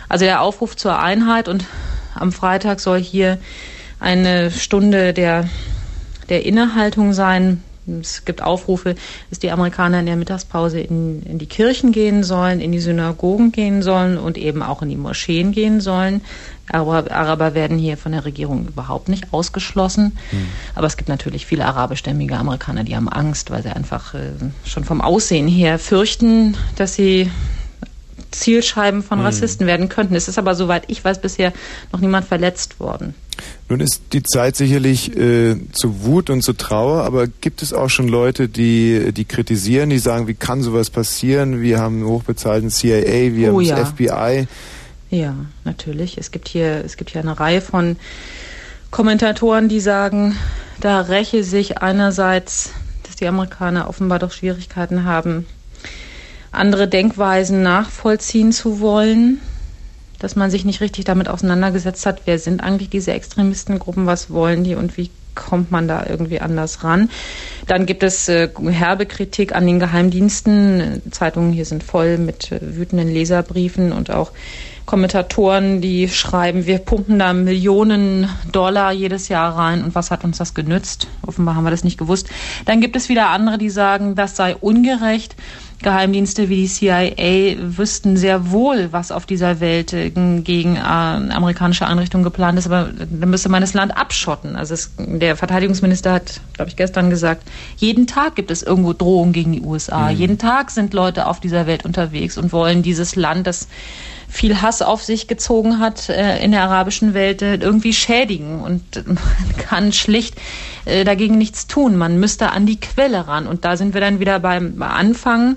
Also 0.09 0.25
der 0.25 0.41
Aufruf 0.41 0.75
zur 0.77 0.99
Einheit 0.99 1.49
und 1.49 1.65
am 2.15 2.33
Freitag 2.33 2.81
soll 2.81 3.01
hier 3.01 3.39
eine 4.01 4.51
Stunde 4.51 5.12
der, 5.12 5.49
der 6.29 6.47
Innehaltung 6.47 7.12
sein. 7.12 7.62
Es 8.01 8.24
gibt 8.24 8.43
Aufrufe, 8.43 8.94
dass 9.31 9.39
die 9.39 9.51
Amerikaner 9.51 10.01
in 10.01 10.06
der 10.06 10.16
Mittagspause 10.16 10.81
in, 10.81 11.23
in 11.23 11.39
die 11.39 11.47
Kirchen 11.47 11.93
gehen 11.93 12.24
sollen, 12.24 12.60
in 12.60 12.73
die 12.73 12.81
Synagogen 12.81 13.52
gehen 13.52 13.82
sollen 13.82 14.19
und 14.19 14.39
eben 14.39 14.62
auch 14.62 14.82
in 14.82 14.89
die 14.89 14.97
Moscheen 14.97 15.52
gehen 15.52 15.81
sollen. 15.81 16.23
Aber 16.70 17.10
Araber 17.10 17.55
werden 17.55 17.78
hier 17.78 17.97
von 17.97 18.12
der 18.12 18.24
Regierung 18.24 18.69
überhaupt 18.69 19.09
nicht 19.09 19.32
ausgeschlossen. 19.32 20.19
Mhm. 20.32 20.48
Aber 20.74 20.86
es 20.86 20.97
gibt 20.97 21.09
natürlich 21.09 21.47
viele 21.47 21.65
arabischstämmige 21.65 22.36
Amerikaner, 22.36 22.85
die 22.85 22.94
haben 22.94 23.09
Angst, 23.09 23.51
weil 23.51 23.62
sie 23.62 23.70
einfach 23.70 24.15
äh, 24.15 24.32
schon 24.65 24.85
vom 24.85 25.01
Aussehen 25.01 25.48
her 25.48 25.78
fürchten, 25.78 26.56
dass 26.77 26.94
sie 26.94 27.31
Zielscheiben 28.31 29.03
von 29.03 29.19
mhm. 29.19 29.27
Rassisten 29.27 29.67
werden 29.67 29.89
könnten. 29.89 30.15
Es 30.15 30.29
ist 30.29 30.39
aber, 30.39 30.55
soweit 30.55 30.85
ich 30.89 31.05
weiß, 31.05 31.21
bisher 31.21 31.53
noch 31.93 32.01
niemand 32.01 32.27
verletzt 32.27 32.81
worden. 32.81 33.15
Nun 33.69 33.81
ist 33.81 34.03
die 34.13 34.23
Zeit 34.23 34.57
sicherlich 34.57 35.17
äh, 35.17 35.57
zu 35.73 36.03
Wut 36.05 36.31
und 36.31 36.43
zu 36.43 36.55
Trauer, 36.55 37.05
aber 37.05 37.27
gibt 37.27 37.63
es 37.63 37.73
auch 37.73 37.89
schon 37.89 38.09
Leute, 38.09 38.49
die, 38.49 39.13
die 39.13 39.25
kritisieren, 39.25 39.91
die 39.91 39.99
sagen, 39.99 40.27
wie 40.27 40.35
kann 40.35 40.63
sowas 40.63 40.91
passieren? 40.91 41.63
Wir 41.63 41.79
haben 41.79 41.97
einen 41.97 42.07
hochbezahlten 42.07 42.71
CIA, 42.71 43.35
wir 43.35 43.55
oh, 43.55 43.61
haben 43.61 43.69
das 43.69 43.91
FBI. 43.91 44.49
Ja, 45.11 45.35
natürlich. 45.65 46.19
Es 46.19 46.31
gibt 46.31 46.49
hier, 46.49 46.85
es 46.85 46.97
gibt 46.97 47.11
hier 47.11 47.21
eine 47.21 47.39
Reihe 47.39 47.61
von 47.61 47.97
Kommentatoren, 48.91 49.69
die 49.69 49.81
sagen, 49.81 50.37
da 50.81 51.01
räche 51.01 51.45
sich 51.45 51.79
einerseits, 51.79 52.71
dass 53.05 53.17
die 53.17 53.27
Amerikaner 53.27 53.89
offenbar 53.89 54.19
doch 54.19 54.33
Schwierigkeiten 54.33 55.05
haben, 55.05 55.47
andere 56.53 56.89
Denkweisen 56.89 57.62
nachvollziehen 57.62 58.53
zu 58.53 58.81
wollen, 58.81 59.41
dass 60.19 60.37
man 60.37 60.51
sich 60.51 60.65
nicht 60.65 60.81
richtig 60.81 61.05
damit 61.05 61.29
auseinandergesetzt 61.29 62.07
hat, 62.07 62.23
wer 62.25 62.39
sind 62.39 62.62
eigentlich 62.62 62.91
diese 62.91 63.12
Extremistengruppen, 63.12 64.07
was 64.07 64.31
wollen 64.31 64.65
die 64.65 64.75
und 64.75 64.97
wie 64.97 65.11
kommt 65.35 65.70
man 65.70 65.87
da 65.87 66.05
irgendwie 66.09 66.41
anders 66.41 66.83
ran. 66.83 67.11
Dann 67.69 67.87
gibt 67.87 68.03
es 68.03 68.29
äh, 68.29 68.49
herbe 68.70 69.07
Kritik 69.07 69.55
an 69.55 69.66
den 69.66 69.79
Geheimdiensten. 69.79 71.01
Zeitungen 71.12 71.53
hier 71.53 71.65
sind 71.65 71.85
voll 71.85 72.19
mit 72.19 72.51
äh, 72.51 72.59
wütenden 72.61 73.09
Leserbriefen 73.09 73.93
und 73.93 74.11
auch 74.11 74.33
Kommentatoren, 74.85 75.83
die 75.83 76.09
schreiben, 76.09 76.65
wir 76.65 76.79
pumpen 76.79 77.19
da 77.19 77.35
Millionen 77.35 78.27
Dollar 78.51 78.91
jedes 78.91 79.29
Jahr 79.29 79.55
rein 79.55 79.85
und 79.85 79.95
was 79.95 80.11
hat 80.11 80.25
uns 80.25 80.39
das 80.39 80.55
genützt? 80.55 81.09
Offenbar 81.27 81.57
haben 81.57 81.65
wir 81.65 81.70
das 81.70 81.85
nicht 81.85 81.99
gewusst. 81.99 82.29
Dann 82.65 82.81
gibt 82.81 82.97
es 82.97 83.11
wieder 83.11 83.29
andere, 83.29 83.59
die 83.59 83.69
sagen, 83.69 84.15
das 84.15 84.35
sei 84.35 84.57
ungerecht 84.57 85.37
Geheimdienste 85.81 86.49
wie 86.49 86.57
die 86.57 86.67
CIA 86.67 87.57
wüssten 87.77 88.17
sehr 88.17 88.51
wohl, 88.51 88.89
was 88.91 89.13
auf 89.13 89.27
dieser 89.27 89.61
Welt 89.61 89.93
äh, 89.93 90.11
gegen 90.11 90.75
äh, 90.75 90.81
amerikanische 90.81 91.87
Einrichtungen 91.87 92.25
geplant 92.25 92.59
ist, 92.59 92.67
aber 92.67 92.91
dann 92.93 93.31
müsste 93.31 93.49
man 93.49 93.61
das 93.61 93.75
Land 93.75 93.97
abschotten. 93.97 94.57
Also 94.57 94.75
es, 94.75 94.91
der 94.99 95.37
Verteidigungsminister 95.37 96.13
hat, 96.13 96.41
glaube 96.55 96.71
ich, 96.71 96.77
gestern 96.77 97.11
gesagt, 97.11 97.45
jeden 97.77 98.09
Tag 98.09 98.35
gibt 98.35 98.51
es 98.51 98.65
irgendwo 98.65 98.93
Drohungen 98.93 99.33
gegen 99.33 99.53
die 99.53 99.61
USA. 99.61 100.11
Mhm. 100.11 100.17
Jeden 100.17 100.39
Tag 100.39 100.73
sind 100.73 100.95
Leute 100.95 101.27
auf 101.27 101.39
dieser 101.39 101.69
Welt 101.69 101.85
unterwegs 101.85 102.39
und 102.39 102.53
wollen 102.53 102.83
dieses 102.83 103.15
Land, 103.15 103.47
das 103.47 103.69
viel 104.29 104.61
Hass 104.61 104.83
auf 104.83 105.03
sich 105.03 105.27
gezogen 105.27 105.79
hat 105.79 106.09
äh, 106.09 106.43
in 106.43 106.53
der 106.53 106.63
arabischen 106.63 107.15
Welt, 107.15 107.43
äh, 107.43 107.57
irgendwie 107.57 107.93
schädigen 107.93 108.61
und 108.61 109.07
man 109.07 109.19
kann 109.59 109.93
schlicht 109.93 110.37
äh, 110.85 111.05
dagegen 111.05 111.39
nichts 111.39 111.67
tun. 111.67 111.97
Man 111.97 112.21
müsste 112.21 112.51
an 112.51 112.67
die 112.67 112.79
Quelle 112.79 113.27
ran 113.27 113.47
und 113.47 113.65
da 113.65 113.77
sind 113.77 113.95
wir 113.95 114.01
dann 114.01 114.21
wieder 114.21 114.39
beim 114.39 114.81
Anfang. 114.83 115.57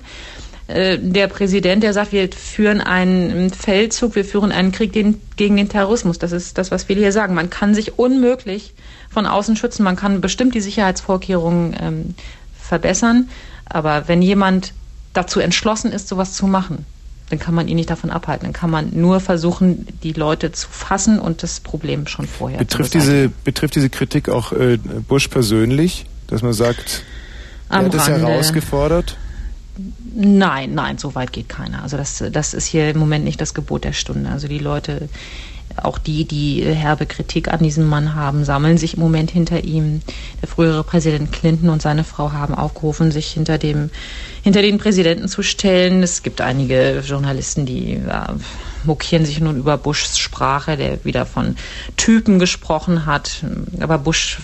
Äh, 0.68 0.98
der 0.98 1.28
Präsident, 1.28 1.82
der 1.82 1.92
sagt, 1.92 2.12
wir 2.12 2.28
führen 2.30 2.80
einen 2.80 3.50
Feldzug, 3.50 4.14
wir 4.14 4.24
führen 4.24 4.52
einen 4.52 4.72
Krieg 4.72 4.92
gegen 4.92 5.56
den 5.56 5.68
Terrorismus. 5.68 6.18
Das 6.18 6.32
ist 6.32 6.56
das, 6.56 6.70
was 6.70 6.84
viele 6.84 7.00
hier 7.00 7.12
sagen. 7.12 7.34
Man 7.34 7.50
kann 7.50 7.74
sich 7.74 7.98
unmöglich 7.98 8.72
von 9.10 9.26
außen 9.26 9.56
schützen. 9.56 9.82
Man 9.82 9.96
kann 9.96 10.20
bestimmt 10.20 10.54
die 10.54 10.60
Sicherheitsvorkehrungen 10.60 11.76
ähm, 11.80 12.14
verbessern. 12.58 13.28
Aber 13.66 14.08
wenn 14.08 14.22
jemand 14.22 14.72
dazu 15.12 15.40
entschlossen 15.40 15.92
ist, 15.92 16.08
sowas 16.08 16.32
zu 16.32 16.46
machen, 16.46 16.86
dann 17.32 17.38
kann 17.38 17.54
man 17.54 17.66
ihn 17.66 17.76
nicht 17.76 17.88
davon 17.88 18.10
abhalten. 18.10 18.44
Dann 18.44 18.52
kann 18.52 18.68
man 18.68 18.90
nur 18.92 19.18
versuchen, 19.18 19.86
die 20.02 20.12
Leute 20.12 20.52
zu 20.52 20.68
fassen 20.68 21.18
und 21.18 21.42
das 21.42 21.60
Problem 21.60 22.06
schon 22.06 22.26
vorher 22.26 22.58
betrifft 22.58 22.92
zu 22.92 22.98
diese 22.98 23.30
Betrifft 23.30 23.74
diese 23.74 23.88
Kritik 23.88 24.28
auch 24.28 24.52
äh, 24.52 24.76
Bush 25.08 25.28
persönlich, 25.28 26.04
dass 26.26 26.42
man 26.42 26.52
sagt, 26.52 27.02
Am 27.70 27.86
er 27.86 27.86
hat 27.86 27.94
es 27.94 28.06
herausgefordert? 28.06 29.16
Nein, 30.14 30.74
nein, 30.74 30.98
so 30.98 31.14
weit 31.14 31.32
geht 31.32 31.48
keiner. 31.48 31.82
Also 31.82 31.96
das, 31.96 32.22
das 32.30 32.52
ist 32.52 32.66
hier 32.66 32.90
im 32.90 32.98
Moment 32.98 33.24
nicht 33.24 33.40
das 33.40 33.54
Gebot 33.54 33.84
der 33.84 33.94
Stunde. 33.94 34.28
Also 34.28 34.46
die 34.46 34.58
Leute, 34.58 35.08
auch 35.78 35.96
die, 35.96 36.26
die 36.26 36.62
herbe 36.62 37.06
Kritik 37.06 37.48
an 37.48 37.60
diesem 37.60 37.86
Mann 37.86 38.14
haben, 38.14 38.44
sammeln 38.44 38.76
sich 38.76 38.92
im 38.92 39.00
Moment 39.00 39.30
hinter 39.30 39.64
ihm. 39.64 40.02
Der 40.42 40.50
frühere 40.50 40.84
Präsident 40.84 41.32
Clinton 41.32 41.70
und 41.70 41.80
seine 41.80 42.04
Frau 42.04 42.32
haben 42.32 42.54
aufgerufen, 42.54 43.10
sich 43.10 43.28
hinter 43.28 43.56
dem 43.56 43.88
hinter 44.42 44.62
den 44.62 44.78
Präsidenten 44.78 45.28
zu 45.28 45.42
stellen. 45.42 46.02
Es 46.02 46.22
gibt 46.22 46.40
einige 46.40 47.02
Journalisten, 47.06 47.64
die 47.64 48.00
ja, 48.06 48.34
mokieren 48.84 49.24
sich 49.24 49.40
nun 49.40 49.56
über 49.56 49.78
Bushs 49.78 50.18
Sprache, 50.18 50.76
der 50.76 51.04
wieder 51.04 51.26
von 51.26 51.56
Typen 51.96 52.38
gesprochen 52.38 53.06
hat. 53.06 53.44
Aber 53.80 53.98
Bush 53.98 54.38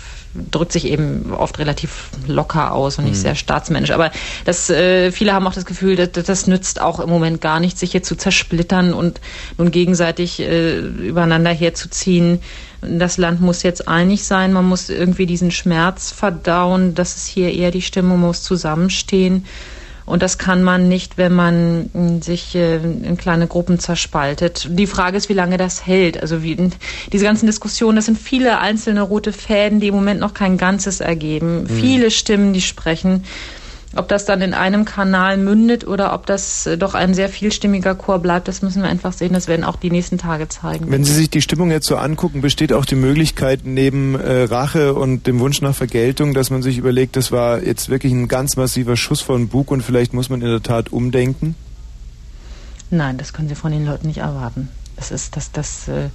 drückt 0.51 0.73
sich 0.73 0.87
eben 0.87 1.33
oft 1.33 1.59
relativ 1.59 2.11
locker 2.27 2.73
aus 2.73 2.99
und 2.99 3.05
nicht 3.05 3.16
mhm. 3.16 3.23
sehr 3.23 3.35
staatsmännisch. 3.35 3.91
Aber 3.91 4.12
das, 4.45 4.70
äh, 4.70 5.11
viele 5.11 5.33
haben 5.33 5.47
auch 5.47 5.55
das 5.55 5.65
Gefühl, 5.65 5.97
dass, 5.97 6.12
das 6.25 6.47
nützt 6.47 6.81
auch 6.81 7.01
im 7.01 7.09
Moment 7.09 7.41
gar 7.41 7.61
nicht, 7.61 7.79
sich 7.79 7.93
hier 7.93 8.03
zu 8.03 8.15
zersplittern 8.15 8.93
und 8.93 9.20
nun 9.57 9.70
gegenseitig 9.70 10.41
äh, 10.41 10.79
übereinander 10.79 11.51
herzuziehen. 11.51 12.41
Das 12.83 13.16
Land 13.16 13.41
muss 13.41 13.62
jetzt 13.62 13.89
einig 13.89 14.23
sein, 14.25 14.53
man 14.53 14.66
muss 14.66 14.89
irgendwie 14.89 15.27
diesen 15.27 15.51
Schmerz 15.51 16.12
verdauen. 16.12 16.95
Das 16.95 17.16
ist 17.16 17.27
hier 17.27 17.53
eher 17.53 17.73
die 17.73 17.83
Stimmung, 17.83 18.20
man 18.20 18.29
muss 18.29 18.43
zusammenstehen. 18.43 19.45
Und 20.09 20.23
das 20.23 20.39
kann 20.39 20.63
man 20.63 20.89
nicht, 20.89 21.19
wenn 21.19 21.33
man 21.35 21.91
hm, 21.93 22.23
sich 22.23 22.55
äh, 22.55 22.77
in 22.77 23.17
kleine 23.19 23.47
Gruppen 23.47 23.79
zerspaltet. 23.79 24.67
Die 24.71 24.87
Frage 24.87 25.17
ist, 25.17 25.29
wie 25.29 25.35
lange 25.35 25.59
das 25.59 25.87
hält. 25.87 26.21
Also 26.21 26.43
wie, 26.43 26.57
diese 27.13 27.25
ganzen 27.25 27.47
Diskussionen, 27.47 27.97
das 27.97 28.07
sind 28.07 28.19
viele 28.19 28.59
einzelne 28.59 29.03
rote 29.03 29.33
Fäden, 29.33 29.81
die 29.81 29.89
im 29.89 29.95
Moment 29.95 30.21
noch 30.21 30.33
kein 30.33 30.57
Ganzes 30.57 31.01
ergeben. 31.01 31.65
Mhm. 31.65 31.69
Viele 31.69 32.11
Stimmen, 32.11 32.53
die 32.55 32.63
sprechen. 32.63 33.25
Ob 33.97 34.06
das 34.09 34.27
dann 34.27 34.43
in 34.43 34.52
einem 34.52 34.85
Kanal 34.85 35.39
mündet 35.39 35.86
oder 35.86 36.12
ob 36.12 36.27
das 36.27 36.66
äh, 36.66 36.77
doch 36.77 36.94
ein 36.94 37.15
sehr 37.15 37.31
vielstimmiger 37.31 37.94
Chor 37.94 38.19
bleibt, 38.19 38.47
das 38.47 38.60
müssen 38.60 38.82
wir 38.82 38.89
einfach 38.89 39.15
sehen. 39.15 39.32
Das 39.32 39.48
werden 39.48 39.65
auch 39.65 39.77
die 39.77 39.90
nächsten 39.90 40.19
Tage 40.19 40.48
zeigen. 40.48 40.90
Wenn 40.90 41.05
Sie 41.05 41.15
sich 41.15 41.31
die 41.31 41.40
Stimmung 41.40 41.70
jetzt 41.70 41.86
so 41.86 41.97
angucken, 41.97 42.43
besteht 42.43 42.74
auch 42.74 42.85
die 42.85 42.97
Möglichkeit 42.97 43.60
neben 43.65 44.15
äh, 44.15 44.43
Rache 44.43 44.93
und 44.93 45.27
dem 45.27 45.40
Wunsch 45.40 45.62
nach 45.62 45.74
Vergeltung, 45.74 46.35
dass 46.35 46.51
man 46.51 46.60
sich 46.60 46.77
überlegt, 46.77 47.16
das 47.16 47.32
war 47.32 47.62
jetzt 47.62 47.89
wirklich 47.89 48.12
ein 48.12 48.28
ganz 48.28 48.56
massiver 48.56 48.97
Schuss 48.97 49.23
von 49.23 49.48
Bug 49.48 49.70
und 49.70 49.82
vielleicht 49.82 50.12
muss 50.12 50.28
man 50.28 50.43
in 50.43 50.48
der 50.48 50.62
Tat 50.62 50.93
umdenken? 50.93 51.55
Nein, 52.90 53.16
das 53.16 53.32
können 53.32 53.48
Sie 53.48 53.55
von 53.55 53.73
den 53.73 53.86
Leuten 53.86 54.06
nicht 54.06 54.19
erwarten. 54.19 54.69
Das 54.97 55.10
ist 55.10 55.36
das, 55.36 55.51
das. 55.51 55.89
Äh, 55.89 56.10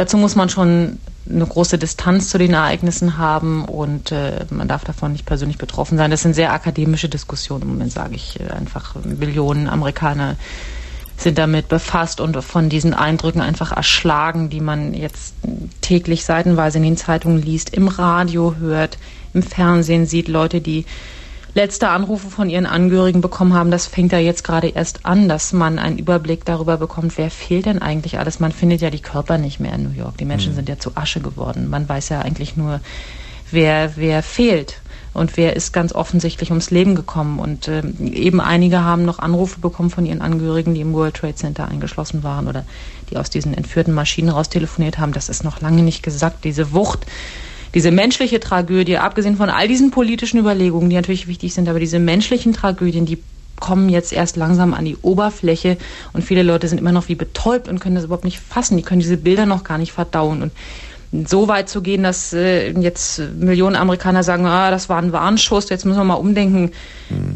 dazu 0.00 0.16
muss 0.16 0.34
man 0.34 0.48
schon 0.48 0.98
eine 1.28 1.46
große 1.46 1.76
Distanz 1.76 2.30
zu 2.30 2.38
den 2.38 2.54
Ereignissen 2.54 3.18
haben 3.18 3.66
und 3.66 4.12
äh, 4.12 4.46
man 4.48 4.66
darf 4.66 4.82
davon 4.82 5.12
nicht 5.12 5.26
persönlich 5.26 5.58
betroffen 5.58 5.98
sein. 5.98 6.10
Das 6.10 6.22
sind 6.22 6.32
sehr 6.32 6.54
akademische 6.54 7.10
Diskussionen 7.10 7.62
im 7.62 7.68
Moment, 7.68 7.92
sage 7.92 8.14
ich 8.14 8.40
äh, 8.40 8.44
einfach. 8.48 8.94
Millionen 9.04 9.68
Amerikaner 9.68 10.36
sind 11.18 11.36
damit 11.36 11.68
befasst 11.68 12.22
und 12.22 12.42
von 12.42 12.70
diesen 12.70 12.94
Eindrücken 12.94 13.42
einfach 13.42 13.72
erschlagen, 13.72 14.48
die 14.48 14.60
man 14.60 14.94
jetzt 14.94 15.34
täglich 15.82 16.24
seitenweise 16.24 16.78
in 16.78 16.84
den 16.84 16.96
Zeitungen 16.96 17.42
liest, 17.42 17.68
im 17.74 17.88
Radio 17.88 18.54
hört, 18.58 18.96
im 19.34 19.42
Fernsehen 19.42 20.06
sieht, 20.06 20.28
Leute, 20.28 20.62
die 20.62 20.86
letzte 21.54 21.88
Anrufe 21.88 22.30
von 22.30 22.48
ihren 22.48 22.66
Angehörigen 22.66 23.20
bekommen 23.20 23.54
haben, 23.54 23.70
das 23.70 23.86
fängt 23.86 24.12
ja 24.12 24.18
jetzt 24.18 24.44
gerade 24.44 24.68
erst 24.68 25.06
an, 25.06 25.28
dass 25.28 25.52
man 25.52 25.78
einen 25.78 25.98
Überblick 25.98 26.44
darüber 26.44 26.76
bekommt, 26.76 27.16
wer 27.18 27.30
fehlt 27.30 27.66
denn 27.66 27.82
eigentlich 27.82 28.18
alles. 28.18 28.40
Man 28.40 28.52
findet 28.52 28.80
ja 28.80 28.90
die 28.90 29.00
Körper 29.00 29.38
nicht 29.38 29.60
mehr 29.60 29.72
in 29.74 29.84
New 29.84 29.96
York. 29.96 30.18
Die 30.18 30.24
Menschen 30.24 30.52
mhm. 30.52 30.56
sind 30.56 30.68
ja 30.68 30.78
zu 30.78 30.96
Asche 30.96 31.20
geworden. 31.20 31.68
Man 31.68 31.88
weiß 31.88 32.10
ja 32.10 32.20
eigentlich 32.20 32.56
nur, 32.56 32.80
wer, 33.50 33.96
wer 33.96 34.22
fehlt 34.22 34.80
und 35.12 35.36
wer 35.36 35.56
ist 35.56 35.72
ganz 35.72 35.92
offensichtlich 35.92 36.50
ums 36.50 36.70
Leben 36.70 36.94
gekommen. 36.94 37.38
Und 37.38 37.66
äh, 37.68 37.82
eben 38.00 38.40
einige 38.40 38.84
haben 38.84 39.04
noch 39.04 39.18
Anrufe 39.18 39.60
bekommen 39.60 39.90
von 39.90 40.06
ihren 40.06 40.20
Angehörigen, 40.20 40.74
die 40.74 40.80
im 40.80 40.92
World 40.92 41.16
Trade 41.16 41.34
Center 41.34 41.66
eingeschlossen 41.66 42.22
waren 42.22 42.46
oder 42.46 42.64
die 43.10 43.16
aus 43.16 43.28
diesen 43.30 43.54
entführten 43.54 43.92
Maschinen 43.92 44.28
raus 44.28 44.48
telefoniert 44.48 44.98
haben. 44.98 45.12
Das 45.12 45.28
ist 45.28 45.42
noch 45.42 45.60
lange 45.60 45.82
nicht 45.82 46.02
gesagt. 46.02 46.44
Diese 46.44 46.72
Wucht 46.72 47.06
diese 47.74 47.90
menschliche 47.90 48.40
Tragödie, 48.40 48.98
abgesehen 48.98 49.36
von 49.36 49.48
all 49.48 49.68
diesen 49.68 49.90
politischen 49.90 50.38
Überlegungen, 50.38 50.90
die 50.90 50.96
natürlich 50.96 51.28
wichtig 51.28 51.54
sind, 51.54 51.68
aber 51.68 51.80
diese 51.80 51.98
menschlichen 51.98 52.52
Tragödien, 52.52 53.06
die 53.06 53.18
kommen 53.60 53.88
jetzt 53.88 54.12
erst 54.12 54.36
langsam 54.36 54.74
an 54.74 54.84
die 54.84 54.96
Oberfläche 55.02 55.76
und 56.12 56.22
viele 56.22 56.42
Leute 56.42 56.66
sind 56.66 56.78
immer 56.78 56.92
noch 56.92 57.08
wie 57.08 57.14
betäubt 57.14 57.68
und 57.68 57.78
können 57.78 57.94
das 57.94 58.04
überhaupt 58.04 58.24
nicht 58.24 58.40
fassen. 58.40 58.76
Die 58.76 58.82
können 58.82 59.00
diese 59.00 59.18
Bilder 59.18 59.46
noch 59.46 59.64
gar 59.64 59.78
nicht 59.78 59.92
verdauen 59.92 60.42
und 60.42 60.52
so 61.28 61.48
weit 61.48 61.68
zu 61.68 61.82
gehen, 61.82 62.04
dass 62.04 62.32
äh, 62.32 62.70
jetzt 62.70 63.20
Millionen 63.36 63.74
Amerikaner 63.74 64.22
sagen, 64.22 64.46
ah, 64.46 64.70
das 64.70 64.88
war 64.88 64.98
ein 64.98 65.12
Warnschuss, 65.12 65.68
jetzt 65.68 65.84
müssen 65.84 65.98
wir 65.98 66.04
mal 66.04 66.14
umdenken. 66.14 66.70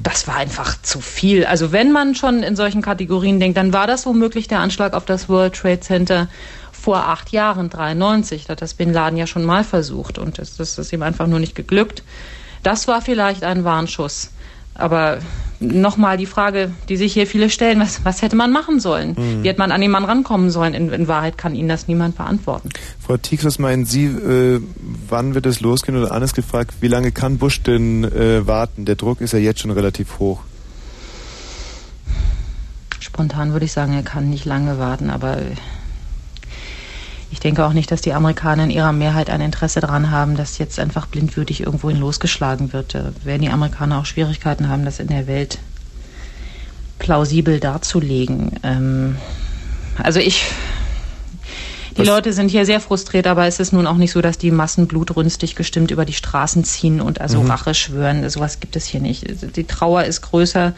Das 0.04 0.28
war 0.28 0.36
einfach 0.36 0.80
zu 0.80 1.00
viel. 1.00 1.44
Also 1.44 1.72
wenn 1.72 1.90
man 1.90 2.14
schon 2.14 2.44
in 2.44 2.54
solchen 2.54 2.82
Kategorien 2.82 3.40
denkt, 3.40 3.56
dann 3.56 3.72
war 3.72 3.88
das 3.88 4.06
womöglich 4.06 4.46
der 4.46 4.60
Anschlag 4.60 4.94
auf 4.94 5.04
das 5.04 5.28
World 5.28 5.54
Trade 5.54 5.80
Center 5.80 6.28
vor 6.84 7.08
acht 7.08 7.32
Jahren, 7.32 7.70
93. 7.70 8.44
Da 8.44 8.52
hat 8.52 8.62
das 8.62 8.74
Bin 8.74 8.92
Laden 8.92 9.16
ja 9.16 9.26
schon 9.26 9.44
mal 9.44 9.64
versucht 9.64 10.18
und 10.18 10.38
das, 10.38 10.56
das 10.56 10.76
ist 10.76 10.92
ihm 10.92 11.02
einfach 11.02 11.26
nur 11.26 11.40
nicht 11.40 11.54
geglückt. 11.54 12.02
Das 12.62 12.86
war 12.88 13.00
vielleicht 13.00 13.42
ein 13.42 13.64
Warnschuss. 13.64 14.30
Aber 14.74 15.18
nochmal 15.60 16.18
die 16.18 16.26
Frage, 16.26 16.72
die 16.90 16.96
sich 16.96 17.14
hier 17.14 17.26
viele 17.26 17.48
stellen, 17.48 17.80
was, 17.80 18.04
was 18.04 18.20
hätte 18.20 18.36
man 18.36 18.52
machen 18.52 18.80
sollen? 18.80 19.10
Mhm. 19.16 19.42
Wie 19.42 19.48
hätte 19.48 19.60
man 19.60 19.72
an 19.72 19.80
den 19.80 19.90
Mann 19.90 20.04
rankommen 20.04 20.50
sollen? 20.50 20.74
In, 20.74 20.92
in 20.92 21.08
Wahrheit 21.08 21.38
kann 21.38 21.54
Ihnen 21.54 21.68
das 21.70 21.88
niemand 21.88 22.16
beantworten. 22.16 22.68
Frau 23.00 23.16
Tieks, 23.16 23.44
was 23.44 23.58
meinen 23.58 23.86
Sie, 23.86 24.04
äh, 24.04 24.60
wann 25.08 25.34
wird 25.34 25.46
es 25.46 25.60
losgehen? 25.60 25.96
Oder 25.96 26.12
anders 26.12 26.34
gefragt, 26.34 26.74
wie 26.80 26.88
lange 26.88 27.12
kann 27.12 27.38
Bush 27.38 27.62
denn 27.62 28.04
äh, 28.04 28.46
warten? 28.46 28.84
Der 28.84 28.96
Druck 28.96 29.22
ist 29.22 29.32
ja 29.32 29.38
jetzt 29.38 29.60
schon 29.60 29.70
relativ 29.70 30.18
hoch. 30.18 30.40
Spontan 33.00 33.52
würde 33.52 33.64
ich 33.64 33.72
sagen, 33.72 33.94
er 33.94 34.02
kann 34.02 34.28
nicht 34.28 34.44
lange 34.44 34.78
warten, 34.78 35.08
aber 35.08 35.38
ich 37.34 37.40
denke 37.40 37.66
auch 37.66 37.72
nicht, 37.72 37.90
dass 37.90 38.00
die 38.00 38.12
Amerikaner 38.12 38.62
in 38.62 38.70
ihrer 38.70 38.92
Mehrheit 38.92 39.28
ein 39.28 39.40
Interesse 39.40 39.80
daran 39.80 40.12
haben, 40.12 40.36
dass 40.36 40.58
jetzt 40.58 40.78
einfach 40.78 41.06
blindwütig 41.06 41.62
irgendwohin 41.62 41.98
losgeschlagen 41.98 42.72
wird. 42.72 42.94
Da 42.94 43.10
werden 43.24 43.42
die 43.42 43.48
Amerikaner 43.48 43.98
auch 43.98 44.06
Schwierigkeiten 44.06 44.68
haben, 44.68 44.84
das 44.84 45.00
in 45.00 45.08
der 45.08 45.26
Welt 45.26 45.58
plausibel 47.00 47.58
darzulegen. 47.58 48.52
Ähm, 48.62 49.16
also 50.00 50.20
ich. 50.20 50.44
Die 51.96 52.04
Leute 52.04 52.32
sind 52.32 52.50
hier 52.52 52.66
sehr 52.66 52.78
frustriert, 52.80 53.26
aber 53.26 53.48
es 53.48 53.58
ist 53.58 53.72
nun 53.72 53.88
auch 53.88 53.96
nicht 53.96 54.12
so, 54.12 54.20
dass 54.20 54.38
die 54.38 54.52
Massen 54.52 54.86
blutrünstig 54.86 55.56
gestimmt 55.56 55.90
über 55.90 56.04
die 56.04 56.12
Straßen 56.12 56.62
ziehen 56.62 57.00
und 57.00 57.20
also 57.20 57.42
Mhm. 57.42 57.50
Rache 57.50 57.74
schwören. 57.74 58.30
Sowas 58.30 58.60
gibt 58.60 58.76
es 58.76 58.86
hier 58.86 59.00
nicht. 59.00 59.56
Die 59.56 59.64
Trauer 59.64 60.04
ist 60.04 60.20
größer 60.20 60.72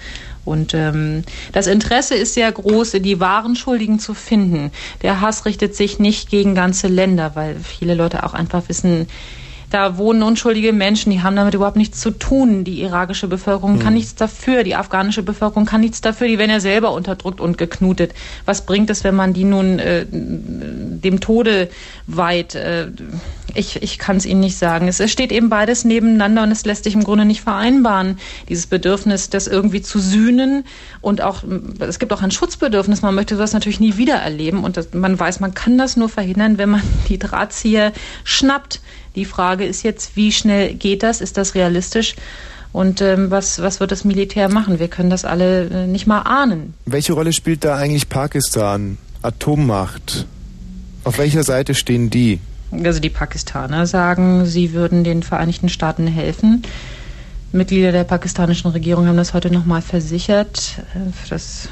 und 0.46 0.72
ähm, 0.72 1.24
das 1.52 1.66
Interesse 1.66 2.14
ist 2.14 2.34
sehr 2.34 2.50
groß, 2.50 2.92
die 2.92 3.20
wahren 3.20 3.56
Schuldigen 3.56 3.98
zu 3.98 4.14
finden. 4.14 4.70
Der 5.02 5.20
Hass 5.20 5.44
richtet 5.44 5.74
sich 5.76 5.98
nicht 5.98 6.30
gegen 6.30 6.54
ganze 6.54 6.86
Länder, 6.88 7.32
weil 7.34 7.56
viele 7.56 7.94
Leute 7.94 8.24
auch 8.24 8.32
einfach 8.32 8.62
wissen, 8.68 9.06
da 9.70 9.98
wohnen 9.98 10.22
unschuldige 10.22 10.72
Menschen, 10.72 11.10
die 11.10 11.22
haben 11.22 11.34
damit 11.34 11.54
überhaupt 11.54 11.76
nichts 11.76 12.00
zu 12.00 12.12
tun. 12.12 12.62
Die 12.62 12.80
irakische 12.82 13.26
Bevölkerung 13.26 13.78
kann 13.78 13.88
Hm. 13.88 13.94
nichts 13.94 14.14
dafür, 14.14 14.62
die 14.62 14.76
afghanische 14.76 15.22
Bevölkerung 15.24 15.66
kann 15.66 15.80
nichts 15.80 16.00
dafür, 16.00 16.28
die 16.28 16.38
werden 16.38 16.52
ja 16.52 16.60
selber 16.60 16.92
unterdrückt 16.92 17.40
und 17.40 17.58
geknutet. 17.58 18.14
Was 18.44 18.64
bringt 18.64 18.90
es, 18.90 19.02
wenn 19.02 19.16
man 19.16 19.32
die 19.32 19.44
nun 19.44 19.78
äh, 19.80 20.06
dem 20.08 21.20
Tode 21.20 21.68
weiht? 22.06 22.54
Äh, 22.54 22.86
ich 23.56 23.82
ich 23.82 23.98
kann 23.98 24.16
es 24.16 24.26
Ihnen 24.26 24.40
nicht 24.40 24.56
sagen. 24.56 24.88
Es, 24.88 25.00
steht 25.10 25.32
eben 25.32 25.48
beides 25.48 25.84
nebeneinander 25.84 26.42
und 26.42 26.50
es 26.50 26.64
lässt 26.64 26.84
sich 26.84 26.94
im 26.94 27.04
Grunde 27.04 27.24
nicht 27.24 27.40
vereinbaren. 27.40 28.18
Dieses 28.48 28.66
Bedürfnis, 28.66 29.30
das 29.30 29.46
irgendwie 29.46 29.82
zu 29.82 29.98
sühnen 29.98 30.64
und 31.00 31.22
auch, 31.22 31.42
es 31.78 31.98
gibt 31.98 32.12
auch 32.12 32.22
ein 32.22 32.30
Schutzbedürfnis. 32.30 33.02
Man 33.02 33.14
möchte 33.14 33.36
das 33.36 33.52
natürlich 33.52 33.80
nie 33.80 33.96
wieder 33.96 34.16
erleben 34.16 34.64
und 34.64 34.76
das, 34.76 34.92
man 34.92 35.18
weiß, 35.18 35.40
man 35.40 35.54
kann 35.54 35.78
das 35.78 35.96
nur 35.96 36.08
verhindern, 36.08 36.58
wenn 36.58 36.70
man 36.70 36.82
die 37.08 37.18
Drahtzieher 37.18 37.92
schnappt. 38.24 38.80
Die 39.14 39.24
Frage 39.24 39.64
ist 39.64 39.82
jetzt, 39.82 40.16
wie 40.16 40.32
schnell 40.32 40.74
geht 40.74 41.02
das? 41.02 41.20
Ist 41.20 41.36
das 41.36 41.54
realistisch? 41.54 42.16
Und 42.72 43.00
ähm, 43.00 43.30
was, 43.30 43.62
was 43.62 43.80
wird 43.80 43.90
das 43.90 44.04
Militär 44.04 44.50
machen? 44.50 44.78
Wir 44.78 44.88
können 44.88 45.08
das 45.08 45.24
alle 45.24 45.64
äh, 45.68 45.86
nicht 45.86 46.06
mal 46.06 46.20
ahnen. 46.20 46.74
Welche 46.84 47.14
Rolle 47.14 47.32
spielt 47.32 47.64
da 47.64 47.76
eigentlich 47.76 48.10
Pakistan? 48.10 48.98
Atommacht. 49.22 50.26
Auf 51.04 51.18
welcher 51.18 51.42
Seite 51.42 51.74
stehen 51.74 52.10
die? 52.10 52.38
Also 52.84 53.00
die 53.00 53.10
Pakistaner 53.10 53.86
sagen, 53.86 54.46
sie 54.46 54.72
würden 54.72 55.04
den 55.04 55.22
Vereinigten 55.22 55.68
Staaten 55.68 56.06
helfen. 56.06 56.62
Mitglieder 57.52 57.92
der 57.92 58.04
pakistanischen 58.04 58.70
Regierung 58.70 59.06
haben 59.06 59.16
das 59.16 59.34
heute 59.34 59.52
nochmal 59.52 59.82
versichert. 59.82 60.78
Äh, 60.94 61.10
Das 61.30 61.68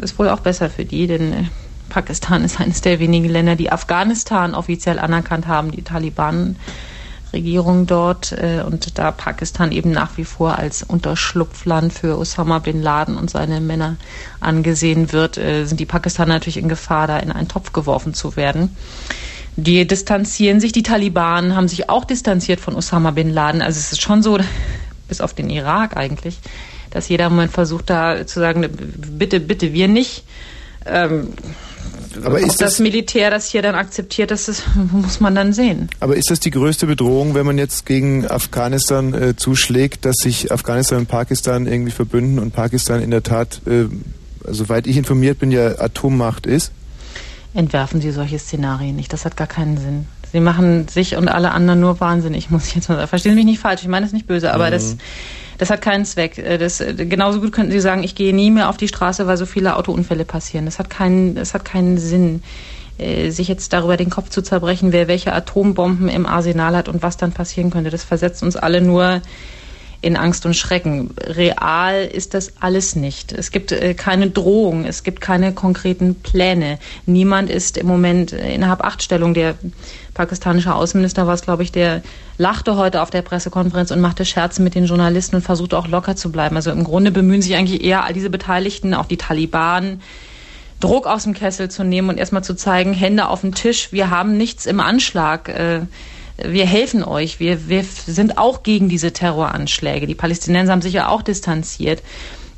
ist 0.00 0.18
wohl 0.18 0.28
auch 0.28 0.40
besser 0.40 0.70
für 0.70 0.84
die, 0.84 1.06
denn 1.06 1.32
äh, 1.32 1.44
Pakistan 1.88 2.44
ist 2.44 2.60
eines 2.60 2.80
der 2.80 3.00
wenigen 3.00 3.28
Länder, 3.28 3.56
die 3.56 3.72
Afghanistan 3.72 4.54
offiziell 4.54 5.00
anerkannt 5.00 5.48
haben, 5.48 5.72
die 5.72 5.82
Taliban-Regierung 5.82 7.86
dort. 7.86 8.32
äh, 8.32 8.62
Und 8.64 8.98
da 8.98 9.10
Pakistan 9.10 9.72
eben 9.72 9.90
nach 9.90 10.16
wie 10.16 10.24
vor 10.24 10.58
als 10.58 10.84
Unterschlupfland 10.84 11.92
für 11.92 12.16
Osama 12.16 12.60
bin 12.60 12.80
Laden 12.80 13.16
und 13.16 13.30
seine 13.30 13.60
Männer 13.60 13.96
angesehen 14.38 15.12
wird, 15.12 15.34
sind 15.34 15.80
die 15.80 15.86
Pakistaner 15.86 16.34
natürlich 16.34 16.58
in 16.58 16.68
Gefahr, 16.68 17.08
da 17.08 17.18
in 17.18 17.32
einen 17.32 17.48
Topf 17.48 17.72
geworfen 17.72 18.14
zu 18.14 18.36
werden. 18.36 18.76
Die 19.56 19.86
distanzieren 19.86 20.60
sich, 20.60 20.72
die 20.72 20.82
Taliban 20.82 21.54
haben 21.56 21.68
sich 21.68 21.88
auch 21.90 22.04
distanziert 22.04 22.60
von 22.60 22.74
Osama 22.74 23.10
bin 23.10 23.30
Laden. 23.30 23.62
Also 23.62 23.78
es 23.78 23.92
ist 23.92 24.00
schon 24.00 24.22
so, 24.22 24.38
bis 25.08 25.20
auf 25.20 25.34
den 25.34 25.50
Irak 25.50 25.96
eigentlich, 25.96 26.38
dass 26.90 27.08
jeder 27.08 27.28
Moment 27.30 27.52
versucht, 27.52 27.90
da 27.90 28.26
zu 28.26 28.40
sagen, 28.40 28.66
bitte, 29.18 29.40
bitte, 29.40 29.72
wir 29.72 29.88
nicht. 29.88 30.24
Ähm, 30.86 31.28
Aber 32.24 32.38
ist 32.40 32.52
das, 32.60 32.72
das- 32.74 32.78
Militär 32.78 33.30
das 33.30 33.46
hier 33.50 33.60
dann 33.60 33.74
akzeptiert, 33.74 34.30
das 34.30 34.48
ist, 34.48 34.62
muss 34.92 35.20
man 35.20 35.34
dann 35.34 35.52
sehen. 35.52 35.90
Aber 36.00 36.16
ist 36.16 36.30
das 36.30 36.40
die 36.40 36.50
größte 36.50 36.86
Bedrohung, 36.86 37.34
wenn 37.34 37.44
man 37.44 37.58
jetzt 37.58 37.84
gegen 37.86 38.26
Afghanistan 38.26 39.12
äh, 39.14 39.36
zuschlägt, 39.36 40.04
dass 40.04 40.16
sich 40.16 40.50
Afghanistan 40.50 40.98
und 41.00 41.06
Pakistan 41.08 41.66
irgendwie 41.66 41.92
verbünden 41.92 42.38
und 42.38 42.52
Pakistan 42.52 43.02
in 43.02 43.10
der 43.10 43.22
Tat, 43.22 43.60
äh, 43.66 43.84
soweit 44.48 44.86
ich 44.86 44.96
informiert 44.96 45.38
bin, 45.38 45.50
ja 45.52 45.78
Atommacht 45.80 46.46
ist? 46.46 46.72
Entwerfen 47.52 48.00
Sie 48.00 48.10
solche 48.12 48.38
Szenarien 48.38 48.94
nicht. 48.96 49.12
Das 49.12 49.24
hat 49.24 49.36
gar 49.36 49.46
keinen 49.48 49.76
Sinn. 49.76 50.06
Sie 50.32 50.38
machen 50.40 50.86
sich 50.86 51.16
und 51.16 51.28
alle 51.28 51.50
anderen 51.50 51.80
nur 51.80 51.98
wahnsinnig, 51.98 52.50
muss 52.50 52.68
ich 52.68 52.76
jetzt 52.76 52.88
mal 52.88 52.94
sagen. 52.96 53.08
Verstehen 53.08 53.32
Sie 53.32 53.36
mich 53.36 53.44
nicht 53.46 53.60
falsch, 53.60 53.82
ich 53.82 53.88
meine 53.88 54.06
es 54.06 54.12
nicht 54.12 54.26
böse, 54.28 54.52
aber 54.54 54.66
Mhm. 54.68 54.70
das, 54.72 54.96
das 55.58 55.70
hat 55.70 55.82
keinen 55.82 56.04
Zweck. 56.04 56.38
Äh, 56.38 56.58
Das, 56.58 56.80
äh, 56.80 56.94
genauso 56.94 57.40
gut 57.40 57.50
könnten 57.52 57.72
Sie 57.72 57.80
sagen, 57.80 58.04
ich 58.04 58.14
gehe 58.14 58.32
nie 58.34 58.50
mehr 58.52 58.68
auf 58.68 58.76
die 58.76 58.86
Straße, 58.86 59.26
weil 59.26 59.36
so 59.36 59.46
viele 59.46 59.76
Autounfälle 59.76 60.24
passieren. 60.24 60.66
Das 60.66 60.78
hat 60.78 60.88
keinen, 60.90 61.34
das 61.34 61.52
hat 61.52 61.64
keinen 61.64 61.98
Sinn, 61.98 62.42
äh, 62.98 63.30
sich 63.30 63.48
jetzt 63.48 63.72
darüber 63.72 63.96
den 63.96 64.10
Kopf 64.10 64.28
zu 64.28 64.42
zerbrechen, 64.42 64.92
wer 64.92 65.08
welche 65.08 65.32
Atombomben 65.32 66.08
im 66.08 66.26
Arsenal 66.26 66.76
hat 66.76 66.88
und 66.88 67.02
was 67.02 67.16
dann 67.16 67.32
passieren 67.32 67.70
könnte. 67.70 67.90
Das 67.90 68.04
versetzt 68.04 68.44
uns 68.44 68.54
alle 68.54 68.80
nur 68.80 69.20
in 70.02 70.16
Angst 70.16 70.46
und 70.46 70.54
Schrecken. 70.54 71.10
Real 71.18 72.04
ist 72.04 72.32
das 72.34 72.54
alles 72.60 72.96
nicht. 72.96 73.32
Es 73.32 73.50
gibt 73.50 73.72
äh, 73.72 73.94
keine 73.94 74.30
Drohung, 74.30 74.84
es 74.84 75.02
gibt 75.02 75.20
keine 75.20 75.52
konkreten 75.52 76.14
Pläne. 76.14 76.78
Niemand 77.04 77.50
ist 77.50 77.76
im 77.76 77.86
Moment 77.86 78.32
äh, 78.32 78.54
in 78.54 78.66
Hab-Acht-Stellung. 78.66 79.34
Der 79.34 79.56
pakistanische 80.14 80.74
Außenminister 80.74 81.26
war 81.26 81.34
es, 81.34 81.42
glaube 81.42 81.62
ich, 81.62 81.72
der 81.72 82.02
lachte 82.38 82.76
heute 82.76 83.02
auf 83.02 83.10
der 83.10 83.22
Pressekonferenz 83.22 83.90
und 83.90 84.00
machte 84.00 84.24
Scherze 84.24 84.62
mit 84.62 84.74
den 84.74 84.86
Journalisten 84.86 85.36
und 85.36 85.42
versuchte 85.42 85.76
auch 85.76 85.86
locker 85.86 86.16
zu 86.16 86.32
bleiben. 86.32 86.56
Also 86.56 86.70
im 86.70 86.84
Grunde 86.84 87.10
bemühen 87.10 87.42
sich 87.42 87.54
eigentlich 87.54 87.84
eher 87.84 88.04
all 88.04 88.14
diese 88.14 88.30
Beteiligten, 88.30 88.94
auch 88.94 89.06
die 89.06 89.18
Taliban, 89.18 90.00
Druck 90.80 91.06
aus 91.06 91.24
dem 91.24 91.34
Kessel 91.34 91.70
zu 91.70 91.84
nehmen 91.84 92.08
und 92.08 92.16
erstmal 92.16 92.42
zu 92.42 92.54
zeigen, 92.54 92.94
Hände 92.94 93.28
auf 93.28 93.42
den 93.42 93.54
Tisch, 93.54 93.92
wir 93.92 94.08
haben 94.08 94.38
nichts 94.38 94.64
im 94.64 94.80
Anschlag. 94.80 95.50
Äh, 95.50 95.80
wir 96.46 96.66
helfen 96.66 97.04
euch. 97.04 97.40
Wir, 97.40 97.68
wir 97.68 97.84
sind 97.84 98.38
auch 98.38 98.62
gegen 98.62 98.88
diese 98.88 99.12
Terroranschläge. 99.12 100.06
Die 100.06 100.14
Palästinenser 100.14 100.72
haben 100.72 100.82
sich 100.82 100.94
ja 100.94 101.08
auch 101.08 101.22
distanziert. 101.22 102.02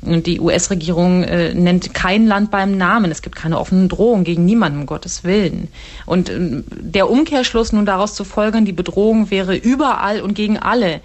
Und 0.01 0.27
die 0.27 0.39
US-Regierung 0.39 1.23
äh, 1.23 1.53
nennt 1.53 1.93
kein 1.93 2.27
Land 2.27 2.51
beim 2.51 2.77
Namen. 2.77 3.09
Es 3.11 3.21
gibt 3.21 3.35
keine 3.35 3.57
offenen 3.57 3.87
Drohungen 3.87 4.25
gegen 4.25 4.45
niemanden, 4.45 4.81
um 4.81 4.85
Gottes 4.85 5.23
Willen. 5.23 5.69
Und 6.05 6.29
ähm, 6.29 6.65
der 6.69 7.09
Umkehrschluss 7.09 7.71
nun 7.71 7.85
daraus 7.85 8.13
zu 8.13 8.23
folgern, 8.25 8.65
die 8.65 8.73
Bedrohung 8.73 9.31
wäre 9.31 9.55
überall 9.55 10.21
und 10.21 10.33
gegen 10.33 10.57
alle, 10.57 10.99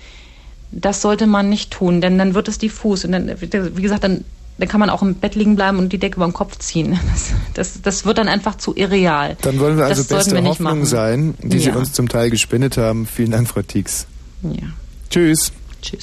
das 0.72 1.00
sollte 1.00 1.26
man 1.26 1.48
nicht 1.48 1.70
tun, 1.70 2.00
denn 2.00 2.18
dann 2.18 2.34
wird 2.34 2.48
es 2.48 2.58
diffus. 2.58 3.04
Und 3.04 3.12
dann, 3.12 3.30
wie 3.40 3.82
gesagt, 3.82 4.04
dann, 4.04 4.24
dann 4.58 4.68
kann 4.68 4.80
man 4.80 4.90
auch 4.90 5.02
im 5.02 5.14
Bett 5.14 5.34
liegen 5.34 5.56
bleiben 5.56 5.78
und 5.78 5.92
die 5.92 5.98
Decke 5.98 6.16
über 6.16 6.26
den 6.26 6.32
Kopf 6.32 6.58
ziehen. 6.58 6.98
Das, 7.14 7.32
das, 7.54 7.82
das 7.82 8.04
wird 8.04 8.18
dann 8.18 8.28
einfach 8.28 8.56
zu 8.56 8.74
irreal. 8.76 9.36
Dann 9.42 9.58
wollen 9.60 9.76
wir 9.78 9.86
also 9.86 10.02
das 10.02 10.08
beste 10.08 10.34
wir 10.34 10.44
Hoffnung 10.44 10.84
sein, 10.84 11.34
die 11.42 11.58
Sie 11.58 11.68
Ja. 11.70 11.76
uns 11.76 11.92
zum 11.92 12.08
Teil 12.08 12.30
gespendet 12.30 12.76
haben. 12.76 13.06
Vielen 13.06 13.30
Dank, 13.30 13.48
Frau 13.48 13.62
Tieks. 13.62 14.06
Ja. 14.42 14.68
Tschüss. 15.10 15.52
Tschüss. 15.80 16.02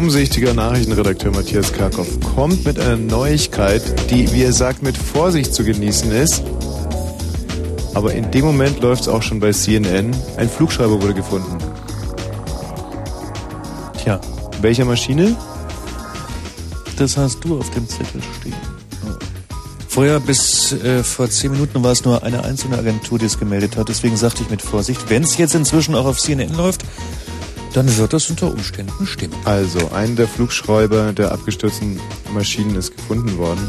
Umsichtiger 0.00 0.54
Nachrichtenredakteur 0.54 1.30
Matthias 1.30 1.74
Karkow 1.74 2.08
kommt 2.34 2.64
mit 2.64 2.80
einer 2.80 2.96
Neuigkeit, 2.96 3.82
die, 4.10 4.32
wie 4.32 4.44
er 4.44 4.52
sagt, 4.54 4.82
mit 4.82 4.96
Vorsicht 4.96 5.52
zu 5.52 5.62
genießen 5.62 6.10
ist. 6.10 6.42
Aber 7.92 8.14
in 8.14 8.30
dem 8.30 8.46
Moment 8.46 8.80
läuft 8.80 9.02
es 9.02 9.08
auch 9.08 9.22
schon 9.22 9.40
bei 9.40 9.52
CNN. 9.52 10.16
Ein 10.38 10.48
Flugschreiber 10.48 11.02
wurde 11.02 11.12
gefunden. 11.12 11.58
Tja. 14.02 14.18
Welcher 14.62 14.86
Maschine? 14.86 15.36
Das 16.96 17.18
hast 17.18 17.44
du 17.44 17.58
auf 17.58 17.68
dem 17.68 17.86
Zettel 17.86 18.22
stehen. 18.40 18.54
Vorher 19.86 20.18
bis 20.20 20.72
äh, 20.72 21.02
vor 21.02 21.28
zehn 21.28 21.50
Minuten 21.50 21.82
war 21.82 21.92
es 21.92 22.06
nur 22.06 22.22
eine 22.22 22.44
einzelne 22.44 22.78
Agentur, 22.78 23.18
die 23.18 23.26
es 23.26 23.38
gemeldet 23.38 23.76
hat. 23.76 23.90
Deswegen 23.90 24.16
sagte 24.16 24.44
ich 24.44 24.48
mit 24.48 24.62
Vorsicht, 24.62 25.10
wenn 25.10 25.24
es 25.24 25.36
jetzt 25.36 25.54
inzwischen 25.54 25.94
auch 25.94 26.06
auf 26.06 26.18
CNN 26.18 26.56
läuft, 26.56 26.84
dann 27.72 27.96
wird 27.96 28.12
das 28.12 28.30
unter 28.30 28.50
Umständen 28.50 29.06
stimmen. 29.06 29.34
Also, 29.44 29.90
ein 29.92 30.16
der 30.16 30.26
Flugschreiber 30.26 31.12
der 31.12 31.32
abgestürzten 31.32 32.00
Maschinen 32.32 32.74
ist 32.74 32.96
gefunden 32.96 33.38
worden. 33.38 33.60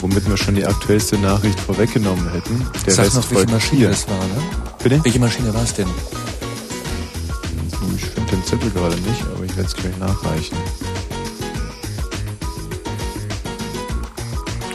Womit 0.00 0.28
wir 0.28 0.36
schon 0.36 0.54
die 0.54 0.66
aktuellste 0.66 1.18
Nachricht 1.18 1.58
vorweggenommen 1.58 2.30
hätten. 2.30 2.66
Der 2.86 2.94
Sag 2.94 3.06
Rest 3.06 3.16
noch, 3.16 3.30
welche 3.30 3.52
Maschine 3.52 3.78
hier. 3.78 3.88
das 3.88 4.08
war, 4.08 4.16
ne? 4.18 4.42
Bitte? 4.82 5.00
Welche 5.02 5.18
Maschine 5.18 5.52
war 5.54 5.62
es 5.62 5.74
denn? 5.74 5.88
Ich 7.96 8.04
finde 8.04 8.30
den 8.30 8.44
Zettel 8.44 8.70
gerade 8.70 8.96
nicht, 8.96 9.22
aber 9.34 9.44
ich 9.44 9.56
werde 9.56 9.68
es 9.68 9.74
gleich 9.74 9.96
nachreichen. 9.98 10.56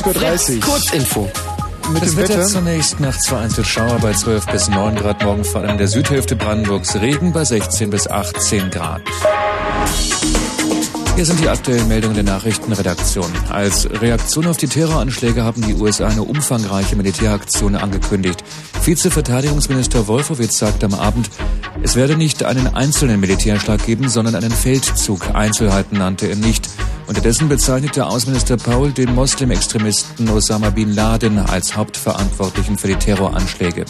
Uhr. 0.04 0.60
Kurzinfo. 0.60 1.30
Mit 1.92 2.02
das 2.02 2.10
dem 2.10 2.16
Wetter, 2.16 2.28
Wetter? 2.30 2.46
zunächst 2.46 2.98
nachts 2.98 3.28
vereinzelt 3.28 3.68
Schauer 3.68 4.00
bei 4.00 4.12
12 4.12 4.46
bis 4.46 4.68
9 4.68 4.96
Grad, 4.96 5.22
morgen 5.22 5.44
vor 5.44 5.60
allem 5.60 5.70
in 5.70 5.78
der 5.78 5.86
Südhälfte 5.86 6.34
Brandenburgs 6.34 6.96
Regen 6.96 7.32
bei 7.32 7.44
16 7.44 7.90
bis 7.90 8.08
18 8.08 8.70
Grad. 8.72 9.02
Hier 11.14 11.24
sind 11.24 11.40
die 11.40 11.48
aktuellen 11.48 11.86
Meldungen 11.86 12.14
der 12.14 12.24
Nachrichtenredaktion. 12.24 13.30
Als 13.48 13.88
Reaktion 13.88 14.48
auf 14.48 14.56
die 14.56 14.66
Terroranschläge 14.66 15.44
haben 15.44 15.62
die 15.62 15.74
USA 15.74 16.08
eine 16.08 16.24
umfangreiche 16.24 16.96
Militäraktion 16.96 17.76
angekündigt. 17.76 18.42
Vizeverteidigungsminister 18.84 20.08
Wolfowitz 20.08 20.58
sagte 20.58 20.86
am 20.86 20.94
Abend, 20.94 21.30
es 21.82 21.96
werde 21.96 22.16
nicht 22.16 22.44
einen 22.44 22.68
einzelnen 22.68 23.20
Militärschlag 23.20 23.84
geben, 23.84 24.08
sondern 24.08 24.34
einen 24.34 24.50
Feldzug. 24.50 25.34
Einzelheiten 25.34 25.98
nannte 25.98 26.26
er 26.28 26.36
nicht. 26.36 26.68
Unterdessen 27.06 27.48
bezeichnete 27.48 28.06
Außenminister 28.06 28.56
Paul 28.56 28.90
den 28.90 29.14
Moslem-Extremisten 29.14 30.28
Osama 30.28 30.70
bin 30.70 30.94
Laden 30.94 31.38
als 31.38 31.76
Hauptverantwortlichen 31.76 32.78
für 32.78 32.88
die 32.88 32.96
Terroranschläge. 32.96 33.84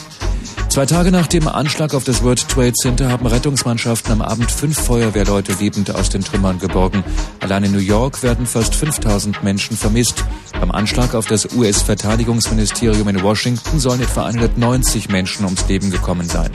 Zwei 0.69 0.85
Tage 0.85 1.11
nach 1.11 1.27
dem 1.27 1.49
Anschlag 1.49 1.95
auf 1.95 2.05
das 2.05 2.23
World 2.23 2.47
Trade 2.49 2.75
Center 2.75 3.09
haben 3.09 3.27
Rettungsmannschaften 3.27 4.13
am 4.13 4.21
Abend 4.21 4.51
fünf 4.51 4.79
Feuerwehrleute 4.79 5.55
lebend 5.55 5.95
aus 5.95 6.11
den 6.11 6.23
Trümmern 6.23 6.59
geborgen. 6.59 7.03
Allein 7.41 7.65
in 7.65 7.73
New 7.73 7.79
York 7.79 8.23
werden 8.23 8.45
fast 8.45 8.75
5000 8.75 9.43
Menschen 9.43 9.75
vermisst. 9.75 10.23
Beim 10.61 10.71
Anschlag 10.71 11.15
auf 11.15 11.27
das 11.27 11.55
US-Verteidigungsministerium 11.55 13.09
in 13.09 13.23
Washington 13.23 13.79
sollen 13.79 14.03
etwa 14.03 14.27
190 14.27 15.09
Menschen 15.09 15.47
ums 15.47 15.67
Leben 15.67 15.91
gekommen 15.91 16.29
sein. 16.29 16.51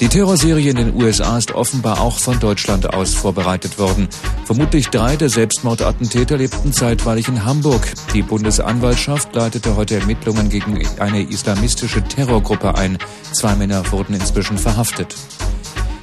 Die 0.00 0.08
Terrorserie 0.08 0.70
in 0.70 0.76
den 0.76 0.94
USA 0.94 1.36
ist 1.36 1.52
offenbar 1.52 2.00
auch 2.00 2.18
von 2.18 2.40
Deutschland 2.40 2.94
aus 2.94 3.12
vorbereitet 3.12 3.78
worden. 3.78 4.08
Vermutlich 4.46 4.88
drei 4.88 5.16
der 5.16 5.28
Selbstmordattentäter 5.28 6.38
lebten 6.38 6.72
zeitweilig 6.72 7.28
in 7.28 7.44
Hamburg. 7.44 7.82
Die 8.14 8.22
Bundesanwaltschaft 8.22 9.34
leitete 9.34 9.76
heute 9.76 9.96
Ermittlungen 9.96 10.48
gegen 10.48 10.80
eine 10.98 11.22
islamistische 11.22 12.02
Terrorgruppe 12.02 12.76
ein. 12.76 12.96
Zwei 13.32 13.54
Männer 13.56 13.92
wurden 13.92 14.14
inzwischen 14.14 14.56
verhaftet. 14.56 15.14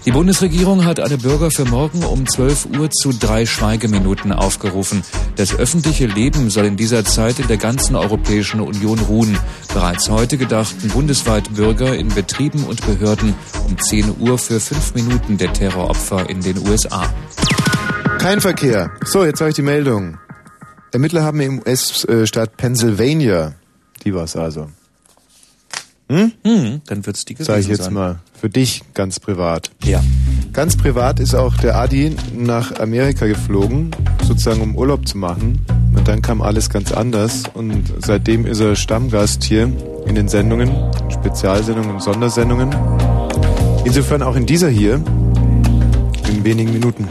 Die 0.08 0.14
Bundesregierung 0.14 0.86
hat 0.86 1.02
alle 1.02 1.18
Bürger 1.18 1.52
für 1.52 1.66
morgen 1.66 2.02
um 2.06 2.26
12 2.26 2.68
Uhr 2.80 2.90
zu 2.90 3.12
drei 3.12 3.46
Schweigeminuten 3.46 4.32
aufgerufen. 4.32 5.04
Das 5.36 5.54
öffentliche 5.54 6.06
Leben 6.06 6.50
soll 6.50 6.64
in 6.64 6.78
dieser 6.78 7.04
Zeit 7.04 7.40
in 7.40 7.48
der 7.50 7.58
ganzen 7.58 7.98
Europäischen 7.98 8.62
Union 8.62 9.00
ruhen. 9.00 9.38
Bereits 9.74 10.10
heute 10.10 10.38
gedachten 10.38 10.88
bundesweit 10.92 11.54
Bürger 11.54 11.94
in 11.94 12.08
Betrieben 12.08 12.64
und 12.64 12.86
Behörden 12.86 13.36
um 13.68 13.78
10 13.78 14.16
Uhr 14.22 14.38
für 14.38 14.62
fünf 14.62 14.96
Minuten 14.96 15.38
der 15.38 15.52
Terroropfer 15.52 16.30
in 16.30 16.40
den 16.40 16.58
USA. 16.70 17.14
Kein 18.18 18.40
Verkehr. 18.40 18.90
So, 19.04 19.26
jetzt 19.26 19.42
habe 19.42 19.50
ich 19.50 19.58
die 19.58 19.62
Meldung. 19.62 20.20
Ermittler 20.94 21.24
haben 21.26 21.42
im 21.42 21.60
US-Staat 21.60 22.56
Pennsylvania, 22.56 23.56
die 24.06 24.14
war's 24.14 24.38
also. 24.38 24.70
Hm? 26.10 26.32
Hm, 26.46 26.82
dann 26.86 27.06
wird's 27.06 27.26
die 27.26 27.34
gewesen 27.34 27.48
Sag 27.48 27.60
ich 27.60 27.68
jetzt 27.68 27.84
sein. 27.84 27.94
mal. 27.94 28.20
Für 28.40 28.50
dich 28.50 28.84
ganz 28.94 29.20
privat. 29.20 29.72
Ja. 29.84 30.02
Ganz 30.54 30.78
privat 30.78 31.20
ist 31.20 31.36
auch 31.36 31.56
der 31.58 31.76
Adi 31.76 32.16
nach 32.36 32.80
Amerika 32.80 33.28
geflogen, 33.28 33.92
sozusagen 34.26 34.62
um 34.62 34.76
Urlaub 34.76 35.08
zu 35.08 35.18
machen. 35.18 35.66
Und 35.96 36.08
dann 36.08 36.22
kam 36.22 36.42
alles 36.42 36.70
ganz 36.70 36.92
anders. 36.92 37.44
Und 37.54 37.94
seitdem 38.00 38.46
ist 38.46 38.60
er 38.60 38.76
Stammgast 38.76 39.44
hier 39.44 39.72
in 40.06 40.16
den 40.16 40.30
Sendungen, 40.30 40.72
Spezialsendungen 41.12 41.92
und 41.92 42.02
Sondersendungen. 42.02 42.74
Insofern 43.84 44.22
auch 44.22 44.36
in 44.36 44.46
dieser 44.46 44.70
hier, 44.70 44.96
in 46.30 46.44
wenigen 46.44 46.72
Minuten. 46.72 47.08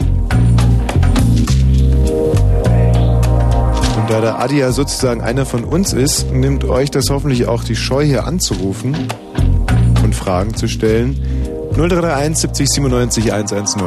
Da 4.07 4.21
der 4.21 4.39
Adi 4.39 4.59
ja 4.59 4.71
sozusagen 4.71 5.19
einer 5.19 5.45
von 5.45 5.65
uns 5.65 5.91
ist, 5.91 6.31
nimmt 6.31 6.63
euch 6.63 6.89
das 6.91 7.09
hoffentlich 7.09 7.45
auch 7.47 7.65
die 7.65 7.75
Scheu 7.75 8.05
hier 8.05 8.25
anzurufen 8.25 8.95
und 10.01 10.15
Fragen 10.15 10.55
zu 10.55 10.69
stellen. 10.69 11.19
0331 11.73 12.37
70 12.37 12.69
97 12.69 13.33
110. 13.33 13.83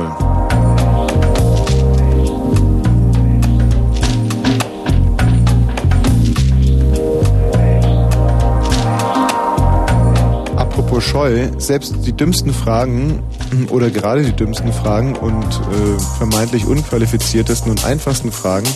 Apropos 10.54 11.02
Scheu, 11.02 11.48
selbst 11.56 11.94
die 12.04 12.12
dümmsten 12.12 12.52
Fragen 12.52 13.22
oder 13.70 13.88
gerade 13.88 14.22
die 14.22 14.32
dümmsten 14.32 14.74
Fragen 14.74 15.16
und 15.16 15.44
äh, 15.44 15.98
vermeintlich 16.18 16.66
unqualifiziertesten 16.66 17.70
und 17.70 17.86
einfachsten 17.86 18.30
Fragen 18.30 18.68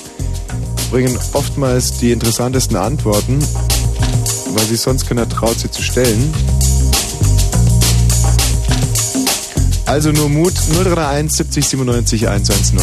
bringen 0.95 1.19
oftmals 1.33 1.99
die 1.99 2.13
interessantesten 2.13 2.77
Antworten, 2.77 3.41
weil 4.51 4.65
sich 4.65 4.81
sonst 4.81 5.09
keiner 5.09 5.29
traut, 5.29 5.59
sie 5.59 5.69
zu 5.69 5.83
stellen. 5.83 6.33
Also 9.87 10.13
nur 10.13 10.29
Mut 10.29 10.55
031 10.73 11.33
70 11.33 11.69
97 11.69 12.29
110. 12.29 12.79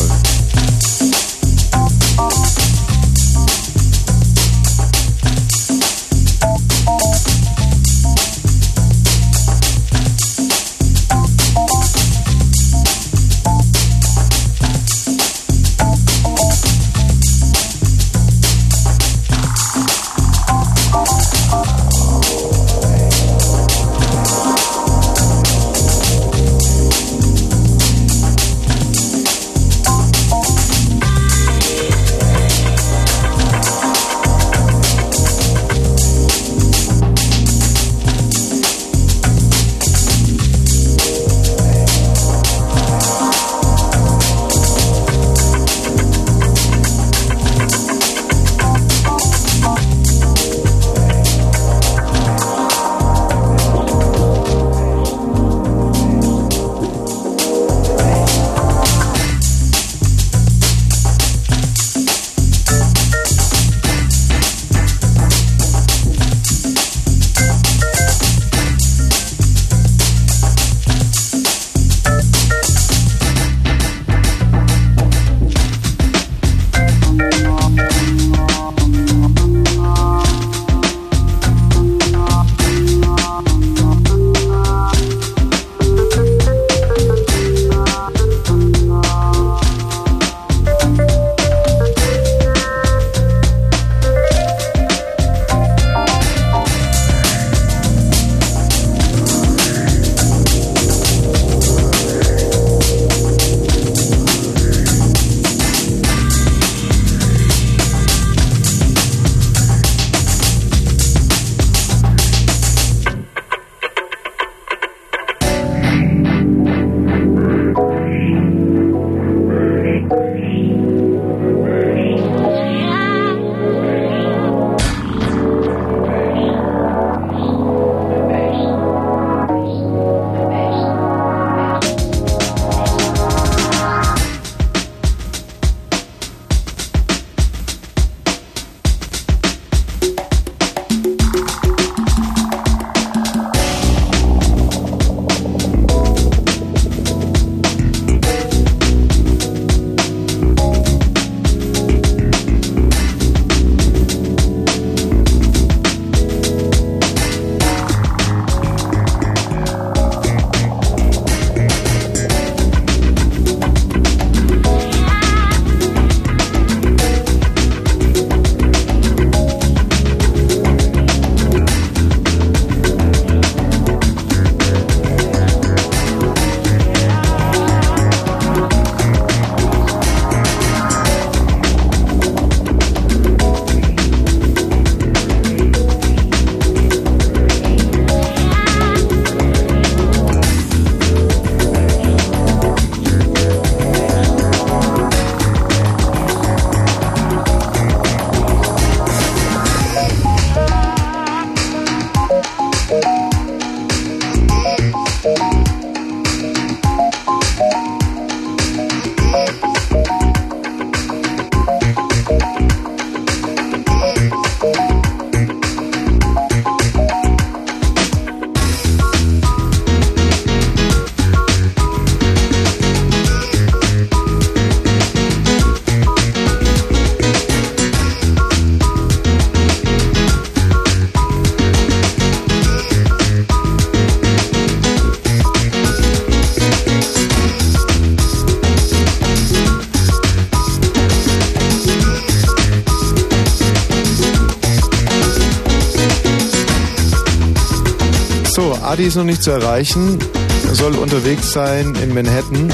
Adi 249.01 249.07
ist 249.07 249.15
noch 249.15 249.23
nicht 249.23 249.41
zu 249.41 249.49
erreichen. 249.49 250.19
Er 250.67 250.75
soll 250.75 250.93
unterwegs 250.93 251.51
sein 251.51 251.95
in 252.03 252.13
Manhattan. 252.13 252.71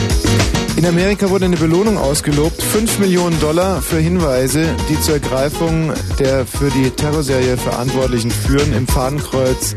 In 0.75 0.85
Amerika 0.85 1.29
wurde 1.29 1.45
eine 1.45 1.55
Belohnung 1.55 1.97
ausgelobt, 1.97 2.61
5 2.61 2.99
Millionen 2.99 3.39
Dollar 3.39 3.81
für 3.81 3.99
Hinweise, 3.99 4.65
die 4.89 4.99
zur 4.99 5.13
Ergreifung 5.13 5.93
der 6.19 6.45
für 6.45 6.69
die 6.69 6.89
Terrorserie 6.89 7.55
Verantwortlichen 7.55 8.29
führen. 8.29 8.73
Im 8.73 8.85
Fadenkreuz 8.89 9.73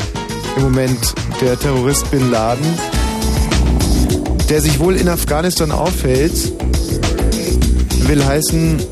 im 0.56 0.64
Moment 0.64 0.98
der 1.40 1.56
Terrorist 1.56 2.10
Bin 2.10 2.32
Laden, 2.32 2.66
der 4.48 4.60
sich 4.60 4.80
wohl 4.80 4.96
in 4.96 5.08
Afghanistan 5.08 5.70
aufhält, 5.70 6.52
will 8.08 8.24
heißen, 8.24 8.82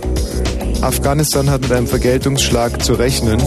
Afghanistan 0.83 1.51
hat 1.51 1.63
mit 1.63 1.73
einem 1.73 1.89
Vergeltungsschlag 1.89 2.85
zu 2.85 2.93
rechnen. 2.93 3.43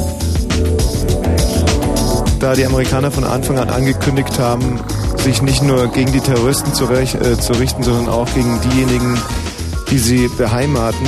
Da 2.42 2.56
die 2.56 2.66
Amerikaner 2.66 3.12
von 3.12 3.24
Anfang 3.24 3.60
an 3.60 3.70
angekündigt 3.70 4.40
haben, 4.40 4.80
sich 5.18 5.44
nicht 5.44 5.62
nur 5.62 5.90
gegen 5.90 6.12
die 6.12 6.22
Terroristen 6.22 6.74
zu, 6.74 6.86
äh, 6.92 7.38
zu 7.40 7.54
richten, 7.54 7.84
sondern 7.84 8.10
auch 8.10 8.26
gegen 8.34 8.60
diejenigen, 8.62 9.16
die 9.92 10.00
sie 10.00 10.28
beheimaten. 10.40 11.06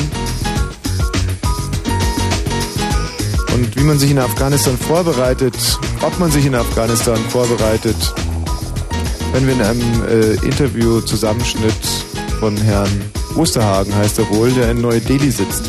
Und 3.55 3.76
wie 3.76 3.84
man 3.84 3.97
sich 3.97 4.11
in 4.11 4.19
Afghanistan 4.19 4.77
vorbereitet, 4.77 5.55
ob 6.01 6.19
man 6.19 6.30
sich 6.30 6.45
in 6.45 6.53
Afghanistan 6.53 7.18
vorbereitet, 7.30 7.97
wenn 9.34 9.47
wir 9.47 9.55
in 9.55 9.61
einem 9.64 10.03
äh, 10.07 10.34
Interview-Zusammenschnitt 10.45 11.73
von 12.39 12.55
Herrn 12.57 13.01
Osterhagen, 13.35 13.95
heißt 13.95 14.19
er 14.19 14.30
wohl, 14.30 14.51
der 14.51 14.69
in 14.69 14.81
Neu-Delhi 14.81 15.31
sitzt 15.31 15.68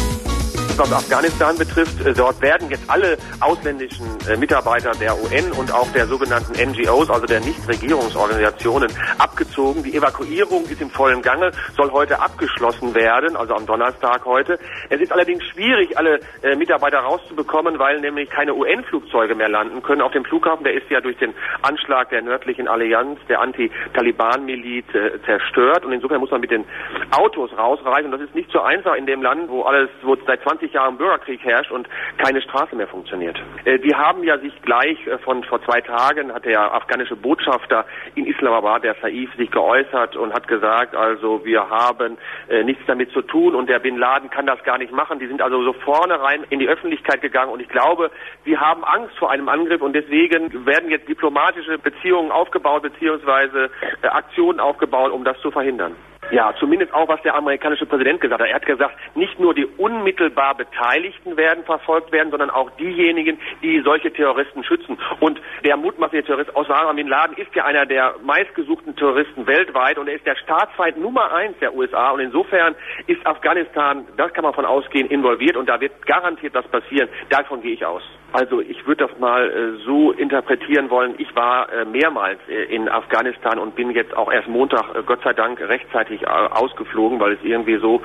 was 0.77 0.93
Afghanistan 0.93 1.57
betrifft, 1.57 2.01
äh, 2.05 2.12
dort 2.12 2.41
werden 2.41 2.69
jetzt 2.70 2.82
alle 2.89 3.16
ausländischen 3.45 4.07
äh, 4.29 4.37
Mitarbeiter 4.37 4.93
der 4.93 5.15
UN 5.15 5.53
und 5.53 5.73
auch 5.73 5.91
der 5.93 6.07
sogenannten 6.07 6.53
NGOs, 6.53 7.11
also 7.11 7.27
der 7.27 7.41
Nichtregierungsorganisationen, 7.41 8.91
abgezogen. 9.19 9.83
Die 9.83 9.95
Evakuierung 9.95 10.65
ist 10.65 10.81
im 10.81 10.91
vollen 10.91 11.23
Gange, 11.23 11.53
soll 11.77 11.91
heute 11.93 12.21
abgeschlossen 12.21 12.95
werden, 12.95 13.37
also 13.37 13.55
am 13.55 13.66
Donnerstag 13.66 14.25
heute. 14.25 14.59
Es 14.91 15.01
ist 15.01 15.12
allerdings 15.12 15.45
schwierig, 15.45 15.97
alle 15.97 16.21
äh, 16.43 16.57
Mitarbeiter 16.57 16.99
rauszubekommen, 16.99 17.79
weil 17.79 18.01
nämlich 18.01 18.31
keine 18.31 18.55
UN-Flugzeuge 18.55 19.35
mehr 19.35 19.49
landen 19.49 19.83
können 19.83 20.01
auf 20.01 20.12
dem 20.12 20.25
Flughafen. 20.25 20.65
Der 20.65 20.75
ist 20.75 20.91
ja 20.91 21.01
durch 21.01 21.19
den 21.19 21.35
Anschlag 21.62 22.11
der 22.11 22.23
nördlichen 22.23 22.69
Allianz, 22.69 23.21
der 23.29 23.41
Anti-Taliban-Miliz 23.41 24.87
zerstört 25.25 25.85
und 25.85 25.93
insofern 25.93 26.21
muss 26.21 26.31
man 26.31 26.41
mit 26.41 26.51
den 26.51 26.65
Autos 27.11 27.51
rausreichen. 27.57 28.11
Das 28.11 28.21
ist 28.21 28.35
nicht 28.35 28.51
so 28.51 28.61
einfach 28.61 28.95
in 28.95 29.07
dem 29.07 29.23
Land, 29.23 29.49
wo 29.49 29.62
alles, 29.62 29.91
wo 30.03 30.16
seit 30.27 30.43
20 30.43 30.65
20 30.65 30.73
Jahren 30.73 30.97
Bürgerkrieg 30.97 31.41
herrscht 31.45 31.71
und 31.71 31.89
keine 32.19 32.41
Straße 32.41 32.77
mehr 32.77 32.87
funktioniert. 32.87 33.34
Äh, 33.65 33.78
die 33.78 33.94
haben 33.94 34.23
ja 34.24 34.39
sich 34.39 34.52
gleich 34.62 35.06
äh, 35.06 35.19
von 35.19 35.43
vor 35.44 35.62
zwei 35.65 35.81
Tagen 35.81 36.32
hat 36.32 36.44
der 36.44 36.73
afghanische 36.74 37.16
Botschafter 37.16 37.86
in 38.15 38.27
Islamabad, 38.27 38.85
der 38.85 38.94
Saif, 39.01 39.31
sich 39.36 39.51
geäußert 39.51 40.16
und 40.16 40.32
hat 40.32 40.48
gesagt, 40.48 40.94
also 40.94 41.44
wir 41.44 41.69
haben 41.69 42.19
äh, 42.48 42.62
nichts 42.62 42.82
damit 42.86 43.11
zu 43.12 43.23
tun 43.23 43.55
und 43.55 43.69
der 43.69 43.78
Bin 43.78 43.97
Laden 43.97 44.31
kann 44.31 44.47
das 44.47 44.62
gar 44.65 44.78
nicht 44.78 44.93
machen. 44.93 45.19
Die 45.19 45.27
sind 45.27 45.43
also 45.43 45.62
so 45.62 45.73
vornherein 45.73 46.44
in 46.51 46.59
die 46.59 46.69
Öffentlichkeit 46.69 47.23
gegangen 47.23 47.52
und 47.52 47.61
ich 47.61 47.69
glaube, 47.69 48.11
sie 48.44 48.56
haben 48.59 48.85
Angst 48.85 49.16
vor 49.19 49.31
einem 49.31 49.48
Angriff 49.48 49.81
und 49.81 49.94
deswegen 49.94 50.66
werden 50.66 50.90
jetzt 50.90 51.09
diplomatische 51.09 51.78
Beziehungen 51.78 52.31
aufgebaut 52.31 52.82
beziehungsweise 52.82 53.70
äh, 54.02 54.06
Aktionen 54.09 54.61
aufgebaut, 54.61 55.12
um 55.12 55.24
das 55.24 55.39
zu 55.40 55.51
verhindern. 55.51 55.97
Ja, 56.35 56.52
zumindest 56.59 56.93
auch, 56.93 57.06
was 57.06 57.23
der 57.23 57.36
amerikanische 57.36 57.86
Präsident 57.86 58.20
gesagt 58.20 58.43
hat. 58.43 58.48
Er 58.48 58.56
hat 58.56 58.66
gesagt, 58.66 58.97
nicht 59.15 59.39
nur 59.39 59.55
die 59.55 59.66
unmittelbar 59.66 60.56
Beteiligten 60.56 61.36
werden 61.36 61.62
verfolgt 61.62 62.11
werden, 62.11 62.32
sondern 62.32 62.51
auch 62.51 62.70
diejenigen, 62.70 63.39
die 63.62 63.81
solche 63.85 64.12
Terroristen 64.12 64.65
schützen. 64.65 64.98
Und 65.20 65.40
der 65.65 65.77
mutmaßliche 65.77 66.24
Terrorist 66.24 66.56
Osama 66.56 66.93
Bin 66.94 67.06
Laden 67.06 67.36
ist 67.36 67.55
ja 67.55 67.65
einer 67.65 67.86
der 67.86 68.16
meistgesuchten 68.24 68.97
Terroristen 68.97 69.47
weltweit 69.47 69.97
und 69.97 70.09
er 70.09 70.16
ist 70.16 70.27
der 70.27 70.35
Staatsfeind 70.35 70.98
Nummer 70.98 71.32
eins 71.32 71.56
der 71.61 71.73
USA. 71.73 72.11
Und 72.11 72.19
insofern 72.19 72.74
ist 73.06 73.24
Afghanistan, 73.24 74.05
das 74.16 74.32
kann 74.32 74.43
man 74.43 74.55
von 74.55 74.65
ausgehen, 74.65 75.06
involviert 75.06 75.56
und 75.56 75.69
da 75.69 75.81
wird 75.81 76.05
garantiert 76.05 76.55
was 76.55 76.66
passieren. 76.66 77.09
Davon 77.28 77.62
gehe 77.62 77.74
ich 77.74 77.86
aus. 77.86 78.02
Also 78.35 78.61
ich 78.61 78.85
würde 78.85 79.06
das 79.06 79.16
mal 79.20 79.48
äh, 79.48 79.85
so 79.86 80.11
interpretieren 80.11 80.90
wollen. 80.90 81.15
Ich 81.19 81.36
war 81.36 81.73
äh, 81.73 81.85
mehrmals 81.85 82.40
äh, 82.48 82.65
in 82.65 82.89
Afghanistan 82.89 83.61
und 83.61 83.77
bin 83.77 83.93
jetzt 83.93 84.16
auch 84.16 84.32
erst 84.32 84.48
Montag, 84.48 84.93
äh, 84.93 85.05
Gott 85.06 85.23
sei 85.23 85.32
Dank, 85.35 85.61
rechtzeitig 85.61 86.23
ausgeflogen, 86.26 87.20
weil 87.20 87.32
es 87.32 87.42
irgendwie 87.42 87.78
so 87.78 88.02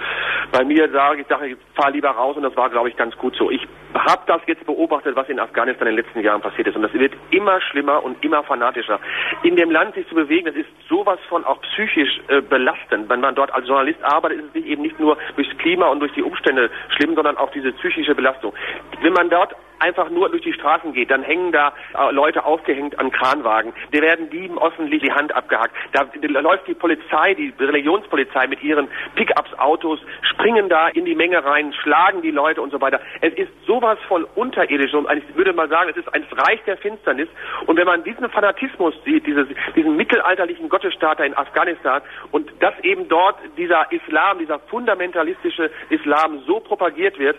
bei 0.51 0.63
mir 0.63 0.89
sage, 0.91 1.21
ich 1.21 1.27
dachte, 1.27 1.47
ich 1.47 1.57
fahre 1.75 1.91
lieber 1.91 2.09
raus 2.09 2.35
und 2.35 2.43
das 2.43 2.55
war, 2.55 2.69
glaube 2.69 2.89
ich, 2.89 2.97
ganz 2.97 3.15
gut 3.17 3.35
so. 3.35 3.51
Ich 3.51 3.67
habe 3.93 4.23
das 4.27 4.41
jetzt 4.45 4.65
beobachtet, 4.65 5.15
was 5.15 5.29
in 5.29 5.39
Afghanistan 5.39 5.87
in 5.87 5.95
den 5.95 6.03
letzten 6.03 6.21
Jahren 6.21 6.41
passiert 6.41 6.67
ist 6.67 6.75
und 6.75 6.83
das 6.83 6.93
wird 6.93 7.13
immer 7.31 7.59
schlimmer 7.61 8.03
und 8.03 8.23
immer 8.23 8.43
fanatischer. 8.43 8.99
In 9.43 9.55
dem 9.55 9.71
Land 9.71 9.95
sich 9.95 10.07
zu 10.07 10.15
bewegen, 10.15 10.45
das 10.45 10.55
ist 10.55 10.69
sowas 10.87 11.19
von 11.27 11.43
auch 11.45 11.61
psychisch 11.61 12.21
äh, 12.27 12.41
belastend. 12.41 13.09
Wenn 13.09 13.21
man 13.21 13.35
dort 13.35 13.51
als 13.53 13.67
Journalist 13.67 14.03
arbeitet, 14.03 14.39
ist 14.39 14.55
es 14.55 14.65
eben 14.65 14.81
nicht 14.81 14.99
nur 14.99 15.17
durchs 15.35 15.57
Klima 15.57 15.87
und 15.87 15.99
durch 15.99 16.13
die 16.13 16.23
Umstände 16.23 16.69
schlimm, 16.95 17.15
sondern 17.15 17.37
auch 17.37 17.51
diese 17.51 17.71
psychische 17.73 18.15
Belastung. 18.15 18.53
Wenn 19.01 19.13
man 19.13 19.29
dort 19.29 19.55
einfach 19.79 20.09
nur 20.09 20.29
durch 20.29 20.43
die 20.43 20.53
Straßen 20.53 20.93
geht, 20.93 21.09
dann 21.11 21.23
hängen 21.23 21.51
da 21.51 21.73
äh, 21.97 22.11
Leute 22.11 22.45
aufgehängt 22.45 22.99
an 22.99 23.11
Kranwagen. 23.11 23.73
Die 23.93 24.01
werden 24.01 24.29
Dieben 24.29 24.61
öffentlich 24.61 25.01
die 25.01 25.11
Hand 25.11 25.35
abgehackt. 25.35 25.73
Da, 25.93 26.05
läuft 26.41 26.67
die 26.67 26.73
Polizei, 26.73 27.33
die 27.33 27.53
Religionspolizei 27.59 28.47
mit 28.47 28.61
ihren 28.63 28.87
Pickups, 29.15 29.53
Autos, 29.57 29.99
springen 30.21 30.69
da 30.69 30.89
in 30.89 31.05
die 31.05 31.15
Menge 31.15 31.43
rein, 31.43 31.73
schlagen 31.73 32.21
die 32.21 32.31
Leute 32.31 32.61
und 32.61 32.71
so 32.71 32.81
weiter. 32.81 32.99
Es 33.21 33.33
ist 33.33 33.49
sowas 33.79 33.97
von 34.07 34.25
unterirdisch 34.35 34.93
und 34.93 35.07
ich 35.11 35.35
würde 35.35 35.53
mal 35.53 35.69
sagen, 35.69 35.89
es 35.89 35.97
ist 35.97 36.13
ein 36.13 36.23
Reich 36.31 36.59
der 36.65 36.77
Finsternis. 36.77 37.29
Und 37.65 37.77
wenn 37.77 37.85
man 37.85 38.03
diesen 38.03 38.29
Fanatismus 38.29 38.93
sieht, 39.05 39.25
dieses, 39.25 39.47
diesen 39.75 39.95
mittelalterlichen 39.95 40.69
Gottesstaat 40.69 41.19
in 41.21 41.35
Afghanistan 41.37 42.01
und 42.31 42.51
dass 42.59 42.73
eben 42.83 43.07
dort 43.07 43.37
dieser 43.57 43.91
Islam, 43.91 44.39
dieser 44.39 44.59
fundamentalistische 44.59 45.71
Islam 45.89 46.41
so 46.45 46.59
propagiert 46.59 47.17
wird, 47.19 47.37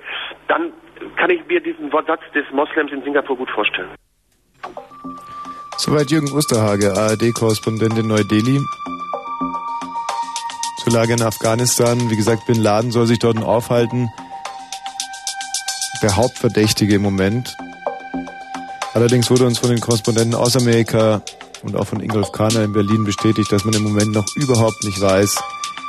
dann 0.49 0.73
kann 1.17 1.31
ich 1.31 1.47
mir 1.47 1.61
diesen 1.61 1.93
Wortsatz 1.93 2.23
des 2.35 2.45
Moslems 2.53 2.93
in 2.93 3.03
Singapur 3.03 3.37
gut 3.37 3.51
vorstellen. 3.51 3.91
Soweit 5.77 6.11
Jürgen 6.11 6.33
Osterhage, 6.33 6.93
ARD-Korrespondent 6.93 7.99
in 7.99 8.09
Neu-Delhi. 8.09 8.61
Zur 10.85 10.93
Lage 10.93 11.15
in 11.15 11.23
Afghanistan. 11.23 12.11
Wie 12.11 12.17
gesagt, 12.17 12.47
Bin 12.47 12.63
Laden 12.63 12.91
soll 12.91 13.07
sich 13.07 13.19
dort 13.19 13.43
aufhalten. 13.43 14.09
Der 16.03 16.17
Hauptverdächtige 16.17 16.95
im 16.95 17.03
Moment. 17.03 17.57
Allerdings 18.95 19.31
wurde 19.31 19.47
uns 19.47 19.59
von 19.59 19.71
den 19.71 19.81
Korrespondenten 19.81 20.35
aus 20.35 20.57
Amerika 20.57 21.23
und 21.63 21.77
auch 21.77 21.87
von 21.87 22.01
Ingolf 22.01 22.33
Kahner 22.33 22.65
in 22.65 22.73
Berlin 22.73 23.05
bestätigt, 23.05 23.53
dass 23.53 23.65
man 23.65 23.75
im 23.75 23.83
Moment 23.83 24.13
noch 24.13 24.27
überhaupt 24.37 24.83
nicht 24.85 25.01
weiß, 25.01 25.37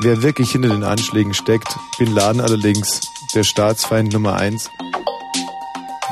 wer 0.02 0.22
wirklich 0.22 0.52
hinter 0.52 0.70
den 0.70 0.84
Anschlägen 0.84 1.34
steckt. 1.34 1.76
Bin 1.98 2.14
Laden 2.14 2.42
allerdings 2.42 3.02
der 3.34 3.44
Staatsfeind 3.44 4.12
Nummer 4.14 4.36
eins 4.36 4.70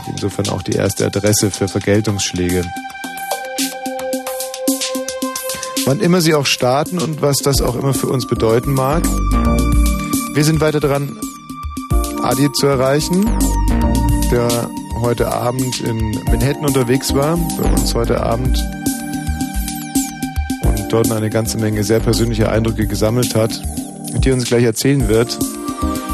insofern 0.10 0.50
auch 0.50 0.62
die 0.62 0.74
erste 0.74 1.06
Adresse 1.06 1.52
für 1.52 1.68
Vergeltungsschläge. 1.68 2.64
Wann 5.86 6.00
immer 6.02 6.22
sie 6.22 6.36
auch 6.36 6.46
starten 6.46 7.00
und 7.00 7.22
was 7.22 7.38
das 7.38 7.62
auch 7.62 7.76
immer 7.76 7.94
für 7.94 8.08
uns 8.08 8.28
bedeuten 8.28 8.74
mag. 8.74 9.04
Wir 10.34 10.44
sind 10.44 10.62
weiter 10.62 10.80
dran, 10.80 11.18
Adi 12.22 12.52
zu 12.52 12.68
erreichen, 12.68 13.26
der 14.32 14.70
heute 15.02 15.32
Abend 15.32 15.82
in 15.82 16.12
Manhattan 16.26 16.66
unterwegs 16.66 17.14
war, 17.14 17.38
bei 17.38 17.72
uns 17.72 17.94
heute 17.96 18.22
Abend 18.22 18.58
und 20.64 20.92
dort 20.92 21.12
eine 21.12 21.30
ganze 21.30 21.58
Menge 21.58 21.84
sehr 21.84 22.00
persönliche 22.00 22.50
Eindrücke 22.50 22.88
gesammelt 22.88 23.36
hat, 23.36 23.62
die 24.24 24.32
uns 24.32 24.46
gleich 24.46 24.64
erzählen 24.64 25.08
wird. 25.08 25.38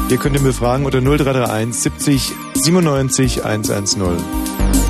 Ihr 0.08 0.18
könnt 0.18 0.36
ihn 0.36 0.44
befragen 0.44 0.86
unter 0.86 1.00
0331 1.00 1.74
70 1.74 2.32
97 2.54 3.44
110. 3.44 4.85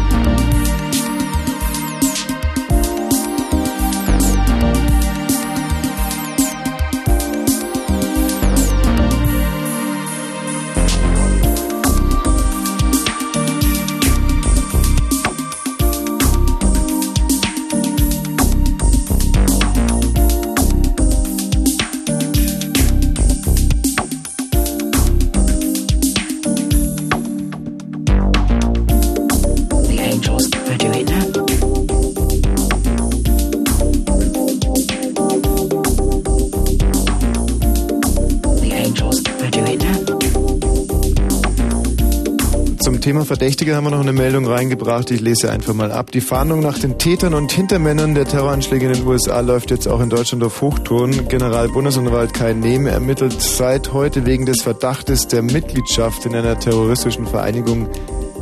Thema 43.16 43.24
Verdächtige 43.24 43.74
haben 43.74 43.84
wir 43.84 43.92
noch 43.92 44.00
eine 44.00 44.12
Meldung 44.12 44.44
reingebracht. 44.44 45.10
Ich 45.10 45.22
lese 45.22 45.50
einfach 45.50 45.72
mal 45.72 45.90
ab. 45.90 46.10
Die 46.10 46.20
Fahndung 46.20 46.60
nach 46.60 46.78
den 46.78 46.98
Tätern 46.98 47.32
und 47.32 47.50
Hintermännern 47.50 48.14
der 48.14 48.26
Terroranschläge 48.26 48.88
in 48.88 48.92
den 48.92 49.06
USA 49.06 49.40
läuft 49.40 49.70
jetzt 49.70 49.88
auch 49.88 50.02
in 50.02 50.10
Deutschland 50.10 50.44
auf 50.44 50.60
Hochtouren. 50.60 51.26
Generalbundesanwalt 51.26 52.34
Kai 52.34 52.52
Nehm 52.52 52.86
ermittelt 52.86 53.40
seit 53.40 53.94
heute 53.94 54.26
wegen 54.26 54.44
des 54.44 54.60
Verdachtes 54.60 55.28
der 55.28 55.40
Mitgliedschaft 55.40 56.26
in 56.26 56.34
einer 56.34 56.60
terroristischen 56.60 57.26
Vereinigung 57.26 57.88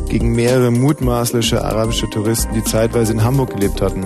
gegen 0.09 0.33
mehrere 0.33 0.73
mutmaßliche 0.73 1.65
arabische 1.65 2.11
Touristen, 2.11 2.53
die 2.53 2.65
zeitweise 2.65 3.13
in 3.13 3.23
Hamburg 3.23 3.55
gelebt 3.55 3.81
hatten. 3.81 4.05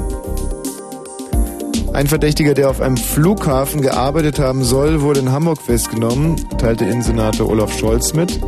Ein 1.94 2.08
Verdächtiger, 2.08 2.52
der 2.52 2.68
auf 2.68 2.82
einem 2.82 2.98
Flughafen 2.98 3.80
gearbeitet 3.80 4.38
haben 4.38 4.64
soll, 4.64 5.00
wurde 5.00 5.20
in 5.20 5.32
Hamburg 5.32 5.62
festgenommen, 5.62 6.36
teilte 6.58 6.84
Innensenator 6.84 7.48
Olaf 7.48 7.72
Scholz 7.72 8.12
mit. 8.12 8.38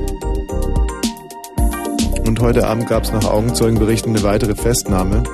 Und 2.30 2.38
heute 2.38 2.64
Abend 2.64 2.88
gab 2.88 3.02
es 3.02 3.10
nach 3.10 3.24
Augenzeugenberichten 3.24 4.14
eine 4.14 4.22
weitere 4.22 4.54
Festnahme. 4.54 5.24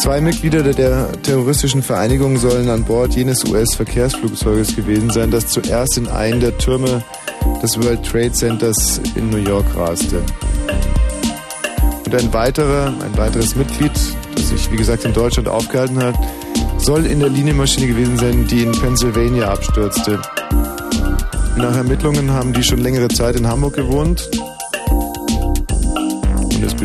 Zwei 0.00 0.22
Mitglieder 0.22 0.62
der 0.62 1.12
terroristischen 1.20 1.82
Vereinigung 1.82 2.38
sollen 2.38 2.70
an 2.70 2.84
Bord 2.84 3.14
jenes 3.14 3.44
US-Verkehrsflugzeuges 3.44 4.74
gewesen 4.74 5.10
sein, 5.10 5.30
das 5.30 5.48
zuerst 5.48 5.98
in 5.98 6.08
einen 6.08 6.40
der 6.40 6.56
Türme 6.56 7.04
des 7.62 7.78
World 7.82 8.02
Trade 8.02 8.32
Centers 8.32 8.98
in 9.14 9.28
New 9.28 9.36
York 9.36 9.66
raste. 9.76 10.22
Und 12.06 12.14
ein 12.14 12.32
weiterer, 12.32 12.86
ein 12.86 13.18
weiteres 13.18 13.54
Mitglied, 13.56 13.92
das 14.34 14.48
sich 14.48 14.72
wie 14.72 14.76
gesagt 14.76 15.04
in 15.04 15.12
Deutschland 15.12 15.48
aufgehalten 15.48 16.02
hat, 16.02 16.14
soll 16.78 17.04
in 17.04 17.20
der 17.20 17.28
Linienmaschine 17.28 17.88
gewesen 17.88 18.16
sein, 18.16 18.46
die 18.46 18.62
in 18.62 18.72
Pennsylvania 18.72 19.50
abstürzte. 19.50 20.18
Nach 21.58 21.76
Ermittlungen 21.76 22.30
haben 22.30 22.54
die 22.54 22.62
schon 22.62 22.78
längere 22.78 23.08
Zeit 23.08 23.36
in 23.36 23.46
Hamburg 23.46 23.74
gewohnt. 23.74 24.30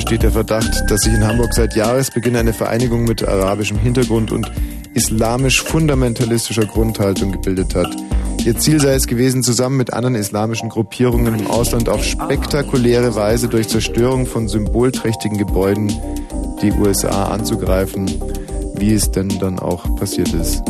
Besteht 0.09 0.23
der 0.23 0.31
Verdacht, 0.31 0.89
dass 0.89 1.01
sich 1.01 1.13
in 1.13 1.23
Hamburg 1.23 1.53
seit 1.53 1.75
Jahresbeginn 1.75 2.35
eine 2.35 2.51
Vereinigung 2.51 3.03
mit 3.03 3.27
arabischem 3.27 3.77
Hintergrund 3.77 4.31
und 4.31 4.51
islamisch-fundamentalistischer 4.95 6.65
Grundhaltung 6.65 7.31
gebildet 7.31 7.75
hat. 7.75 7.95
Ihr 8.43 8.57
Ziel 8.57 8.81
sei 8.81 8.95
es 8.95 9.05
gewesen, 9.05 9.43
zusammen 9.43 9.77
mit 9.77 9.93
anderen 9.93 10.15
islamischen 10.15 10.69
Gruppierungen 10.69 11.37
im 11.37 11.45
Ausland 11.45 11.89
auf 11.89 12.03
spektakuläre 12.03 13.13
Weise 13.13 13.49
durch 13.49 13.67
Zerstörung 13.67 14.25
von 14.25 14.47
symbolträchtigen 14.47 15.37
Gebäuden 15.37 15.95
die 16.63 16.71
USA 16.71 17.25
anzugreifen, 17.25 18.11
wie 18.77 18.95
es 18.95 19.11
denn 19.11 19.29
dann 19.37 19.59
auch 19.59 19.95
passiert 19.95 20.33
ist. 20.33 20.63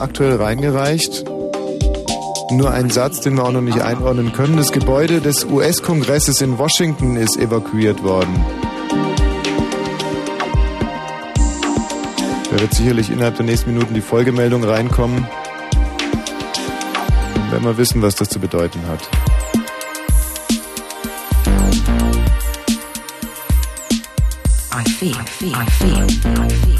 Aktuell 0.00 0.36
reingereicht. 0.36 1.24
Nur 2.50 2.70
ein 2.70 2.90
Satz, 2.90 3.20
den 3.20 3.36
wir 3.36 3.44
auch 3.44 3.52
noch 3.52 3.60
nicht 3.60 3.80
einordnen 3.80 4.32
können. 4.32 4.56
Das 4.56 4.72
Gebäude 4.72 5.20
des 5.20 5.44
US-Kongresses 5.44 6.40
in 6.40 6.58
Washington 6.58 7.16
ist 7.16 7.36
evakuiert 7.36 8.02
worden. 8.02 8.34
Da 12.50 12.58
wird 12.58 12.72
sicherlich 12.72 13.10
innerhalb 13.10 13.36
der 13.36 13.44
nächsten 13.44 13.72
Minuten 13.72 13.92
die 13.92 14.00
Folgemeldung 14.00 14.64
reinkommen. 14.64 15.26
Dann 17.34 17.52
werden 17.52 17.64
wir 17.64 17.76
wissen, 17.76 18.00
was 18.00 18.14
das 18.14 18.30
zu 18.30 18.38
bedeuten 18.38 18.80
hat. 18.88 19.08
I 24.72 24.84
feel. 24.90 25.10
I 25.10 25.24
feel. 25.24 25.54
I 25.54 25.66
feel. 25.66 25.96
I 25.96 26.48
feel. 26.48 26.77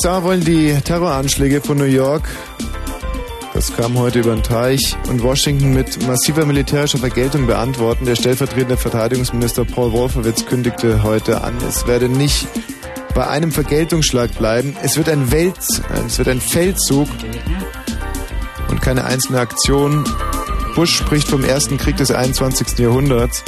USA 0.00 0.22
wollen 0.22 0.42
die 0.42 0.74
Terroranschläge 0.82 1.60
von 1.60 1.76
New 1.76 1.84
York, 1.84 2.26
das 3.52 3.70
kam 3.76 3.98
heute 3.98 4.20
über 4.20 4.34
den 4.34 4.42
Teich, 4.42 4.96
und 5.10 5.22
Washington 5.22 5.74
mit 5.74 6.06
massiver 6.06 6.46
militärischer 6.46 6.96
Vergeltung 6.96 7.46
beantworten. 7.46 8.06
Der 8.06 8.16
stellvertretende 8.16 8.78
Verteidigungsminister 8.78 9.66
Paul 9.66 9.92
Wolfowitz 9.92 10.46
kündigte 10.46 11.02
heute 11.02 11.44
an, 11.44 11.54
es 11.68 11.86
werde 11.86 12.08
nicht 12.08 12.48
bei 13.14 13.26
einem 13.26 13.52
Vergeltungsschlag 13.52 14.34
bleiben. 14.38 14.74
Es 14.82 14.96
wird 14.96 15.10
ein 15.10 15.30
Welt, 15.32 15.58
es 16.06 16.16
wird 16.16 16.28
ein 16.28 16.40
Feldzug 16.40 17.08
und 18.70 18.80
keine 18.80 19.04
einzelne 19.04 19.40
Aktion. 19.40 20.04
Bush 20.76 20.96
spricht 20.96 21.28
vom 21.28 21.44
ersten 21.44 21.76
Krieg 21.76 21.98
des 21.98 22.10
21. 22.10 22.78
Jahrhunderts. 22.78 23.44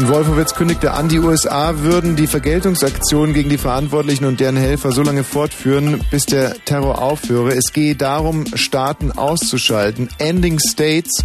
Und 0.00 0.08
Wolfowitz 0.08 0.54
kündigte 0.54 0.92
an, 0.92 1.10
die 1.10 1.18
USA 1.18 1.80
würden 1.80 2.16
die 2.16 2.26
Vergeltungsaktion 2.26 3.34
gegen 3.34 3.50
die 3.50 3.58
Verantwortlichen 3.58 4.24
und 4.24 4.40
deren 4.40 4.56
Helfer 4.56 4.92
so 4.92 5.02
lange 5.02 5.24
fortführen, 5.24 6.02
bis 6.10 6.24
der 6.24 6.54
Terror 6.64 7.02
aufhöre. 7.02 7.52
Es 7.52 7.74
gehe 7.74 7.94
darum, 7.96 8.46
Staaten 8.56 9.12
auszuschalten. 9.12 10.08
Ending 10.16 10.58
States. 10.58 11.22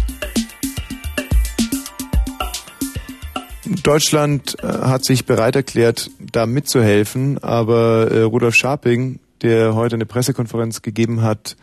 Deutschland 3.82 4.62
äh, 4.62 4.66
hat 4.66 5.06
sich 5.06 5.24
bereit 5.24 5.56
erklärt, 5.56 6.10
da 6.20 6.44
mitzuhelfen, 6.44 7.38
aber 7.42 8.10
äh, 8.10 8.20
Rudolf 8.20 8.56
Scharping, 8.56 9.20
der 9.40 9.74
heute 9.74 9.94
eine 9.94 10.04
Pressekonferenz 10.04 10.82
gegeben 10.82 11.22
hat, 11.22 11.56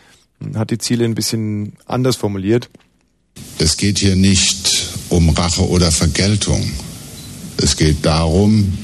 hat 0.56 0.72
die 0.72 0.80
Ziele 0.80 1.06
ein 1.06 1.14
bisschen 1.14 1.74
anders 1.86 2.16
formuliert. 2.16 2.72
Es 3.60 3.78
geht 3.78 4.00
hier 4.00 4.16
nicht 4.16 4.90
um 5.10 5.30
Rache 5.30 5.70
oder 5.70 5.92
Vergeltung. 5.92 6.72
Es 7.58 7.78
geht 7.78 8.06
darum, 8.06 8.78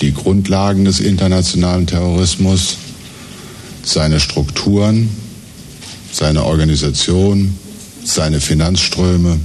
die 0.00 0.12
Grundlagen 0.12 0.84
des 0.84 1.00
internationalen 1.00 1.86
Terrorismus, 1.86 2.76
seine 3.82 4.20
Strukturen, 4.20 5.08
seine 6.12 6.44
Organisation, 6.44 7.56
seine 8.04 8.40
Finanzströme, 8.40 9.40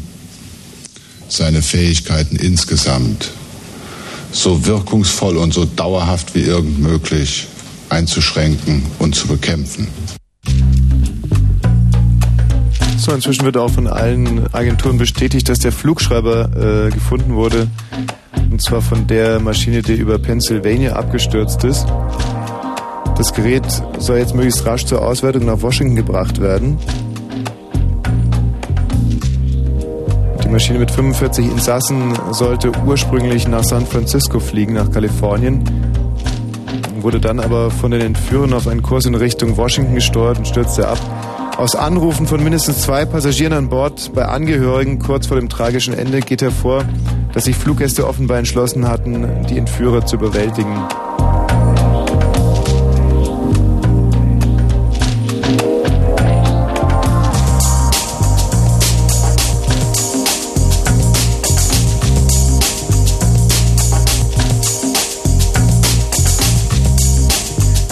seine 1.27 1.61
Fähigkeiten 1.61 2.36
insgesamt 2.36 3.31
so 4.31 4.65
wirkungsvoll 4.65 5.38
und 5.38 5.53
so 5.53 5.65
dauerhaft 5.65 6.36
wie 6.36 6.41
irgend 6.41 6.80
möglich 6.80 7.48
einzuschränken 7.90 8.84
und 8.99 9.15
zu 9.15 9.27
bekämpfen. 9.27 9.88
So, 12.98 13.14
inzwischen 13.14 13.45
wird 13.45 13.57
auch 13.57 13.72
von 13.72 13.88
allen 13.88 14.53
Agenturen 14.53 14.98
bestätigt, 14.98 15.49
dass 15.49 15.60
der 15.60 15.72
Flugschreiber 15.72 16.88
äh, 16.88 16.91
gefunden 16.91 17.34
wurde. 17.34 17.68
Und 18.60 18.64
zwar 18.64 18.81
von 18.81 19.07
der 19.07 19.40
Maschine, 19.40 19.81
die 19.81 19.94
über 19.94 20.19
Pennsylvania 20.19 20.91
abgestürzt 20.91 21.64
ist. 21.64 21.88
Das 23.18 23.34
Gerät 23.34 23.64
soll 23.99 24.18
jetzt 24.18 24.36
möglichst 24.36 24.65
rasch 24.65 24.86
zur 24.86 25.02
Auswertung 25.02 25.45
nach 25.45 25.61
Washington 25.61 25.95
gebracht 25.95 26.41
werden. 26.41 26.77
Die 30.44 30.49
Maschine 30.49 30.80
mit 30.80 30.91
45 30.91 31.45
Insassen 31.45 32.14
sollte 32.31 32.73
ursprünglich 32.86 33.48
nach 33.48 33.64
San 33.64 33.86
Francisco 33.86 34.41
fliegen, 34.41 34.73
nach 34.73 34.91
Kalifornien. 34.91 35.64
Wurde 36.99 37.22
dann 37.22 37.40
aber 37.40 37.72
von 37.72 37.91
den 37.91 38.02
Entführern 38.02 38.52
auf 38.52 38.68
einen 38.68 38.81
Kurs 38.81 39.06
in 39.06 39.15
Richtung 39.15 39.56
Washington 39.56 39.95
gesteuert 39.95 40.38
und 40.38 40.45
stürzte 40.45 40.86
ab. 40.86 40.99
Aus 41.60 41.76
Anrufen 41.76 42.26
von 42.26 42.41
mindestens 42.41 42.84
zwei 42.84 43.03
Passagieren 43.03 43.52
an 43.52 43.68
Bord 43.68 44.14
bei 44.15 44.23
Angehörigen 44.23 44.98
kurz 44.98 45.27
vor 45.27 45.38
dem 45.38 45.49
tragischen 45.49 45.94
Ende 45.94 46.22
geht 46.22 46.41
hervor, 46.41 46.86
dass 47.34 47.44
sich 47.44 47.56
Fluggäste 47.57 48.07
offenbar 48.07 48.38
entschlossen 48.38 48.88
hatten, 48.88 49.45
die 49.49 49.57
Entführer 49.57 50.06
zu 50.06 50.15
überwältigen. 50.15 50.73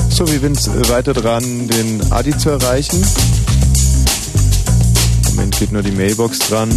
So, 0.09 0.25
wir 0.25 0.39
sind 0.39 0.89
weiter 0.89 1.13
dran, 1.13 1.67
den 1.67 2.13
Adi 2.13 2.37
zu 2.37 2.51
erreichen. 2.51 3.03
Moment 5.37 5.59
geht 5.59 5.71
nur 5.71 5.83
die 5.83 5.91
Mailbox 5.91 6.39
dran. 6.39 6.67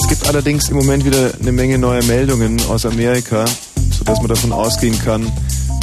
Es 0.00 0.08
gibt 0.08 0.28
allerdings 0.28 0.68
im 0.68 0.76
Moment 0.76 1.04
wieder 1.04 1.32
eine 1.40 1.50
Menge 1.50 1.76
neuer 1.76 2.04
Meldungen 2.04 2.64
aus 2.68 2.86
Amerika, 2.86 3.44
sodass 3.90 4.18
man 4.18 4.28
davon 4.28 4.52
ausgehen 4.52 4.96
kann, 5.04 5.30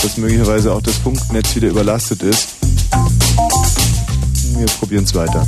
dass 0.02 0.16
möglicherweise 0.16 0.72
auch 0.72 0.82
das 0.82 0.96
Funknetz 0.96 1.54
wieder 1.54 1.68
überlastet 1.68 2.24
ist. 2.24 2.48
Wir 4.58 4.68
probieren 4.68 5.04
es 5.04 5.14
weiter. 5.14 5.46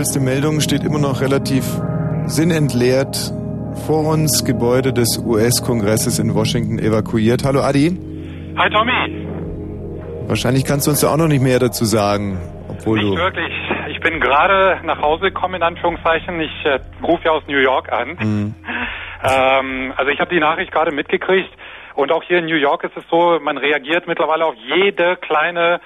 Aktuellste 0.00 0.20
Meldung 0.20 0.60
steht 0.60 0.82
immer 0.82 0.98
noch 0.98 1.20
relativ 1.20 1.62
sinnentleert 2.24 3.34
vor 3.86 4.06
uns. 4.08 4.46
Gebäude 4.46 4.94
des 4.94 5.18
US-Kongresses 5.18 6.18
in 6.18 6.34
Washington 6.34 6.78
evakuiert. 6.78 7.44
Hallo 7.44 7.60
Adi. 7.60 7.98
Hi 8.56 8.70
Tommy. 8.70 9.26
Wahrscheinlich 10.26 10.64
kannst 10.64 10.86
du 10.86 10.92
uns 10.92 11.00
da 11.02 11.12
auch 11.12 11.18
noch 11.18 11.28
nicht 11.28 11.42
mehr 11.42 11.58
dazu 11.58 11.84
sagen, 11.84 12.38
obwohl 12.70 12.96
Nicht 12.96 13.12
du. 13.12 13.16
wirklich. 13.16 13.52
Ich 13.90 14.00
bin 14.00 14.20
gerade 14.20 14.80
nach 14.86 15.02
Hause 15.02 15.24
gekommen, 15.24 15.56
in 15.56 15.62
Anführungszeichen. 15.62 16.40
Ich 16.40 16.64
äh, 16.64 16.78
rufe 17.02 17.24
ja 17.26 17.32
aus 17.32 17.42
New 17.46 17.58
York 17.58 17.92
an. 17.92 18.16
Mhm. 18.18 18.54
Ähm, 19.22 19.92
also 19.98 20.10
ich 20.10 20.18
habe 20.18 20.34
die 20.34 20.40
Nachricht 20.40 20.72
gerade 20.72 20.92
mitgekriegt. 20.92 21.50
Und 21.94 22.10
auch 22.10 22.22
hier 22.22 22.38
in 22.38 22.46
New 22.46 22.56
York 22.56 22.84
ist 22.84 22.96
es 22.96 23.04
so, 23.10 23.38
man 23.38 23.58
reagiert 23.58 24.06
mittlerweile 24.06 24.46
auf 24.46 24.54
jede 24.54 25.16
kleine 25.16 25.82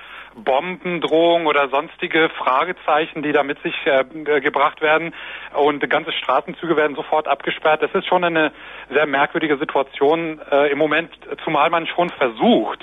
Bombendrohung 0.55 1.47
oder 1.47 1.69
sonstige 1.69 2.31
Fragezeichen, 2.39 3.23
die 3.25 3.33
da 3.33 3.43
mit 3.43 3.61
sich 3.63 3.75
äh, 3.87 4.05
äh, 4.25 4.41
gebracht 4.41 4.81
werden. 4.81 5.13
Und 5.53 5.89
ganze 5.91 6.13
Straßenzüge 6.13 6.77
werden 6.77 6.95
sofort 6.95 7.27
abgesperrt. 7.27 7.83
Das 7.83 7.91
ist 7.93 8.07
schon 8.07 8.23
eine 8.23 8.53
sehr 8.93 9.07
merkwürdige 9.07 9.59
Situation 9.59 10.41
äh, 10.53 10.71
im 10.71 10.79
Moment, 10.79 11.11
zumal 11.43 11.71
man 11.71 11.89
schon 11.89 12.09
versucht, 12.11 12.81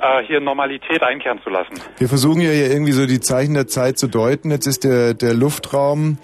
äh, 0.00 0.22
hier 0.26 0.40
Normalität 0.40 1.02
einkehren 1.02 1.40
zu 1.44 1.50
lassen. 1.50 1.74
Wir 1.98 2.08
versuchen 2.08 2.40
ja 2.40 2.50
hier 2.50 2.70
irgendwie 2.70 2.92
so 2.92 3.06
die 3.06 3.20
Zeichen 3.20 3.52
der 3.52 3.66
Zeit 3.66 3.98
zu 3.98 4.08
deuten. 4.08 4.50
Jetzt 4.50 4.66
ist 4.66 4.84
der, 4.84 5.12
der 5.12 5.34
Luftraum 5.34 6.16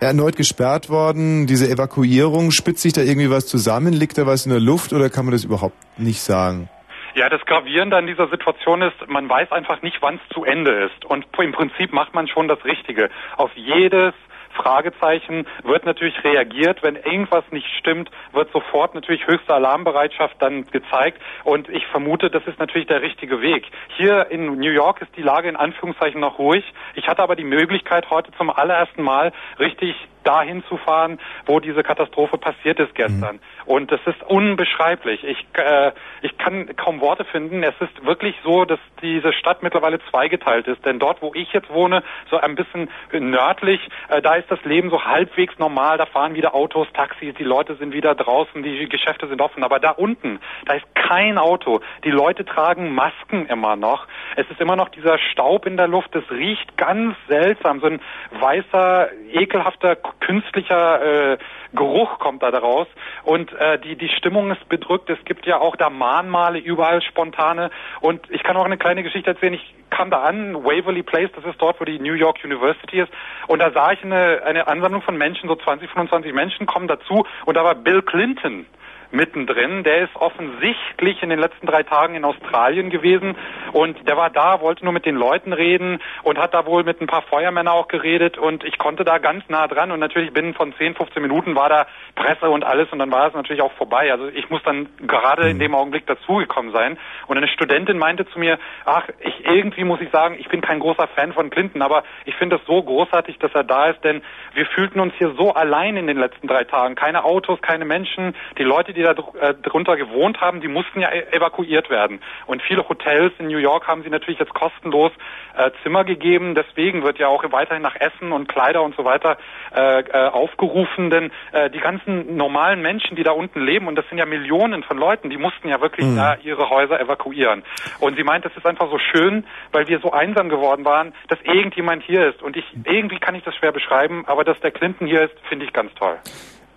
erneut 0.00 0.36
gesperrt 0.36 0.88
worden. 0.88 1.46
Diese 1.46 1.68
Evakuierung, 1.68 2.52
spitzt 2.52 2.80
sich 2.80 2.94
da 2.94 3.02
irgendwie 3.02 3.30
was 3.30 3.46
zusammen? 3.46 3.92
Liegt 3.92 4.16
da 4.16 4.24
was 4.24 4.46
in 4.46 4.50
der 4.50 4.60
Luft 4.60 4.94
oder 4.94 5.10
kann 5.10 5.26
man 5.26 5.32
das 5.32 5.44
überhaupt 5.44 5.76
nicht 5.98 6.22
sagen? 6.22 6.70
Ja, 7.18 7.28
das 7.28 7.44
Gravierende 7.46 7.96
an 7.96 8.06
dieser 8.06 8.28
Situation 8.28 8.80
ist, 8.80 9.08
man 9.08 9.28
weiß 9.28 9.50
einfach 9.50 9.82
nicht, 9.82 10.00
wann 10.00 10.20
es 10.22 10.34
zu 10.34 10.44
Ende 10.44 10.70
ist. 10.70 11.04
Und 11.04 11.26
im 11.36 11.50
Prinzip 11.50 11.92
macht 11.92 12.14
man 12.14 12.28
schon 12.28 12.46
das 12.46 12.64
Richtige. 12.64 13.10
Auf 13.36 13.50
jedes 13.56 14.14
Fragezeichen 14.50 15.44
wird 15.64 15.84
natürlich 15.84 16.22
reagiert. 16.22 16.80
Wenn 16.84 16.94
irgendwas 16.94 17.42
nicht 17.50 17.66
stimmt, 17.76 18.08
wird 18.32 18.52
sofort 18.52 18.94
natürlich 18.94 19.26
höchste 19.26 19.52
Alarmbereitschaft 19.52 20.36
dann 20.38 20.66
gezeigt. 20.66 21.20
Und 21.42 21.68
ich 21.68 21.84
vermute, 21.88 22.30
das 22.30 22.46
ist 22.46 22.60
natürlich 22.60 22.86
der 22.86 23.02
richtige 23.02 23.40
Weg. 23.40 23.66
Hier 23.96 24.30
in 24.30 24.56
New 24.56 24.70
York 24.70 25.02
ist 25.02 25.10
die 25.16 25.22
Lage 25.22 25.48
in 25.48 25.56
Anführungszeichen 25.56 26.20
noch 26.20 26.38
ruhig. 26.38 26.64
Ich 26.94 27.08
hatte 27.08 27.24
aber 27.24 27.34
die 27.34 27.42
Möglichkeit, 27.42 28.10
heute 28.10 28.30
zum 28.38 28.48
allerersten 28.48 29.02
Mal 29.02 29.32
richtig 29.58 29.96
dahin 30.28 30.62
zu 30.68 30.76
fahren, 30.76 31.18
wo 31.46 31.58
diese 31.58 31.82
Katastrophe 31.82 32.36
passiert 32.36 32.78
ist 32.78 32.94
gestern. 32.94 33.40
Und 33.64 33.90
es 33.90 34.00
ist 34.06 34.22
unbeschreiblich. 34.22 35.24
Ich, 35.24 35.46
äh, 35.54 35.92
ich 36.20 36.36
kann 36.36 36.74
kaum 36.76 37.00
Worte 37.00 37.24
finden. 37.24 37.62
Es 37.62 37.74
ist 37.80 38.04
wirklich 38.04 38.34
so, 38.44 38.64
dass 38.64 38.78
diese 39.00 39.32
Stadt 39.32 39.62
mittlerweile 39.62 39.98
zweigeteilt 40.10 40.66
ist. 40.68 40.84
Denn 40.84 40.98
dort, 40.98 41.22
wo 41.22 41.32
ich 41.34 41.52
jetzt 41.52 41.70
wohne, 41.70 42.02
so 42.30 42.36
ein 42.36 42.54
bisschen 42.54 42.90
nördlich, 43.12 43.80
äh, 44.08 44.20
da 44.20 44.34
ist 44.34 44.50
das 44.50 44.62
Leben 44.64 44.90
so 44.90 45.04
halbwegs 45.04 45.58
normal. 45.58 45.96
Da 45.96 46.04
fahren 46.04 46.34
wieder 46.34 46.54
Autos, 46.54 46.88
Taxis, 46.92 47.34
die 47.38 47.44
Leute 47.44 47.76
sind 47.76 47.94
wieder 47.94 48.14
draußen, 48.14 48.62
die 48.62 48.88
Geschäfte 48.88 49.28
sind 49.28 49.40
offen. 49.40 49.64
Aber 49.64 49.80
da 49.80 49.90
unten, 49.90 50.40
da 50.66 50.74
ist 50.74 50.94
kein 50.94 51.38
Auto. 51.38 51.80
Die 52.04 52.10
Leute 52.10 52.44
tragen 52.44 52.94
Masken 52.94 53.46
immer 53.46 53.76
noch. 53.76 54.06
Es 54.36 54.48
ist 54.50 54.60
immer 54.60 54.76
noch 54.76 54.90
dieser 54.90 55.18
Staub 55.18 55.64
in 55.66 55.76
der 55.76 55.88
Luft. 55.88 56.14
Es 56.14 56.30
riecht 56.30 56.76
ganz 56.76 57.16
seltsam. 57.28 57.80
So 57.80 57.86
ein 57.86 58.00
weißer, 58.30 59.10
ekelhafter, 59.32 59.96
künstlicher 60.20 61.32
äh, 61.32 61.38
Geruch 61.72 62.18
kommt 62.18 62.42
da 62.42 62.50
daraus. 62.50 62.86
Und 63.24 63.52
äh, 63.52 63.78
die, 63.78 63.96
die 63.96 64.08
Stimmung 64.08 64.50
ist 64.50 64.68
bedrückt. 64.68 65.10
Es 65.10 65.22
gibt 65.24 65.46
ja 65.46 65.58
auch 65.58 65.76
da 65.76 65.90
Mahnmale 65.90 66.58
überall 66.58 67.02
spontane. 67.02 67.70
Und 68.00 68.20
ich 68.30 68.42
kann 68.42 68.56
auch 68.56 68.64
eine 68.64 68.78
kleine 68.78 69.02
Geschichte 69.02 69.30
erzählen. 69.30 69.54
Ich 69.54 69.74
kam 69.90 70.10
da 70.10 70.22
an, 70.22 70.54
Waverly 70.54 71.02
Place, 71.02 71.30
das 71.34 71.44
ist 71.44 71.60
dort, 71.60 71.80
wo 71.80 71.84
die 71.84 71.98
New 71.98 72.14
York 72.14 72.38
University 72.44 73.00
ist. 73.00 73.12
Und 73.46 73.60
da 73.60 73.70
sah 73.70 73.92
ich 73.92 74.02
eine, 74.02 74.42
eine 74.44 74.66
Ansammlung 74.66 75.02
von 75.02 75.16
Menschen, 75.16 75.48
so 75.48 75.56
20, 75.56 75.90
25 75.90 76.32
Menschen 76.32 76.66
kommen 76.66 76.88
dazu. 76.88 77.26
Und 77.44 77.56
da 77.56 77.64
war 77.64 77.74
Bill 77.74 78.02
Clinton 78.02 78.66
mittendrin. 79.10 79.84
Der 79.84 80.04
ist 80.04 80.14
offensichtlich 80.16 81.22
in 81.22 81.30
den 81.30 81.38
letzten 81.38 81.66
drei 81.66 81.82
Tagen 81.82 82.14
in 82.14 82.24
Australien 82.24 82.90
gewesen. 82.90 83.36
Und 83.72 84.08
der 84.08 84.16
war 84.16 84.30
da, 84.30 84.60
wollte 84.60 84.84
nur 84.84 84.92
mit 84.92 85.06
den 85.06 85.16
Leuten 85.16 85.52
reden 85.52 86.00
und 86.22 86.38
hat 86.38 86.54
da 86.54 86.66
wohl 86.66 86.84
mit 86.84 87.00
ein 87.00 87.06
paar 87.06 87.22
Feuermännern 87.22 87.74
auch 87.74 87.88
geredet. 87.88 88.38
Und 88.38 88.64
ich 88.64 88.78
konnte 88.78 89.04
da 89.04 89.18
ganz 89.18 89.44
nah 89.48 89.66
dran. 89.66 89.90
Und 89.90 90.00
natürlich 90.00 90.32
binnen 90.32 90.54
von 90.54 90.74
10, 90.74 90.94
15 90.94 91.22
Minuten 91.22 91.54
war 91.54 91.68
da 91.68 91.86
Presse 92.14 92.50
und 92.50 92.64
alles. 92.64 92.90
Und 92.92 92.98
dann 92.98 93.10
war 93.10 93.28
es 93.28 93.34
natürlich 93.34 93.62
auch 93.62 93.72
vorbei. 93.72 94.10
Also 94.12 94.28
ich 94.28 94.50
muss 94.50 94.62
dann 94.64 94.88
gerade 95.06 95.48
in 95.48 95.58
dem 95.58 95.74
Augenblick 95.74 96.06
dazugekommen 96.06 96.72
sein. 96.72 96.98
Und 97.26 97.36
eine 97.36 97.48
Studentin 97.48 97.98
meinte 97.98 98.26
zu 98.26 98.38
mir, 98.38 98.58
ach, 98.84 99.08
ich 99.20 99.46
irgendwie 99.46 99.84
muss 99.84 100.00
ich 100.00 100.10
sagen, 100.10 100.36
ich 100.38 100.48
bin 100.48 100.60
kein 100.60 100.80
großer 100.80 101.08
Fan 101.08 101.32
von 101.32 101.50
Clinton, 101.50 101.82
aber 101.82 102.04
ich 102.24 102.34
finde 102.36 102.56
es 102.56 102.62
so 102.66 102.82
großartig, 102.82 103.38
dass 103.38 103.52
er 103.54 103.64
da 103.64 103.86
ist, 103.86 104.02
denn 104.04 104.22
wir 104.54 104.66
fühlten 104.66 105.00
uns 105.00 105.14
hier 105.18 105.34
so 105.36 105.54
allein 105.54 105.96
in 105.96 106.06
den 106.06 106.18
letzten 106.18 106.46
drei 106.46 106.64
Tagen. 106.64 106.94
Keine 106.94 107.24
Autos, 107.24 107.60
keine 107.60 107.84
Menschen, 107.84 108.34
die 108.58 108.64
Leute, 108.64 108.92
die 108.92 108.97
da 109.02 109.14
dr- 109.14 109.34
äh, 109.40 109.54
drunter 109.54 109.96
gewohnt 109.96 110.40
haben, 110.40 110.60
die 110.60 110.68
mussten 110.68 111.00
ja 111.00 111.10
e- 111.12 111.26
evakuiert 111.32 111.90
werden. 111.90 112.20
Und 112.46 112.62
viele 112.62 112.88
Hotels 112.88 113.32
in 113.38 113.46
New 113.48 113.58
York 113.58 113.86
haben 113.88 114.02
sie 114.02 114.10
natürlich 114.10 114.38
jetzt 114.40 114.54
kostenlos 114.54 115.12
äh, 115.56 115.70
Zimmer 115.82 116.04
gegeben. 116.04 116.54
Deswegen 116.54 117.02
wird 117.02 117.18
ja 117.18 117.28
auch 117.28 117.44
weiterhin 117.52 117.82
nach 117.82 117.96
Essen 117.96 118.32
und 118.32 118.48
Kleider 118.48 118.82
und 118.82 118.94
so 118.96 119.04
weiter 119.04 119.38
äh, 119.74 120.00
äh, 120.00 120.28
aufgerufen, 120.28 121.10
denn 121.10 121.30
äh, 121.52 121.70
die 121.70 121.80
ganzen 121.80 122.36
normalen 122.36 122.80
Menschen, 122.82 123.16
die 123.16 123.22
da 123.22 123.32
unten 123.32 123.60
leben, 123.60 123.88
und 123.88 123.96
das 123.96 124.08
sind 124.08 124.18
ja 124.18 124.26
Millionen 124.26 124.82
von 124.82 124.98
Leuten, 124.98 125.30
die 125.30 125.36
mussten 125.38 125.68
ja 125.68 125.80
wirklich 125.80 126.06
Mhm. 126.06 126.16
da 126.16 126.36
ihre 126.42 126.70
Häuser 126.70 127.00
evakuieren. 127.00 127.62
Und 128.00 128.16
sie 128.16 128.24
meint, 128.24 128.44
es 128.46 128.56
ist 128.56 128.66
einfach 128.66 128.88
so 128.90 128.98
schön, 128.98 129.44
weil 129.72 129.88
wir 129.88 129.98
so 130.00 130.12
einsam 130.12 130.48
geworden 130.48 130.84
waren, 130.84 131.12
dass 131.28 131.38
irgendjemand 131.42 132.02
hier 132.02 132.28
ist. 132.28 132.42
Und 132.42 132.56
ich 132.56 132.64
irgendwie 132.84 133.18
kann 133.18 133.34
ich 133.34 133.42
das 133.44 133.54
schwer 133.56 133.72
beschreiben, 133.72 134.24
aber 134.26 134.44
dass 134.44 134.58
der 134.60 134.70
Clinton 134.70 135.06
hier 135.06 135.22
ist, 135.22 135.34
finde 135.48 135.64
ich 135.66 135.72
ganz 135.72 135.92
toll. 135.94 136.16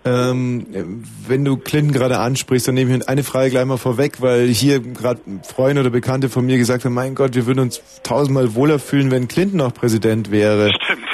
Ähm, 0.04 1.04
wenn 1.28 1.44
du 1.44 1.56
Clinton 1.56 1.92
gerade 1.92 2.18
ansprichst, 2.18 2.66
dann 2.66 2.74
nehme 2.74 2.96
ich 2.96 3.08
eine 3.08 3.22
Frage 3.22 3.50
gleich 3.50 3.64
mal 3.64 3.76
vorweg, 3.76 4.20
weil 4.20 4.48
hier 4.48 4.80
gerade 4.80 5.20
Freunde 5.42 5.80
oder 5.80 5.90
Bekannte 5.90 6.28
von 6.28 6.44
mir 6.44 6.58
gesagt 6.58 6.84
haben, 6.84 6.94
mein 6.94 7.14
Gott, 7.14 7.34
wir 7.34 7.46
würden 7.46 7.60
uns 7.60 7.82
tausendmal 8.02 8.54
wohler 8.54 8.78
fühlen, 8.78 9.10
wenn 9.10 9.28
Clinton 9.28 9.58
noch 9.58 9.72
Präsident 9.74 10.30
wäre. 10.30 10.70
Stimmt. 10.82 11.06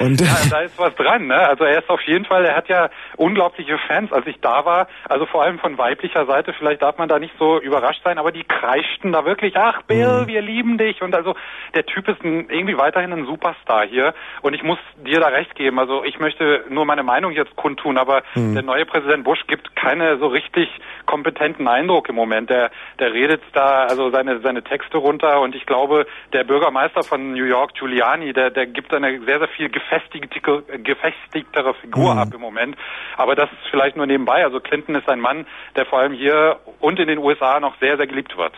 Und 0.00 0.20
Ja, 0.26 0.36
da 0.50 0.60
ist 0.60 0.78
was 0.78 0.94
dran, 0.94 1.26
ne? 1.26 1.36
Also 1.36 1.64
er 1.64 1.78
ist 1.78 1.88
auf 1.88 2.00
jeden 2.02 2.24
Fall, 2.24 2.44
er 2.44 2.56
hat 2.56 2.68
ja 2.68 2.90
unglaubliche 3.16 3.78
Fans, 3.86 4.12
als 4.12 4.26
ich 4.26 4.40
da 4.40 4.64
war, 4.64 4.88
also 5.08 5.26
vor 5.26 5.42
allem 5.42 5.58
von 5.58 5.78
weiblicher 5.78 6.26
Seite, 6.26 6.52
vielleicht 6.52 6.82
darf 6.82 6.98
man 6.98 7.08
da 7.08 7.18
nicht 7.18 7.34
so 7.38 7.60
überrascht 7.60 8.02
sein, 8.04 8.18
aber 8.18 8.32
die 8.32 8.44
kreischten 8.44 9.12
da 9.12 9.24
wirklich, 9.24 9.56
ach 9.56 9.82
Bill, 9.82 10.26
wir 10.26 10.42
lieben 10.42 10.78
dich. 10.78 11.02
Und 11.02 11.14
also 11.14 11.34
der 11.74 11.86
Typ 11.86 12.08
ist 12.08 12.22
ein, 12.24 12.48
irgendwie 12.50 12.76
weiterhin 12.78 13.12
ein 13.12 13.26
Superstar 13.26 13.86
hier. 13.86 14.14
Und 14.42 14.54
ich 14.54 14.62
muss 14.62 14.78
dir 15.04 15.20
da 15.20 15.28
recht 15.28 15.54
geben, 15.54 15.78
also 15.78 16.04
ich 16.04 16.18
möchte 16.18 16.64
nur 16.68 16.84
meine 16.84 17.02
Meinung 17.02 17.32
jetzt 17.32 17.56
kundtun, 17.56 17.98
aber 17.98 18.22
Mhm. 18.34 18.54
der 18.54 18.62
neue 18.62 18.86
Präsident 18.86 19.24
Bush 19.24 19.40
gibt 19.46 19.74
keine 19.76 20.18
so 20.18 20.26
richtig 20.26 20.68
kompetenten 21.06 21.68
Eindruck 21.68 22.08
im 22.08 22.14
Moment, 22.14 22.50
der, 22.50 22.70
der 22.98 23.12
redet 23.12 23.42
da 23.52 23.84
also 23.84 24.10
seine, 24.10 24.40
seine 24.40 24.62
Texte 24.62 24.98
runter. 24.98 25.40
Und 25.40 25.54
ich 25.54 25.66
glaube, 25.66 26.06
der 26.32 26.44
Bürgermeister 26.44 27.02
von 27.02 27.32
New 27.32 27.44
York, 27.44 27.74
Giuliani, 27.74 28.32
der, 28.32 28.50
der 28.50 28.66
gibt 28.66 28.92
eine 28.92 29.20
sehr, 29.24 29.38
sehr 29.38 29.48
viel 29.48 29.68
gefestigte, 29.90 30.40
gefestigtere 30.82 31.74
Figur 31.74 32.14
Mhm. 32.14 32.18
ab 32.20 32.28
im 32.34 32.40
Moment. 32.40 32.76
Aber 33.16 33.34
das 33.34 33.50
ist 33.50 33.70
vielleicht 33.70 33.96
nur 33.96 34.06
nebenbei. 34.06 34.44
Also 34.44 34.60
Clinton 34.60 34.94
ist 34.94 35.08
ein 35.08 35.20
Mann, 35.20 35.46
der 35.76 35.86
vor 35.86 36.00
allem 36.00 36.12
hier 36.12 36.58
und 36.80 36.98
in 36.98 37.08
den 37.08 37.18
USA 37.18 37.60
noch 37.60 37.78
sehr, 37.80 37.96
sehr 37.96 38.06
geliebt 38.06 38.36
wird. 38.36 38.52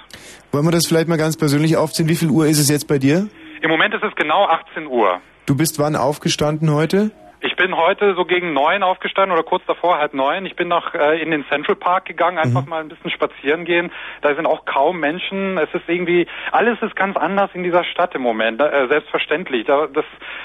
Wollen 0.53 0.65
wir 0.65 0.73
das 0.73 0.87
vielleicht 0.87 1.09
mal 1.09 1.19
ganz 1.19 1.37
persönlich 1.37 1.77
aufziehen? 1.77 2.09
Wie 2.09 2.17
viel 2.17 2.31
Uhr 2.31 2.47
ist 2.47 2.59
es 2.59 2.69
jetzt 2.71 2.89
bei 2.89 2.99
dir? 2.99 3.29
Im 3.61 3.71
Moment 3.71 3.95
ist 3.95 4.05
es 4.05 4.15
genau 4.15 4.45
18 4.47 4.87
Uhr. 4.87 5.21
Du 5.47 5.57
bist 5.57 5.79
wann 5.79 5.97
aufgestanden 5.97 6.73
heute? 6.73 7.11
Ich 7.59 7.65
bin 7.65 7.77
heute 7.77 8.15
so 8.15 8.25
gegen 8.25 8.53
neun 8.53 8.85
aufgestanden 8.85 9.33
oder 9.33 9.43
kurz 9.43 9.65
davor, 9.67 9.99
halb 9.99 10.15
neun. 10.15 10.47
Ich 10.47 10.55
bin 10.55 10.69
noch 10.69 10.95
äh, 10.95 11.21
in 11.21 11.33
den 11.33 11.45
Central 11.49 11.75
Park 11.75 12.05
gegangen, 12.05 12.39
einfach 12.39 12.67
mal 12.67 12.81
ein 12.81 12.89
bisschen 12.89 13.11
spazieren 13.11 13.65
gehen. 13.65 13.91
Da 14.23 14.33
sind 14.37 14.47
auch 14.47 14.65
kaum 14.65 15.01
Menschen. 15.01 15.59
Es 15.59 15.69
ist 15.75 15.89
irgendwie, 15.89 16.29
alles 16.53 16.81
ist 16.83 16.95
ganz 16.95 17.17
anders 17.17 17.51
in 17.55 17.65
dieser 17.65 17.83
Stadt 17.83 18.15
im 18.15 18.23
Moment, 18.23 18.61
äh, 18.61 18.87
selbstverständlich. 18.89 19.67
Da, 19.67 19.89
das 19.89 20.05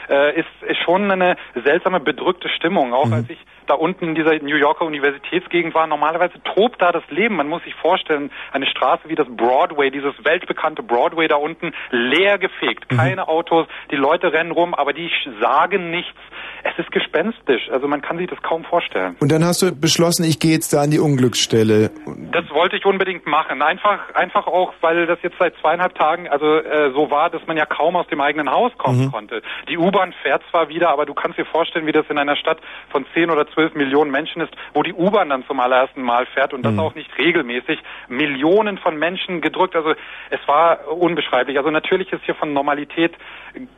äh, 0.10 0.40
ist, 0.40 0.48
ist 0.68 0.80
schon 0.84 1.12
eine 1.12 1.38
seltsame, 1.54 2.00
bedrückte 2.00 2.50
Stimmung. 2.50 2.96
Auch 2.96 3.12
als 3.12 3.30
ich 3.30 3.38
da 3.68 3.74
unten 3.76 4.10
in 4.10 4.16
dieser 4.16 4.36
New 4.40 4.56
Yorker 4.56 4.86
Universitätsgegend 4.86 5.74
war, 5.74 5.88
normalerweise 5.88 6.34
tobt 6.56 6.82
da 6.82 6.92
das 6.92 7.04
Leben. 7.10 7.36
Man 7.36 7.48
muss 7.48 7.64
sich 7.64 7.76
vorstellen, 7.76 8.32
eine 8.52 8.66
Straße 8.68 9.04
wie 9.08 9.16
das 9.16 9.28
Broadway, 9.30 9.90
dieses 9.92 10.14
weltbekannte 10.24 10.84
Broadway 10.84 11.28
da 11.28 11.36
unten, 11.36 11.74
leer 11.92 12.38
gefegt. 12.38 12.90
Keine 12.90 13.28
Autos, 13.28 13.68
die 13.92 13.96
Leute 13.96 14.32
rennen 14.34 14.52
rum, 14.52 14.74
aber 14.74 14.94
die 14.94 15.10
sagen 15.42 15.92
nichts. 15.92 16.18
Es 16.64 16.78
ist 16.80 16.92
gespenstisch. 16.92 17.70
Also 17.72 17.88
man 17.88 18.02
kann 18.02 18.18
sich 18.18 18.28
das 18.30 18.42
kaum 18.42 18.64
vorstellen. 18.64 19.16
Und 19.20 19.32
dann 19.32 19.44
hast 19.44 19.62
du 19.62 19.72
beschlossen, 19.76 20.24
ich 20.24 20.40
gehe 20.40 20.52
jetzt 20.54 20.72
da 20.74 20.82
an 20.82 20.92
die 20.92 21.00
Unglücksstelle. 21.00 21.92
Das 22.32 22.50
wollte 22.52 22.78
ich 22.78 22.86
unbedingt 22.86 23.28
machen. 23.28 23.62
Einfach, 23.62 24.14
einfach 24.14 24.48
auch, 24.48 24.74
weil 24.82 25.06
das 25.06 25.20
jetzt 25.24 25.36
seit 25.40 25.56
zweieinhalb 25.58 25.96
Tagen 25.96 26.30
also 26.30 26.56
äh, 26.58 26.92
so 26.94 27.12
war, 27.12 27.30
dass 27.30 27.46
man 27.48 27.58
ja 27.58 27.66
kaum 27.66 27.96
aus 27.96 28.08
dem 28.08 28.22
eigenen 28.22 28.50
Haus 28.50 28.72
kommen 28.78 29.06
Mhm. 29.06 29.12
konnte. 29.12 29.42
Die 29.70 29.78
U-Bahn 29.78 30.14
fährt 30.22 30.44
zwar 30.52 30.70
wieder, 30.70 30.90
aber 30.90 31.06
du 31.06 31.14
kannst 31.14 31.38
dir 31.38 31.46
vorstellen, 31.46 31.86
wie 31.86 31.92
das 31.92 32.06
in 32.10 32.18
einer 32.18 32.36
Stadt 32.36 32.60
von 32.90 33.06
10 33.14 33.30
oder 33.32 33.48
12 33.54 33.76
Millionen 33.76 34.12
Menschen 34.12 34.42
ist, 34.42 34.54
wo 34.74 34.84
die 34.84 34.94
U-Bahn 34.94 35.30
dann 35.30 35.46
zum 35.46 35.60
allerersten 35.60 36.02
Mal 36.02 36.26
fährt 36.28 36.54
und 36.54 36.64
das 36.64 36.74
Mhm. 36.74 36.80
auch 36.80 36.96
nicht 36.96 37.10
regelmäßig. 37.18 37.80
Millionen 38.08 38.78
von 38.78 38.98
Menschen 38.98 39.42
gedrückt. 39.42 39.76
Also 39.76 39.94
es 40.30 40.40
war 40.48 40.88
unbeschreiblich. 40.88 41.58
Also 41.58 41.70
natürlich 41.72 42.12
ist 42.12 42.24
hier 42.26 42.36
von 42.36 42.54
Normalität 42.54 43.14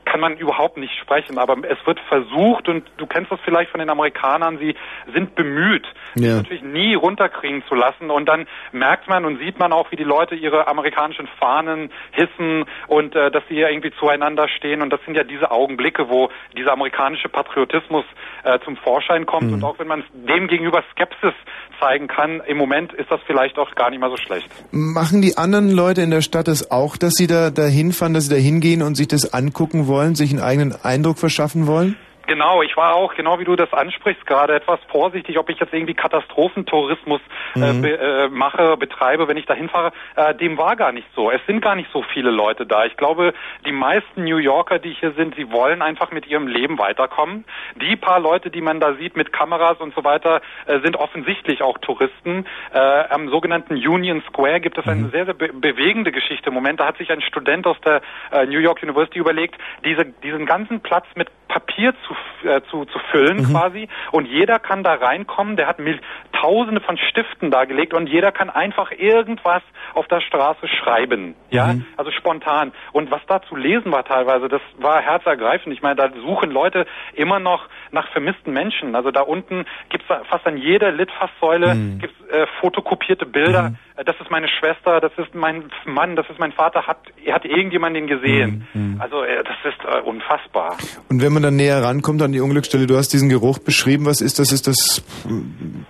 kann 0.06 0.22
man 0.22 0.38
überhaupt 0.38 0.78
nicht 0.78 0.98
sprechen, 0.98 1.38
aber 1.38 1.58
es 1.70 1.78
wird 1.86 2.00
versucht 2.08 2.70
und 2.70 2.90
du 2.96 3.06
kennst 3.08 3.30
das 3.30 3.40
vielleicht 3.44 3.72
von 3.72 3.80
den 3.82 3.90
Amerikanern, 3.90 4.58
sie 4.58 4.74
sind 5.14 5.36
bemüht, 5.36 5.86
Ja. 6.16 6.22
sich 6.22 6.36
natürlich 6.38 6.64
nie 6.64 6.94
runterkriegen 6.96 7.62
zu 7.68 7.76
lassen 7.76 8.10
und 8.10 8.26
dann 8.30 8.48
merkt 8.72 9.10
man 9.10 9.26
und 9.26 9.38
sieht 9.40 9.60
man 9.60 9.74
auch, 9.74 9.92
wie 9.92 9.98
die 9.98 10.06
Leute 10.06 10.36
ihre 10.36 10.70
amerikanischen 10.70 11.28
Fahnen 11.40 11.92
hissen 12.12 12.64
und 12.88 13.16
äh, 13.18 13.30
dass 13.32 13.44
sie 13.50 13.56
hier 13.56 13.70
irgendwie 13.70 13.92
zueinander 14.00 14.48
stehen 14.48 14.82
und 14.82 14.92
das 14.92 15.04
sind 15.04 15.16
ja 15.18 15.26
diese 15.26 15.52
Augenblicke, 15.52 16.08
wo 16.10 16.30
dieser 16.56 16.72
amerikanische 16.72 17.28
Patriotismus 17.28 18.06
äh, 18.44 18.60
zum 18.60 18.78
Vorschein 18.78 19.26
kommt 19.26 19.52
und 19.52 19.64
auch 19.66 19.80
wenn 19.80 19.88
man 19.88 20.04
dem 20.14 20.48
gegenüber 20.48 20.84
Skepsis 20.92 21.34
zeigen 21.80 22.08
kann, 22.08 22.42
im 22.48 22.58
Moment 22.58 22.94
ist 22.94 23.12
das 23.12 23.20
vielleicht 23.26 23.58
auch 23.58 23.74
gar 23.76 23.90
nicht 23.90 24.00
mal 24.00 24.10
so 24.10 24.18
schlecht. 24.18 24.48
Machen 24.72 25.22
die 25.22 25.38
anderen 25.38 25.72
Leute 25.72 26.02
in 26.02 26.12
der 26.12 26.22
Stadt 26.22 26.48
das 26.48 26.72
auch, 26.72 26.98
dass 26.98 27.14
sie 27.14 27.28
da 27.28 27.50
dahin 27.50 27.92
fahren, 27.92 28.14
dass 28.14 28.26
sie 28.26 28.36
da 28.36 28.40
hingehen 28.40 28.82
und 28.82 28.96
sich 28.96 29.08
das 29.08 29.34
angucken 29.34 29.88
wollen, 29.88 30.16
sich 30.16 30.32
einen 30.32 30.42
eigenen 30.42 30.76
Eindruck 30.84 31.18
verschaffen 31.18 31.68
wollen? 31.68 31.98
Genau, 32.28 32.62
ich 32.62 32.76
war 32.76 32.96
auch, 32.96 33.14
genau 33.16 33.40
wie 33.40 33.44
du 33.44 33.56
das 33.56 33.72
ansprichst, 33.74 34.26
gerade 34.26 34.56
etwas 34.56 34.80
vorsichtig, 34.90 35.38
ob 35.38 35.50
ich 35.50 35.60
jetzt 35.60 35.74
irgendwie 35.74 35.94
Katastrophentourismus 35.94 37.22
äh, 37.56 37.74
Mhm. 37.74 37.82
be, 37.82 37.98
äh, 38.00 38.28
mache, 38.30 38.78
betreibe, 38.78 39.28
wenn 39.28 39.38
ich 39.38 39.46
da 39.46 39.54
hinfahre. 39.54 39.92
Äh, 40.16 40.34
dem 40.36 40.58
war 40.58 40.76
gar 40.76 40.92
nicht 40.92 41.08
so. 41.16 41.32
Es 41.32 41.42
sind 41.46 41.62
gar 41.62 41.76
nicht 41.76 41.90
so 41.92 42.02
viele 42.14 42.32
Leute 42.32 42.66
da. 42.66 42.86
Ich 42.86 42.98
glaube, 42.98 43.34
die 43.66 43.72
meisten 43.72 44.24
New 44.24 44.38
Yorker, 44.38 44.80
die 44.80 44.92
hier 44.92 45.12
sind, 45.12 45.36
sie 45.36 45.52
wollen 45.52 45.82
einfach 45.82 46.12
mit 46.12 46.28
ihrem 46.28 46.48
Leben 46.48 46.78
weiterkommen. 46.78 47.46
Die 47.76 47.96
paar 47.96 48.20
Leute, 48.20 48.50
die 48.50 48.62
man 48.62 48.80
da 48.80 48.94
sieht 48.96 49.16
mit 49.16 49.32
Kameras 49.32 49.78
und 49.80 49.94
so 49.96 50.04
weiter, 50.04 50.42
äh, 50.66 50.80
sind 50.80 50.96
offensichtlich 50.98 51.62
auch 51.62 51.78
Touristen. 51.80 52.46
Äh, 52.74 52.80
am 52.80 53.30
sogenannten 53.30 53.76
Union 53.76 54.24
Square 54.28 54.62
gibt 54.62 54.78
es 54.78 54.88
eine 54.88 55.10
sehr, 55.10 55.26
sehr 55.26 55.34
be 55.34 55.50
bewegende 55.54 56.12
Geschichte 56.12 56.50
im 56.50 56.54
Moment. 56.56 56.80
Da 56.80 56.88
hat 56.88 56.98
sich 56.98 57.12
ein 57.12 57.22
Student 57.22 57.68
aus 57.68 57.78
der 57.82 58.02
äh, 58.32 58.46
New 58.46 58.60
York 58.60 58.82
University 58.82 59.20
überlegt, 59.20 59.56
diese, 59.84 60.06
diesen 60.06 60.46
ganzen 60.46 60.82
Platz 60.82 61.06
mit 61.16 61.30
Papier 61.48 61.94
zu, 62.08 62.15
f- 62.16 62.46
äh, 62.46 62.62
zu, 62.70 62.86
zu 62.86 63.00
füllen 63.12 63.46
quasi 63.52 63.88
und 64.12 64.26
jeder 64.28 64.60
kann 64.60 64.84
da 64.84 64.94
reinkommen, 64.96 65.56
der 65.58 65.68
hat 65.68 65.80
mil 65.80 66.00
tausende 66.34 66.82
von 66.82 66.98
Stiften 66.98 67.52
dargelegt 67.52 67.94
und 67.94 68.08
jeder 68.08 68.32
kann 68.32 68.50
einfach 68.50 68.92
irgendwas 68.92 69.62
auf 69.94 70.08
der 70.08 70.22
Straße 70.22 70.68
schreiben, 70.68 71.36
ja, 71.50 71.76
also 71.98 72.12
spontan. 72.12 72.72
Und 72.92 73.12
was 73.12 73.22
da 73.28 73.42
zu 73.42 73.56
lesen 73.56 73.92
war 73.92 74.04
teilweise, 74.04 74.48
das 74.50 74.62
war 74.78 75.02
herzergreifend. 75.02 75.74
Ich 75.74 75.82
meine, 75.82 75.96
da 75.96 76.10
suchen 76.12 76.52
Leute 76.52 76.86
immer 77.14 77.40
noch 77.40 77.68
nach 77.92 78.08
vermissten 78.12 78.52
Menschen. 78.54 78.96
Also 78.96 79.12
da 79.12 79.22
unten 79.22 79.66
gibt's 79.90 80.08
fast 80.08 80.46
an 80.46 80.58
jeder 80.58 80.92
Litfaßsäule 80.92 81.76
gibt's 82.00 82.20
äh, 82.30 82.46
fotokopierte 82.60 83.26
Bilder. 83.26 83.74
Das 83.98 84.16
ist 84.20 84.30
meine 84.30 84.48
Schwester, 84.50 85.00
das 85.00 85.14
ist 85.18 85.34
mein 85.34 85.72
Mann, 85.86 86.18
das 86.18 86.30
ist 86.30 86.38
mein 86.38 86.52
Vater. 86.52 86.86
Hat, 86.86 86.98
hat 87.32 87.46
irgendjemand 87.46 87.96
den 87.96 88.08
gesehen? 88.08 88.68
Also 89.00 89.24
äh, 89.24 89.42
das 89.44 89.56
ist 89.74 89.80
äh, 89.86 90.02
unfassbar. 90.02 90.76
Und 91.10 91.22
wenn 91.22 91.32
man 91.32 91.44
dann 91.44 91.56
näher 91.56 91.82
rankommt 91.82 92.22
an 92.22 92.34
die 92.34 92.42
Unglücksstelle, 92.42 92.88
du 92.88 92.98
hast 92.98 93.14
diesen 93.14 93.30
Geruch 93.30 93.60
beschrieben, 93.60 94.06
was 94.06 94.20
ist 94.20 94.38
das? 94.40 94.52
Ist 94.52 94.68
das 94.68 95.02
mm, 95.26 95.84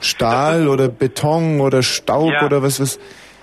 Stahl 0.00 0.68
oder 0.68 0.88
Beton 0.88 1.60
oder 1.60 1.82
Staub 1.82 2.32
Ja. 2.32 2.46
oder 2.46 2.62
was? 2.62 2.80
was? 2.80 3.00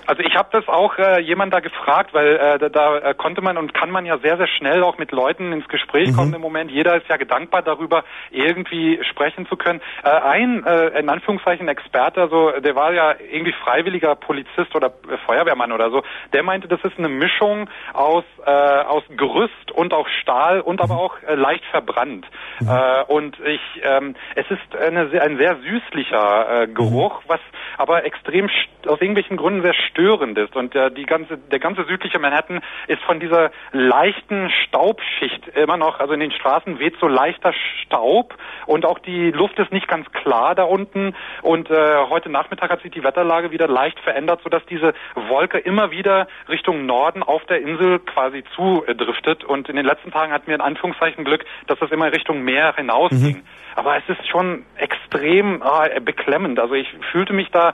Also 0.07 0.23
ich 0.23 0.35
habe 0.35 0.47
das 0.53 0.67
auch 0.69 0.97
äh, 0.97 1.19
jemand 1.19 1.53
da 1.53 1.59
gefragt, 1.59 2.13
weil 2.13 2.37
äh, 2.37 2.57
da, 2.59 2.69
da 2.69 2.97
äh, 2.97 3.13
konnte 3.13 3.41
man 3.41 3.57
und 3.57 3.73
kann 3.73 3.91
man 3.91 4.05
ja 4.05 4.17
sehr, 4.19 4.37
sehr 4.37 4.47
schnell 4.47 4.81
auch 4.81 4.97
mit 4.97 5.11
Leuten 5.11 5.51
ins 5.51 5.67
Gespräch 5.67 6.15
kommen 6.15 6.33
im 6.33 6.39
Moment. 6.39 6.71
Jeder 6.71 6.95
ist 6.95 7.09
ja 7.09 7.17
gedankbar 7.17 7.61
darüber, 7.61 8.05
irgendwie 8.31 8.99
sprechen 9.03 9.45
zu 9.47 9.57
können. 9.57 9.81
Äh, 10.03 10.09
ein, 10.09 10.65
äh, 10.65 10.99
in 10.99 11.09
Anführungszeichen, 11.09 11.67
Experte, 11.67 12.21
also 12.21 12.51
der 12.51 12.73
war 12.75 12.93
ja 12.93 13.15
irgendwie 13.31 13.51
freiwilliger 13.51 14.15
Polizist 14.15 14.73
oder 14.75 14.87
äh, 14.87 15.17
Feuerwehrmann 15.25 15.73
oder 15.73 15.91
so, 15.91 16.03
der 16.31 16.41
meinte, 16.41 16.69
das 16.69 16.79
ist 16.85 16.97
eine 16.97 17.09
Mischung 17.09 17.69
aus, 17.91 18.23
äh, 18.45 18.49
aus 18.49 19.03
Gerüst 19.09 19.71
und 19.73 19.93
auch 19.93 20.07
Stahl 20.21 20.61
und 20.61 20.79
aber 20.79 20.97
auch 20.97 21.15
äh, 21.27 21.35
leicht 21.35 21.65
verbrannt. 21.65 22.25
Äh, 22.61 23.03
und 23.11 23.37
ich, 23.41 23.61
ähm, 23.83 24.15
es 24.35 24.45
ist 24.49 24.75
eine, 24.75 25.09
ein 25.21 25.37
sehr 25.37 25.57
süßlicher 25.57 26.63
äh, 26.63 26.67
Geruch, 26.67 27.21
was 27.27 27.41
aber 27.77 28.05
extrem 28.05 28.49
aus 28.87 29.01
irgendwelchen 29.01 29.37
Gründen 29.37 29.61
sehr 29.61 29.73
störend 29.97 30.37
ist. 30.37 30.55
Und 30.55 30.75
äh, 30.75 30.91
die 30.91 31.05
ganze, 31.05 31.37
der 31.37 31.59
ganze 31.59 31.83
südliche 31.85 32.19
Manhattan 32.19 32.61
ist 32.87 33.01
von 33.03 33.19
dieser 33.19 33.51
leichten 33.71 34.49
Staubschicht 34.49 35.47
immer 35.55 35.77
noch, 35.77 35.99
also 35.99 36.13
in 36.13 36.19
den 36.19 36.31
Straßen 36.31 36.79
weht 36.79 36.95
so 36.99 37.07
leichter 37.07 37.53
Staub 37.81 38.35
und 38.65 38.85
auch 38.85 38.99
die 38.99 39.31
Luft 39.31 39.57
ist 39.59 39.71
nicht 39.71 39.87
ganz 39.87 40.09
klar 40.11 40.53
da 40.53 40.63
unten. 40.63 41.15
Und 41.41 41.69
äh, 41.69 41.95
heute 42.09 42.29
Nachmittag 42.29 42.69
hat 42.69 42.81
sich 42.81 42.91
die 42.91 43.03
Wetterlage 43.03 43.51
wieder 43.51 43.67
leicht 43.67 43.99
verändert, 43.99 44.41
sodass 44.43 44.63
diese 44.67 44.93
Wolke 45.15 45.57
immer 45.57 45.91
wieder 45.91 46.27
Richtung 46.47 46.85
Norden 46.85 47.23
auf 47.23 47.43
der 47.45 47.61
Insel 47.61 47.99
quasi 47.99 48.43
zudriftet. 48.55 49.43
Und 49.43 49.69
in 49.69 49.75
den 49.75 49.85
letzten 49.85 50.11
Tagen 50.11 50.31
hatten 50.31 50.47
wir 50.47 50.55
in 50.55 50.61
Anführungszeichen 50.61 51.23
Glück, 51.23 51.43
dass 51.65 51.79
das 51.79 51.91
immer 51.91 52.11
Richtung 52.11 52.43
Meer 52.43 52.75
hinausging. 52.75 53.43
Aber 53.75 53.97
es 53.97 54.03
ist 54.07 54.27
schon 54.27 54.65
extrem 54.77 55.61
ah, 55.61 55.87
beklemmend. 56.03 56.59
Also 56.59 56.73
ich 56.73 56.87
fühlte 57.11 57.33
mich 57.33 57.49
da 57.51 57.69
äh, 57.69 57.73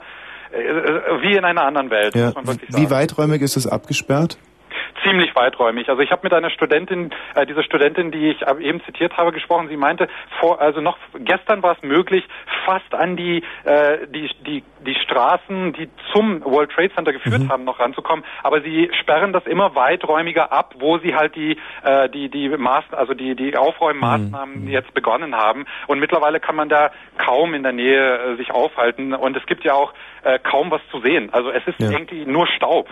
wie 1.22 1.36
in 1.36 1.44
einer 1.44 1.64
anderen 1.66 1.90
Welt, 1.90 2.14
Ja. 2.14 2.32
Wie 2.68 2.90
weiträumig 2.90 3.42
ist 3.42 3.56
das 3.56 3.66
abgesperrt? 3.66 4.38
Ziemlich 5.02 5.34
weiträumig. 5.34 5.88
Also 5.88 6.02
ich 6.02 6.10
habe 6.10 6.20
mit 6.24 6.32
einer 6.32 6.50
Studentin, 6.50 7.10
äh, 7.34 7.46
diese 7.46 7.62
Studentin, 7.62 8.10
die 8.10 8.30
ich 8.30 8.42
eben 8.60 8.82
zitiert 8.84 9.16
habe, 9.16 9.32
gesprochen. 9.32 9.68
Sie 9.68 9.76
meinte, 9.76 10.08
vor, 10.40 10.60
also 10.60 10.80
noch 10.80 10.96
gestern 11.18 11.62
war 11.62 11.72
es 11.76 11.82
möglich, 11.82 12.24
fast 12.64 12.94
an 12.94 13.16
die, 13.16 13.42
äh, 13.64 14.06
die, 14.08 14.30
die, 14.46 14.62
die 14.86 14.94
Straßen, 14.94 15.72
die 15.74 15.90
zum 16.12 16.44
World 16.44 16.70
Trade 16.70 16.92
Center 16.94 17.12
geführt 17.12 17.42
haben, 17.48 17.64
noch 17.64 17.78
ranzukommen. 17.80 18.24
Aber 18.42 18.60
sie 18.62 18.90
sperren 19.00 19.32
das 19.32 19.46
immer 19.46 19.74
weiträumiger 19.74 20.52
ab, 20.52 20.74
wo 20.78 20.98
sie 20.98 21.14
halt 21.14 21.34
die, 21.36 21.58
äh, 21.82 22.08
die, 22.08 22.28
die 22.28 22.48
Maß, 22.48 22.84
also 22.92 23.14
die, 23.14 23.34
die 23.34 23.56
Aufräummaßnahmen 23.56 24.68
jetzt 24.68 24.92
begonnen 24.94 25.34
haben. 25.36 25.66
Und 25.86 25.98
mittlerweile 26.00 26.40
kann 26.40 26.56
man 26.56 26.68
da 26.68 26.90
kaum 27.18 27.54
in 27.54 27.62
der 27.62 27.72
Nähe 27.72 28.18
äh, 28.18 28.36
sich 28.36 28.50
aufhalten. 28.52 29.12
Und 29.14 29.36
es 29.36 29.44
gibt 29.46 29.64
ja 29.64 29.74
auch 29.74 29.92
äh, 30.22 30.38
kaum 30.38 30.70
was 30.70 30.80
zu 30.90 31.00
sehen. 31.00 31.30
Also 31.32 31.50
es 31.50 31.66
ist 31.66 31.80
Ja. 31.80 31.90
irgendwie 31.90 32.24
nur 32.24 32.46
Staub. 32.46 32.88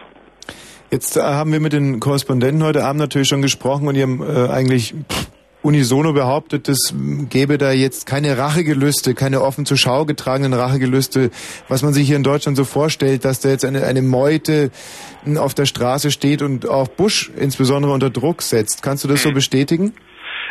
Jetzt 0.92 1.16
äh, 1.16 1.22
haben 1.22 1.52
wir 1.52 1.60
mit 1.60 1.72
den 1.72 2.00
Korrespondenten 2.00 2.62
heute 2.62 2.84
Abend 2.84 3.00
natürlich 3.00 3.26
schon 3.26 3.40
gesprochen 3.40 3.88
und 3.88 3.94
die 3.94 4.02
haben 4.02 4.22
äh, 4.22 4.50
eigentlich 4.50 4.94
unisono 5.62 6.12
behauptet, 6.12 6.68
es 6.68 6.92
gäbe 7.30 7.56
da 7.56 7.72
jetzt 7.72 8.04
keine 8.04 8.36
Rachegelüste, 8.36 9.14
keine 9.14 9.40
offen 9.40 9.64
zur 9.64 9.78
Schau 9.78 10.04
getragenen 10.04 10.52
Rachegelüste, 10.52 11.30
was 11.68 11.82
man 11.82 11.94
sich 11.94 12.06
hier 12.06 12.16
in 12.16 12.24
Deutschland 12.24 12.58
so 12.58 12.64
vorstellt, 12.64 13.24
dass 13.24 13.40
da 13.40 13.48
jetzt 13.48 13.64
eine, 13.64 13.86
eine 13.86 14.02
Meute 14.02 14.70
mm, 15.24 15.38
auf 15.38 15.54
der 15.54 15.64
Straße 15.64 16.10
steht 16.10 16.42
und 16.42 16.68
auch 16.68 16.88
Bush 16.88 17.30
insbesondere 17.38 17.92
unter 17.94 18.10
Druck 18.10 18.42
setzt. 18.42 18.82
Kannst 18.82 19.02
du 19.04 19.08
das 19.08 19.22
so 19.22 19.32
bestätigen? 19.32 19.94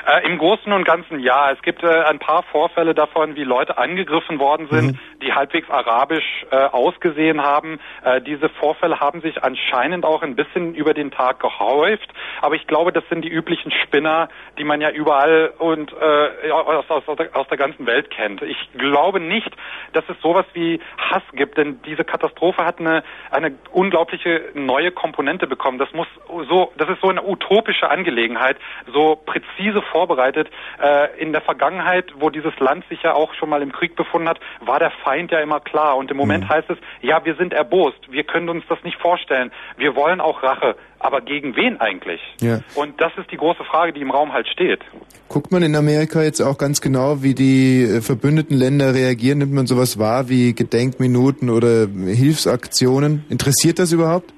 Äh, 0.06 0.26
Im 0.26 0.38
Großen 0.38 0.72
und 0.72 0.84
Ganzen 0.84 1.20
ja. 1.20 1.52
Es 1.52 1.62
gibt 1.62 1.84
äh, 1.84 1.88
ein 1.88 2.20
paar 2.20 2.44
Vorfälle 2.44 2.94
davon, 2.94 3.36
wie 3.36 3.44
Leute 3.44 3.78
angegriffen 3.78 4.40
worden 4.40 4.68
sind, 4.70 5.00
die 5.22 5.34
halbwegs 5.34 5.70
arabisch 5.70 6.46
äh, 6.52 6.56
ausgesehen 6.56 7.42
haben. 7.42 7.80
Äh, 8.04 8.22
diese 8.22 8.50
Vorfälle 8.50 9.00
haben 9.00 9.22
sich 9.22 9.44
anscheinend 9.44 10.06
auch 10.06 10.24
ein 10.24 10.36
bisschen 10.36 10.74
über 10.74 10.94
den 10.94 11.12
Tag 11.12 11.40
gehäuft. 11.40 12.10
Aber 12.42 12.56
ich 12.56 12.68
glaube, 12.68 12.92
das 12.92 13.04
sind 13.10 13.24
die 13.24 13.30
üblichen 13.30 13.72
Spinner, 13.72 14.30
die 14.58 14.64
man 14.64 14.82
ja 14.82 14.90
überall 14.90 15.54
und 15.58 15.94
äh, 15.94 16.52
aus, 16.52 16.90
aus, 16.90 17.04
aus 17.34 17.48
der 17.48 17.58
ganzen 17.58 17.86
Welt 17.86 18.10
kennt. 18.10 18.42
Ich 18.42 18.58
glaube 18.78 19.20
nicht, 19.20 19.52
dass 19.94 20.04
es 20.10 20.20
sowas 20.22 20.46
wie 20.54 20.80
Hass 20.98 21.24
gibt, 21.34 21.58
denn 21.58 21.82
diese 21.84 22.04
Katastrophe 22.04 22.66
hat 22.66 22.80
eine, 22.80 23.04
eine 23.30 23.56
unglaubliche 23.72 24.50
neue 24.54 24.92
Komponente 24.92 25.48
bekommen. 25.48 25.78
Das 25.78 25.92
muss 25.94 26.08
so, 26.50 26.72
das 26.78 26.90
ist 26.90 27.02
so 27.02 27.10
eine 27.10 27.24
utopische 27.24 27.90
Angelegenheit, 27.90 28.58
so 28.94 29.16
präzise 29.16 29.82
vorbereitet. 29.92 30.50
Äh, 30.82 31.22
in 31.22 31.32
der 31.32 31.42
Vergangenheit, 31.42 32.06
wo 32.20 32.30
dieses 32.30 32.58
Land 32.60 32.86
sich 32.90 33.02
ja 33.04 33.14
auch 33.14 33.34
schon 33.34 33.50
mal 33.50 33.62
im 33.62 33.72
Krieg 33.72 33.96
befunden 33.96 34.30
hat, 34.30 34.40
war 34.62 34.80
der 34.80 34.92
Feind 35.04 35.32
ja 35.32 35.40
immer 35.40 35.60
klar. 35.60 35.98
Und 35.98 36.10
im 36.12 36.18
Moment 36.18 36.48
heißt 36.50 36.70
es, 36.70 36.78
ja, 37.02 37.24
wir 37.26 37.36
sind 37.36 37.54
erbost, 37.54 38.00
wir 38.10 38.24
können 38.24 38.50
uns 38.50 38.64
das 38.70 38.84
nicht 38.84 39.00
vorstellen, 39.00 39.52
wir 39.78 39.96
wollen 39.96 40.22
auch 40.22 40.42
Rache. 40.44 40.76
Aber 41.00 41.22
gegen 41.22 41.56
wen 41.56 41.82
eigentlich? 41.82 42.22
Ja. 42.42 42.60
Und 42.76 43.02
das 43.02 43.12
ist 43.18 43.32
die 43.32 43.38
große 43.38 43.64
Frage, 43.64 43.92
die 43.92 44.02
im 44.02 44.12
Raum 44.12 44.34
halt 44.34 44.48
steht. 44.48 44.82
Guckt 45.30 45.52
man 45.52 45.64
in 45.64 45.76
Amerika 45.76 46.22
jetzt 46.22 46.42
auch 46.42 46.58
ganz 46.58 46.80
genau, 46.80 47.24
wie 47.24 47.34
die 47.34 47.84
äh, 47.84 48.02
verbündeten 48.02 48.56
Länder 48.56 48.94
reagieren? 48.94 49.40
Nimmt 49.40 49.54
man 49.54 49.66
sowas 49.66 49.98
wahr 49.98 50.30
wie 50.30 50.54
Gedenkminuten 50.54 51.50
oder 51.50 51.88
Hilfsaktionen? 51.88 53.26
Interessiert 53.30 53.80
das 53.80 53.92
überhaupt? 53.92 54.32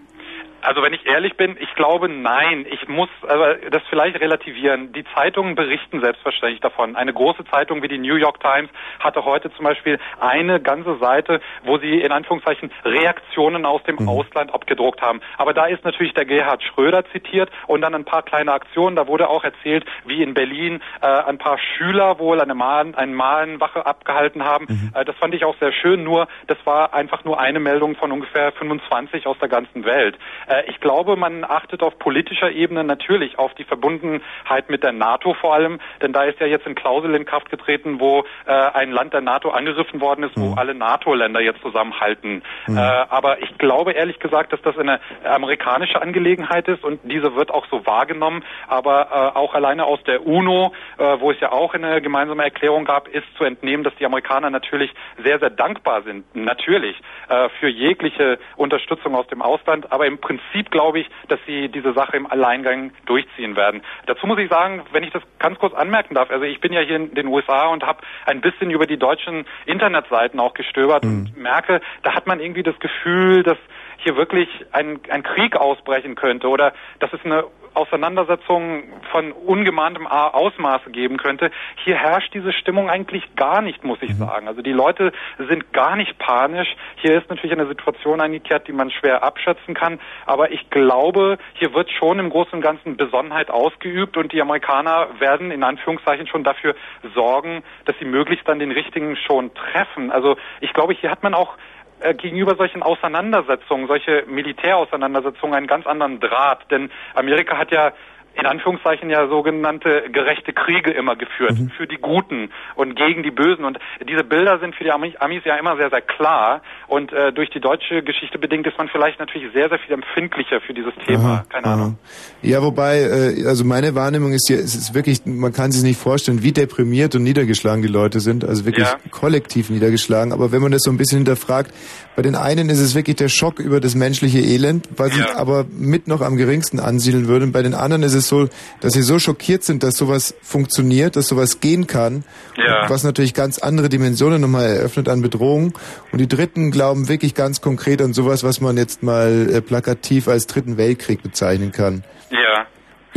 Also 0.63 0.81
wenn 0.81 0.93
ich 0.93 1.05
ehrlich 1.05 1.35
bin, 1.35 1.57
ich 1.59 1.73
glaube 1.75 2.07
nein. 2.07 2.65
Ich 2.69 2.87
muss 2.87 3.09
aber 3.27 3.55
das 3.69 3.83
vielleicht 3.89 4.19
relativieren. 4.19 4.93
Die 4.93 5.03
Zeitungen 5.13 5.55
berichten 5.55 6.01
selbstverständlich 6.01 6.61
davon. 6.61 6.95
Eine 6.95 7.13
große 7.13 7.43
Zeitung 7.45 7.83
wie 7.83 7.89
die 7.89 7.97
New 7.97 8.15
York 8.15 8.39
Times 8.39 8.69
hatte 8.99 9.25
heute 9.25 9.53
zum 9.53 9.65
Beispiel 9.65 9.99
eine 10.19 10.61
ganze 10.61 10.97
Seite, 10.97 11.41
wo 11.63 11.77
sie 11.77 11.99
in 12.01 12.11
Anführungszeichen 12.11 12.71
Reaktionen 12.85 13.65
aus 13.65 13.83
dem 13.83 14.07
Ausland 14.07 14.53
abgedruckt 14.53 15.01
haben. 15.01 15.19
Aber 15.37 15.53
da 15.53 15.65
ist 15.65 15.83
natürlich 15.83 16.13
der 16.13 16.25
Gerhard 16.25 16.63
Schröder 16.63 17.03
zitiert 17.11 17.49
und 17.67 17.81
dann 17.81 17.93
ein 17.93 18.05
paar 18.05 18.23
kleine 18.23 18.53
Aktionen. 18.53 18.95
Da 18.95 19.07
wurde 19.07 19.29
auch 19.29 19.43
erzählt, 19.43 19.85
wie 20.05 20.23
in 20.23 20.33
Berlin 20.33 20.81
äh, 21.01 21.07
ein 21.07 21.37
paar 21.37 21.57
Schüler 21.57 22.19
wohl 22.19 22.39
eine 22.39 22.55
Mahlen, 22.55 22.95
eine 22.95 23.13
Malenwache 23.13 23.85
abgehalten 23.85 24.43
haben. 24.43 24.91
Äh, 24.93 25.03
das 25.03 25.15
fand 25.17 25.33
ich 25.33 25.43
auch 25.43 25.57
sehr 25.59 25.73
schön. 25.73 26.03
Nur 26.03 26.27
das 26.47 26.57
war 26.63 26.93
einfach 26.93 27.25
nur 27.25 27.39
eine 27.39 27.59
Meldung 27.59 27.95
von 27.95 28.11
ungefähr 28.11 28.51
25 28.53 29.27
aus 29.27 29.37
der 29.39 29.49
ganzen 29.49 29.83
Welt. 29.83 30.17
Äh, 30.47 30.52
ich 30.67 30.79
glaube, 30.79 31.15
man 31.15 31.43
achtet 31.43 31.83
auf 31.83 31.97
politischer 31.99 32.51
Ebene 32.51 32.83
natürlich 32.83 33.39
auf 33.39 33.53
die 33.55 33.63
Verbundenheit 33.63 34.69
mit 34.69 34.83
der 34.83 34.91
NATO 34.91 35.33
vor 35.33 35.53
allem, 35.53 35.79
denn 36.01 36.13
da 36.13 36.23
ist 36.23 36.39
ja 36.39 36.47
jetzt 36.47 36.65
eine 36.65 36.75
Klausel 36.75 37.15
in 37.15 37.25
Kraft 37.25 37.49
getreten, 37.49 37.99
wo 37.99 38.23
äh, 38.45 38.51
ein 38.51 38.91
Land 38.91 39.13
der 39.13 39.21
NATO 39.21 39.49
angegriffen 39.49 40.01
worden 40.01 40.23
ist, 40.23 40.37
wo 40.37 40.53
alle 40.55 40.75
NATO-Länder 40.75 41.41
jetzt 41.41 41.61
zusammenhalten. 41.61 42.43
Äh, 42.67 42.79
aber 42.79 43.41
ich 43.41 43.57
glaube 43.57 43.93
ehrlich 43.93 44.19
gesagt, 44.19 44.53
dass 44.53 44.61
das 44.61 44.77
eine 44.77 44.99
amerikanische 45.23 46.01
Angelegenheit 46.01 46.67
ist 46.67 46.83
und 46.83 46.99
diese 47.03 47.35
wird 47.35 47.51
auch 47.51 47.65
so 47.69 47.85
wahrgenommen. 47.85 48.43
Aber 48.67 49.07
äh, 49.11 49.37
auch 49.37 49.53
alleine 49.53 49.85
aus 49.85 50.03
der 50.03 50.25
UNO, 50.25 50.73
äh, 50.97 51.19
wo 51.19 51.31
es 51.31 51.39
ja 51.39 51.51
auch 51.51 51.73
eine 51.73 52.01
gemeinsame 52.01 52.43
Erklärung 52.43 52.85
gab, 52.85 53.07
ist 53.07 53.25
zu 53.37 53.43
entnehmen, 53.43 53.83
dass 53.83 53.95
die 53.95 54.05
Amerikaner 54.05 54.49
natürlich 54.49 54.93
sehr, 55.23 55.39
sehr 55.39 55.49
dankbar 55.49 56.03
sind, 56.03 56.35
natürlich, 56.35 56.95
äh, 57.29 57.49
für 57.59 57.67
jegliche 57.69 58.39
Unterstützung 58.55 59.15
aus 59.15 59.27
dem 59.27 59.41
Ausland. 59.41 59.91
Aber 59.91 60.05
im 60.05 60.19
Prinzip 60.19 60.42
glaube 60.71 60.99
ich, 60.99 61.09
dass 61.27 61.39
sie 61.45 61.69
diese 61.69 61.93
Sache 61.93 62.17
im 62.17 62.27
Alleingang 62.27 62.91
durchziehen 63.05 63.55
werden. 63.55 63.81
Dazu 64.05 64.27
muss 64.27 64.39
ich 64.39 64.49
sagen, 64.49 64.83
wenn 64.91 65.03
ich 65.03 65.11
das 65.11 65.23
ganz 65.39 65.57
kurz 65.59 65.73
anmerken 65.73 66.15
darf, 66.15 66.29
also 66.29 66.43
ich 66.45 66.59
bin 66.59 66.73
ja 66.73 66.81
hier 66.81 66.95
in 66.95 67.13
den 67.13 67.27
USA 67.27 67.67
und 67.67 67.83
habe 67.83 68.01
ein 68.25 68.41
bisschen 68.41 68.71
über 68.71 68.87
die 68.87 68.97
deutschen 68.97 69.45
Internetseiten 69.65 70.39
auch 70.39 70.53
gestöbert 70.53 71.03
und 71.03 71.37
merke, 71.37 71.81
da 72.03 72.13
hat 72.13 72.27
man 72.27 72.39
irgendwie 72.39 72.63
das 72.63 72.77
Gefühl, 72.79 73.43
dass 73.43 73.57
hier 74.03 74.15
wirklich 74.15 74.47
ein, 74.71 74.99
ein 75.09 75.23
Krieg 75.23 75.55
ausbrechen 75.55 76.15
könnte 76.15 76.47
oder 76.47 76.73
dass 76.99 77.11
es 77.13 77.23
eine 77.23 77.45
Auseinandersetzung 77.73 78.83
von 79.11 79.31
ungemahntem 79.31 80.05
Ausmaße 80.07 80.91
geben 80.91 81.17
könnte. 81.17 81.51
Hier 81.83 81.95
herrscht 81.95 82.33
diese 82.33 82.53
Stimmung 82.53 82.89
eigentlich 82.89 83.35
gar 83.35 83.61
nicht, 83.61 83.83
muss 83.83 83.97
ich 84.01 84.15
sagen. 84.15 84.47
Also 84.47 84.61
die 84.61 84.71
Leute 84.71 85.11
sind 85.37 85.73
gar 85.73 85.95
nicht 85.95 86.17
panisch. 86.19 86.67
Hier 86.97 87.17
ist 87.17 87.29
natürlich 87.29 87.51
eine 87.51 87.67
Situation 87.67 88.21
eingekehrt, 88.21 88.67
die 88.67 88.73
man 88.73 88.91
schwer 88.91 89.23
abschätzen 89.23 89.73
kann. 89.73 89.99
Aber 90.25 90.51
ich 90.51 90.69
glaube, 90.69 91.37
hier 91.55 91.73
wird 91.73 91.89
schon 91.91 92.19
im 92.19 92.29
Großen 92.29 92.53
und 92.53 92.61
Ganzen 92.61 92.95
Besonnenheit 92.95 93.49
ausgeübt 93.49 94.17
und 94.17 94.31
die 94.31 94.41
Amerikaner 94.41 95.07
werden 95.19 95.51
in 95.51 95.63
Anführungszeichen 95.63 96.27
schon 96.27 96.43
dafür 96.43 96.75
sorgen, 97.15 97.63
dass 97.85 97.97
sie 97.99 98.05
möglichst 98.05 98.47
dann 98.47 98.59
den 98.59 98.71
richtigen 98.71 99.15
schon 99.15 99.51
treffen. 99.53 100.11
Also 100.11 100.37
ich 100.61 100.73
glaube, 100.73 100.93
hier 100.93 101.09
hat 101.09 101.23
man 101.23 101.33
auch 101.33 101.57
äh, 102.03 102.13
gegenüber 102.13 102.55
solchen 102.55 102.83
Auseinandersetzungen, 102.83 103.87
solche 103.87 104.25
Militärauseinandersetzungen 104.27 105.55
einen 105.55 105.67
ganz 105.67 105.87
anderen 105.87 106.19
Draht. 106.19 106.69
Denn 106.69 106.91
Amerika 107.13 107.57
hat 107.57 107.71
ja 107.71 107.93
in 108.35 108.45
Anführungszeichen 108.45 109.09
ja 109.09 109.27
sogenannte 109.27 110.03
gerechte 110.11 110.53
Kriege 110.53 110.91
immer 110.91 111.15
geführt, 111.15 111.55
für 111.77 111.87
die 111.87 111.97
Guten 111.97 112.49
und 112.75 112.95
gegen 112.95 113.21
die 113.23 113.31
Bösen. 113.31 113.63
Und 113.63 113.77
diese 114.09 114.23
Bilder 114.23 114.59
sind 114.59 114.75
für 114.75 114.83
die 114.83 114.91
Amis, 114.91 115.13
ja 115.45 115.55
immer 115.55 115.77
sehr, 115.77 115.89
sehr 115.89 116.01
klar. 116.01 116.61
Und 116.87 117.13
äh, 117.13 117.31
durch 117.31 117.49
die 117.51 117.59
deutsche 117.59 118.01
Geschichte 118.01 118.39
bedingt 118.39 118.65
ist 118.65 118.77
man 118.77 118.87
vielleicht 118.89 119.19
natürlich 119.19 119.51
sehr, 119.53 119.69
sehr 119.69 119.79
viel 119.79 119.93
empfindlicher 119.93 120.61
für 120.61 120.73
dieses 120.73 120.93
Thema. 121.05 121.45
Keine 121.49 121.65
Ahnung. 121.65 121.97
Ja, 122.41 122.61
wobei, 122.61 123.01
äh, 123.01 123.45
also 123.45 123.63
meine 123.65 123.93
Wahrnehmung 123.95 124.33
ist 124.33 124.49
ja, 124.49 124.55
es 124.57 124.75
ist 124.75 124.93
wirklich, 124.93 125.25
man 125.25 125.53
kann 125.53 125.71
sich 125.71 125.83
nicht 125.83 125.99
vorstellen, 125.99 126.41
wie 126.43 126.51
deprimiert 126.51 127.15
und 127.15 127.23
niedergeschlagen 127.23 127.81
die 127.81 127.87
Leute 127.87 128.19
sind, 128.19 128.43
also 128.43 128.65
wirklich 128.65 128.87
Ja. 128.87 128.95
kollektiv 129.11 129.69
niedergeschlagen. 129.69 130.33
Aber 130.33 130.51
wenn 130.51 130.61
man 130.61 130.71
das 130.71 130.81
so 130.83 130.91
ein 130.91 130.97
bisschen 130.97 131.19
hinterfragt, 131.19 131.71
bei 132.15 132.21
den 132.21 132.35
einen 132.35 132.69
ist 132.69 132.79
es 132.79 132.95
wirklich 132.95 133.15
der 133.15 133.29
Schock 133.29 133.59
über 133.59 133.79
das 133.79 133.95
menschliche 133.95 134.39
Elend, 134.39 134.87
was 134.97 135.15
ich 135.15 135.25
aber 135.35 135.65
mit 135.71 136.07
noch 136.07 136.21
am 136.21 136.37
geringsten 136.37 136.79
ansiedeln 136.79 137.27
würde. 137.27 137.45
Und 137.45 137.51
bei 137.51 137.61
den 137.63 137.73
anderen 137.73 138.03
ist 138.03 138.13
es 138.13 138.22
so, 138.27 138.49
dass 138.81 138.93
sie 138.93 139.01
so 139.01 139.19
schockiert 139.19 139.63
sind, 139.63 139.83
dass 139.83 139.95
sowas 139.95 140.33
funktioniert, 140.41 141.15
dass 141.15 141.27
sowas 141.27 141.59
gehen 141.59 141.87
kann, 141.87 142.23
Ja. 142.57 142.89
was 142.89 143.03
natürlich 143.03 143.33
ganz 143.33 143.59
andere 143.59 143.89
Dimensionen 143.89 144.41
nochmal 144.41 144.65
eröffnet 144.65 145.09
an 145.09 145.21
Bedrohung. 145.21 145.77
Und 146.11 146.19
die 146.19 146.27
Dritten 146.27 146.71
glauben 146.71 147.07
wirklich 147.09 147.35
ganz 147.35 147.61
konkret 147.61 148.01
an 148.01 148.13
sowas, 148.13 148.43
was 148.43 148.61
man 148.61 148.77
jetzt 148.77 149.03
mal 149.03 149.49
äh, 149.51 149.61
plakativ 149.61 150.27
als 150.27 150.47
Dritten 150.47 150.77
Weltkrieg 150.77 151.21
bezeichnen 151.23 151.71
kann. 151.71 152.03
Ja. 152.29 152.65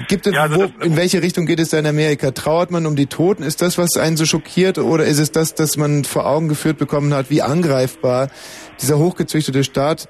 Gibt 0.08 0.26
es, 0.26 0.34
wo, 0.34 0.64
in 0.84 0.96
welche 0.96 1.22
Richtung 1.22 1.46
geht 1.46 1.58
es 1.58 1.70
da 1.70 1.78
in 1.78 1.86
Amerika? 1.86 2.30
Trauert 2.30 2.70
man 2.70 2.84
um 2.84 2.96
die 2.96 3.06
Toten? 3.06 3.42
Ist 3.42 3.62
das, 3.62 3.78
was 3.78 3.96
einen 3.96 4.16
so 4.16 4.26
schockiert? 4.26 4.78
Oder 4.78 5.06
ist 5.06 5.18
es 5.18 5.32
das, 5.32 5.54
dass 5.54 5.76
man 5.76 6.04
vor 6.04 6.26
Augen 6.26 6.48
geführt 6.48 6.76
bekommen 6.76 7.14
hat, 7.14 7.30
wie 7.30 7.40
angreifbar 7.40 8.28
dieser 8.80 8.98
hochgezüchtete 8.98 9.64
Staat 9.64 10.08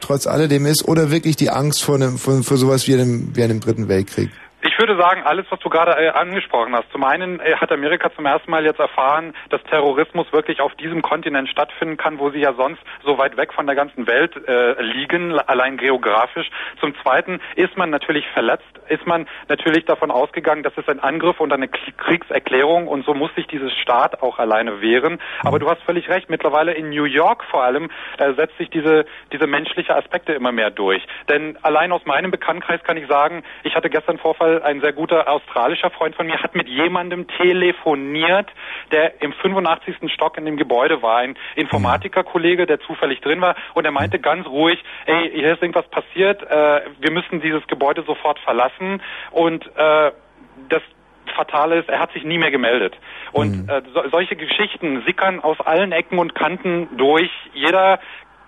trotz 0.00 0.26
alledem 0.26 0.66
ist? 0.66 0.86
Oder 0.86 1.10
wirklich 1.12 1.36
die 1.36 1.50
Angst 1.50 1.82
vor, 1.82 1.94
einem, 1.94 2.18
vor, 2.18 2.42
vor 2.42 2.56
sowas 2.56 2.88
wie 2.88 2.94
einem, 2.94 3.34
wie 3.36 3.44
einem 3.44 3.60
Dritten 3.60 3.88
Weltkrieg? 3.88 4.30
Ich 4.62 4.78
würde 4.78 4.96
sagen, 4.96 5.22
alles, 5.24 5.46
was 5.48 5.58
du 5.60 5.70
gerade 5.70 5.92
äh, 5.92 6.08
angesprochen 6.10 6.76
hast. 6.76 6.92
Zum 6.92 7.02
einen 7.04 7.40
äh, 7.40 7.54
hat 7.56 7.72
Amerika 7.72 8.10
zum 8.14 8.26
ersten 8.26 8.50
Mal 8.50 8.64
jetzt 8.66 8.78
erfahren, 8.78 9.32
dass 9.48 9.62
Terrorismus 9.64 10.30
wirklich 10.32 10.60
auf 10.60 10.74
diesem 10.74 11.00
Kontinent 11.00 11.48
stattfinden 11.48 11.96
kann, 11.96 12.18
wo 12.18 12.30
sie 12.30 12.40
ja 12.40 12.52
sonst 12.52 12.82
so 13.02 13.16
weit 13.16 13.38
weg 13.38 13.54
von 13.54 13.66
der 13.66 13.74
ganzen 13.74 14.06
Welt 14.06 14.36
äh, 14.46 14.82
liegen, 14.82 15.38
allein 15.38 15.78
geografisch. 15.78 16.50
Zum 16.78 16.94
zweiten 17.02 17.40
ist 17.56 17.74
man 17.78 17.88
natürlich 17.88 18.28
verletzt, 18.34 18.68
ist 18.88 19.06
man 19.06 19.26
natürlich 19.48 19.86
davon 19.86 20.10
ausgegangen, 20.10 20.62
dass 20.62 20.76
es 20.76 20.86
ein 20.88 21.00
Angriff 21.00 21.40
und 21.40 21.52
eine 21.54 21.68
Kriegserklärung 21.68 22.86
und 22.86 23.06
so 23.06 23.14
muss 23.14 23.34
sich 23.36 23.46
dieses 23.46 23.72
Staat 23.72 24.22
auch 24.22 24.38
alleine 24.38 24.82
wehren. 24.82 25.20
Aber 25.42 25.58
du 25.58 25.70
hast 25.70 25.80
völlig 25.82 26.10
recht, 26.10 26.28
mittlerweile 26.28 26.72
in 26.72 26.90
New 26.90 27.04
York 27.04 27.44
vor 27.44 27.62
allem 27.64 27.90
äh, 28.18 28.34
setzt 28.34 28.58
sich 28.58 28.68
diese, 28.68 29.06
diese 29.32 29.46
menschliche 29.46 29.96
Aspekte 29.96 30.34
immer 30.34 30.52
mehr 30.52 30.70
durch. 30.70 31.06
Denn 31.30 31.56
allein 31.62 31.92
aus 31.92 32.04
meinem 32.04 32.30
Bekanntenkreis 32.30 32.82
kann 32.82 32.98
ich 32.98 33.06
sagen, 33.06 33.42
ich 33.62 33.74
hatte 33.74 33.88
gestern 33.88 34.18
Vorfall, 34.18 34.49
ein 34.58 34.80
sehr 34.80 34.92
guter 34.92 35.28
australischer 35.28 35.90
Freund 35.90 36.14
von 36.14 36.26
mir 36.26 36.42
hat 36.42 36.54
mit 36.54 36.68
jemandem 36.68 37.26
telefoniert, 37.28 38.48
der 38.92 39.22
im 39.22 39.32
85. 39.32 40.12
Stock 40.12 40.36
in 40.38 40.44
dem 40.44 40.56
Gebäude 40.56 41.02
war, 41.02 41.18
ein 41.18 41.36
Informatikerkollege, 41.56 42.66
der 42.66 42.80
zufällig 42.80 43.20
drin 43.20 43.40
war 43.40 43.56
und 43.74 43.84
er 43.84 43.92
meinte 43.92 44.18
ganz 44.18 44.46
ruhig, 44.46 44.82
ey, 45.06 45.30
hier 45.32 45.52
ist 45.52 45.62
irgendwas 45.62 45.88
passiert, 45.88 46.42
äh, 46.42 46.82
wir 47.00 47.10
müssen 47.10 47.40
dieses 47.40 47.66
Gebäude 47.66 48.02
sofort 48.02 48.38
verlassen 48.40 49.02
und 49.30 49.66
äh, 49.76 50.12
das 50.68 50.82
Fatale 51.34 51.78
ist, 51.78 51.88
er 51.88 52.00
hat 52.00 52.12
sich 52.12 52.24
nie 52.24 52.38
mehr 52.38 52.50
gemeldet. 52.50 52.96
Und 53.32 53.68
äh, 53.68 53.82
so, 53.94 54.02
solche 54.10 54.36
Geschichten 54.36 55.02
sickern 55.06 55.40
aus 55.40 55.60
allen 55.60 55.92
Ecken 55.92 56.18
und 56.18 56.34
Kanten 56.34 56.88
durch. 56.96 57.30
Jeder 57.54 58.00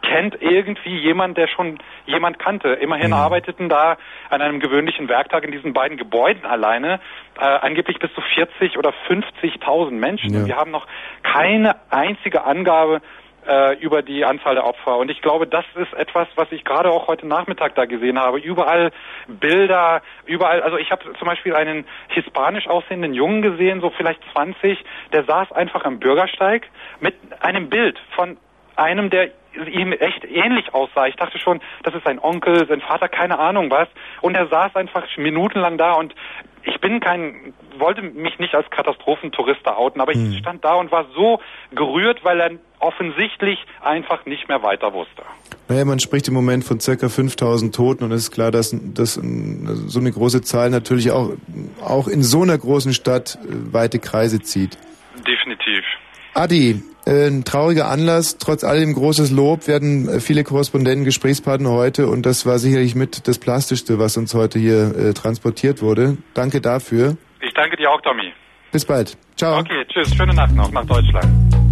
kennt 0.02 0.40
irgendwie 0.40 0.98
jemand, 0.98 1.38
der 1.38 1.48
schon 1.48 1.78
jemand 2.06 2.38
kannte. 2.38 2.70
Immerhin 2.70 3.12
arbeiteten 3.12 3.68
da 3.68 3.96
an 4.28 4.42
einem 4.42 4.60
gewöhnlichen 4.60 5.08
Werktag 5.08 5.44
in 5.44 5.52
diesen 5.52 5.72
beiden 5.72 5.96
Gebäuden 5.96 6.44
alleine 6.44 7.00
äh, 7.38 7.44
angeblich 7.44 7.98
bis 7.98 8.12
zu 8.14 8.20
40 8.20 8.76
oder 8.76 8.92
50.000 9.08 9.92
Menschen. 9.92 10.36
Und 10.36 10.46
wir 10.46 10.56
haben 10.56 10.70
noch 10.70 10.86
keine 11.22 11.76
einzige 11.90 12.44
Angabe 12.44 13.00
äh, 13.46 13.76
über 13.78 14.02
die 14.02 14.24
Anzahl 14.24 14.54
der 14.54 14.66
Opfer. 14.66 14.98
Und 14.98 15.10
ich 15.10 15.20
glaube, 15.20 15.46
das 15.46 15.64
ist 15.74 15.92
etwas, 15.94 16.28
was 16.36 16.50
ich 16.52 16.64
gerade 16.64 16.90
auch 16.90 17.08
heute 17.08 17.26
Nachmittag 17.26 17.74
da 17.74 17.84
gesehen 17.84 18.18
habe. 18.18 18.38
Überall 18.38 18.92
Bilder, 19.26 20.02
überall, 20.26 20.62
also 20.62 20.76
ich 20.76 20.90
habe 20.90 21.04
zum 21.18 21.26
Beispiel 21.26 21.54
einen 21.54 21.84
hispanisch 22.08 22.68
aussehenden 22.68 23.14
Jungen 23.14 23.42
gesehen, 23.42 23.80
so 23.80 23.90
vielleicht 23.90 24.20
20, 24.32 24.78
der 25.12 25.24
saß 25.24 25.52
einfach 25.52 25.84
am 25.84 25.98
Bürgersteig 25.98 26.68
mit 27.00 27.14
einem 27.40 27.68
Bild 27.68 27.98
von 28.14 28.36
einem, 28.76 29.10
der 29.10 29.30
ihm 29.54 29.92
echt 29.92 30.24
ähnlich 30.24 30.72
aussah. 30.74 31.06
Ich 31.06 31.16
dachte 31.16 31.38
schon, 31.38 31.60
das 31.82 31.94
ist 31.94 32.04
sein 32.04 32.18
Onkel, 32.18 32.66
sein 32.68 32.80
Vater, 32.80 33.08
keine 33.08 33.38
Ahnung 33.38 33.70
was. 33.70 33.88
Und 34.20 34.34
er 34.34 34.46
saß 34.48 34.76
einfach 34.76 35.04
minutenlang 35.16 35.78
da 35.78 35.94
und 35.94 36.14
ich 36.64 36.80
bin 36.80 37.00
kein, 37.00 37.54
wollte 37.78 38.02
mich 38.02 38.38
nicht 38.38 38.54
als 38.54 38.70
Katastrophentourist 38.70 39.66
outen, 39.66 40.00
aber 40.00 40.12
ich 40.12 40.38
stand 40.38 40.64
da 40.64 40.74
und 40.74 40.92
war 40.92 41.06
so 41.14 41.40
gerührt, 41.74 42.24
weil 42.24 42.40
er 42.40 42.50
offensichtlich 42.78 43.58
einfach 43.80 44.26
nicht 44.26 44.48
mehr 44.48 44.62
weiter 44.62 44.92
wusste. 44.92 45.22
Naja, 45.68 45.84
man 45.84 45.98
spricht 45.98 46.28
im 46.28 46.34
Moment 46.34 46.64
von 46.64 46.80
circa 46.80 47.08
5000 47.08 47.74
Toten 47.74 48.04
und 48.04 48.12
es 48.12 48.22
ist 48.22 48.30
klar, 48.30 48.50
dass, 48.50 48.76
dass 48.94 49.14
so 49.14 50.00
eine 50.00 50.12
große 50.12 50.42
Zahl 50.42 50.70
natürlich 50.70 51.10
auch, 51.10 51.32
auch 51.84 52.08
in 52.08 52.22
so 52.22 52.42
einer 52.42 52.58
großen 52.58 52.92
Stadt 52.92 53.38
äh, 53.42 53.72
weite 53.72 53.98
Kreise 53.98 54.40
zieht. 54.40 54.78
Definitiv. 55.26 55.84
Adi, 56.34 56.82
ein 57.06 57.44
trauriger 57.44 57.88
Anlass, 57.88 58.38
trotz 58.38 58.64
allem 58.64 58.94
großes 58.94 59.30
Lob, 59.30 59.66
werden 59.66 60.08
äh, 60.08 60.20
viele 60.20 60.44
Korrespondenten 60.44 61.04
Gesprächspartner 61.04 61.70
heute 61.70 62.06
und 62.06 62.26
das 62.26 62.46
war 62.46 62.58
sicherlich 62.58 62.94
mit 62.94 63.26
das 63.26 63.38
Plastischste, 63.38 63.98
was 63.98 64.16
uns 64.16 64.34
heute 64.34 64.58
hier 64.58 64.94
äh, 64.96 65.12
transportiert 65.12 65.82
wurde. 65.82 66.16
Danke 66.34 66.60
dafür. 66.60 67.16
Ich 67.40 67.52
danke 67.54 67.76
dir 67.76 67.90
auch, 67.90 68.00
Tommy. 68.02 68.32
Bis 68.70 68.84
bald. 68.84 69.16
Ciao. 69.36 69.58
Okay, 69.58 69.84
tschüss. 69.88 70.14
Schöne 70.14 70.34
Nacht 70.34 70.54
noch 70.54 70.70
nach 70.70 70.86
Deutschland. 70.86 71.71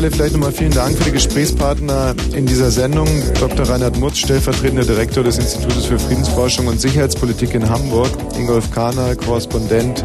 Stelle 0.00 0.12
vielleicht 0.12 0.32
nochmal 0.32 0.52
vielen 0.52 0.70
Dank 0.70 0.96
für 0.96 1.04
die 1.04 1.12
Gesprächspartner 1.12 2.14
in 2.32 2.46
dieser 2.46 2.70
Sendung. 2.70 3.06
Dr. 3.38 3.68
Reinhard 3.68 3.98
Mutz, 3.98 4.16
stellvertretender 4.16 4.86
Direktor 4.86 5.22
des 5.22 5.36
Institutes 5.36 5.84
für 5.84 5.98
Friedensforschung 5.98 6.68
und 6.68 6.80
Sicherheitspolitik 6.80 7.52
in 7.52 7.68
Hamburg. 7.68 8.08
Ingolf 8.38 8.70
Kahner, 8.70 9.14
Korrespondent. 9.14 10.02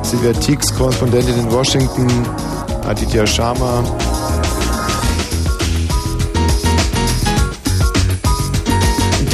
Silvia 0.00 0.32
Tieks, 0.32 0.74
Korrespondentin 0.74 1.38
in 1.38 1.52
Washington. 1.52 2.08
Aditya 2.86 3.26
Sharma. 3.26 3.84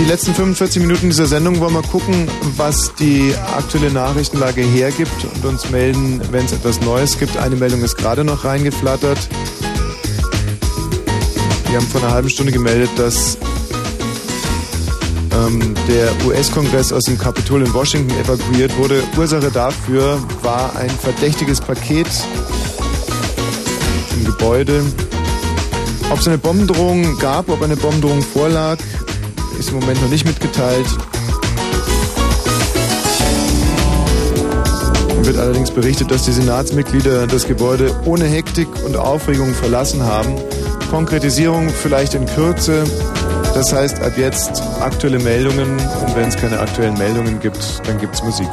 Die 0.02 0.04
letzten 0.04 0.34
45 0.34 0.82
Minuten 0.82 1.10
dieser 1.10 1.26
Sendung 1.26 1.60
wollen 1.60 1.74
wir 1.74 1.82
gucken, 1.82 2.26
was 2.56 2.92
die 2.96 3.32
aktuelle 3.56 3.92
Nachrichtenlage 3.92 4.62
hergibt 4.62 5.24
und 5.32 5.44
uns 5.44 5.70
melden, 5.70 6.20
wenn 6.32 6.44
es 6.44 6.52
etwas 6.52 6.80
Neues 6.80 7.20
gibt. 7.20 7.36
Eine 7.36 7.54
Meldung 7.54 7.82
ist 7.82 7.96
gerade 7.96 8.24
noch 8.24 8.44
reingeflattert. 8.44 9.28
Wir 11.72 11.80
haben 11.80 11.86
vor 11.88 12.02
einer 12.02 12.12
halben 12.12 12.28
Stunde 12.28 12.52
gemeldet, 12.52 12.90
dass 12.98 13.38
ähm, 15.34 15.74
der 15.88 16.10
US-Kongress 16.26 16.92
aus 16.92 17.04
dem 17.04 17.16
Kapitol 17.16 17.62
in 17.62 17.72
Washington 17.72 18.14
evakuiert 18.18 18.76
wurde. 18.76 19.02
Ursache 19.16 19.50
dafür 19.50 20.20
war 20.42 20.76
ein 20.76 20.90
verdächtiges 20.90 21.62
Paket 21.62 22.08
im 24.14 24.26
Gebäude. 24.26 24.84
Ob 26.10 26.18
es 26.18 26.28
eine 26.28 26.36
Bombendrohung 26.36 27.18
gab, 27.18 27.48
ob 27.48 27.62
eine 27.62 27.76
Bombendrohung 27.76 28.20
vorlag, 28.20 28.76
ist 29.58 29.70
im 29.70 29.76
Moment 29.76 30.02
noch 30.02 30.10
nicht 30.10 30.26
mitgeteilt. 30.26 30.86
Wird 35.22 35.38
allerdings 35.38 35.70
berichtet, 35.70 36.10
dass 36.10 36.26
die 36.26 36.32
Senatsmitglieder 36.32 37.26
das 37.26 37.48
Gebäude 37.48 37.98
ohne 38.04 38.26
Hektik 38.26 38.68
und 38.84 38.94
Aufregung 38.94 39.54
verlassen 39.54 40.02
haben. 40.02 40.36
Konkretisierung 40.92 41.70
vielleicht 41.70 42.12
in 42.12 42.26
Kürze. 42.26 42.84
Das 43.54 43.72
heißt, 43.72 44.02
ab 44.02 44.12
jetzt 44.18 44.62
aktuelle 44.78 45.18
Meldungen 45.18 45.70
und 45.70 46.14
wenn 46.16 46.28
es 46.28 46.36
keine 46.36 46.60
aktuellen 46.60 46.98
Meldungen 46.98 47.40
gibt, 47.40 47.80
dann 47.88 47.98
gibt 47.98 48.14
es 48.14 48.22
Musik. 48.22 48.50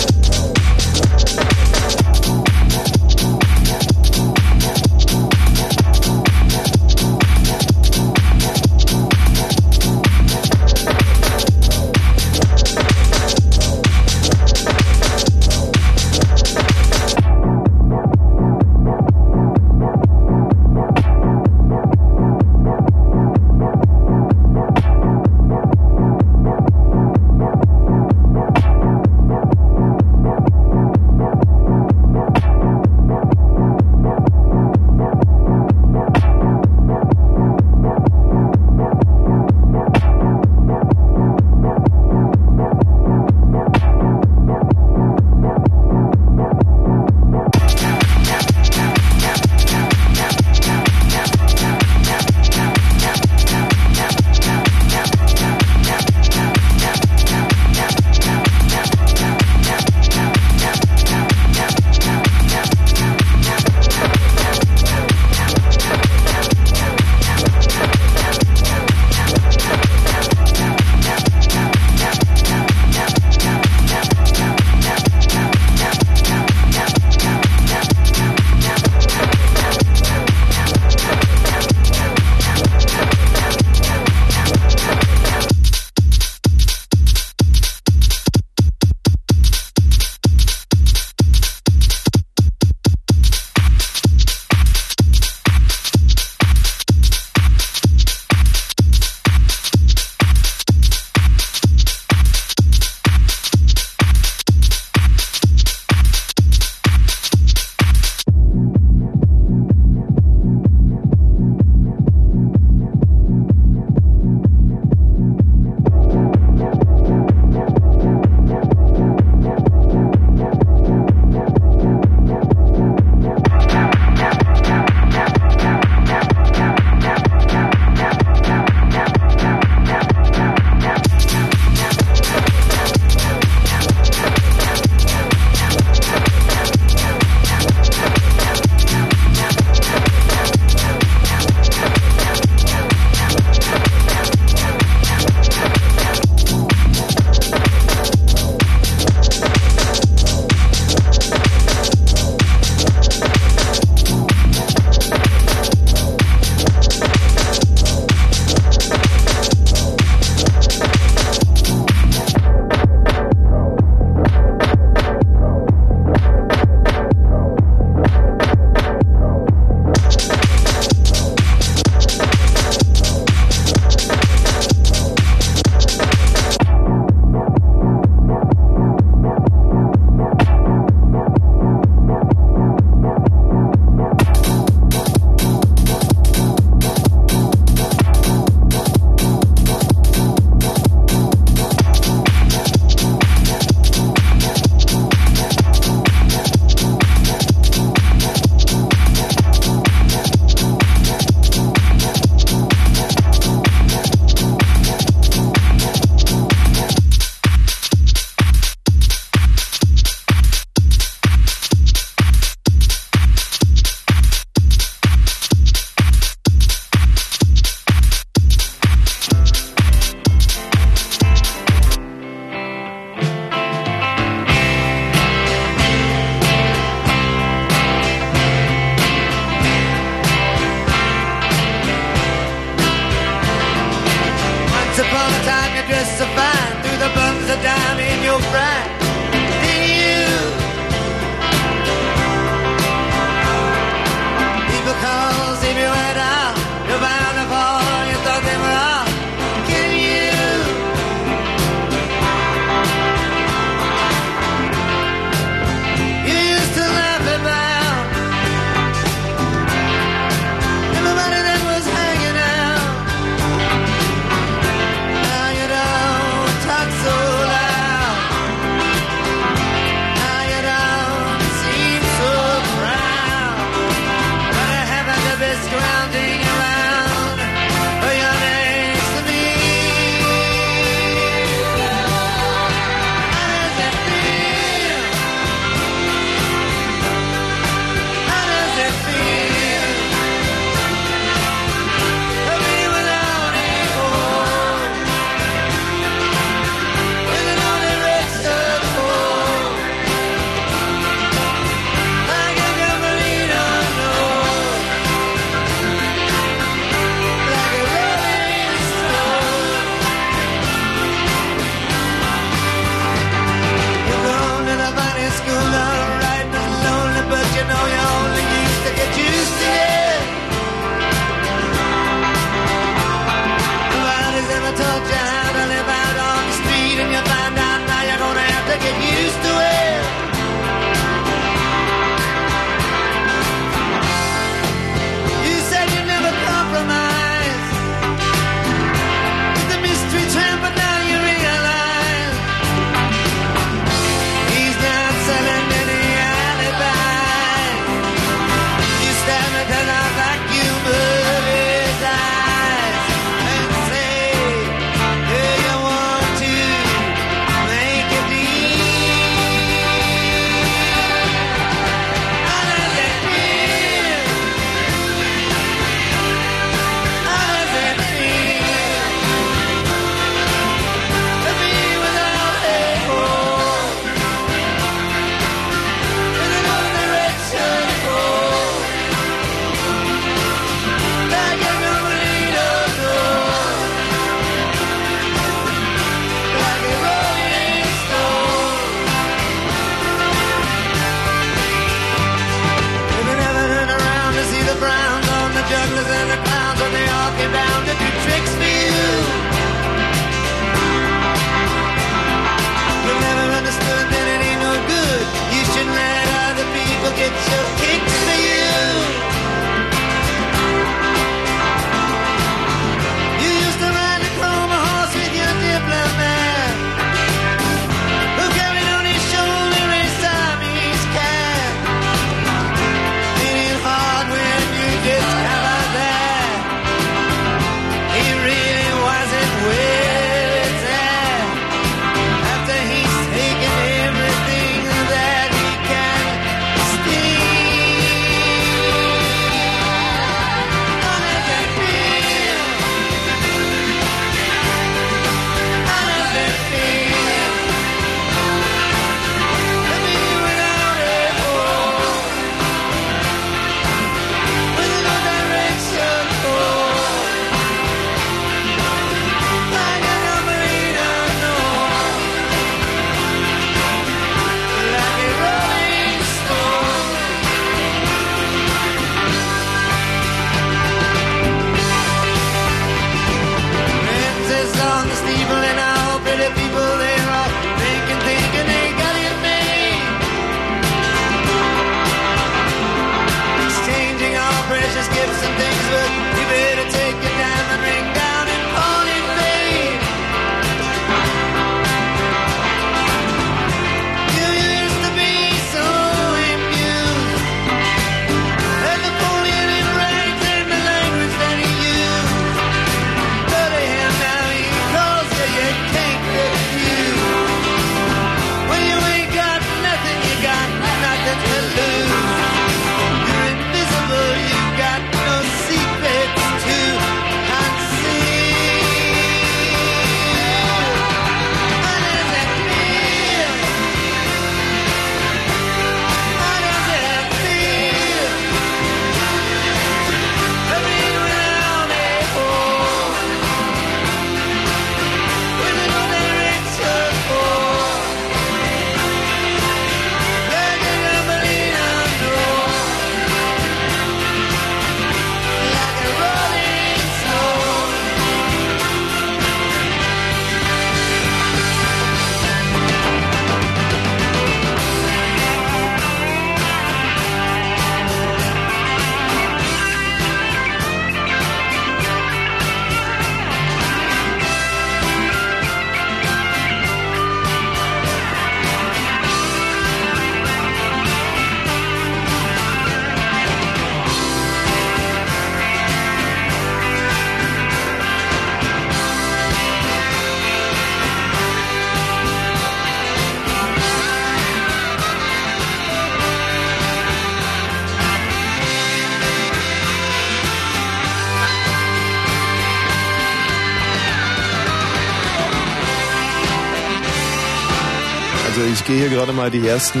Gehe 598.86 598.98
hier 598.98 599.08
gerade 599.08 599.32
mal 599.32 599.50
die 599.50 599.66
ersten 599.66 600.00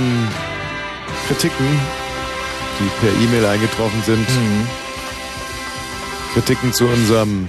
Kritiken, 1.26 1.66
die 2.78 2.88
per 3.00 3.12
E-Mail 3.22 3.46
eingetroffen 3.46 4.02
sind. 4.04 4.28
Mhm. 4.28 4.66
Kritiken 6.34 6.72
zu 6.72 6.86
unserem 6.86 7.48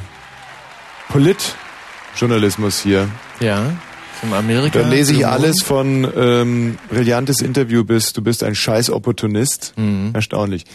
Politjournalismus 1.09 2.80
hier. 2.80 3.07
Ja, 3.40 3.72
zum 4.19 4.33
Amerika. 4.33 4.80
Da 4.80 4.88
lese 4.88 5.14
ich 5.14 5.27
alles 5.27 5.61
von 5.61 6.11
ähm, 6.16 6.77
brillantes 6.90 7.41
Interview 7.41 7.83
bis 7.83 8.14
du 8.14 8.22
bist 8.24 8.43
ein 8.43 8.56
scheiß 8.56 8.90
Opportunist. 8.90 9.74
Mhm. 9.77 10.11
Erstaunlich. 10.14 10.66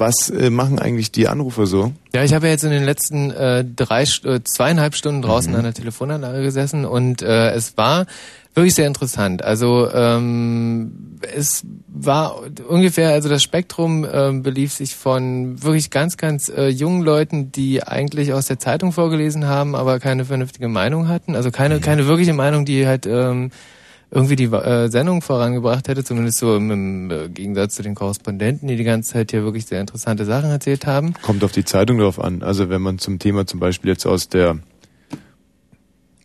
Was 0.00 0.30
äh, 0.30 0.48
machen 0.48 0.78
eigentlich 0.78 1.12
die 1.12 1.28
Anrufer 1.28 1.66
so? 1.66 1.92
Ja, 2.14 2.24
ich 2.24 2.32
habe 2.32 2.46
ja 2.46 2.52
jetzt 2.52 2.64
in 2.64 2.70
den 2.70 2.84
letzten 2.84 3.30
äh, 3.30 3.64
drei, 3.64 4.02
äh, 4.02 4.40
zweieinhalb 4.42 4.94
Stunden 4.94 5.20
draußen 5.20 5.54
an 5.54 5.62
der 5.62 5.74
Telefonanlage 5.74 6.42
gesessen 6.42 6.86
und 6.86 7.20
äh, 7.20 7.50
es 7.50 7.76
war 7.76 8.06
wirklich 8.54 8.74
sehr 8.74 8.86
interessant. 8.86 9.44
Also 9.44 9.90
ähm, 9.92 11.18
es 11.36 11.64
war 11.86 12.42
ungefähr, 12.66 13.10
also 13.10 13.28
das 13.28 13.42
Spektrum 13.42 14.06
ähm, 14.10 14.42
belief 14.42 14.72
sich 14.72 14.96
von 14.96 15.62
wirklich 15.62 15.90
ganz, 15.90 16.16
ganz 16.16 16.48
äh, 16.48 16.68
jungen 16.68 17.02
Leuten, 17.02 17.52
die 17.52 17.82
eigentlich 17.82 18.32
aus 18.32 18.46
der 18.46 18.58
Zeitung 18.58 18.92
vorgelesen 18.92 19.46
haben, 19.46 19.74
aber 19.74 20.00
keine 20.00 20.24
vernünftige 20.24 20.68
Meinung 20.68 21.08
hatten. 21.08 21.36
Also 21.36 21.50
keine, 21.50 21.78
keine 21.80 22.06
wirkliche 22.06 22.32
Meinung, 22.32 22.64
die 22.64 22.86
halt 22.86 23.06
ähm, 23.06 23.50
irgendwie 24.10 24.36
die 24.36 24.44
äh, 24.44 24.88
Sendung 24.88 25.22
vorangebracht 25.22 25.88
hätte, 25.88 26.02
zumindest 26.04 26.38
so 26.38 26.56
im, 26.56 26.70
im 26.70 27.10
äh, 27.10 27.28
Gegensatz 27.28 27.76
zu 27.76 27.82
den 27.82 27.94
Korrespondenten, 27.94 28.66
die 28.68 28.76
die 28.76 28.84
ganze 28.84 29.12
Zeit 29.12 29.30
hier 29.30 29.44
wirklich 29.44 29.66
sehr 29.66 29.80
interessante 29.80 30.24
Sachen 30.24 30.50
erzählt 30.50 30.86
haben. 30.86 31.14
Kommt 31.22 31.44
auf 31.44 31.52
die 31.52 31.64
Zeitung 31.64 31.98
drauf 31.98 32.18
an. 32.18 32.42
Also 32.42 32.68
wenn 32.68 32.82
man 32.82 32.98
zum 32.98 33.18
Thema 33.18 33.46
zum 33.46 33.60
Beispiel 33.60 33.90
jetzt 33.90 34.06
aus 34.06 34.28
der 34.28 34.58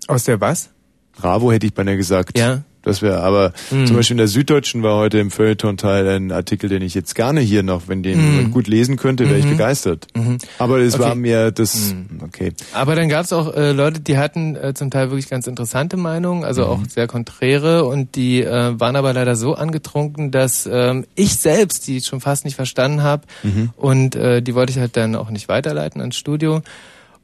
Aus 0.08 0.24
der 0.24 0.42
was? 0.42 0.70
Bravo 1.16 1.52
hätte 1.52 1.66
ich 1.66 1.74
beinahe 1.74 1.98
gesagt. 1.98 2.38
Ja. 2.38 2.64
Das 2.86 3.02
wäre, 3.02 3.22
aber 3.22 3.52
Mhm. 3.72 3.88
zum 3.88 3.96
Beispiel 3.98 4.14
in 4.14 4.20
der 4.20 4.28
Süddeutschen 4.28 4.84
war 4.84 4.96
heute 4.98 5.18
im 5.18 5.32
Feuilleton-Teil 5.32 6.08
ein 6.08 6.32
Artikel, 6.32 6.70
den 6.70 6.84
ich 6.84 6.94
jetzt 6.94 7.16
gerne 7.16 7.42
hier 7.42 7.64
noch, 7.64 7.88
wenn 7.88 8.04
den 8.04 8.20
Mhm. 8.20 8.26
jemand 8.26 8.52
gut 8.54 8.68
lesen 8.68 8.96
könnte, 8.96 9.28
wäre 9.28 9.40
ich 9.40 9.46
Mhm. 9.46 9.50
begeistert. 9.50 10.08
Mhm. 10.16 10.38
Aber 10.60 10.78
es 10.80 10.94
Okay. 10.94 11.04
war 11.04 11.16
mir 11.16 11.52
das, 11.52 11.96
okay. 12.24 12.54
Aber 12.74 12.96
dann 12.96 13.10
gab 13.10 13.26
es 13.26 13.34
auch 13.34 13.54
äh, 13.56 13.72
Leute, 13.72 14.00
die 14.02 14.18
hatten 14.18 14.56
äh, 14.56 14.74
zum 14.76 14.92
Teil 14.92 15.10
wirklich 15.10 15.28
ganz 15.30 15.48
interessante 15.48 15.98
Meinungen, 15.98 16.44
also 16.46 16.62
Mhm. 16.64 16.68
auch 16.70 16.80
sehr 16.88 17.08
konträre 17.08 17.86
und 17.86 18.16
die 18.16 18.44
äh, 18.44 18.80
waren 18.80 18.96
aber 18.96 19.12
leider 19.14 19.36
so 19.36 19.56
angetrunken, 19.56 20.30
dass 20.30 20.70
ähm, 20.72 21.06
ich 21.16 21.36
selbst 21.38 21.88
die 21.88 22.02
schon 22.02 22.22
fast 22.22 22.46
nicht 22.46 22.56
verstanden 22.56 23.02
habe 23.02 23.24
Mhm. 23.44 23.72
und 23.78 24.16
äh, 24.16 24.42
die 24.44 24.54
wollte 24.54 24.72
ich 24.72 24.78
halt 24.78 24.96
dann 24.96 25.16
auch 25.16 25.32
nicht 25.32 25.50
weiterleiten 25.50 26.02
ans 26.02 26.16
Studio. 26.18 26.62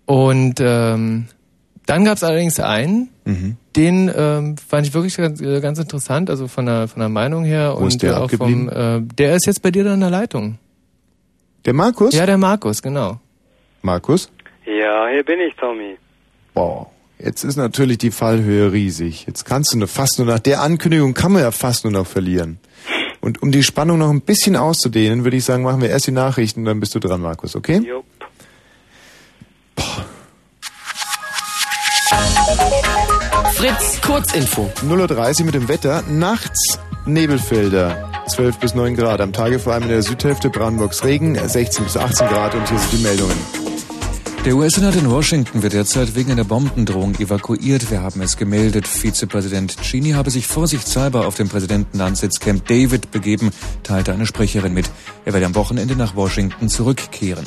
Und 0.06 0.56
ähm, 0.60 1.28
dann 1.86 2.06
gab 2.06 2.18
es 2.18 2.24
allerdings 2.24 2.60
einen, 2.60 3.10
Mhm. 3.26 3.58
Den 3.76 4.12
ähm, 4.16 4.58
fand 4.58 4.88
ich 4.88 4.94
wirklich 4.94 5.16
ganz, 5.18 5.42
äh, 5.42 5.62
ganz 5.62 5.80
interessant, 5.80 6.30
also 6.30 6.48
von 6.48 6.66
der 6.66 6.88
von 6.88 7.00
der 7.00 7.10
Meinung 7.10 7.44
her 7.44 7.76
Wo 7.78 7.86
ist 7.86 7.96
und 7.96 8.04
der 8.04 8.12
äh, 8.12 8.16
auch 8.16 8.24
abgeblieben? 8.24 8.70
vom 8.70 9.08
äh, 9.10 9.16
der 9.16 9.36
ist 9.36 9.46
jetzt 9.46 9.62
bei 9.62 9.72
dir 9.72 9.84
da 9.84 9.94
in 9.94 10.00
der 10.00 10.10
Leitung. 10.10 10.58
Der 11.66 11.74
Markus? 11.74 12.14
Ja, 12.14 12.26
der 12.26 12.38
Markus, 12.38 12.82
genau. 12.82 13.20
Markus? 13.82 14.30
Ja, 14.66 15.08
hier 15.12 15.24
bin 15.24 15.40
ich, 15.40 15.56
Tommy. 15.56 15.98
Boah. 16.54 16.90
Jetzt 17.24 17.44
ist 17.44 17.56
natürlich 17.56 18.00
die 18.00 18.10
Fallhöhe 18.10 18.72
riesig. 18.72 19.28
Jetzt 19.28 19.46
kannst 19.46 19.74
du 19.74 19.78
nur 19.78 19.88
fast 19.88 20.18
nur 20.18 20.28
nach 20.28 20.40
der 20.40 20.62
Ankündigung 20.62 21.14
kann 21.14 21.32
man 21.32 21.44
ja 21.44 21.52
fast 21.52 21.84
nur 21.84 21.94
noch 21.94 22.08
verlieren. 22.08 22.58
Und 23.20 23.44
um 23.44 23.52
die 23.52 23.62
Spannung 23.62 24.00
noch 24.00 24.10
ein 24.10 24.22
bisschen 24.22 24.56
auszudehnen, 24.56 25.24
würde 25.24 25.38
ich 25.38 25.46
sagen, 25.46 25.62
machen 25.62 25.82
wir 25.82 25.90
erst 25.90 26.08
die 26.08 26.12
Nachrichten, 26.12 26.66
dann 26.66 26.80
bist 26.80 26.96
du 26.96 27.00
dran, 27.00 27.22
Markus, 27.22 27.56
okay? 27.56 27.78
Jupp. 27.78 28.06
Fritz, 33.62 34.02
Kurzinfo. 34.02 34.72
0.30 34.90 35.42
Uhr 35.42 35.46
mit 35.46 35.54
dem 35.54 35.68
Wetter. 35.68 36.04
Nachts 36.10 36.80
Nebelfelder. 37.06 38.12
12 38.28 38.58
bis 38.58 38.74
9 38.74 38.96
Grad. 38.96 39.22
Am 39.22 39.34
Tage 39.34 39.60
vor 39.60 39.74
allem 39.74 39.84
in 39.84 39.90
der 39.90 40.02
Südhälfte 40.02 40.50
Brandenburgs 40.50 41.04
Regen. 41.04 41.36
16 41.36 41.84
bis 41.84 41.96
18 41.96 42.28
Grad 42.28 42.56
und 42.56 42.68
hier 42.68 42.80
sind 42.80 42.94
die 42.94 43.04
Meldungen. 43.04 43.38
Der 44.46 44.56
US-Senat 44.56 44.96
in 44.96 45.12
Washington 45.12 45.62
wird 45.62 45.74
derzeit 45.74 46.16
wegen 46.16 46.32
einer 46.32 46.44
Bombendrohung 46.44 47.14
evakuiert. 47.20 47.92
Wir 47.92 48.02
haben 48.02 48.22
es 48.22 48.36
gemeldet. 48.36 48.88
Vizepräsident 48.88 49.80
Cheney 49.84 50.14
habe 50.14 50.32
sich 50.32 50.48
vorsichtshalber 50.48 51.28
auf 51.28 51.36
den 51.36 51.48
Präsidentenlandsitz 51.48 52.40
Camp 52.40 52.66
David 52.66 53.12
begeben, 53.12 53.52
teilte 53.84 54.12
eine 54.12 54.26
Sprecherin 54.26 54.74
mit. 54.74 54.90
Er 55.24 55.34
werde 55.34 55.46
am 55.46 55.54
Wochenende 55.54 55.96
nach 55.96 56.16
Washington 56.16 56.68
zurückkehren. 56.68 57.46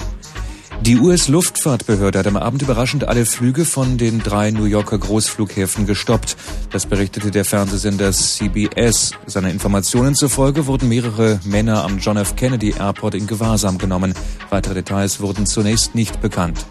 Die 0.83 0.99
US-Luftfahrtbehörde 0.99 2.19
hat 2.19 2.27
am 2.27 2.37
Abend 2.37 2.61
überraschend 2.61 3.09
alle 3.09 3.25
Flüge 3.25 3.65
von 3.65 3.97
den 3.97 4.23
drei 4.23 4.51
New 4.51 4.65
Yorker 4.65 4.99
Großflughäfen 4.99 5.87
gestoppt. 5.87 6.37
Das 6.71 6.87
berichtete 6.87 7.31
der 7.31 7.45
Fernsehsender 7.45 8.13
CBS. 8.13 9.13
Seinen 9.27 9.51
Informationen 9.51 10.15
zufolge 10.15 10.67
wurden 10.67 10.89
mehrere 10.89 11.41
Männer 11.45 11.85
am 11.85 11.99
John 11.99 12.19
F. 12.19 12.37
Kennedy 12.37 12.75
Airport 12.79 13.15
in 13.15 13.27
Gewahrsam 13.27 13.79
genommen. 13.79 14.15
Weitere 14.51 14.75
Details 14.75 15.21
wurden 15.21 15.47
zunächst 15.47 15.95
nicht 15.95 16.21
bekannt. 16.21 16.67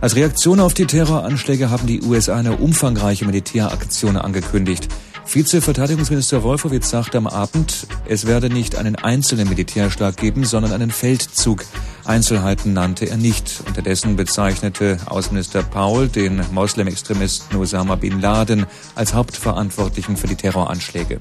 Als 0.00 0.14
Reaktion 0.16 0.60
auf 0.60 0.74
die 0.74 0.86
Terroranschläge 0.86 1.70
haben 1.70 1.86
die 1.86 2.02
USA 2.02 2.36
eine 2.36 2.56
umfangreiche 2.56 3.24
Militäraktion 3.24 4.16
angekündigt. 4.16 4.88
Vize-Verteidigungsminister 5.24 6.42
Wolfowitz 6.42 6.90
sagte 6.90 7.18
am 7.18 7.26
Abend, 7.26 7.86
es 8.06 8.26
werde 8.26 8.50
nicht 8.50 8.76
einen 8.76 8.96
einzelnen 8.96 9.48
Militärschlag 9.48 10.16
geben, 10.16 10.44
sondern 10.44 10.72
einen 10.72 10.90
Feldzug. 10.90 11.64
Einzelheiten 12.04 12.72
nannte 12.72 13.08
er 13.08 13.16
nicht. 13.16 13.62
Unterdessen 13.66 14.16
bezeichnete 14.16 14.98
Außenminister 15.06 15.62
Paul 15.62 16.08
den 16.08 16.42
Moslem-Extremisten 16.52 17.56
Osama 17.58 17.94
bin 17.94 18.20
Laden 18.20 18.66
als 18.94 19.14
Hauptverantwortlichen 19.14 20.16
für 20.16 20.26
die 20.26 20.34
Terroranschläge. 20.34 21.20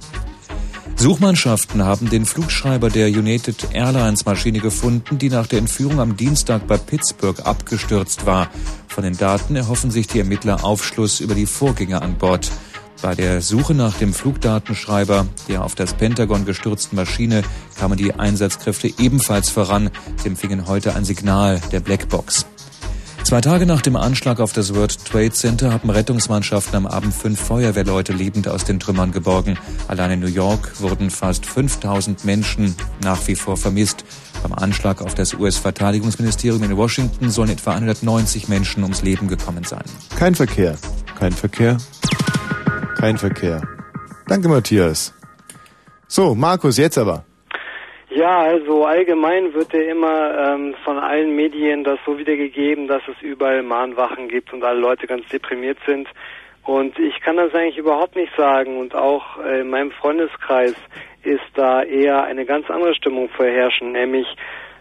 Suchmannschaften 0.95 1.83
haben 1.83 2.09
den 2.09 2.25
Flugschreiber 2.25 2.89
der 2.89 3.07
United 3.07 3.73
Airlines 3.73 4.25
Maschine 4.25 4.59
gefunden, 4.59 5.17
die 5.17 5.29
nach 5.29 5.47
der 5.47 5.59
Entführung 5.59 5.99
am 5.99 6.15
Dienstag 6.15 6.67
bei 6.67 6.77
Pittsburgh 6.77 7.39
abgestürzt 7.43 8.25
war. 8.25 8.49
Von 8.87 9.03
den 9.03 9.17
Daten 9.17 9.55
erhoffen 9.55 9.89
sich 9.89 10.07
die 10.07 10.19
Ermittler 10.19 10.63
Aufschluss 10.63 11.19
über 11.19 11.33
die 11.33 11.47
Vorgänge 11.47 12.01
an 12.01 12.17
Bord. 12.17 12.51
Bei 13.01 13.15
der 13.15 13.41
Suche 13.41 13.73
nach 13.73 13.97
dem 13.97 14.13
Flugdatenschreiber 14.13 15.25
der 15.47 15.63
auf 15.63 15.73
das 15.73 15.95
Pentagon 15.95 16.45
gestürzten 16.45 16.95
Maschine 16.95 17.41
kamen 17.79 17.97
die 17.97 18.13
Einsatzkräfte 18.13 18.93
ebenfalls 18.99 19.49
voran. 19.49 19.89
Sie 20.17 20.27
empfingen 20.27 20.67
heute 20.67 20.95
ein 20.95 21.03
Signal 21.03 21.59
der 21.71 21.79
Blackbox. 21.79 22.45
Zwei 23.23 23.41
Tage 23.41 23.65
nach 23.65 23.81
dem 23.81 23.95
Anschlag 23.95 24.39
auf 24.39 24.53
das 24.53 24.75
World 24.75 25.05
Trade 25.05 25.31
Center 25.31 25.71
haben 25.71 25.89
Rettungsmannschaften 25.89 26.75
am 26.75 26.85
Abend 26.85 27.13
fünf 27.13 27.39
Feuerwehrleute 27.39 28.13
lebend 28.13 28.47
aus 28.47 28.65
den 28.65 28.79
Trümmern 28.79 29.11
geborgen. 29.11 29.57
Allein 29.87 30.11
in 30.11 30.19
New 30.19 30.27
York 30.27 30.79
wurden 30.79 31.09
fast 31.09 31.45
5000 31.45 32.23
Menschen 32.25 32.75
nach 33.03 33.25
wie 33.27 33.35
vor 33.35 33.57
vermisst. 33.57 34.03
Beim 34.43 34.53
Anschlag 34.53 35.01
auf 35.01 35.15
das 35.15 35.33
US-Verteidigungsministerium 35.33 36.63
in 36.63 36.77
Washington 36.77 37.31
sollen 37.31 37.49
etwa 37.49 37.71
190 37.71 38.47
Menschen 38.47 38.83
ums 38.83 39.01
Leben 39.01 39.27
gekommen 39.27 39.63
sein. 39.63 39.85
Kein 40.17 40.35
Verkehr. 40.35 40.77
Kein 41.17 41.31
Verkehr. 41.31 41.77
Kein 43.01 43.17
Verkehr. 43.17 43.63
Danke, 44.27 44.47
Matthias. 44.47 45.11
So, 46.07 46.35
Markus, 46.35 46.77
jetzt 46.77 46.99
aber. 46.99 47.23
Ja, 48.11 48.41
also 48.41 48.85
allgemein 48.85 49.55
wird 49.55 49.73
ja 49.73 49.81
immer 49.81 50.37
ähm, 50.37 50.75
von 50.85 50.99
allen 50.99 51.35
Medien 51.35 51.83
das 51.83 51.97
so 52.05 52.19
wiedergegeben, 52.19 52.87
dass 52.87 53.01
es 53.07 53.19
überall 53.23 53.63
Mahnwachen 53.63 54.27
gibt 54.27 54.53
und 54.53 54.63
alle 54.63 54.79
Leute 54.79 55.07
ganz 55.07 55.27
deprimiert 55.29 55.79
sind. 55.87 56.07
Und 56.63 56.99
ich 56.99 57.19
kann 57.21 57.37
das 57.37 57.51
eigentlich 57.55 57.79
überhaupt 57.79 58.15
nicht 58.15 58.35
sagen. 58.37 58.77
Und 58.77 58.93
auch 58.93 59.39
äh, 59.43 59.61
in 59.61 59.71
meinem 59.71 59.89
Freundeskreis 59.89 60.75
ist 61.23 61.49
da 61.55 61.81
eher 61.81 62.23
eine 62.25 62.45
ganz 62.45 62.69
andere 62.69 62.93
Stimmung 62.93 63.29
vorherrschen, 63.29 63.93
nämlich 63.93 64.27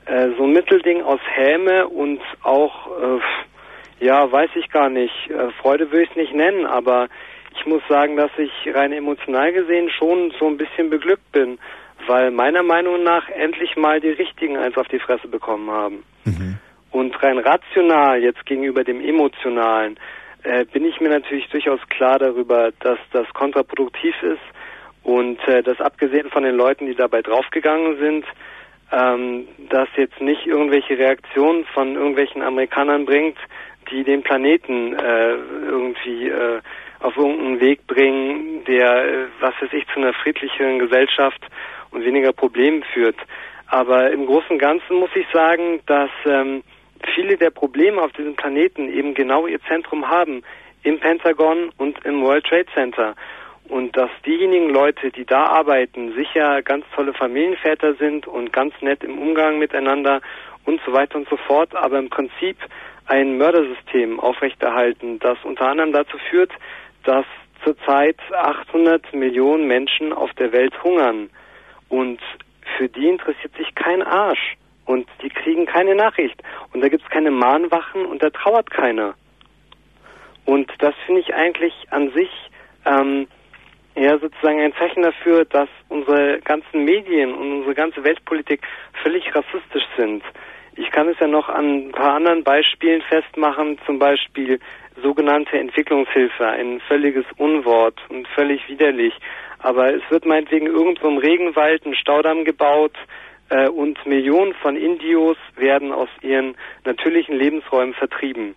äh, 0.04 0.28
so 0.36 0.44
ein 0.44 0.52
Mittelding 0.52 1.00
aus 1.00 1.20
Häme 1.36 1.88
und 1.88 2.20
auch, 2.42 2.86
äh, 3.00 4.04
ja, 4.04 4.30
weiß 4.30 4.50
ich 4.56 4.68
gar 4.68 4.90
nicht, 4.90 5.30
äh, 5.30 5.50
Freude 5.62 5.90
will 5.90 6.02
ich 6.02 6.10
es 6.10 6.16
nicht 6.16 6.34
nennen, 6.34 6.66
aber 6.66 7.08
ich 7.54 7.66
muss 7.66 7.82
sagen, 7.88 8.16
dass 8.16 8.30
ich 8.38 8.50
rein 8.74 8.92
emotional 8.92 9.52
gesehen 9.52 9.90
schon 9.90 10.32
so 10.38 10.46
ein 10.46 10.56
bisschen 10.56 10.90
beglückt 10.90 11.30
bin, 11.32 11.58
weil 12.06 12.30
meiner 12.30 12.62
Meinung 12.62 13.02
nach 13.02 13.28
endlich 13.28 13.76
mal 13.76 14.00
die 14.00 14.10
Richtigen 14.10 14.56
eins 14.56 14.76
auf 14.76 14.88
die 14.88 14.98
Fresse 14.98 15.28
bekommen 15.28 15.70
haben. 15.70 16.04
Und 16.90 17.22
rein 17.22 17.38
rational 17.38 18.20
jetzt 18.20 18.44
gegenüber 18.46 18.84
dem 18.84 19.00
Emotionalen 19.00 19.98
äh, 20.42 20.64
bin 20.64 20.84
ich 20.84 21.00
mir 21.00 21.10
natürlich 21.10 21.48
durchaus 21.48 21.80
klar 21.88 22.18
darüber, 22.18 22.72
dass 22.80 22.98
das 23.12 23.28
kontraproduktiv 23.34 24.14
ist 24.22 24.42
und 25.02 25.38
äh, 25.46 25.62
dass 25.62 25.80
abgesehen 25.80 26.30
von 26.30 26.42
den 26.42 26.56
Leuten, 26.56 26.86
die 26.86 26.94
dabei 26.94 27.22
draufgegangen 27.22 27.98
sind, 27.98 28.24
ähm, 28.92 29.46
das 29.68 29.88
jetzt 29.96 30.20
nicht 30.20 30.46
irgendwelche 30.46 30.98
Reaktionen 30.98 31.64
von 31.66 31.94
irgendwelchen 31.94 32.42
Amerikanern 32.42 33.04
bringt, 33.04 33.36
die 33.90 34.04
den 34.04 34.22
Planeten 34.22 34.94
äh, 34.94 35.34
irgendwie 35.66 36.28
äh, 36.28 36.60
auf 37.00 37.16
irgendeinen 37.16 37.60
Weg 37.60 37.86
bringen, 37.86 38.64
der, 38.64 39.28
was 39.40 39.54
weiß 39.60 39.72
ich, 39.72 39.86
zu 39.88 40.00
einer 40.00 40.12
friedlicheren 40.12 40.78
Gesellschaft 40.78 41.40
und 41.90 42.04
weniger 42.04 42.32
Problemen 42.32 42.82
führt. 42.92 43.16
Aber 43.66 44.10
im 44.10 44.26
Großen 44.26 44.50
und 44.50 44.58
Ganzen 44.58 44.96
muss 44.96 45.10
ich 45.14 45.26
sagen, 45.32 45.80
dass 45.86 46.10
ähm, 46.26 46.62
viele 47.14 47.36
der 47.36 47.50
Probleme 47.50 48.02
auf 48.02 48.12
diesem 48.12 48.34
Planeten 48.36 48.88
eben 48.88 49.14
genau 49.14 49.46
ihr 49.46 49.60
Zentrum 49.62 50.08
haben 50.08 50.42
im 50.82 50.98
Pentagon 50.98 51.70
und 51.76 52.04
im 52.04 52.22
World 52.22 52.44
Trade 52.46 52.66
Center. 52.74 53.14
und 53.68 53.96
dass 53.96 54.10
diejenigen 54.26 54.70
Leute, 54.70 55.10
die 55.10 55.24
da 55.24 55.44
arbeiten, 55.46 56.12
sicher 56.14 56.60
ganz 56.62 56.84
tolle 56.94 57.14
Familienväter 57.14 57.94
sind 57.94 58.26
und 58.26 58.52
ganz 58.52 58.74
nett 58.80 59.04
im 59.04 59.16
Umgang 59.16 59.58
miteinander 59.58 60.20
und 60.64 60.80
so 60.84 60.92
weiter 60.92 61.16
und 61.16 61.28
so 61.28 61.36
fort, 61.36 61.74
aber 61.74 61.98
im 61.98 62.10
Prinzip 62.10 62.56
ein 63.06 63.38
Mördersystem 63.38 64.20
aufrechterhalten, 64.20 65.18
das 65.20 65.38
unter 65.44 65.68
anderem 65.68 65.92
dazu 65.92 66.18
führt, 66.30 66.52
dass 67.04 67.26
zurzeit 67.64 68.16
800 68.32 69.12
Millionen 69.12 69.66
Menschen 69.66 70.12
auf 70.12 70.32
der 70.34 70.52
Welt 70.52 70.82
hungern 70.82 71.30
und 71.88 72.20
für 72.76 72.88
die 72.88 73.08
interessiert 73.08 73.54
sich 73.56 73.74
kein 73.74 74.02
Arsch 74.02 74.56
und 74.86 75.08
die 75.22 75.28
kriegen 75.28 75.66
keine 75.66 75.94
Nachricht 75.94 76.42
und 76.72 76.80
da 76.82 76.88
gibt 76.88 77.04
es 77.04 77.10
keine 77.10 77.30
Mahnwachen 77.30 78.06
und 78.06 78.22
da 78.22 78.30
trauert 78.30 78.70
keiner. 78.70 79.14
Und 80.46 80.72
das 80.78 80.94
finde 81.06 81.20
ich 81.20 81.34
eigentlich 81.34 81.74
an 81.90 82.10
sich 82.12 82.30
ähm, 82.86 83.28
ja 83.94 84.18
sozusagen 84.18 84.60
ein 84.60 84.74
Zeichen 84.74 85.02
dafür, 85.02 85.44
dass 85.44 85.68
unsere 85.88 86.40
ganzen 86.40 86.84
Medien 86.84 87.34
und 87.34 87.52
unsere 87.52 87.74
ganze 87.74 88.02
Weltpolitik 88.02 88.62
völlig 89.02 89.34
rassistisch 89.34 89.86
sind. 89.96 90.22
Ich 90.76 90.90
kann 90.90 91.08
es 91.08 91.18
ja 91.18 91.26
noch 91.26 91.48
an 91.48 91.88
ein 91.88 91.92
paar 91.92 92.14
anderen 92.14 92.44
Beispielen 92.44 93.02
festmachen, 93.02 93.78
zum 93.86 93.98
Beispiel 93.98 94.60
sogenannte 95.02 95.58
Entwicklungshilfe, 95.58 96.46
ein 96.46 96.80
völliges 96.80 97.24
Unwort 97.36 97.98
und 98.08 98.28
völlig 98.28 98.68
widerlich. 98.68 99.14
Aber 99.58 99.94
es 99.94 100.02
wird 100.10 100.24
meinetwegen 100.24 100.66
irgendwo 100.66 101.08
im 101.08 101.18
Regenwald 101.18 101.84
ein 101.84 101.94
Staudamm 101.94 102.44
gebaut 102.44 102.96
äh, 103.50 103.68
und 103.68 104.04
Millionen 104.06 104.54
von 104.54 104.76
Indios 104.76 105.36
werden 105.56 105.92
aus 105.92 106.08
ihren 106.22 106.56
natürlichen 106.84 107.36
Lebensräumen 107.36 107.94
vertrieben. 107.94 108.54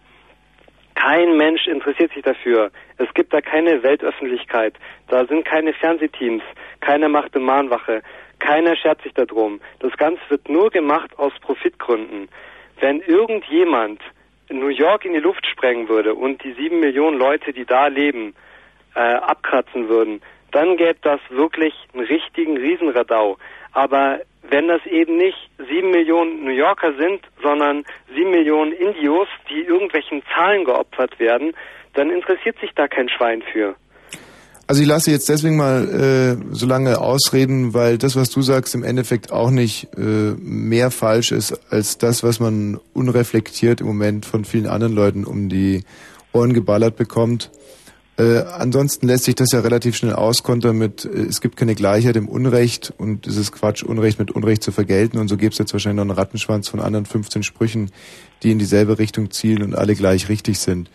Kein 0.96 1.36
Mensch 1.36 1.68
interessiert 1.68 2.14
sich 2.14 2.24
dafür. 2.24 2.72
Es 2.98 3.12
gibt 3.14 3.34
da 3.34 3.42
keine 3.42 3.84
Weltöffentlichkeit. 3.84 4.76
Da 5.08 5.26
sind 5.26 5.44
keine 5.44 5.74
Fernsehteams. 5.74 6.44
Keiner 6.80 7.10
macht 7.10 7.36
eine 7.36 7.44
Mahnwache. 7.44 8.04
Keiner 8.40 8.76
schert 8.76 9.02
sich 9.02 9.14
darum. 9.14 9.62
Das 9.80 9.96
Ganze 9.98 10.22
wird 10.30 10.50
nur 10.50 10.70
gemacht 10.70 11.18
aus 11.18 11.34
Profitgründen. 11.42 12.30
Wenn 12.80 13.02
irgendjemand 13.02 14.02
New 14.50 14.68
York 14.68 15.06
in 15.06 15.14
die 15.14 15.20
Luft 15.20 15.46
sprengen 15.48 15.88
würde 15.88 16.14
und 16.14 16.44
die 16.44 16.54
sieben 16.54 16.80
Millionen 16.80 17.18
Leute, 17.18 17.54
die 17.54 17.66
da 17.66 17.88
leben, 17.88 18.36
äh, 18.96 19.00
abkratzen 19.00 19.90
würden, 19.90 20.22
dann 20.52 20.78
gäbe 20.78 21.00
das 21.02 21.20
wirklich 21.30 21.74
einen 21.94 22.06
richtigen 22.06 22.58
Riesenradau. 22.58 23.38
Aber 23.72 24.22
wenn 24.44 24.68
das 24.68 24.86
eben 24.86 25.18
nicht 25.18 25.50
sieben 25.58 25.90
Millionen 25.90 26.44
New 26.44 26.52
Yorker 26.52 26.94
sind, 26.94 27.22
sondern 27.42 27.86
sieben 28.14 28.32
Millionen 28.32 28.72
Indios, 28.72 29.28
die 29.50 29.62
irgendwelchen 29.62 30.22
Zahlen 30.36 30.64
geopfert 30.64 31.20
werden, 31.20 31.56
dann 31.94 32.10
interessiert 32.10 32.60
sich 32.60 32.72
da 32.76 32.88
kein 32.88 33.10
Schwein 33.10 33.42
für. 33.42 33.76
Also 34.74 34.82
ich 34.82 34.88
lasse 34.88 35.12
jetzt 35.12 35.30
deswegen 35.30 35.56
mal 35.56 35.88
äh, 35.88 36.56
so 36.56 36.66
lange 36.66 37.00
ausreden, 37.00 37.76
weil 37.76 38.00
das, 38.00 38.16
was 38.16 38.32
du 38.32 38.42
sagst, 38.42 38.74
im 38.74 38.84
Endeffekt 38.84 39.32
auch 39.32 39.52
nicht 39.52 39.90
äh, 39.96 40.34
mehr 40.42 40.90
falsch 40.90 41.32
ist 41.32 41.54
als 41.72 42.00
das, 42.00 42.24
was 42.24 42.40
man 42.40 42.80
unreflektiert 42.92 43.82
im 43.82 43.86
Moment 43.86 44.26
von 44.26 44.46
vielen 44.46 44.66
anderen 44.66 44.94
Leuten 44.94 45.26
um 45.26 45.48
die 45.48 45.84
Ohren 46.32 46.54
geballert 46.54 46.96
bekommt. 46.96 47.52
Äh, 48.18 48.40
ansonsten 48.40 49.06
lässt 49.06 49.26
sich 49.26 49.36
das 49.36 49.52
ja 49.52 49.60
relativ 49.60 49.96
schnell 49.96 50.14
auskontern 50.14 50.76
mit, 50.76 51.06
äh, 51.06 51.20
es 51.20 51.40
gibt 51.40 51.56
keine 51.56 51.76
Gleichheit 51.76 52.16
im 52.16 52.28
Unrecht 52.28 52.92
und 52.98 53.28
es 53.28 53.38
ist 53.38 53.52
Quatsch, 53.52 53.84
Unrecht 53.84 54.18
mit 54.18 54.32
Unrecht 54.32 54.64
zu 54.64 54.72
vergelten 54.72 55.20
und 55.20 55.28
so 55.28 55.38
gibt 55.38 55.54
es 55.54 55.60
jetzt 55.60 55.74
wahrscheinlich 55.74 55.98
noch 55.98 56.10
einen 56.16 56.20
Rattenschwanz 56.20 56.68
von 56.68 56.80
anderen 56.80 57.06
15 57.06 57.44
Sprüchen, 57.44 57.92
die 58.42 58.50
in 58.50 58.58
dieselbe 58.58 58.98
Richtung 58.98 59.30
zielen 59.30 59.62
und 59.62 59.76
alle 59.76 59.94
gleich 59.94 60.30
richtig 60.30 60.58
sind. 60.58 60.90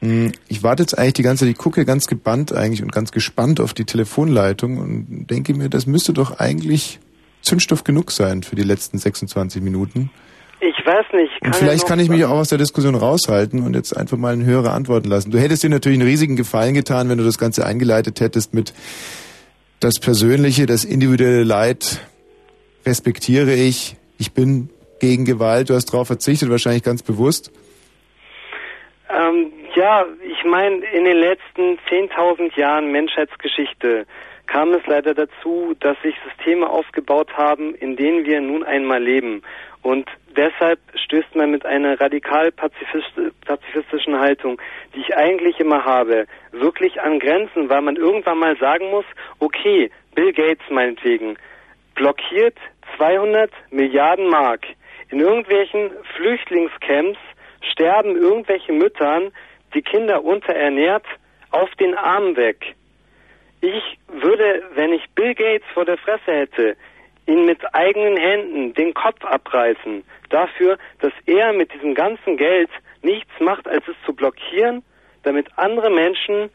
Hm, 0.00 0.32
Ich 0.48 0.62
warte 0.62 0.82
jetzt 0.82 0.96
eigentlich 0.96 1.14
die 1.14 1.22
ganze 1.22 1.44
Zeit, 1.44 1.52
ich 1.52 1.58
gucke 1.58 1.84
ganz 1.84 2.06
gebannt 2.06 2.52
eigentlich 2.52 2.82
und 2.82 2.92
ganz 2.92 3.12
gespannt 3.12 3.60
auf 3.60 3.74
die 3.74 3.84
Telefonleitung 3.84 4.78
und 4.78 5.26
denke 5.28 5.54
mir, 5.54 5.68
das 5.68 5.86
müsste 5.86 6.12
doch 6.12 6.38
eigentlich 6.38 7.00
Zündstoff 7.42 7.84
genug 7.84 8.10
sein 8.10 8.42
für 8.42 8.56
die 8.56 8.62
letzten 8.62 8.98
26 8.98 9.62
Minuten. 9.62 10.10
Ich 10.60 10.84
weiß 10.84 11.06
nicht. 11.12 11.30
Und 11.40 11.54
vielleicht 11.54 11.86
kann 11.86 12.00
ich 12.00 12.08
mich 12.08 12.24
auch 12.24 12.30
aus 12.30 12.48
der 12.48 12.58
Diskussion 12.58 12.96
raushalten 12.96 13.62
und 13.62 13.74
jetzt 13.74 13.96
einfach 13.96 14.16
mal 14.16 14.32
eine 14.32 14.44
höhere 14.44 14.72
antworten 14.72 15.08
lassen. 15.08 15.30
Du 15.30 15.38
hättest 15.38 15.62
dir 15.62 15.70
natürlich 15.70 16.00
einen 16.00 16.08
riesigen 16.08 16.34
Gefallen 16.34 16.74
getan, 16.74 17.08
wenn 17.08 17.18
du 17.18 17.24
das 17.24 17.38
Ganze 17.38 17.64
eingeleitet 17.64 18.20
hättest 18.20 18.54
mit 18.54 18.72
das 19.78 20.00
Persönliche, 20.00 20.66
das 20.66 20.84
individuelle 20.84 21.44
Leid 21.44 22.00
respektiere 22.84 23.54
ich. 23.54 23.96
Ich 24.18 24.32
bin 24.32 24.70
gegen 24.98 25.24
Gewalt. 25.24 25.70
Du 25.70 25.74
hast 25.74 25.86
darauf 25.86 26.08
verzichtet, 26.08 26.50
wahrscheinlich 26.50 26.82
ganz 26.82 27.04
bewusst. 27.04 27.52
Ähm, 29.10 29.52
ja, 29.78 30.04
ich 30.28 30.44
meine, 30.44 30.84
in 30.86 31.04
den 31.04 31.18
letzten 31.18 31.78
10.000 31.88 32.58
Jahren 32.58 32.90
Menschheitsgeschichte 32.90 34.06
kam 34.48 34.72
es 34.72 34.84
leider 34.86 35.14
dazu, 35.14 35.76
dass 35.78 35.96
sich 36.02 36.16
Systeme 36.26 36.68
aufgebaut 36.68 37.36
haben, 37.36 37.76
in 37.76 37.94
denen 37.94 38.24
wir 38.24 38.40
nun 38.40 38.64
einmal 38.64 39.00
leben. 39.00 39.42
Und 39.82 40.10
deshalb 40.36 40.80
stößt 40.94 41.36
man 41.36 41.52
mit 41.52 41.64
einer 41.64 42.00
radikal 42.00 42.48
pazifist- 42.48 43.32
pazifistischen 43.46 44.18
Haltung, 44.18 44.60
die 44.96 45.00
ich 45.00 45.16
eigentlich 45.16 45.60
immer 45.60 45.84
habe, 45.84 46.26
wirklich 46.50 47.00
an 47.00 47.20
Grenzen, 47.20 47.68
weil 47.68 47.82
man 47.82 47.94
irgendwann 47.94 48.38
mal 48.38 48.56
sagen 48.56 48.90
muss, 48.90 49.04
okay, 49.38 49.92
Bill 50.16 50.32
Gates 50.32 50.68
meinetwegen 50.70 51.36
blockiert 51.94 52.56
200 52.96 53.52
Milliarden 53.70 54.28
Mark 54.28 54.66
in 55.10 55.20
irgendwelchen 55.20 55.92
Flüchtlingscamps 56.16 57.18
sterben 57.60 58.16
irgendwelche 58.16 58.72
Müttern, 58.72 59.30
die 59.74 59.82
Kinder 59.82 60.24
unterernährt, 60.24 61.04
auf 61.50 61.70
den 61.76 61.94
Arm 61.94 62.36
weg. 62.36 62.74
Ich 63.60 63.98
würde, 64.08 64.62
wenn 64.74 64.92
ich 64.92 65.04
Bill 65.14 65.34
Gates 65.34 65.66
vor 65.74 65.84
der 65.84 65.98
Fresse 65.98 66.32
hätte, 66.32 66.76
ihn 67.26 67.44
mit 67.44 67.74
eigenen 67.74 68.16
Händen 68.16 68.74
den 68.74 68.94
Kopf 68.94 69.24
abreißen, 69.24 70.04
dafür, 70.30 70.78
dass 71.00 71.12
er 71.26 71.52
mit 71.52 71.72
diesem 71.74 71.94
ganzen 71.94 72.36
Geld 72.36 72.70
nichts 73.02 73.32
macht, 73.40 73.68
als 73.68 73.86
es 73.88 73.96
zu 74.06 74.14
blockieren, 74.14 74.82
damit 75.22 75.46
andere 75.56 75.90
Menschen 75.90 76.50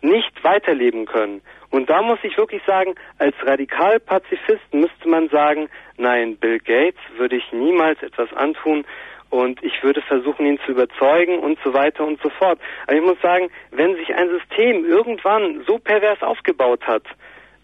nicht 0.00 0.44
weiterleben 0.44 1.06
können. 1.06 1.42
Und 1.70 1.90
da 1.90 2.02
muss 2.02 2.18
ich 2.22 2.36
wirklich 2.38 2.62
sagen, 2.66 2.94
als 3.18 3.34
Radikalpazifist 3.42 4.72
müsste 4.72 5.08
man 5.08 5.28
sagen, 5.28 5.68
nein, 5.96 6.36
Bill 6.36 6.58
Gates 6.58 7.00
würde 7.16 7.36
ich 7.36 7.52
niemals 7.52 8.02
etwas 8.02 8.32
antun 8.32 8.84
und 9.30 9.62
ich 9.62 9.82
würde 9.82 10.00
versuchen, 10.02 10.46
ihn 10.46 10.58
zu 10.64 10.72
überzeugen 10.72 11.38
und 11.38 11.58
so 11.64 11.74
weiter 11.74 12.06
und 12.06 12.20
so 12.22 12.30
fort. 12.30 12.58
Aber 12.86 12.96
ich 12.96 13.02
muss 13.02 13.20
sagen, 13.20 13.50
wenn 13.70 13.96
sich 13.96 14.14
ein 14.14 14.28
System 14.30 14.84
irgendwann 14.84 15.64
so 15.66 15.78
pervers 15.78 16.22
aufgebaut 16.22 16.86
hat, 16.86 17.04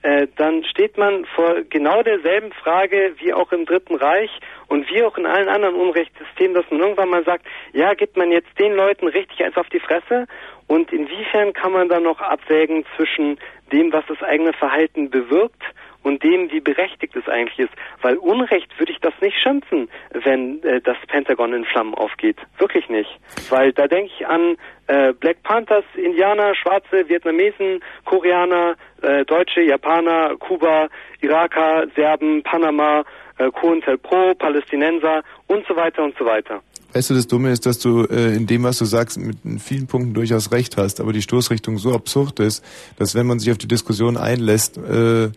äh, 0.04 0.26
dann 0.36 0.64
steht 0.64 0.98
man 0.98 1.24
vor 1.24 1.62
genau 1.70 2.02
derselben 2.02 2.52
Frage 2.52 3.14
wie 3.20 3.32
auch 3.32 3.50
im 3.52 3.64
Dritten 3.64 3.94
Reich 3.94 4.30
und 4.68 4.86
wie 4.90 5.02
auch 5.02 5.16
in 5.16 5.24
allen 5.24 5.48
anderen 5.48 5.76
Unrechtssystemen, 5.76 6.52
dass 6.52 6.70
man 6.70 6.80
irgendwann 6.80 7.08
mal 7.08 7.24
sagt, 7.24 7.46
ja, 7.72 7.94
gibt 7.94 8.18
man 8.18 8.30
jetzt 8.30 8.58
den 8.58 8.74
Leuten 8.74 9.08
richtig 9.08 9.42
eins 9.42 9.56
auf 9.56 9.68
die 9.70 9.80
Fresse 9.80 10.26
und 10.66 10.92
inwiefern 10.92 11.54
kann 11.54 11.72
man 11.72 11.88
dann 11.88 12.02
noch 12.02 12.20
abwägen 12.20 12.84
zwischen 12.96 13.38
dem, 13.72 13.94
was 13.94 14.04
das 14.06 14.22
eigene 14.22 14.52
Verhalten 14.52 15.08
bewirkt 15.08 15.62
und 16.04 16.22
dem, 16.22 16.50
wie 16.52 16.60
berechtigt 16.60 17.16
es 17.16 17.28
eigentlich 17.28 17.58
ist. 17.58 17.72
Weil 18.00 18.16
Unrecht 18.18 18.78
würde 18.78 18.92
ich 18.92 19.00
das 19.00 19.14
nicht 19.20 19.36
schimpfen, 19.42 19.88
wenn 20.12 20.62
äh, 20.62 20.80
das 20.80 20.96
Pentagon 21.08 21.52
in 21.52 21.64
Flammen 21.64 21.94
aufgeht. 21.94 22.36
Wirklich 22.58 22.88
nicht. 22.88 23.10
Weil 23.48 23.72
da 23.72 23.88
denke 23.88 24.12
ich 24.16 24.26
an 24.26 24.56
äh, 24.86 25.12
Black 25.12 25.42
Panthers, 25.42 25.84
Indianer, 25.96 26.54
Schwarze, 26.54 27.08
Vietnamesen, 27.08 27.80
Koreaner, 28.04 28.76
äh, 29.02 29.24
Deutsche, 29.24 29.62
Japaner, 29.62 30.36
Kuba, 30.38 30.88
Iraker, 31.20 31.86
Serben, 31.96 32.42
Panama, 32.42 33.04
äh, 33.38 33.50
COINTELPRO, 33.50 34.34
Palästinenser 34.34 35.22
und 35.46 35.66
so 35.66 35.74
weiter 35.74 36.04
und 36.04 36.14
so 36.18 36.24
weiter. 36.24 36.62
Weißt 36.92 37.10
du, 37.10 37.14
das 37.14 37.26
Dumme 37.26 37.50
ist, 37.50 37.66
dass 37.66 37.80
du 37.80 38.04
äh, 38.04 38.36
in 38.36 38.46
dem, 38.46 38.62
was 38.62 38.78
du 38.78 38.84
sagst, 38.84 39.18
mit 39.18 39.36
vielen 39.60 39.88
Punkten 39.88 40.14
durchaus 40.14 40.52
recht 40.52 40.76
hast, 40.76 41.00
aber 41.00 41.12
die 41.12 41.22
Stoßrichtung 41.22 41.78
so 41.78 41.92
absurd 41.92 42.38
ist, 42.38 42.64
dass 42.98 43.16
wenn 43.16 43.26
man 43.26 43.40
sich 43.40 43.50
auf 43.50 43.58
die 43.58 43.66
Diskussion 43.66 44.16
einlässt, 44.16 44.78
äh, 44.78 45.30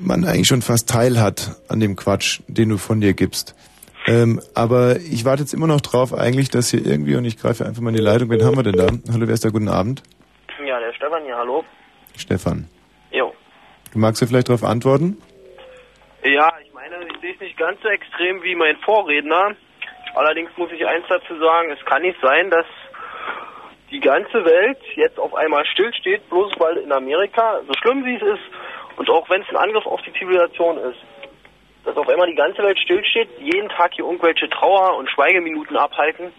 man 0.00 0.24
eigentlich 0.24 0.46
schon 0.46 0.62
fast 0.62 0.88
teil 0.88 1.20
hat 1.20 1.56
an 1.68 1.80
dem 1.80 1.96
Quatsch, 1.96 2.40
den 2.46 2.68
du 2.68 2.78
von 2.78 3.00
dir 3.00 3.14
gibst. 3.14 3.54
Ähm, 4.06 4.40
aber 4.54 4.96
ich 4.96 5.24
warte 5.24 5.42
jetzt 5.42 5.52
immer 5.52 5.66
noch 5.66 5.80
drauf 5.80 6.14
eigentlich, 6.14 6.50
dass 6.50 6.70
hier 6.70 6.84
irgendwie, 6.86 7.16
und 7.16 7.24
ich 7.24 7.38
greife 7.38 7.66
einfach 7.66 7.82
mal 7.82 7.90
in 7.90 7.96
die 7.96 8.02
Leitung, 8.02 8.30
wen 8.30 8.42
haben 8.44 8.56
wir 8.56 8.62
denn 8.62 8.76
da? 8.76 8.86
Hallo, 9.12 9.26
wer 9.26 9.34
ist 9.34 9.44
da? 9.44 9.50
Guten 9.50 9.68
Abend. 9.68 10.02
Ja, 10.64 10.80
der 10.80 10.92
Stefan 10.94 11.24
hier, 11.24 11.36
hallo. 11.36 11.64
Stefan. 12.16 12.68
Jo. 13.10 13.34
Du 13.92 13.98
magst 13.98 14.22
du 14.22 14.26
vielleicht 14.26 14.48
darauf 14.48 14.64
antworten? 14.64 15.18
Ja, 16.24 16.52
ich 16.64 16.72
meine, 16.72 16.96
ich 17.06 17.20
sehe 17.20 17.34
es 17.34 17.40
nicht 17.40 17.58
ganz 17.58 17.80
so 17.82 17.88
extrem 17.88 18.42
wie 18.42 18.54
mein 18.54 18.76
Vorredner. 18.78 19.54
Allerdings 20.14 20.50
muss 20.56 20.70
ich 20.72 20.86
eins 20.86 21.04
dazu 21.08 21.38
sagen, 21.38 21.70
es 21.70 21.84
kann 21.84 22.02
nicht 22.02 22.18
sein, 22.22 22.50
dass 22.50 22.66
die 23.90 24.00
ganze 24.00 24.44
Welt 24.44 24.78
jetzt 24.96 25.18
auf 25.18 25.34
einmal 25.34 25.64
stillsteht, 25.66 26.28
bloß 26.28 26.52
weil 26.58 26.78
in 26.78 26.92
Amerika, 26.92 27.60
so 27.66 27.72
schlimm 27.80 28.04
wie 28.04 28.16
es 28.16 28.22
ist, 28.22 28.42
und 28.98 29.08
auch 29.10 29.30
wenn 29.30 29.42
es 29.42 29.48
ein 29.48 29.56
Angriff 29.56 29.86
auf 29.86 30.00
die 30.02 30.12
Zivilisation 30.12 30.76
ist, 30.78 30.98
dass 31.84 31.96
auf 31.96 32.08
einmal 32.08 32.26
die 32.26 32.34
ganze 32.34 32.62
Welt 32.62 32.78
stillsteht, 32.78 33.28
jeden 33.40 33.68
Tag 33.68 33.92
hier 33.94 34.04
irgendwelche 34.04 34.48
Trauer- 34.50 34.96
und 34.98 35.08
Schweigeminuten 35.08 35.76
abhalten, 35.76 36.32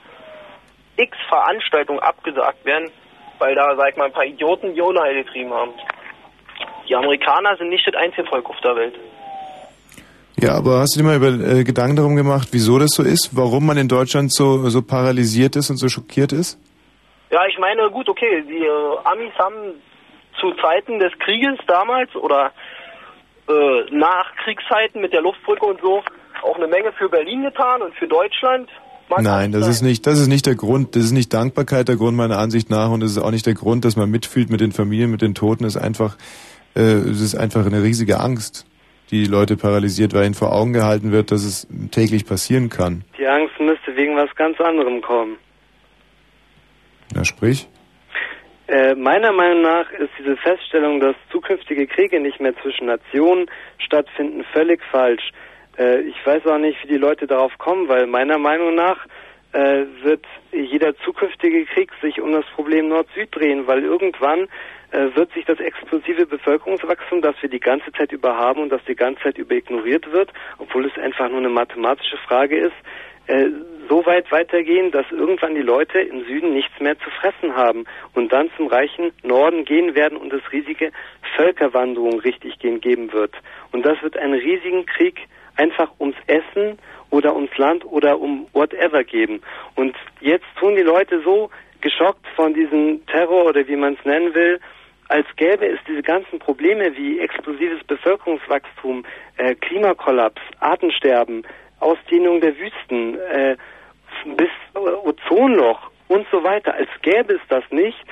x 0.97 1.17
Veranstaltungen 1.29 1.99
abgesagt 1.99 2.63
werden, 2.65 2.91
weil 3.39 3.55
da, 3.55 3.75
sag 3.77 3.91
ich 3.91 3.97
mal, 3.97 4.05
ein 4.05 4.11
paar 4.11 4.25
Idioten 4.25 4.75
die 4.75 4.81
Unheil 4.81 5.23
getrieben 5.23 5.53
haben. 5.53 5.71
Die 6.87 6.95
Amerikaner 6.95 7.55
sind 7.57 7.69
nicht 7.69 7.87
das 7.87 7.95
einzige 7.95 8.27
Volk 8.27 8.49
auf 8.49 8.59
der 8.61 8.75
Welt. 8.75 8.95
Ja, 10.41 10.55
aber 10.55 10.79
hast 10.79 10.95
du 10.95 10.99
dir 10.99 11.05
mal 11.05 11.15
über, 11.15 11.59
äh, 11.59 11.63
Gedanken 11.63 11.95
darum 11.95 12.15
gemacht, 12.15 12.49
wieso 12.51 12.77
das 12.77 12.91
so 12.91 13.03
ist? 13.03 13.35
Warum 13.35 13.65
man 13.65 13.77
in 13.77 13.87
Deutschland 13.87 14.33
so, 14.33 14.69
so 14.69 14.81
paralysiert 14.81 15.55
ist 15.55 15.69
und 15.69 15.77
so 15.77 15.87
schockiert 15.87 16.33
ist? 16.33 16.59
Ja, 17.31 17.45
ich 17.47 17.57
meine, 17.57 17.89
gut, 17.89 18.09
okay, 18.09 18.43
die 18.47 18.65
äh, 18.65 18.97
Amis 19.03 19.33
haben 19.37 19.81
zu 20.39 20.53
Zeiten 20.61 20.99
des 20.99 21.11
Krieges 21.19 21.57
damals 21.67 22.15
oder 22.15 22.51
äh, 23.47 23.51
nach 23.91 24.35
Kriegszeiten 24.43 25.01
mit 25.01 25.13
der 25.13 25.21
Luftbrücke 25.21 25.65
und 25.65 25.81
so 25.81 26.03
auch 26.43 26.55
eine 26.55 26.67
Menge 26.67 26.91
für 26.93 27.09
Berlin 27.09 27.43
getan 27.43 27.81
und 27.81 27.93
für 27.95 28.07
Deutschland. 28.07 28.69
Mag 29.09 29.21
Nein, 29.21 29.51
das 29.51 29.67
ist 29.67 29.81
nicht, 29.81 30.05
das 30.05 30.19
ist 30.19 30.27
nicht 30.27 30.45
der 30.45 30.55
Grund, 30.55 30.95
das 30.95 31.05
ist 31.05 31.11
nicht 31.11 31.33
Dankbarkeit 31.33 31.87
der 31.87 31.95
Grund 31.95 32.15
meiner 32.15 32.37
Ansicht 32.37 32.69
nach 32.69 32.91
und 32.91 33.01
das 33.01 33.11
ist 33.11 33.17
auch 33.17 33.31
nicht 33.31 33.45
der 33.45 33.55
Grund, 33.55 33.83
dass 33.83 33.95
man 33.95 34.09
mitfühlt 34.09 34.51
mit 34.51 34.61
den 34.61 34.71
Familien, 34.71 35.09
mit 35.09 35.21
den 35.21 35.33
Toten, 35.33 35.65
es 35.65 35.75
ist 35.75 35.81
einfach, 35.81 36.15
äh, 36.75 36.81
es 36.81 37.19
ist 37.19 37.35
einfach 37.35 37.65
eine 37.65 37.81
riesige 37.81 38.19
Angst, 38.19 38.67
die 39.09 39.25
Leute 39.25 39.57
paralysiert, 39.57 40.13
weil 40.13 40.25
ihnen 40.25 40.35
vor 40.35 40.53
Augen 40.53 40.73
gehalten 40.73 41.11
wird, 41.11 41.31
dass 41.31 41.43
es 41.43 41.67
täglich 41.89 42.27
passieren 42.27 42.69
kann. 42.69 43.03
Die 43.17 43.25
Angst 43.25 43.59
müsste 43.59 43.95
wegen 43.95 44.15
was 44.15 44.29
ganz 44.35 44.61
anderem 44.61 45.01
kommen. 45.01 45.37
Na 47.15 47.25
sprich? 47.25 47.67
Äh, 48.69 48.93
meiner 48.93 49.31
Meinung 49.31 49.63
nach 49.63 49.91
ist 49.93 50.11
diese 50.19 50.37
Feststellung, 50.37 50.99
dass 50.99 51.15
zukünftige 51.31 51.87
Kriege 51.87 52.19
nicht 52.19 52.39
mehr 52.39 52.55
zwischen 52.61 52.85
Nationen 52.85 53.49
stattfinden, 53.79 54.43
völlig 54.53 54.79
falsch. 54.91 55.31
Äh, 55.79 56.01
ich 56.01 56.23
weiß 56.23 56.45
auch 56.45 56.59
nicht, 56.59 56.77
wie 56.83 56.87
die 56.87 56.97
Leute 56.97 57.25
darauf 57.25 57.57
kommen, 57.57 57.87
weil 57.87 58.05
meiner 58.05 58.37
Meinung 58.37 58.75
nach 58.75 59.07
äh, 59.53 59.85
wird 60.03 60.23
jeder 60.51 60.95
zukünftige 60.97 61.65
Krieg 61.65 61.91
sich 61.99 62.21
um 62.21 62.31
das 62.31 62.45
Problem 62.53 62.89
Nord-Süd 62.89 63.35
drehen, 63.35 63.65
weil 63.65 63.83
irgendwann 63.83 64.47
äh, 64.91 65.15
wird 65.15 65.33
sich 65.33 65.45
das 65.45 65.59
explosive 65.59 66.27
Bevölkerungswachstum, 66.27 67.23
das 67.23 67.35
wir 67.41 67.49
die 67.49 67.59
ganze 67.59 67.91
Zeit 67.93 68.11
über 68.11 68.37
haben 68.37 68.61
und 68.61 68.69
das 68.69 68.85
die 68.87 68.95
ganze 68.95 69.23
Zeit 69.23 69.39
über 69.39 69.55
ignoriert 69.55 70.11
wird, 70.11 70.31
obwohl 70.59 70.85
es 70.85 70.95
einfach 71.01 71.27
nur 71.27 71.39
eine 71.39 71.49
mathematische 71.49 72.17
Frage 72.17 72.59
ist, 72.59 72.75
äh, 73.25 73.47
so 73.89 74.05
weit 74.05 74.31
weitergehen, 74.31 74.91
dass 74.91 75.05
irgendwann 75.11 75.55
die 75.55 75.61
Leute 75.61 75.99
im 75.99 76.23
Süden 76.25 76.53
nichts 76.53 76.79
mehr 76.79 76.97
zu 76.99 77.09
fressen 77.09 77.55
haben 77.55 77.85
und 78.13 78.31
dann 78.31 78.49
zum 78.55 78.67
reichen 78.67 79.11
Norden 79.23 79.65
gehen 79.65 79.95
werden 79.95 80.17
und 80.17 80.31
es 80.31 80.41
riesige 80.51 80.91
Völkerwanderung 81.35 82.19
richtig 82.19 82.59
gehen 82.59 82.79
geben 82.79 83.11
wird. 83.11 83.33
Und 83.71 83.85
das 83.85 84.01
wird 84.01 84.17
einen 84.17 84.39
riesigen 84.39 84.85
Krieg 84.85 85.27
einfach 85.55 85.91
ums 85.99 86.15
Essen 86.27 86.77
oder 87.09 87.35
ums 87.35 87.57
Land 87.57 87.83
oder 87.85 88.19
um 88.19 88.47
whatever 88.53 89.03
geben. 89.03 89.41
Und 89.75 89.95
jetzt 90.21 90.45
tun 90.59 90.75
die 90.75 90.83
Leute 90.83 91.21
so 91.21 91.49
geschockt 91.81 92.25
von 92.35 92.53
diesem 92.53 93.05
Terror 93.07 93.45
oder 93.45 93.67
wie 93.67 93.75
man 93.75 93.93
es 93.93 94.05
nennen 94.05 94.33
will, 94.33 94.59
als 95.07 95.25
gäbe 95.37 95.65
es 95.65 95.79
diese 95.87 96.03
ganzen 96.03 96.37
Probleme 96.37 96.95
wie 96.95 97.19
explosives 97.19 97.83
Bevölkerungswachstum, 97.85 99.05
äh, 99.37 99.55
Klimakollaps, 99.55 100.41
Artensterben, 100.59 101.43
Ausdehnung 101.79 102.41
der 102.41 102.55
Wüsten, 102.57 103.17
äh, 103.19 103.57
bis 104.35 104.49
Ozonloch 104.73 105.89
und 106.07 106.25
so 106.31 106.43
weiter, 106.43 106.73
als 106.73 106.89
gäbe 107.01 107.33
es 107.33 107.41
das 107.49 107.63
nicht 107.71 108.05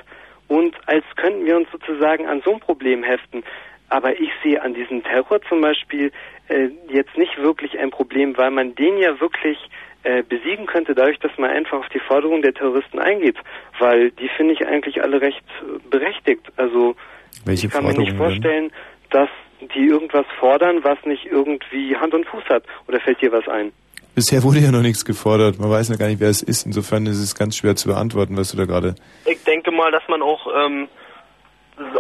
und 0.48 0.76
als 0.88 1.04
könnten 1.16 1.46
wir 1.46 1.58
uns 1.58 1.70
sozusagen 1.72 2.28
an 2.28 2.42
so 2.44 2.54
ein 2.54 2.60
Problem 2.60 3.04
heften. 3.04 3.44
Aber 3.90 4.20
ich 4.20 4.30
sehe 4.44 4.62
an 4.62 4.74
diesem 4.74 5.04
Terror 5.04 5.42
zum 5.48 5.62
Beispiel 5.62 6.12
äh, 6.50 6.70
jetzt 6.90 7.18
nicht 7.18 7.38
wirklich 7.38 7.78
ein 7.80 7.90
Problem, 7.90 8.38
weil 8.38 8.52
man 8.52 8.76
den 8.76 8.98
ja 8.98 9.20
wirklich 9.20 9.58
äh, 10.04 10.24
besiegen 10.24 10.66
könnte, 10.66 10.94
dadurch, 10.94 11.20
dass 11.20 11.32
man 11.38 11.50
einfach 11.50 11.80
auf 11.80 11.90
die 11.90 12.00
Forderungen 12.00 12.42
der 12.42 12.54
Terroristen 12.54 13.00
eingeht. 13.00 13.38
Weil 13.80 14.12
die 14.12 14.30
finde 14.30 14.54
ich 14.54 14.68
eigentlich 14.68 15.02
alle 15.02 15.22
recht 15.22 15.44
äh, 15.62 15.80
berechtigt. 15.90 16.46
Also 16.58 16.96
Welche 17.46 17.68
ich 17.68 17.74
kann 17.74 17.86
mir 17.86 17.94
nicht 17.94 18.12
Forderungen 18.12 18.42
denn? 18.42 18.70
vorstellen, 18.70 18.72
dass 19.10 19.30
die 19.74 19.88
irgendwas 19.88 20.26
fordern, 20.40 20.84
was 20.84 21.04
nicht 21.06 21.26
irgendwie 21.26 21.96
Hand 21.96 22.14
und 22.14 22.26
Fuß 22.26 22.44
hat. 22.50 22.64
Oder 22.88 23.00
fällt 23.00 23.22
dir 23.22 23.32
was 23.32 23.48
ein? 23.48 23.72
Bisher 24.18 24.42
wurde 24.42 24.58
ja 24.58 24.72
noch 24.72 24.82
nichts 24.82 25.06
gefordert. 25.06 25.60
Man 25.60 25.70
weiß 25.70 25.92
noch 25.92 26.00
gar 26.00 26.08
nicht, 26.08 26.20
wer 26.20 26.30
es 26.30 26.42
ist. 26.42 26.66
Insofern 26.66 27.06
ist 27.06 27.22
es 27.22 27.36
ganz 27.36 27.56
schwer 27.56 27.76
zu 27.76 27.88
beantworten, 27.88 28.36
was 28.36 28.50
du 28.50 28.58
da 28.58 28.66
gerade. 28.66 28.96
Ich 29.28 29.44
denke 29.44 29.70
mal, 29.70 29.92
dass 29.92 30.02
man 30.08 30.24
auch 30.24 30.42
ähm, 30.58 30.90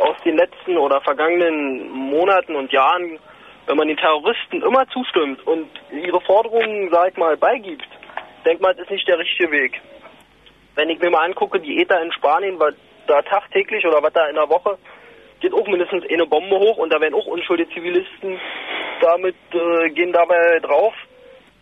aus 0.01 0.15
den 0.25 0.35
letzten 0.35 0.79
oder 0.79 0.99
vergangenen 1.01 1.91
Monaten 1.91 2.55
und 2.55 2.71
Jahren, 2.71 3.19
wenn 3.67 3.77
man 3.77 3.87
den 3.87 3.97
Terroristen 3.97 4.63
immer 4.63 4.87
zustimmt 4.87 5.45
und 5.45 5.69
ihre 5.93 6.19
Forderungen, 6.21 6.89
sag 6.91 7.11
ich 7.11 7.17
mal, 7.17 7.37
beigibt, 7.37 7.87
denkt 8.43 8.63
man, 8.63 8.75
das 8.75 8.85
ist 8.85 8.93
nicht 8.93 9.07
der 9.07 9.19
richtige 9.19 9.51
Weg. 9.51 9.79
Wenn 10.73 10.89
ich 10.89 10.97
mir 10.97 11.11
mal 11.11 11.23
angucke, 11.23 11.59
die 11.59 11.79
ETA 11.83 11.99
in 11.99 12.11
Spanien, 12.13 12.57
was 12.57 12.73
da 13.05 13.21
tagtäglich 13.21 13.85
oder 13.85 14.01
was 14.01 14.13
da 14.13 14.25
in 14.25 14.37
der 14.37 14.49
Woche 14.49 14.79
geht 15.39 15.53
auch 15.53 15.67
mindestens 15.67 16.03
eine 16.09 16.25
Bombe 16.25 16.57
hoch 16.57 16.77
und 16.77 16.91
da 16.91 16.99
werden 16.99 17.13
auch 17.13 17.27
unschuldige 17.27 17.71
Zivilisten 17.75 18.39
damit 19.01 19.35
äh, 19.53 19.91
gehen 19.91 20.11
dabei 20.11 20.57
drauf. 20.63 20.95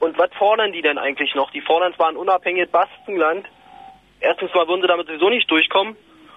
Und 0.06 0.20
was 0.20 0.30
fordern 0.38 0.72
die 0.72 0.84
denn 0.84 1.00
eigentlich 1.00 1.34
noch? 1.34 1.50
Die 1.50 1.62
fordern 1.62 1.92
zwar 1.96 2.10
ein 2.10 2.16
unabhängiges 2.16 2.70
Baskenland. 2.70 3.48
Erstens 4.20 4.54
mal 4.54 4.68
würden 4.68 4.82
sie 4.82 4.88
damit 4.88 5.08
sowieso 5.08 5.30
nicht 5.32 5.50
durchkommen. 5.50 5.96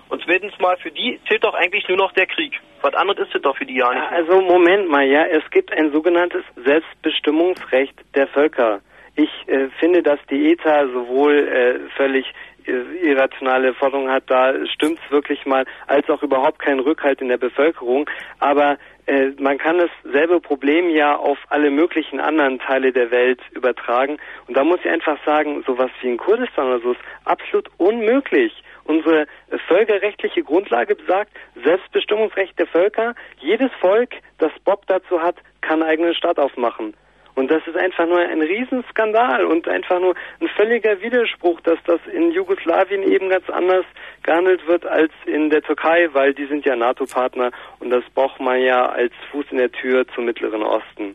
Und 0.08 0.22
zweitens 0.24 0.58
mal, 0.58 0.78
für 0.78 0.90
die 0.90 1.20
zählt 1.28 1.44
doch 1.44 1.52
eigentlich 1.52 1.86
nur 1.86 1.98
noch 1.98 2.12
der 2.12 2.26
Krieg. 2.26 2.58
Was 2.80 2.94
anderes 2.94 3.28
ist 3.28 3.34
es 3.34 3.42
doch 3.42 3.54
für 3.58 3.66
die 3.66 3.76
ja 3.76 3.92
nicht. 3.92 4.10
Also 4.10 4.40
Moment 4.40 4.88
mal, 4.88 5.06
ja, 5.06 5.26
es 5.26 5.42
gibt 5.50 5.70
ein 5.70 5.92
sogenanntes 5.92 6.44
Selbstbestimmungsrecht 6.64 7.94
der 8.14 8.26
Völker. 8.28 8.80
Ich 9.16 9.28
äh, 9.48 9.68
finde, 9.78 10.02
dass 10.02 10.18
die 10.30 10.52
ETA 10.52 10.86
sowohl 10.86 11.34
äh, 11.36 11.90
völlig 11.94 12.24
äh, 12.64 12.72
irrationale 13.02 13.74
Forderungen 13.74 14.10
hat, 14.10 14.24
da 14.28 14.54
stimmt's 14.66 15.02
wirklich 15.10 15.44
mal, 15.44 15.66
als 15.88 16.08
auch 16.08 16.22
überhaupt 16.22 16.60
keinen 16.60 16.80
Rückhalt 16.80 17.20
in 17.20 17.28
der 17.28 17.36
Bevölkerung. 17.36 18.08
Aber 18.38 18.78
äh, 19.08 19.32
man 19.38 19.56
kann 19.56 19.78
dasselbe 20.04 20.38
Problem 20.38 20.90
ja 20.90 21.16
auf 21.16 21.38
alle 21.48 21.70
möglichen 21.70 22.20
anderen 22.20 22.58
Teile 22.58 22.92
der 22.92 23.10
Welt 23.10 23.40
übertragen. 23.52 24.18
Und 24.46 24.56
da 24.56 24.64
muss 24.64 24.80
ich 24.80 24.90
einfach 24.90 25.18
sagen, 25.24 25.64
sowas 25.66 25.90
wie 26.02 26.08
in 26.08 26.18
Kurdistan 26.18 26.66
oder 26.66 26.80
so 26.80 26.92
ist 26.92 27.00
absolut 27.24 27.70
unmöglich. 27.78 28.52
Unsere 28.84 29.22
äh, 29.22 29.58
völkerrechtliche 29.66 30.42
Grundlage 30.42 30.94
besagt 30.94 31.32
Selbstbestimmungsrecht 31.64 32.58
der 32.58 32.66
Völker. 32.66 33.14
Jedes 33.40 33.72
Volk, 33.80 34.10
das 34.36 34.52
Bock 34.64 34.82
dazu 34.86 35.22
hat, 35.22 35.36
kann 35.62 35.82
einen 35.82 35.90
eigenen 35.90 36.14
Staat 36.14 36.38
aufmachen. 36.38 36.92
Und 37.38 37.52
das 37.52 37.62
ist 37.68 37.76
einfach 37.76 38.04
nur 38.04 38.18
ein 38.18 38.42
Riesenskandal 38.42 39.44
und 39.44 39.68
einfach 39.68 40.00
nur 40.00 40.16
ein 40.40 40.48
völliger 40.56 41.00
Widerspruch, 41.00 41.60
dass 41.60 41.78
das 41.86 42.00
in 42.12 42.32
Jugoslawien 42.32 43.04
eben 43.04 43.28
ganz 43.28 43.48
anders 43.48 43.84
gehandelt 44.24 44.66
wird 44.66 44.84
als 44.84 45.12
in 45.24 45.48
der 45.48 45.62
Türkei, 45.62 46.08
weil 46.14 46.34
die 46.34 46.46
sind 46.46 46.64
ja 46.64 46.74
NATO-Partner 46.74 47.52
und 47.78 47.90
das 47.90 48.02
braucht 48.12 48.40
man 48.40 48.60
ja 48.60 48.86
als 48.86 49.12
Fuß 49.30 49.46
in 49.52 49.58
der 49.58 49.70
Tür 49.70 50.04
zum 50.16 50.24
Mittleren 50.24 50.64
Osten. 50.64 51.14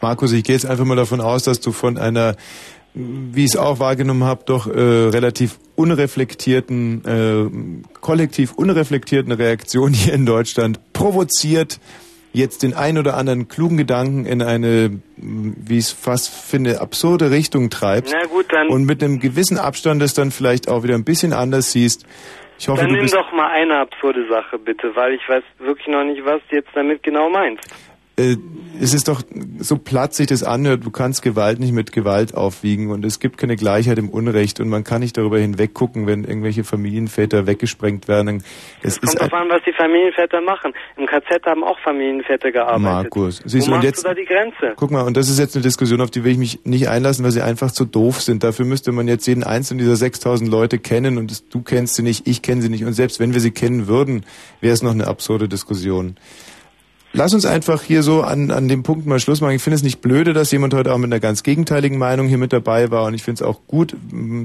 Markus, 0.00 0.32
ich 0.32 0.42
gehe 0.42 0.56
jetzt 0.56 0.68
einfach 0.68 0.84
mal 0.84 0.96
davon 0.96 1.20
aus, 1.20 1.44
dass 1.44 1.60
du 1.60 1.70
von 1.70 1.98
einer, 1.98 2.34
wie 2.94 3.44
ich 3.44 3.54
es 3.54 3.56
auch 3.56 3.78
wahrgenommen 3.78 4.24
habe, 4.24 4.42
doch 4.44 4.66
äh, 4.66 4.72
relativ 4.72 5.60
unreflektierten, 5.76 7.84
äh, 7.84 7.88
kollektiv 8.00 8.54
unreflektierten 8.54 9.30
Reaktion 9.30 9.92
hier 9.92 10.14
in 10.14 10.26
Deutschland 10.26 10.80
provoziert 10.92 11.78
jetzt 12.32 12.62
den 12.62 12.74
ein 12.74 12.98
oder 12.98 13.16
anderen 13.16 13.48
klugen 13.48 13.76
Gedanken 13.76 14.26
in 14.26 14.42
eine, 14.42 15.00
wie 15.16 15.78
ich 15.78 15.86
es 15.86 15.92
fast 15.92 16.28
finde, 16.28 16.80
absurde 16.80 17.30
Richtung 17.30 17.70
treibst 17.70 18.14
Na 18.18 18.26
gut, 18.26 18.46
dann- 18.52 18.68
und 18.68 18.84
mit 18.84 19.02
einem 19.02 19.18
gewissen 19.18 19.58
Abstand 19.58 20.02
das 20.02 20.14
dann 20.14 20.30
vielleicht 20.30 20.68
auch 20.68 20.82
wieder 20.82 20.94
ein 20.94 21.04
bisschen 21.04 21.32
anders 21.32 21.72
siehst. 21.72 22.06
Ich 22.58 22.68
hoffe, 22.68 22.80
Dann 22.82 22.90
du 22.90 22.96
nimm 22.96 23.06
doch 23.06 23.30
mal 23.32 23.50
eine 23.50 23.78
absurde 23.78 24.26
Sache 24.28 24.58
bitte, 24.58 24.94
weil 24.96 25.14
ich 25.14 25.28
weiß 25.28 25.44
wirklich 25.58 25.86
noch 25.86 26.02
nicht, 26.02 26.24
was 26.24 26.40
du 26.50 26.56
jetzt 26.56 26.70
damit 26.74 27.04
genau 27.04 27.30
meinst. 27.30 27.62
Äh, 28.18 28.36
es 28.80 28.94
ist 28.94 29.08
doch 29.08 29.22
so 29.58 29.76
platt 29.76 30.14
sich 30.14 30.26
das 30.26 30.42
anhört, 30.42 30.84
du 30.84 30.90
kannst 30.90 31.22
Gewalt 31.22 31.58
nicht 31.58 31.72
mit 31.72 31.92
Gewalt 31.92 32.34
aufwiegen 32.34 32.90
und 32.90 33.04
es 33.04 33.18
gibt 33.20 33.38
keine 33.38 33.56
Gleichheit 33.56 33.98
im 33.98 34.08
Unrecht 34.08 34.60
und 34.60 34.68
man 34.68 34.84
kann 34.84 35.00
nicht 35.00 35.16
darüber 35.16 35.38
hinweggucken, 35.38 36.06
wenn 36.06 36.24
irgendwelche 36.24 36.64
Familienväter 36.64 37.46
weggesprengt 37.46 38.08
werden. 38.08 38.42
Es 38.82 39.00
Kommt 39.00 39.14
ist 39.14 39.20
drauf 39.20 39.32
an, 39.32 39.48
was 39.48 39.62
die 39.66 39.72
Familienväter 39.72 40.40
machen. 40.40 40.72
Im 40.96 41.06
KZ 41.06 41.44
haben 41.46 41.64
auch 41.64 41.78
Familienväter 41.80 42.52
gearbeitet. 42.52 42.82
Markus. 42.82 43.42
Siehst 43.44 43.66
Wo 43.66 43.72
du, 43.72 43.76
und 43.78 43.84
jetzt, 43.84 44.04
du 44.04 44.08
da 44.08 44.14
die 44.14 44.24
Grenze? 44.24 44.74
guck 44.76 44.90
mal, 44.90 45.02
und 45.02 45.16
das 45.16 45.28
ist 45.28 45.38
jetzt 45.38 45.56
eine 45.56 45.62
Diskussion, 45.62 46.00
auf 46.00 46.10
die 46.10 46.24
will 46.24 46.32
ich 46.32 46.38
mich 46.38 46.64
nicht 46.64 46.88
einlassen, 46.88 47.24
weil 47.24 47.32
sie 47.32 47.42
einfach 47.42 47.70
zu 47.72 47.84
doof 47.84 48.20
sind. 48.20 48.44
Dafür 48.44 48.64
müsste 48.64 48.92
man 48.92 49.08
jetzt 49.08 49.26
jeden 49.26 49.44
einzelnen 49.44 49.78
dieser 49.78 49.96
6000 49.96 50.48
Leute 50.48 50.78
kennen 50.78 51.18
und 51.18 51.30
es, 51.30 51.48
du 51.48 51.62
kennst 51.62 51.96
sie 51.96 52.02
nicht, 52.02 52.26
ich 52.26 52.42
kenne 52.42 52.62
sie 52.62 52.68
nicht 52.68 52.84
und 52.84 52.92
selbst 52.92 53.20
wenn 53.20 53.34
wir 53.34 53.40
sie 53.40 53.50
kennen 53.50 53.88
würden, 53.88 54.24
wäre 54.60 54.74
es 54.74 54.82
noch 54.82 54.92
eine 54.92 55.06
absurde 55.06 55.48
Diskussion. 55.48 56.16
Lass 57.12 57.32
uns 57.32 57.46
einfach 57.46 57.82
hier 57.82 58.02
so 58.02 58.22
an, 58.22 58.50
an 58.50 58.68
dem 58.68 58.82
Punkt 58.82 59.06
mal 59.06 59.18
Schluss 59.18 59.40
machen. 59.40 59.54
Ich 59.54 59.62
finde 59.62 59.76
es 59.76 59.82
nicht 59.82 60.02
blöde, 60.02 60.34
dass 60.34 60.52
jemand 60.52 60.74
heute 60.74 60.92
auch 60.92 60.98
mit 60.98 61.10
einer 61.10 61.20
ganz 61.20 61.42
gegenteiligen 61.42 61.98
Meinung 61.98 62.28
hier 62.28 62.36
mit 62.36 62.52
dabei 62.52 62.90
war. 62.90 63.04
Und 63.04 63.14
ich 63.14 63.22
finde 63.22 63.42
es 63.42 63.48
auch 63.48 63.60
gut, 63.66 63.96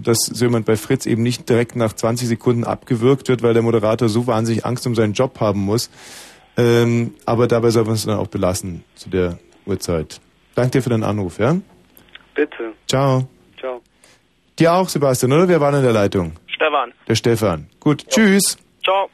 dass 0.03 0.19
so 0.19 0.45
jemand 0.45 0.65
bei 0.65 0.77
Fritz 0.77 1.05
eben 1.05 1.23
nicht 1.23 1.49
direkt 1.49 1.75
nach 1.75 1.93
20 1.93 2.27
Sekunden 2.27 2.63
abgewürgt 2.63 3.27
wird, 3.27 3.43
weil 3.43 3.53
der 3.53 3.63
Moderator 3.63 4.07
so 4.07 4.27
wahnsinnig 4.27 4.65
Angst 4.65 4.87
um 4.87 4.95
seinen 4.95 5.13
Job 5.13 5.39
haben 5.41 5.59
muss. 5.59 5.89
Ähm, 6.55 7.15
aber 7.25 7.47
dabei 7.47 7.69
soll 7.69 7.83
man 7.83 7.95
es 7.95 8.05
dann 8.05 8.17
auch 8.17 8.27
belassen 8.27 8.83
zu 8.95 9.09
der 9.09 9.39
Uhrzeit. 9.65 10.21
Danke 10.55 10.71
dir 10.71 10.81
für 10.83 10.89
deinen 10.89 11.03
Anruf, 11.03 11.39
ja? 11.39 11.57
Bitte. 12.35 12.73
Ciao. 12.87 13.27
Ciao. 13.59 13.81
Dir 14.57 14.73
auch, 14.73 14.87
Sebastian, 14.87 15.33
oder? 15.33 15.47
Wer 15.47 15.59
war 15.59 15.71
denn 15.71 15.79
in 15.79 15.85
der 15.85 15.93
Leitung? 15.93 16.33
Stefan. 16.47 16.93
Der 17.07 17.15
Stefan. 17.15 17.67
Gut, 17.79 18.07
tschüss. 18.07 18.57
Ciao. 18.83 19.09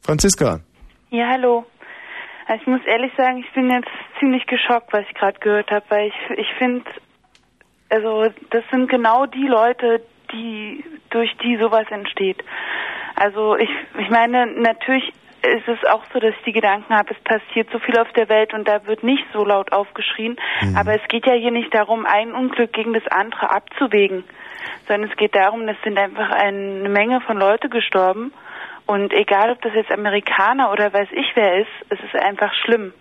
Franziska. 0.00 0.60
Ja, 1.10 1.28
hallo. 1.28 1.66
Also 2.50 2.62
ich 2.62 2.66
muss 2.66 2.84
ehrlich 2.84 3.12
sagen, 3.16 3.38
ich 3.38 3.52
bin 3.52 3.70
jetzt 3.70 3.88
ziemlich 4.18 4.44
geschockt, 4.48 4.92
was 4.92 5.04
ich 5.08 5.14
gerade 5.14 5.38
gehört 5.38 5.70
habe, 5.70 5.84
weil 5.88 6.08
ich, 6.08 6.38
ich 6.38 6.52
finde, 6.58 6.82
also 7.90 8.26
das 8.50 8.64
sind 8.72 8.90
genau 8.90 9.26
die 9.26 9.46
Leute, 9.46 10.02
die 10.32 10.82
durch 11.10 11.30
die 11.44 11.56
sowas 11.58 11.86
entsteht. 11.90 12.42
Also 13.14 13.54
ich, 13.54 13.70
ich 14.00 14.10
meine, 14.10 14.48
natürlich 14.48 15.12
ist 15.42 15.68
es 15.68 15.84
auch 15.84 16.02
so, 16.12 16.18
dass 16.18 16.34
ich 16.34 16.42
die 16.42 16.52
Gedanken 16.52 16.92
habe, 16.92 17.14
es 17.14 17.20
passiert 17.22 17.70
so 17.70 17.78
viel 17.78 17.96
auf 17.96 18.10
der 18.14 18.28
Welt 18.28 18.52
und 18.52 18.66
da 18.66 18.84
wird 18.84 19.04
nicht 19.04 19.24
so 19.32 19.44
laut 19.44 19.70
aufgeschrien. 19.70 20.36
Aber 20.74 20.92
es 21.00 21.06
geht 21.06 21.26
ja 21.26 21.34
hier 21.34 21.52
nicht 21.52 21.72
darum, 21.72 22.04
ein 22.04 22.32
Unglück 22.34 22.72
gegen 22.72 22.94
das 22.94 23.06
andere 23.12 23.48
abzuwägen, 23.52 24.24
sondern 24.88 25.08
es 25.08 25.16
geht 25.16 25.36
darum, 25.36 25.68
es 25.68 25.80
sind 25.84 25.96
einfach 25.96 26.30
eine 26.30 26.88
Menge 26.88 27.20
von 27.20 27.38
Leute 27.38 27.68
gestorben. 27.68 28.32
Und 28.90 29.12
egal, 29.12 29.52
ob 29.52 29.62
das 29.62 29.72
jetzt 29.74 29.92
Amerikaner 29.92 30.72
oder 30.72 30.92
weiß 30.92 31.06
ich 31.12 31.30
wer 31.36 31.60
ist, 31.60 31.70
es 31.90 32.00
ist 32.00 32.16
einfach 32.16 32.52
schlimm. 32.64 32.92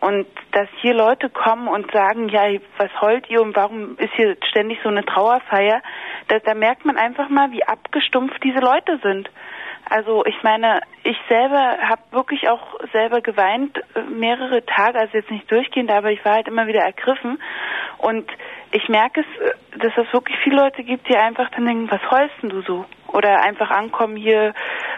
Und 0.00 0.24
dass 0.52 0.68
hier 0.80 0.94
Leute 0.94 1.30
kommen 1.30 1.66
und 1.66 1.90
sagen, 1.90 2.28
ja, 2.28 2.42
was 2.78 3.00
heult 3.00 3.28
ihr 3.28 3.42
und 3.42 3.56
warum 3.56 3.98
ist 3.98 4.12
hier 4.14 4.36
ständig 4.48 4.78
so 4.84 4.88
eine 4.88 5.04
Trauerfeier, 5.04 5.82
da, 6.28 6.38
da 6.38 6.54
merkt 6.54 6.84
man 6.84 6.96
einfach 6.96 7.28
mal, 7.28 7.50
wie 7.50 7.64
abgestumpft 7.64 8.40
diese 8.44 8.60
Leute 8.60 9.00
sind. 9.02 9.28
Also 9.88 10.24
ich 10.24 10.42
meine, 10.42 10.80
ich 11.04 11.16
selber 11.28 11.78
habe 11.80 12.02
wirklich 12.10 12.48
auch 12.48 12.74
selber 12.92 13.20
geweint 13.20 13.78
äh, 13.94 14.02
mehrere 14.02 14.66
Tage, 14.66 14.98
also 14.98 15.16
jetzt 15.16 15.30
nicht 15.30 15.50
durchgehend, 15.50 15.92
aber 15.92 16.10
ich 16.10 16.24
war 16.24 16.34
halt 16.34 16.48
immer 16.48 16.66
wieder 16.66 16.80
ergriffen 16.80 17.40
und 17.98 18.28
ich 18.72 18.88
merke 18.88 19.20
es, 19.20 19.40
äh, 19.40 19.78
dass 19.78 19.92
es 19.96 20.12
wirklich 20.12 20.36
viele 20.42 20.56
Leute 20.56 20.82
gibt, 20.82 21.08
die 21.08 21.16
einfach 21.16 21.48
dann 21.50 21.66
denken, 21.66 21.90
was 21.90 22.10
heulst 22.10 22.34
denn 22.42 22.50
du 22.50 22.62
so? 22.62 22.84
Oder 23.12 23.42
einfach 23.42 23.70
ankommen 23.70 24.16
hier, 24.16 24.54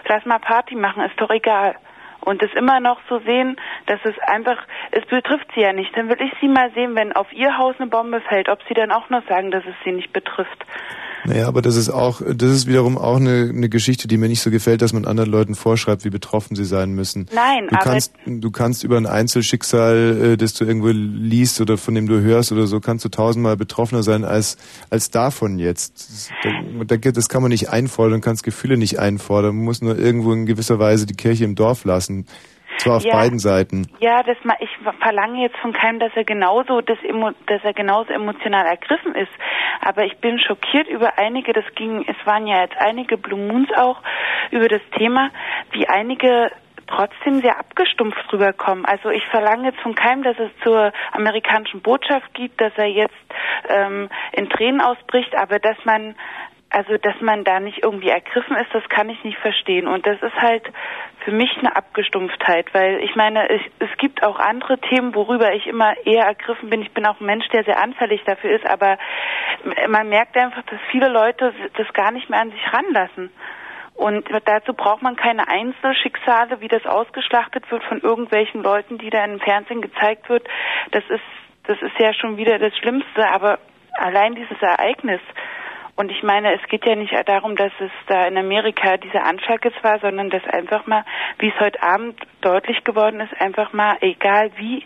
lass 0.07 0.25
mal 0.25 0.39
Party 0.39 0.75
machen, 0.75 1.03
ist 1.03 1.21
doch 1.21 1.29
egal. 1.29 1.75
Und 2.21 2.41
es 2.41 2.51
immer 2.53 2.79
noch 2.79 2.99
so 3.07 3.19
sehen, 3.19 3.57
dass 3.85 3.99
es 4.03 4.17
einfach, 4.19 4.57
es 4.91 5.05
betrifft 5.05 5.47
sie 5.53 5.61
ja 5.61 5.71
nicht. 5.71 5.95
Dann 5.95 6.09
will 6.09 6.21
ich 6.21 6.33
sie 6.41 6.47
mal 6.47 6.71
sehen, 6.71 6.95
wenn 6.95 7.13
auf 7.13 7.31
ihr 7.31 7.57
Haus 7.57 7.75
eine 7.79 7.89
Bombe 7.89 8.21
fällt, 8.21 8.49
ob 8.49 8.59
sie 8.67 8.73
dann 8.73 8.91
auch 8.91 9.09
noch 9.09 9.25
sagen, 9.27 9.51
dass 9.51 9.63
es 9.65 9.75
sie 9.85 9.91
nicht 9.91 10.11
betrifft. 10.11 10.65
Naja, 11.25 11.47
aber 11.47 11.61
das 11.61 11.75
ist 11.75 11.89
auch, 11.89 12.21
das 12.21 12.51
ist 12.51 12.67
wiederum 12.67 12.97
auch 12.97 13.17
eine, 13.17 13.51
eine 13.53 13.69
Geschichte, 13.69 14.07
die 14.07 14.17
mir 14.17 14.29
nicht 14.29 14.41
so 14.41 14.51
gefällt, 14.51 14.81
dass 14.81 14.93
man 14.93 15.05
anderen 15.05 15.29
Leuten 15.29 15.55
vorschreibt, 15.55 16.05
wie 16.05 16.09
betroffen 16.09 16.55
sie 16.55 16.65
sein 16.65 16.91
müssen. 16.91 17.27
Nein, 17.33 17.67
du 17.69 17.75
aber 17.75 17.83
kannst, 17.83 18.13
du 18.25 18.51
kannst 18.51 18.83
über 18.83 18.97
ein 18.97 19.05
Einzelschicksal, 19.05 20.33
äh, 20.33 20.37
das 20.37 20.53
du 20.53 20.65
irgendwo 20.65 20.89
liest 20.89 21.61
oder 21.61 21.77
von 21.77 21.95
dem 21.95 22.07
du 22.07 22.21
hörst 22.21 22.51
oder 22.51 22.67
so, 22.67 22.79
kannst 22.79 23.05
du 23.05 23.09
tausendmal 23.09 23.57
betroffener 23.57 24.03
sein 24.03 24.23
als 24.23 24.57
als 24.89 25.11
davon 25.11 25.59
jetzt. 25.59 26.09
Das, 26.87 26.99
das 27.13 27.29
kann 27.29 27.41
man 27.41 27.49
nicht 27.49 27.69
einfordern, 27.69 28.21
kannst 28.21 28.43
Gefühle 28.43 28.77
nicht 28.77 28.99
einfordern. 28.99 29.55
Man 29.55 29.65
muss 29.65 29.81
nur 29.81 29.97
irgendwo 29.97 30.33
in 30.33 30.45
gewisser 30.45 30.79
Weise 30.79 31.05
die 31.05 31.15
Kirche 31.15 31.43
im 31.45 31.55
Dorf 31.55 31.83
lassen. 31.85 32.25
Zwar 32.79 32.97
auf 32.97 33.03
Ja. 33.03 33.15
beiden 33.15 33.39
Seiten. 33.39 33.87
Ja, 33.99 34.23
das 34.23 34.37
ma 34.43 34.55
ich 34.59 34.69
verlange 35.01 35.41
jetzt 35.41 35.57
von 35.57 35.73
keinem, 35.73 35.99
dass 35.99 36.11
er 36.15 36.23
genauso 36.23 36.81
das 36.81 36.97
emo 37.03 37.31
dass 37.45 37.63
er 37.63 37.73
genauso 37.73 38.11
emotional 38.13 38.65
ergriffen 38.65 39.15
ist. 39.15 39.31
Aber 39.81 40.05
ich 40.05 40.17
bin 40.17 40.39
schockiert 40.39 40.87
über 40.87 41.17
einige, 41.17 41.53
das 41.53 41.65
ging, 41.75 42.05
es 42.07 42.15
waren 42.25 42.47
ja 42.47 42.61
jetzt 42.61 42.77
einige 42.77 43.17
Blue 43.17 43.39
Moons 43.39 43.69
auch 43.75 44.01
über 44.51 44.67
das 44.67 44.81
Thema, 44.97 45.29
wie 45.71 45.87
einige 45.87 46.51
trotzdem 46.87 47.41
sehr 47.41 47.59
abgestumpft 47.59 48.31
rüberkommen. 48.33 48.85
Also 48.85 49.09
ich 49.09 49.23
verlange 49.27 49.69
jetzt 49.69 49.79
von 49.81 49.93
keinem, 49.93 50.23
dass 50.23 50.37
es 50.39 50.49
zur 50.63 50.91
amerikanischen 51.11 51.81
Botschaft 51.81 52.33
gibt, 52.33 52.59
dass 52.59 52.73
er 52.77 52.87
jetzt 52.87 53.13
ähm, 53.67 54.09
in 54.31 54.49
Tränen 54.49 54.81
ausbricht, 54.81 55.35
aber 55.35 55.59
dass 55.59 55.77
man 55.85 56.15
also 56.71 56.97
dass 56.97 57.19
man 57.21 57.43
da 57.43 57.59
nicht 57.59 57.79
irgendwie 57.83 58.09
ergriffen 58.09 58.55
ist, 58.57 58.73
das 58.73 58.87
kann 58.89 59.09
ich 59.09 59.23
nicht 59.23 59.39
verstehen. 59.39 59.87
Und 59.87 60.05
das 60.05 60.21
ist 60.21 60.35
halt 60.35 60.63
für 61.29 61.35
mich 61.35 61.55
eine 61.59 61.75
Abgestumpftheit, 61.75 62.73
weil 62.73 63.03
ich 63.03 63.15
meine, 63.15 63.47
es, 63.49 63.61
es 63.79 63.97
gibt 63.97 64.23
auch 64.23 64.39
andere 64.39 64.79
Themen, 64.79 65.13
worüber 65.13 65.53
ich 65.53 65.67
immer 65.67 65.93
eher 66.05 66.25
ergriffen 66.25 66.69
bin. 66.69 66.81
Ich 66.81 66.91
bin 66.91 67.05
auch 67.05 67.19
ein 67.19 67.25
Mensch, 67.25 67.47
der 67.49 67.63
sehr 67.63 67.79
anfällig 67.79 68.23
dafür 68.25 68.51
ist, 68.51 68.65
aber 68.65 68.97
man 69.87 70.09
merkt 70.09 70.35
einfach, 70.37 70.63
dass 70.63 70.79
viele 70.89 71.07
Leute 71.07 71.53
das 71.77 71.93
gar 71.93 72.11
nicht 72.11 72.29
mehr 72.29 72.41
an 72.41 72.51
sich 72.51 72.73
ranlassen. 72.73 73.29
Und 73.93 74.27
dazu 74.45 74.73
braucht 74.73 75.03
man 75.03 75.17
keine 75.17 75.47
Einzelschicksale, 75.47 76.61
wie 76.61 76.67
das 76.67 76.85
ausgeschlachtet 76.85 77.69
wird 77.69 77.83
von 77.83 78.01
irgendwelchen 78.01 78.63
Leuten, 78.63 78.97
die 78.97 79.09
da 79.11 79.23
im 79.23 79.39
Fernsehen 79.39 79.81
gezeigt 79.81 80.29
wird. 80.29 80.47
Das 80.91 81.03
ist, 81.09 81.21
das 81.65 81.79
ist 81.81 81.99
ja 81.99 82.13
schon 82.13 82.37
wieder 82.37 82.57
das 82.57 82.75
Schlimmste, 82.77 83.29
aber 83.29 83.59
allein 83.99 84.33
dieses 84.33 84.59
Ereignis, 84.61 85.21
und 85.99 86.13
ich 86.13 86.23
meine, 86.23 86.53
es 86.55 86.65
geht 86.69 86.85
ja 86.85 86.95
nicht 86.95 87.13
darum, 87.27 87.57
dass 87.57 87.73
es 87.81 87.91
da 88.07 88.25
in 88.25 88.37
Amerika 88.37 88.95
dieser 88.95 89.25
Anschlag 89.25 89.65
jetzt 89.65 89.83
war, 89.83 89.99
sondern 89.99 90.29
dass 90.29 90.45
einfach 90.45 90.87
mal, 90.87 91.03
wie 91.39 91.49
es 91.49 91.59
heute 91.59 91.83
Abend 91.83 92.17
deutlich 92.39 92.85
geworden 92.85 93.19
ist, 93.19 93.33
einfach 93.41 93.73
mal, 93.73 93.97
egal 93.99 94.49
wie, 94.55 94.85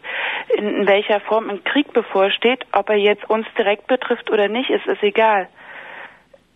in, 0.57 0.87
welcher 0.87 1.19
Form 1.19 1.51
ein 1.51 1.63
Krieg 1.63 1.93
bevorsteht, 1.93 2.65
ob 2.71 2.89
er 2.89 2.95
jetzt 2.95 3.29
uns 3.29 3.45
direkt 3.55 3.85
betrifft 3.85 4.31
oder 4.31 4.47
nicht, 4.47 4.71
ist 4.71 4.87
es 4.87 4.97
egal. 5.03 5.49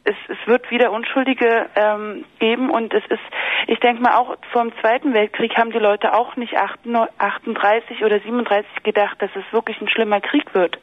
Es, 0.05 0.15
es 0.27 0.47
wird 0.47 0.71
wieder 0.71 0.91
Unschuldige 0.91 1.67
ähm, 1.75 2.25
geben 2.39 2.71
und 2.71 2.95
es 2.95 3.05
ist, 3.09 3.21
ich 3.67 3.79
denke 3.81 4.01
mal 4.01 4.15
auch 4.15 4.37
vor 4.51 4.63
dem 4.63 4.75
Zweiten 4.81 5.13
Weltkrieg 5.13 5.55
haben 5.55 5.69
die 5.69 5.77
Leute 5.77 6.15
auch 6.15 6.35
nicht 6.35 6.55
38 6.57 8.03
oder 8.03 8.19
37 8.21 8.81
gedacht, 8.81 9.21
dass 9.21 9.29
es 9.35 9.53
wirklich 9.53 9.79
ein 9.81 9.89
schlimmer 9.89 10.19
Krieg 10.19 10.55
wird. 10.55 10.79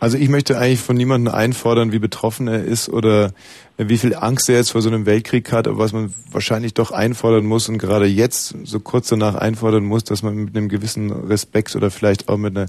Also 0.00 0.18
ich 0.18 0.28
möchte 0.28 0.58
eigentlich 0.58 0.80
von 0.80 0.96
niemandem 0.96 1.34
einfordern, 1.34 1.92
wie 1.92 1.98
betroffen 1.98 2.48
er 2.48 2.64
ist 2.64 2.88
oder 2.88 3.32
wie 3.76 3.98
viel 3.98 4.14
Angst 4.14 4.48
er 4.48 4.56
jetzt 4.56 4.72
vor 4.72 4.82
so 4.82 4.88
einem 4.88 5.06
Weltkrieg 5.06 5.52
hat, 5.52 5.68
aber 5.68 5.78
was 5.78 5.92
man 5.92 6.12
wahrscheinlich 6.30 6.74
doch 6.74 6.90
einfordern 6.90 7.44
muss 7.44 7.68
und 7.68 7.78
gerade 7.78 8.06
jetzt 8.06 8.54
so 8.64 8.80
kurz 8.80 9.08
danach 9.08 9.34
einfordern 9.34 9.84
muss, 9.84 10.04
dass 10.04 10.22
man 10.22 10.36
mit 10.36 10.56
einem 10.56 10.68
gewissen 10.68 11.10
Respekt 11.10 11.76
oder 11.76 11.90
vielleicht 11.90 12.28
auch 12.28 12.36
mit 12.36 12.56
einer 12.56 12.66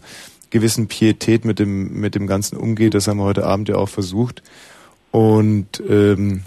gewissen 0.49 0.87
Pietät 0.87 1.45
mit 1.45 1.59
dem 1.59 1.99
mit 1.99 2.15
dem 2.15 2.27
Ganzen 2.27 2.57
umgeht. 2.57 2.93
Das 2.93 3.07
haben 3.07 3.17
wir 3.17 3.25
heute 3.25 3.45
Abend 3.45 3.69
ja 3.69 3.75
auch 3.75 3.89
versucht. 3.89 4.43
Und 5.11 5.81
ähm, 5.87 6.43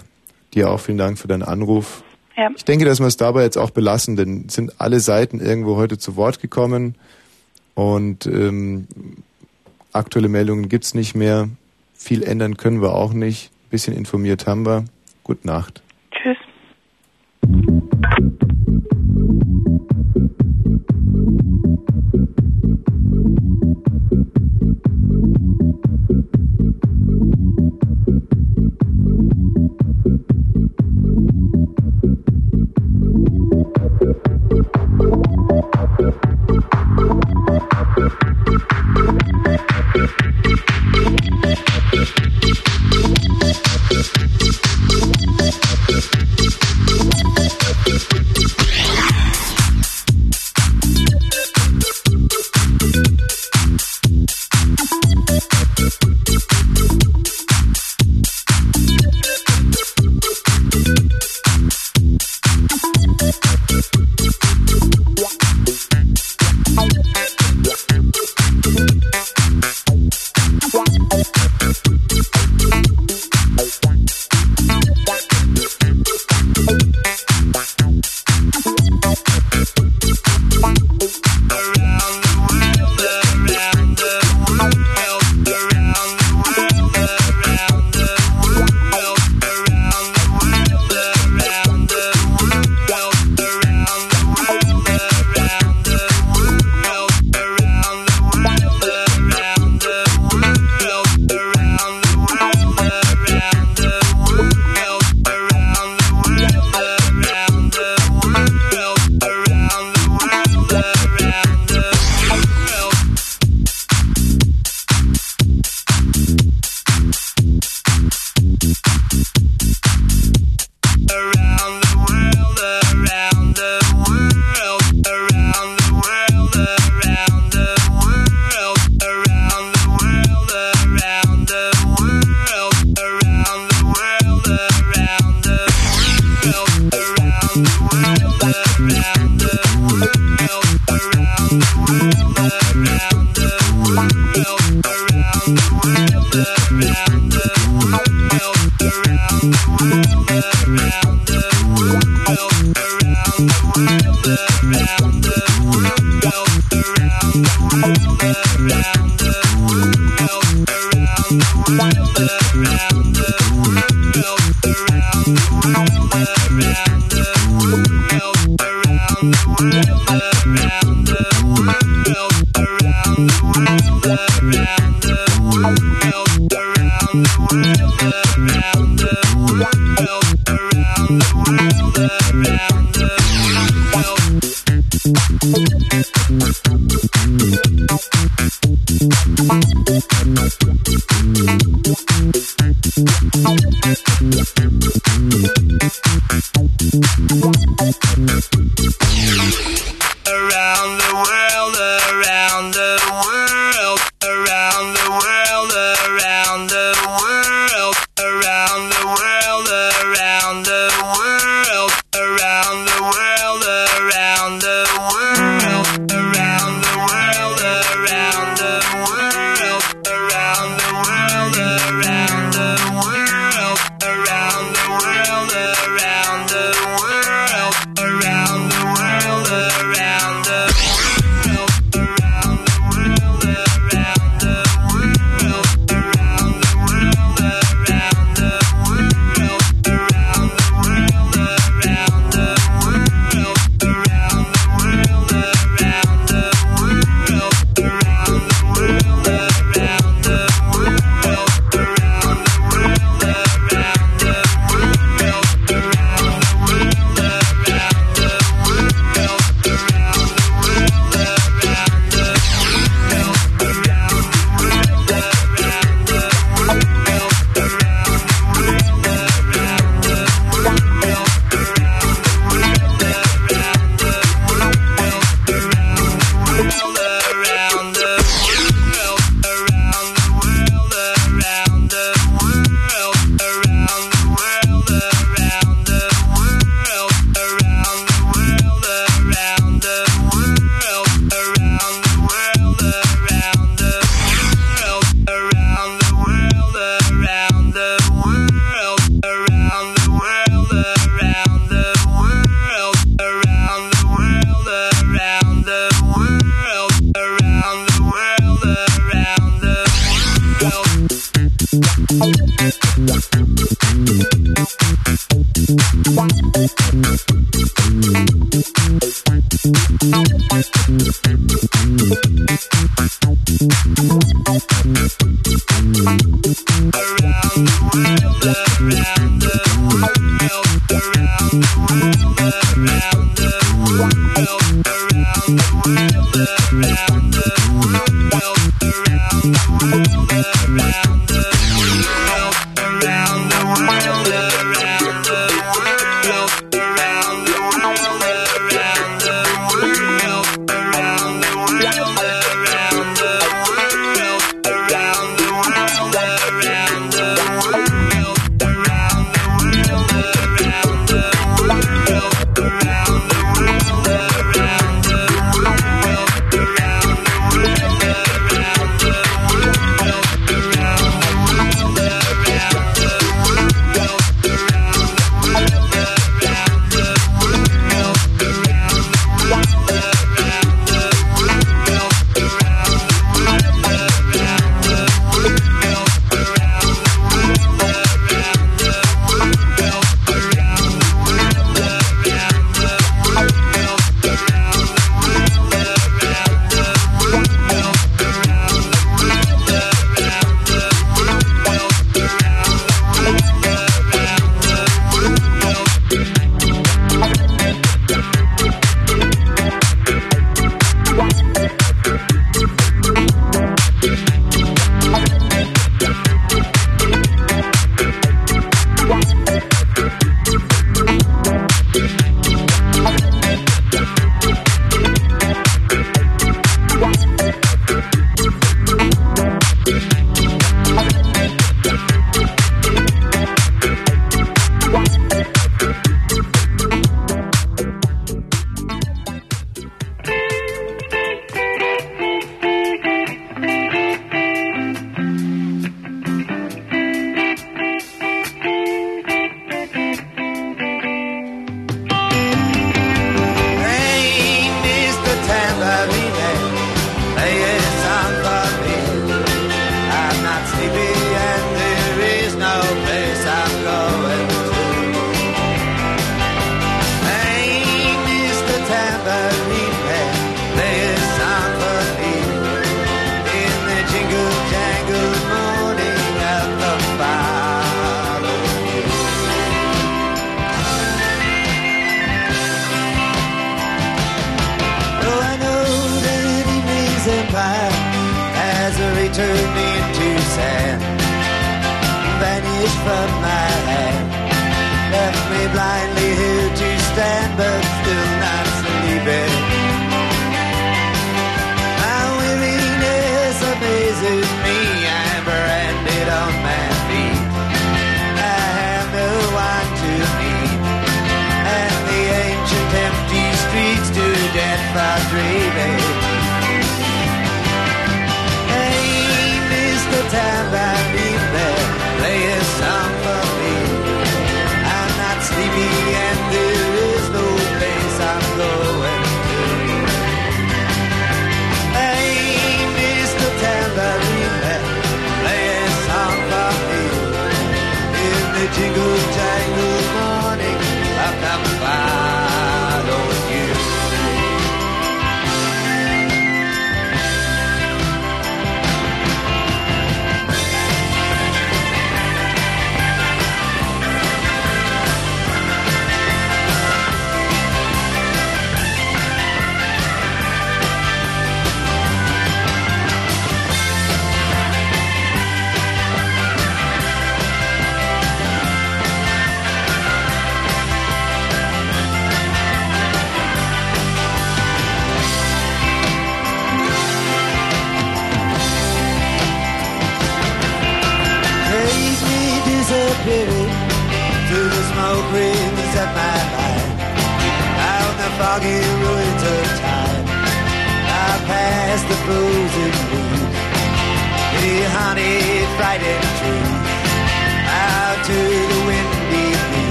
dir 0.53 0.69
auch 0.69 0.79
vielen 0.79 0.97
Dank 0.97 1.17
für 1.17 1.27
deinen 1.27 1.43
Anruf. 1.43 2.03
Ja. 2.37 2.49
Ich 2.55 2.65
denke, 2.65 2.85
dass 2.85 2.99
wir 2.99 3.07
es 3.07 3.17
dabei 3.17 3.43
jetzt 3.43 3.57
auch 3.57 3.71
belassen, 3.71 4.15
denn 4.15 4.49
sind 4.49 4.79
alle 4.79 4.99
Seiten 4.99 5.39
irgendwo 5.39 5.75
heute 5.75 5.97
zu 5.97 6.15
Wort 6.15 6.41
gekommen 6.41 6.95
und 7.75 8.25
ähm, 8.25 8.87
aktuelle 9.93 10.29
Meldungen 10.29 10.69
gibt's 10.69 10.93
nicht 10.93 11.15
mehr. 11.15 11.49
Viel 11.93 12.23
ändern 12.23 12.57
können 12.57 12.81
wir 12.81 12.93
auch 12.93 13.13
nicht. 13.13 13.51
Bisschen 13.69 13.95
informiert 13.95 14.47
haben 14.47 14.65
wir. 14.65 14.85
Gute 15.23 15.47
Nacht. 15.47 15.81
Tschüss. 16.11 16.37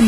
Mit 0.00 0.06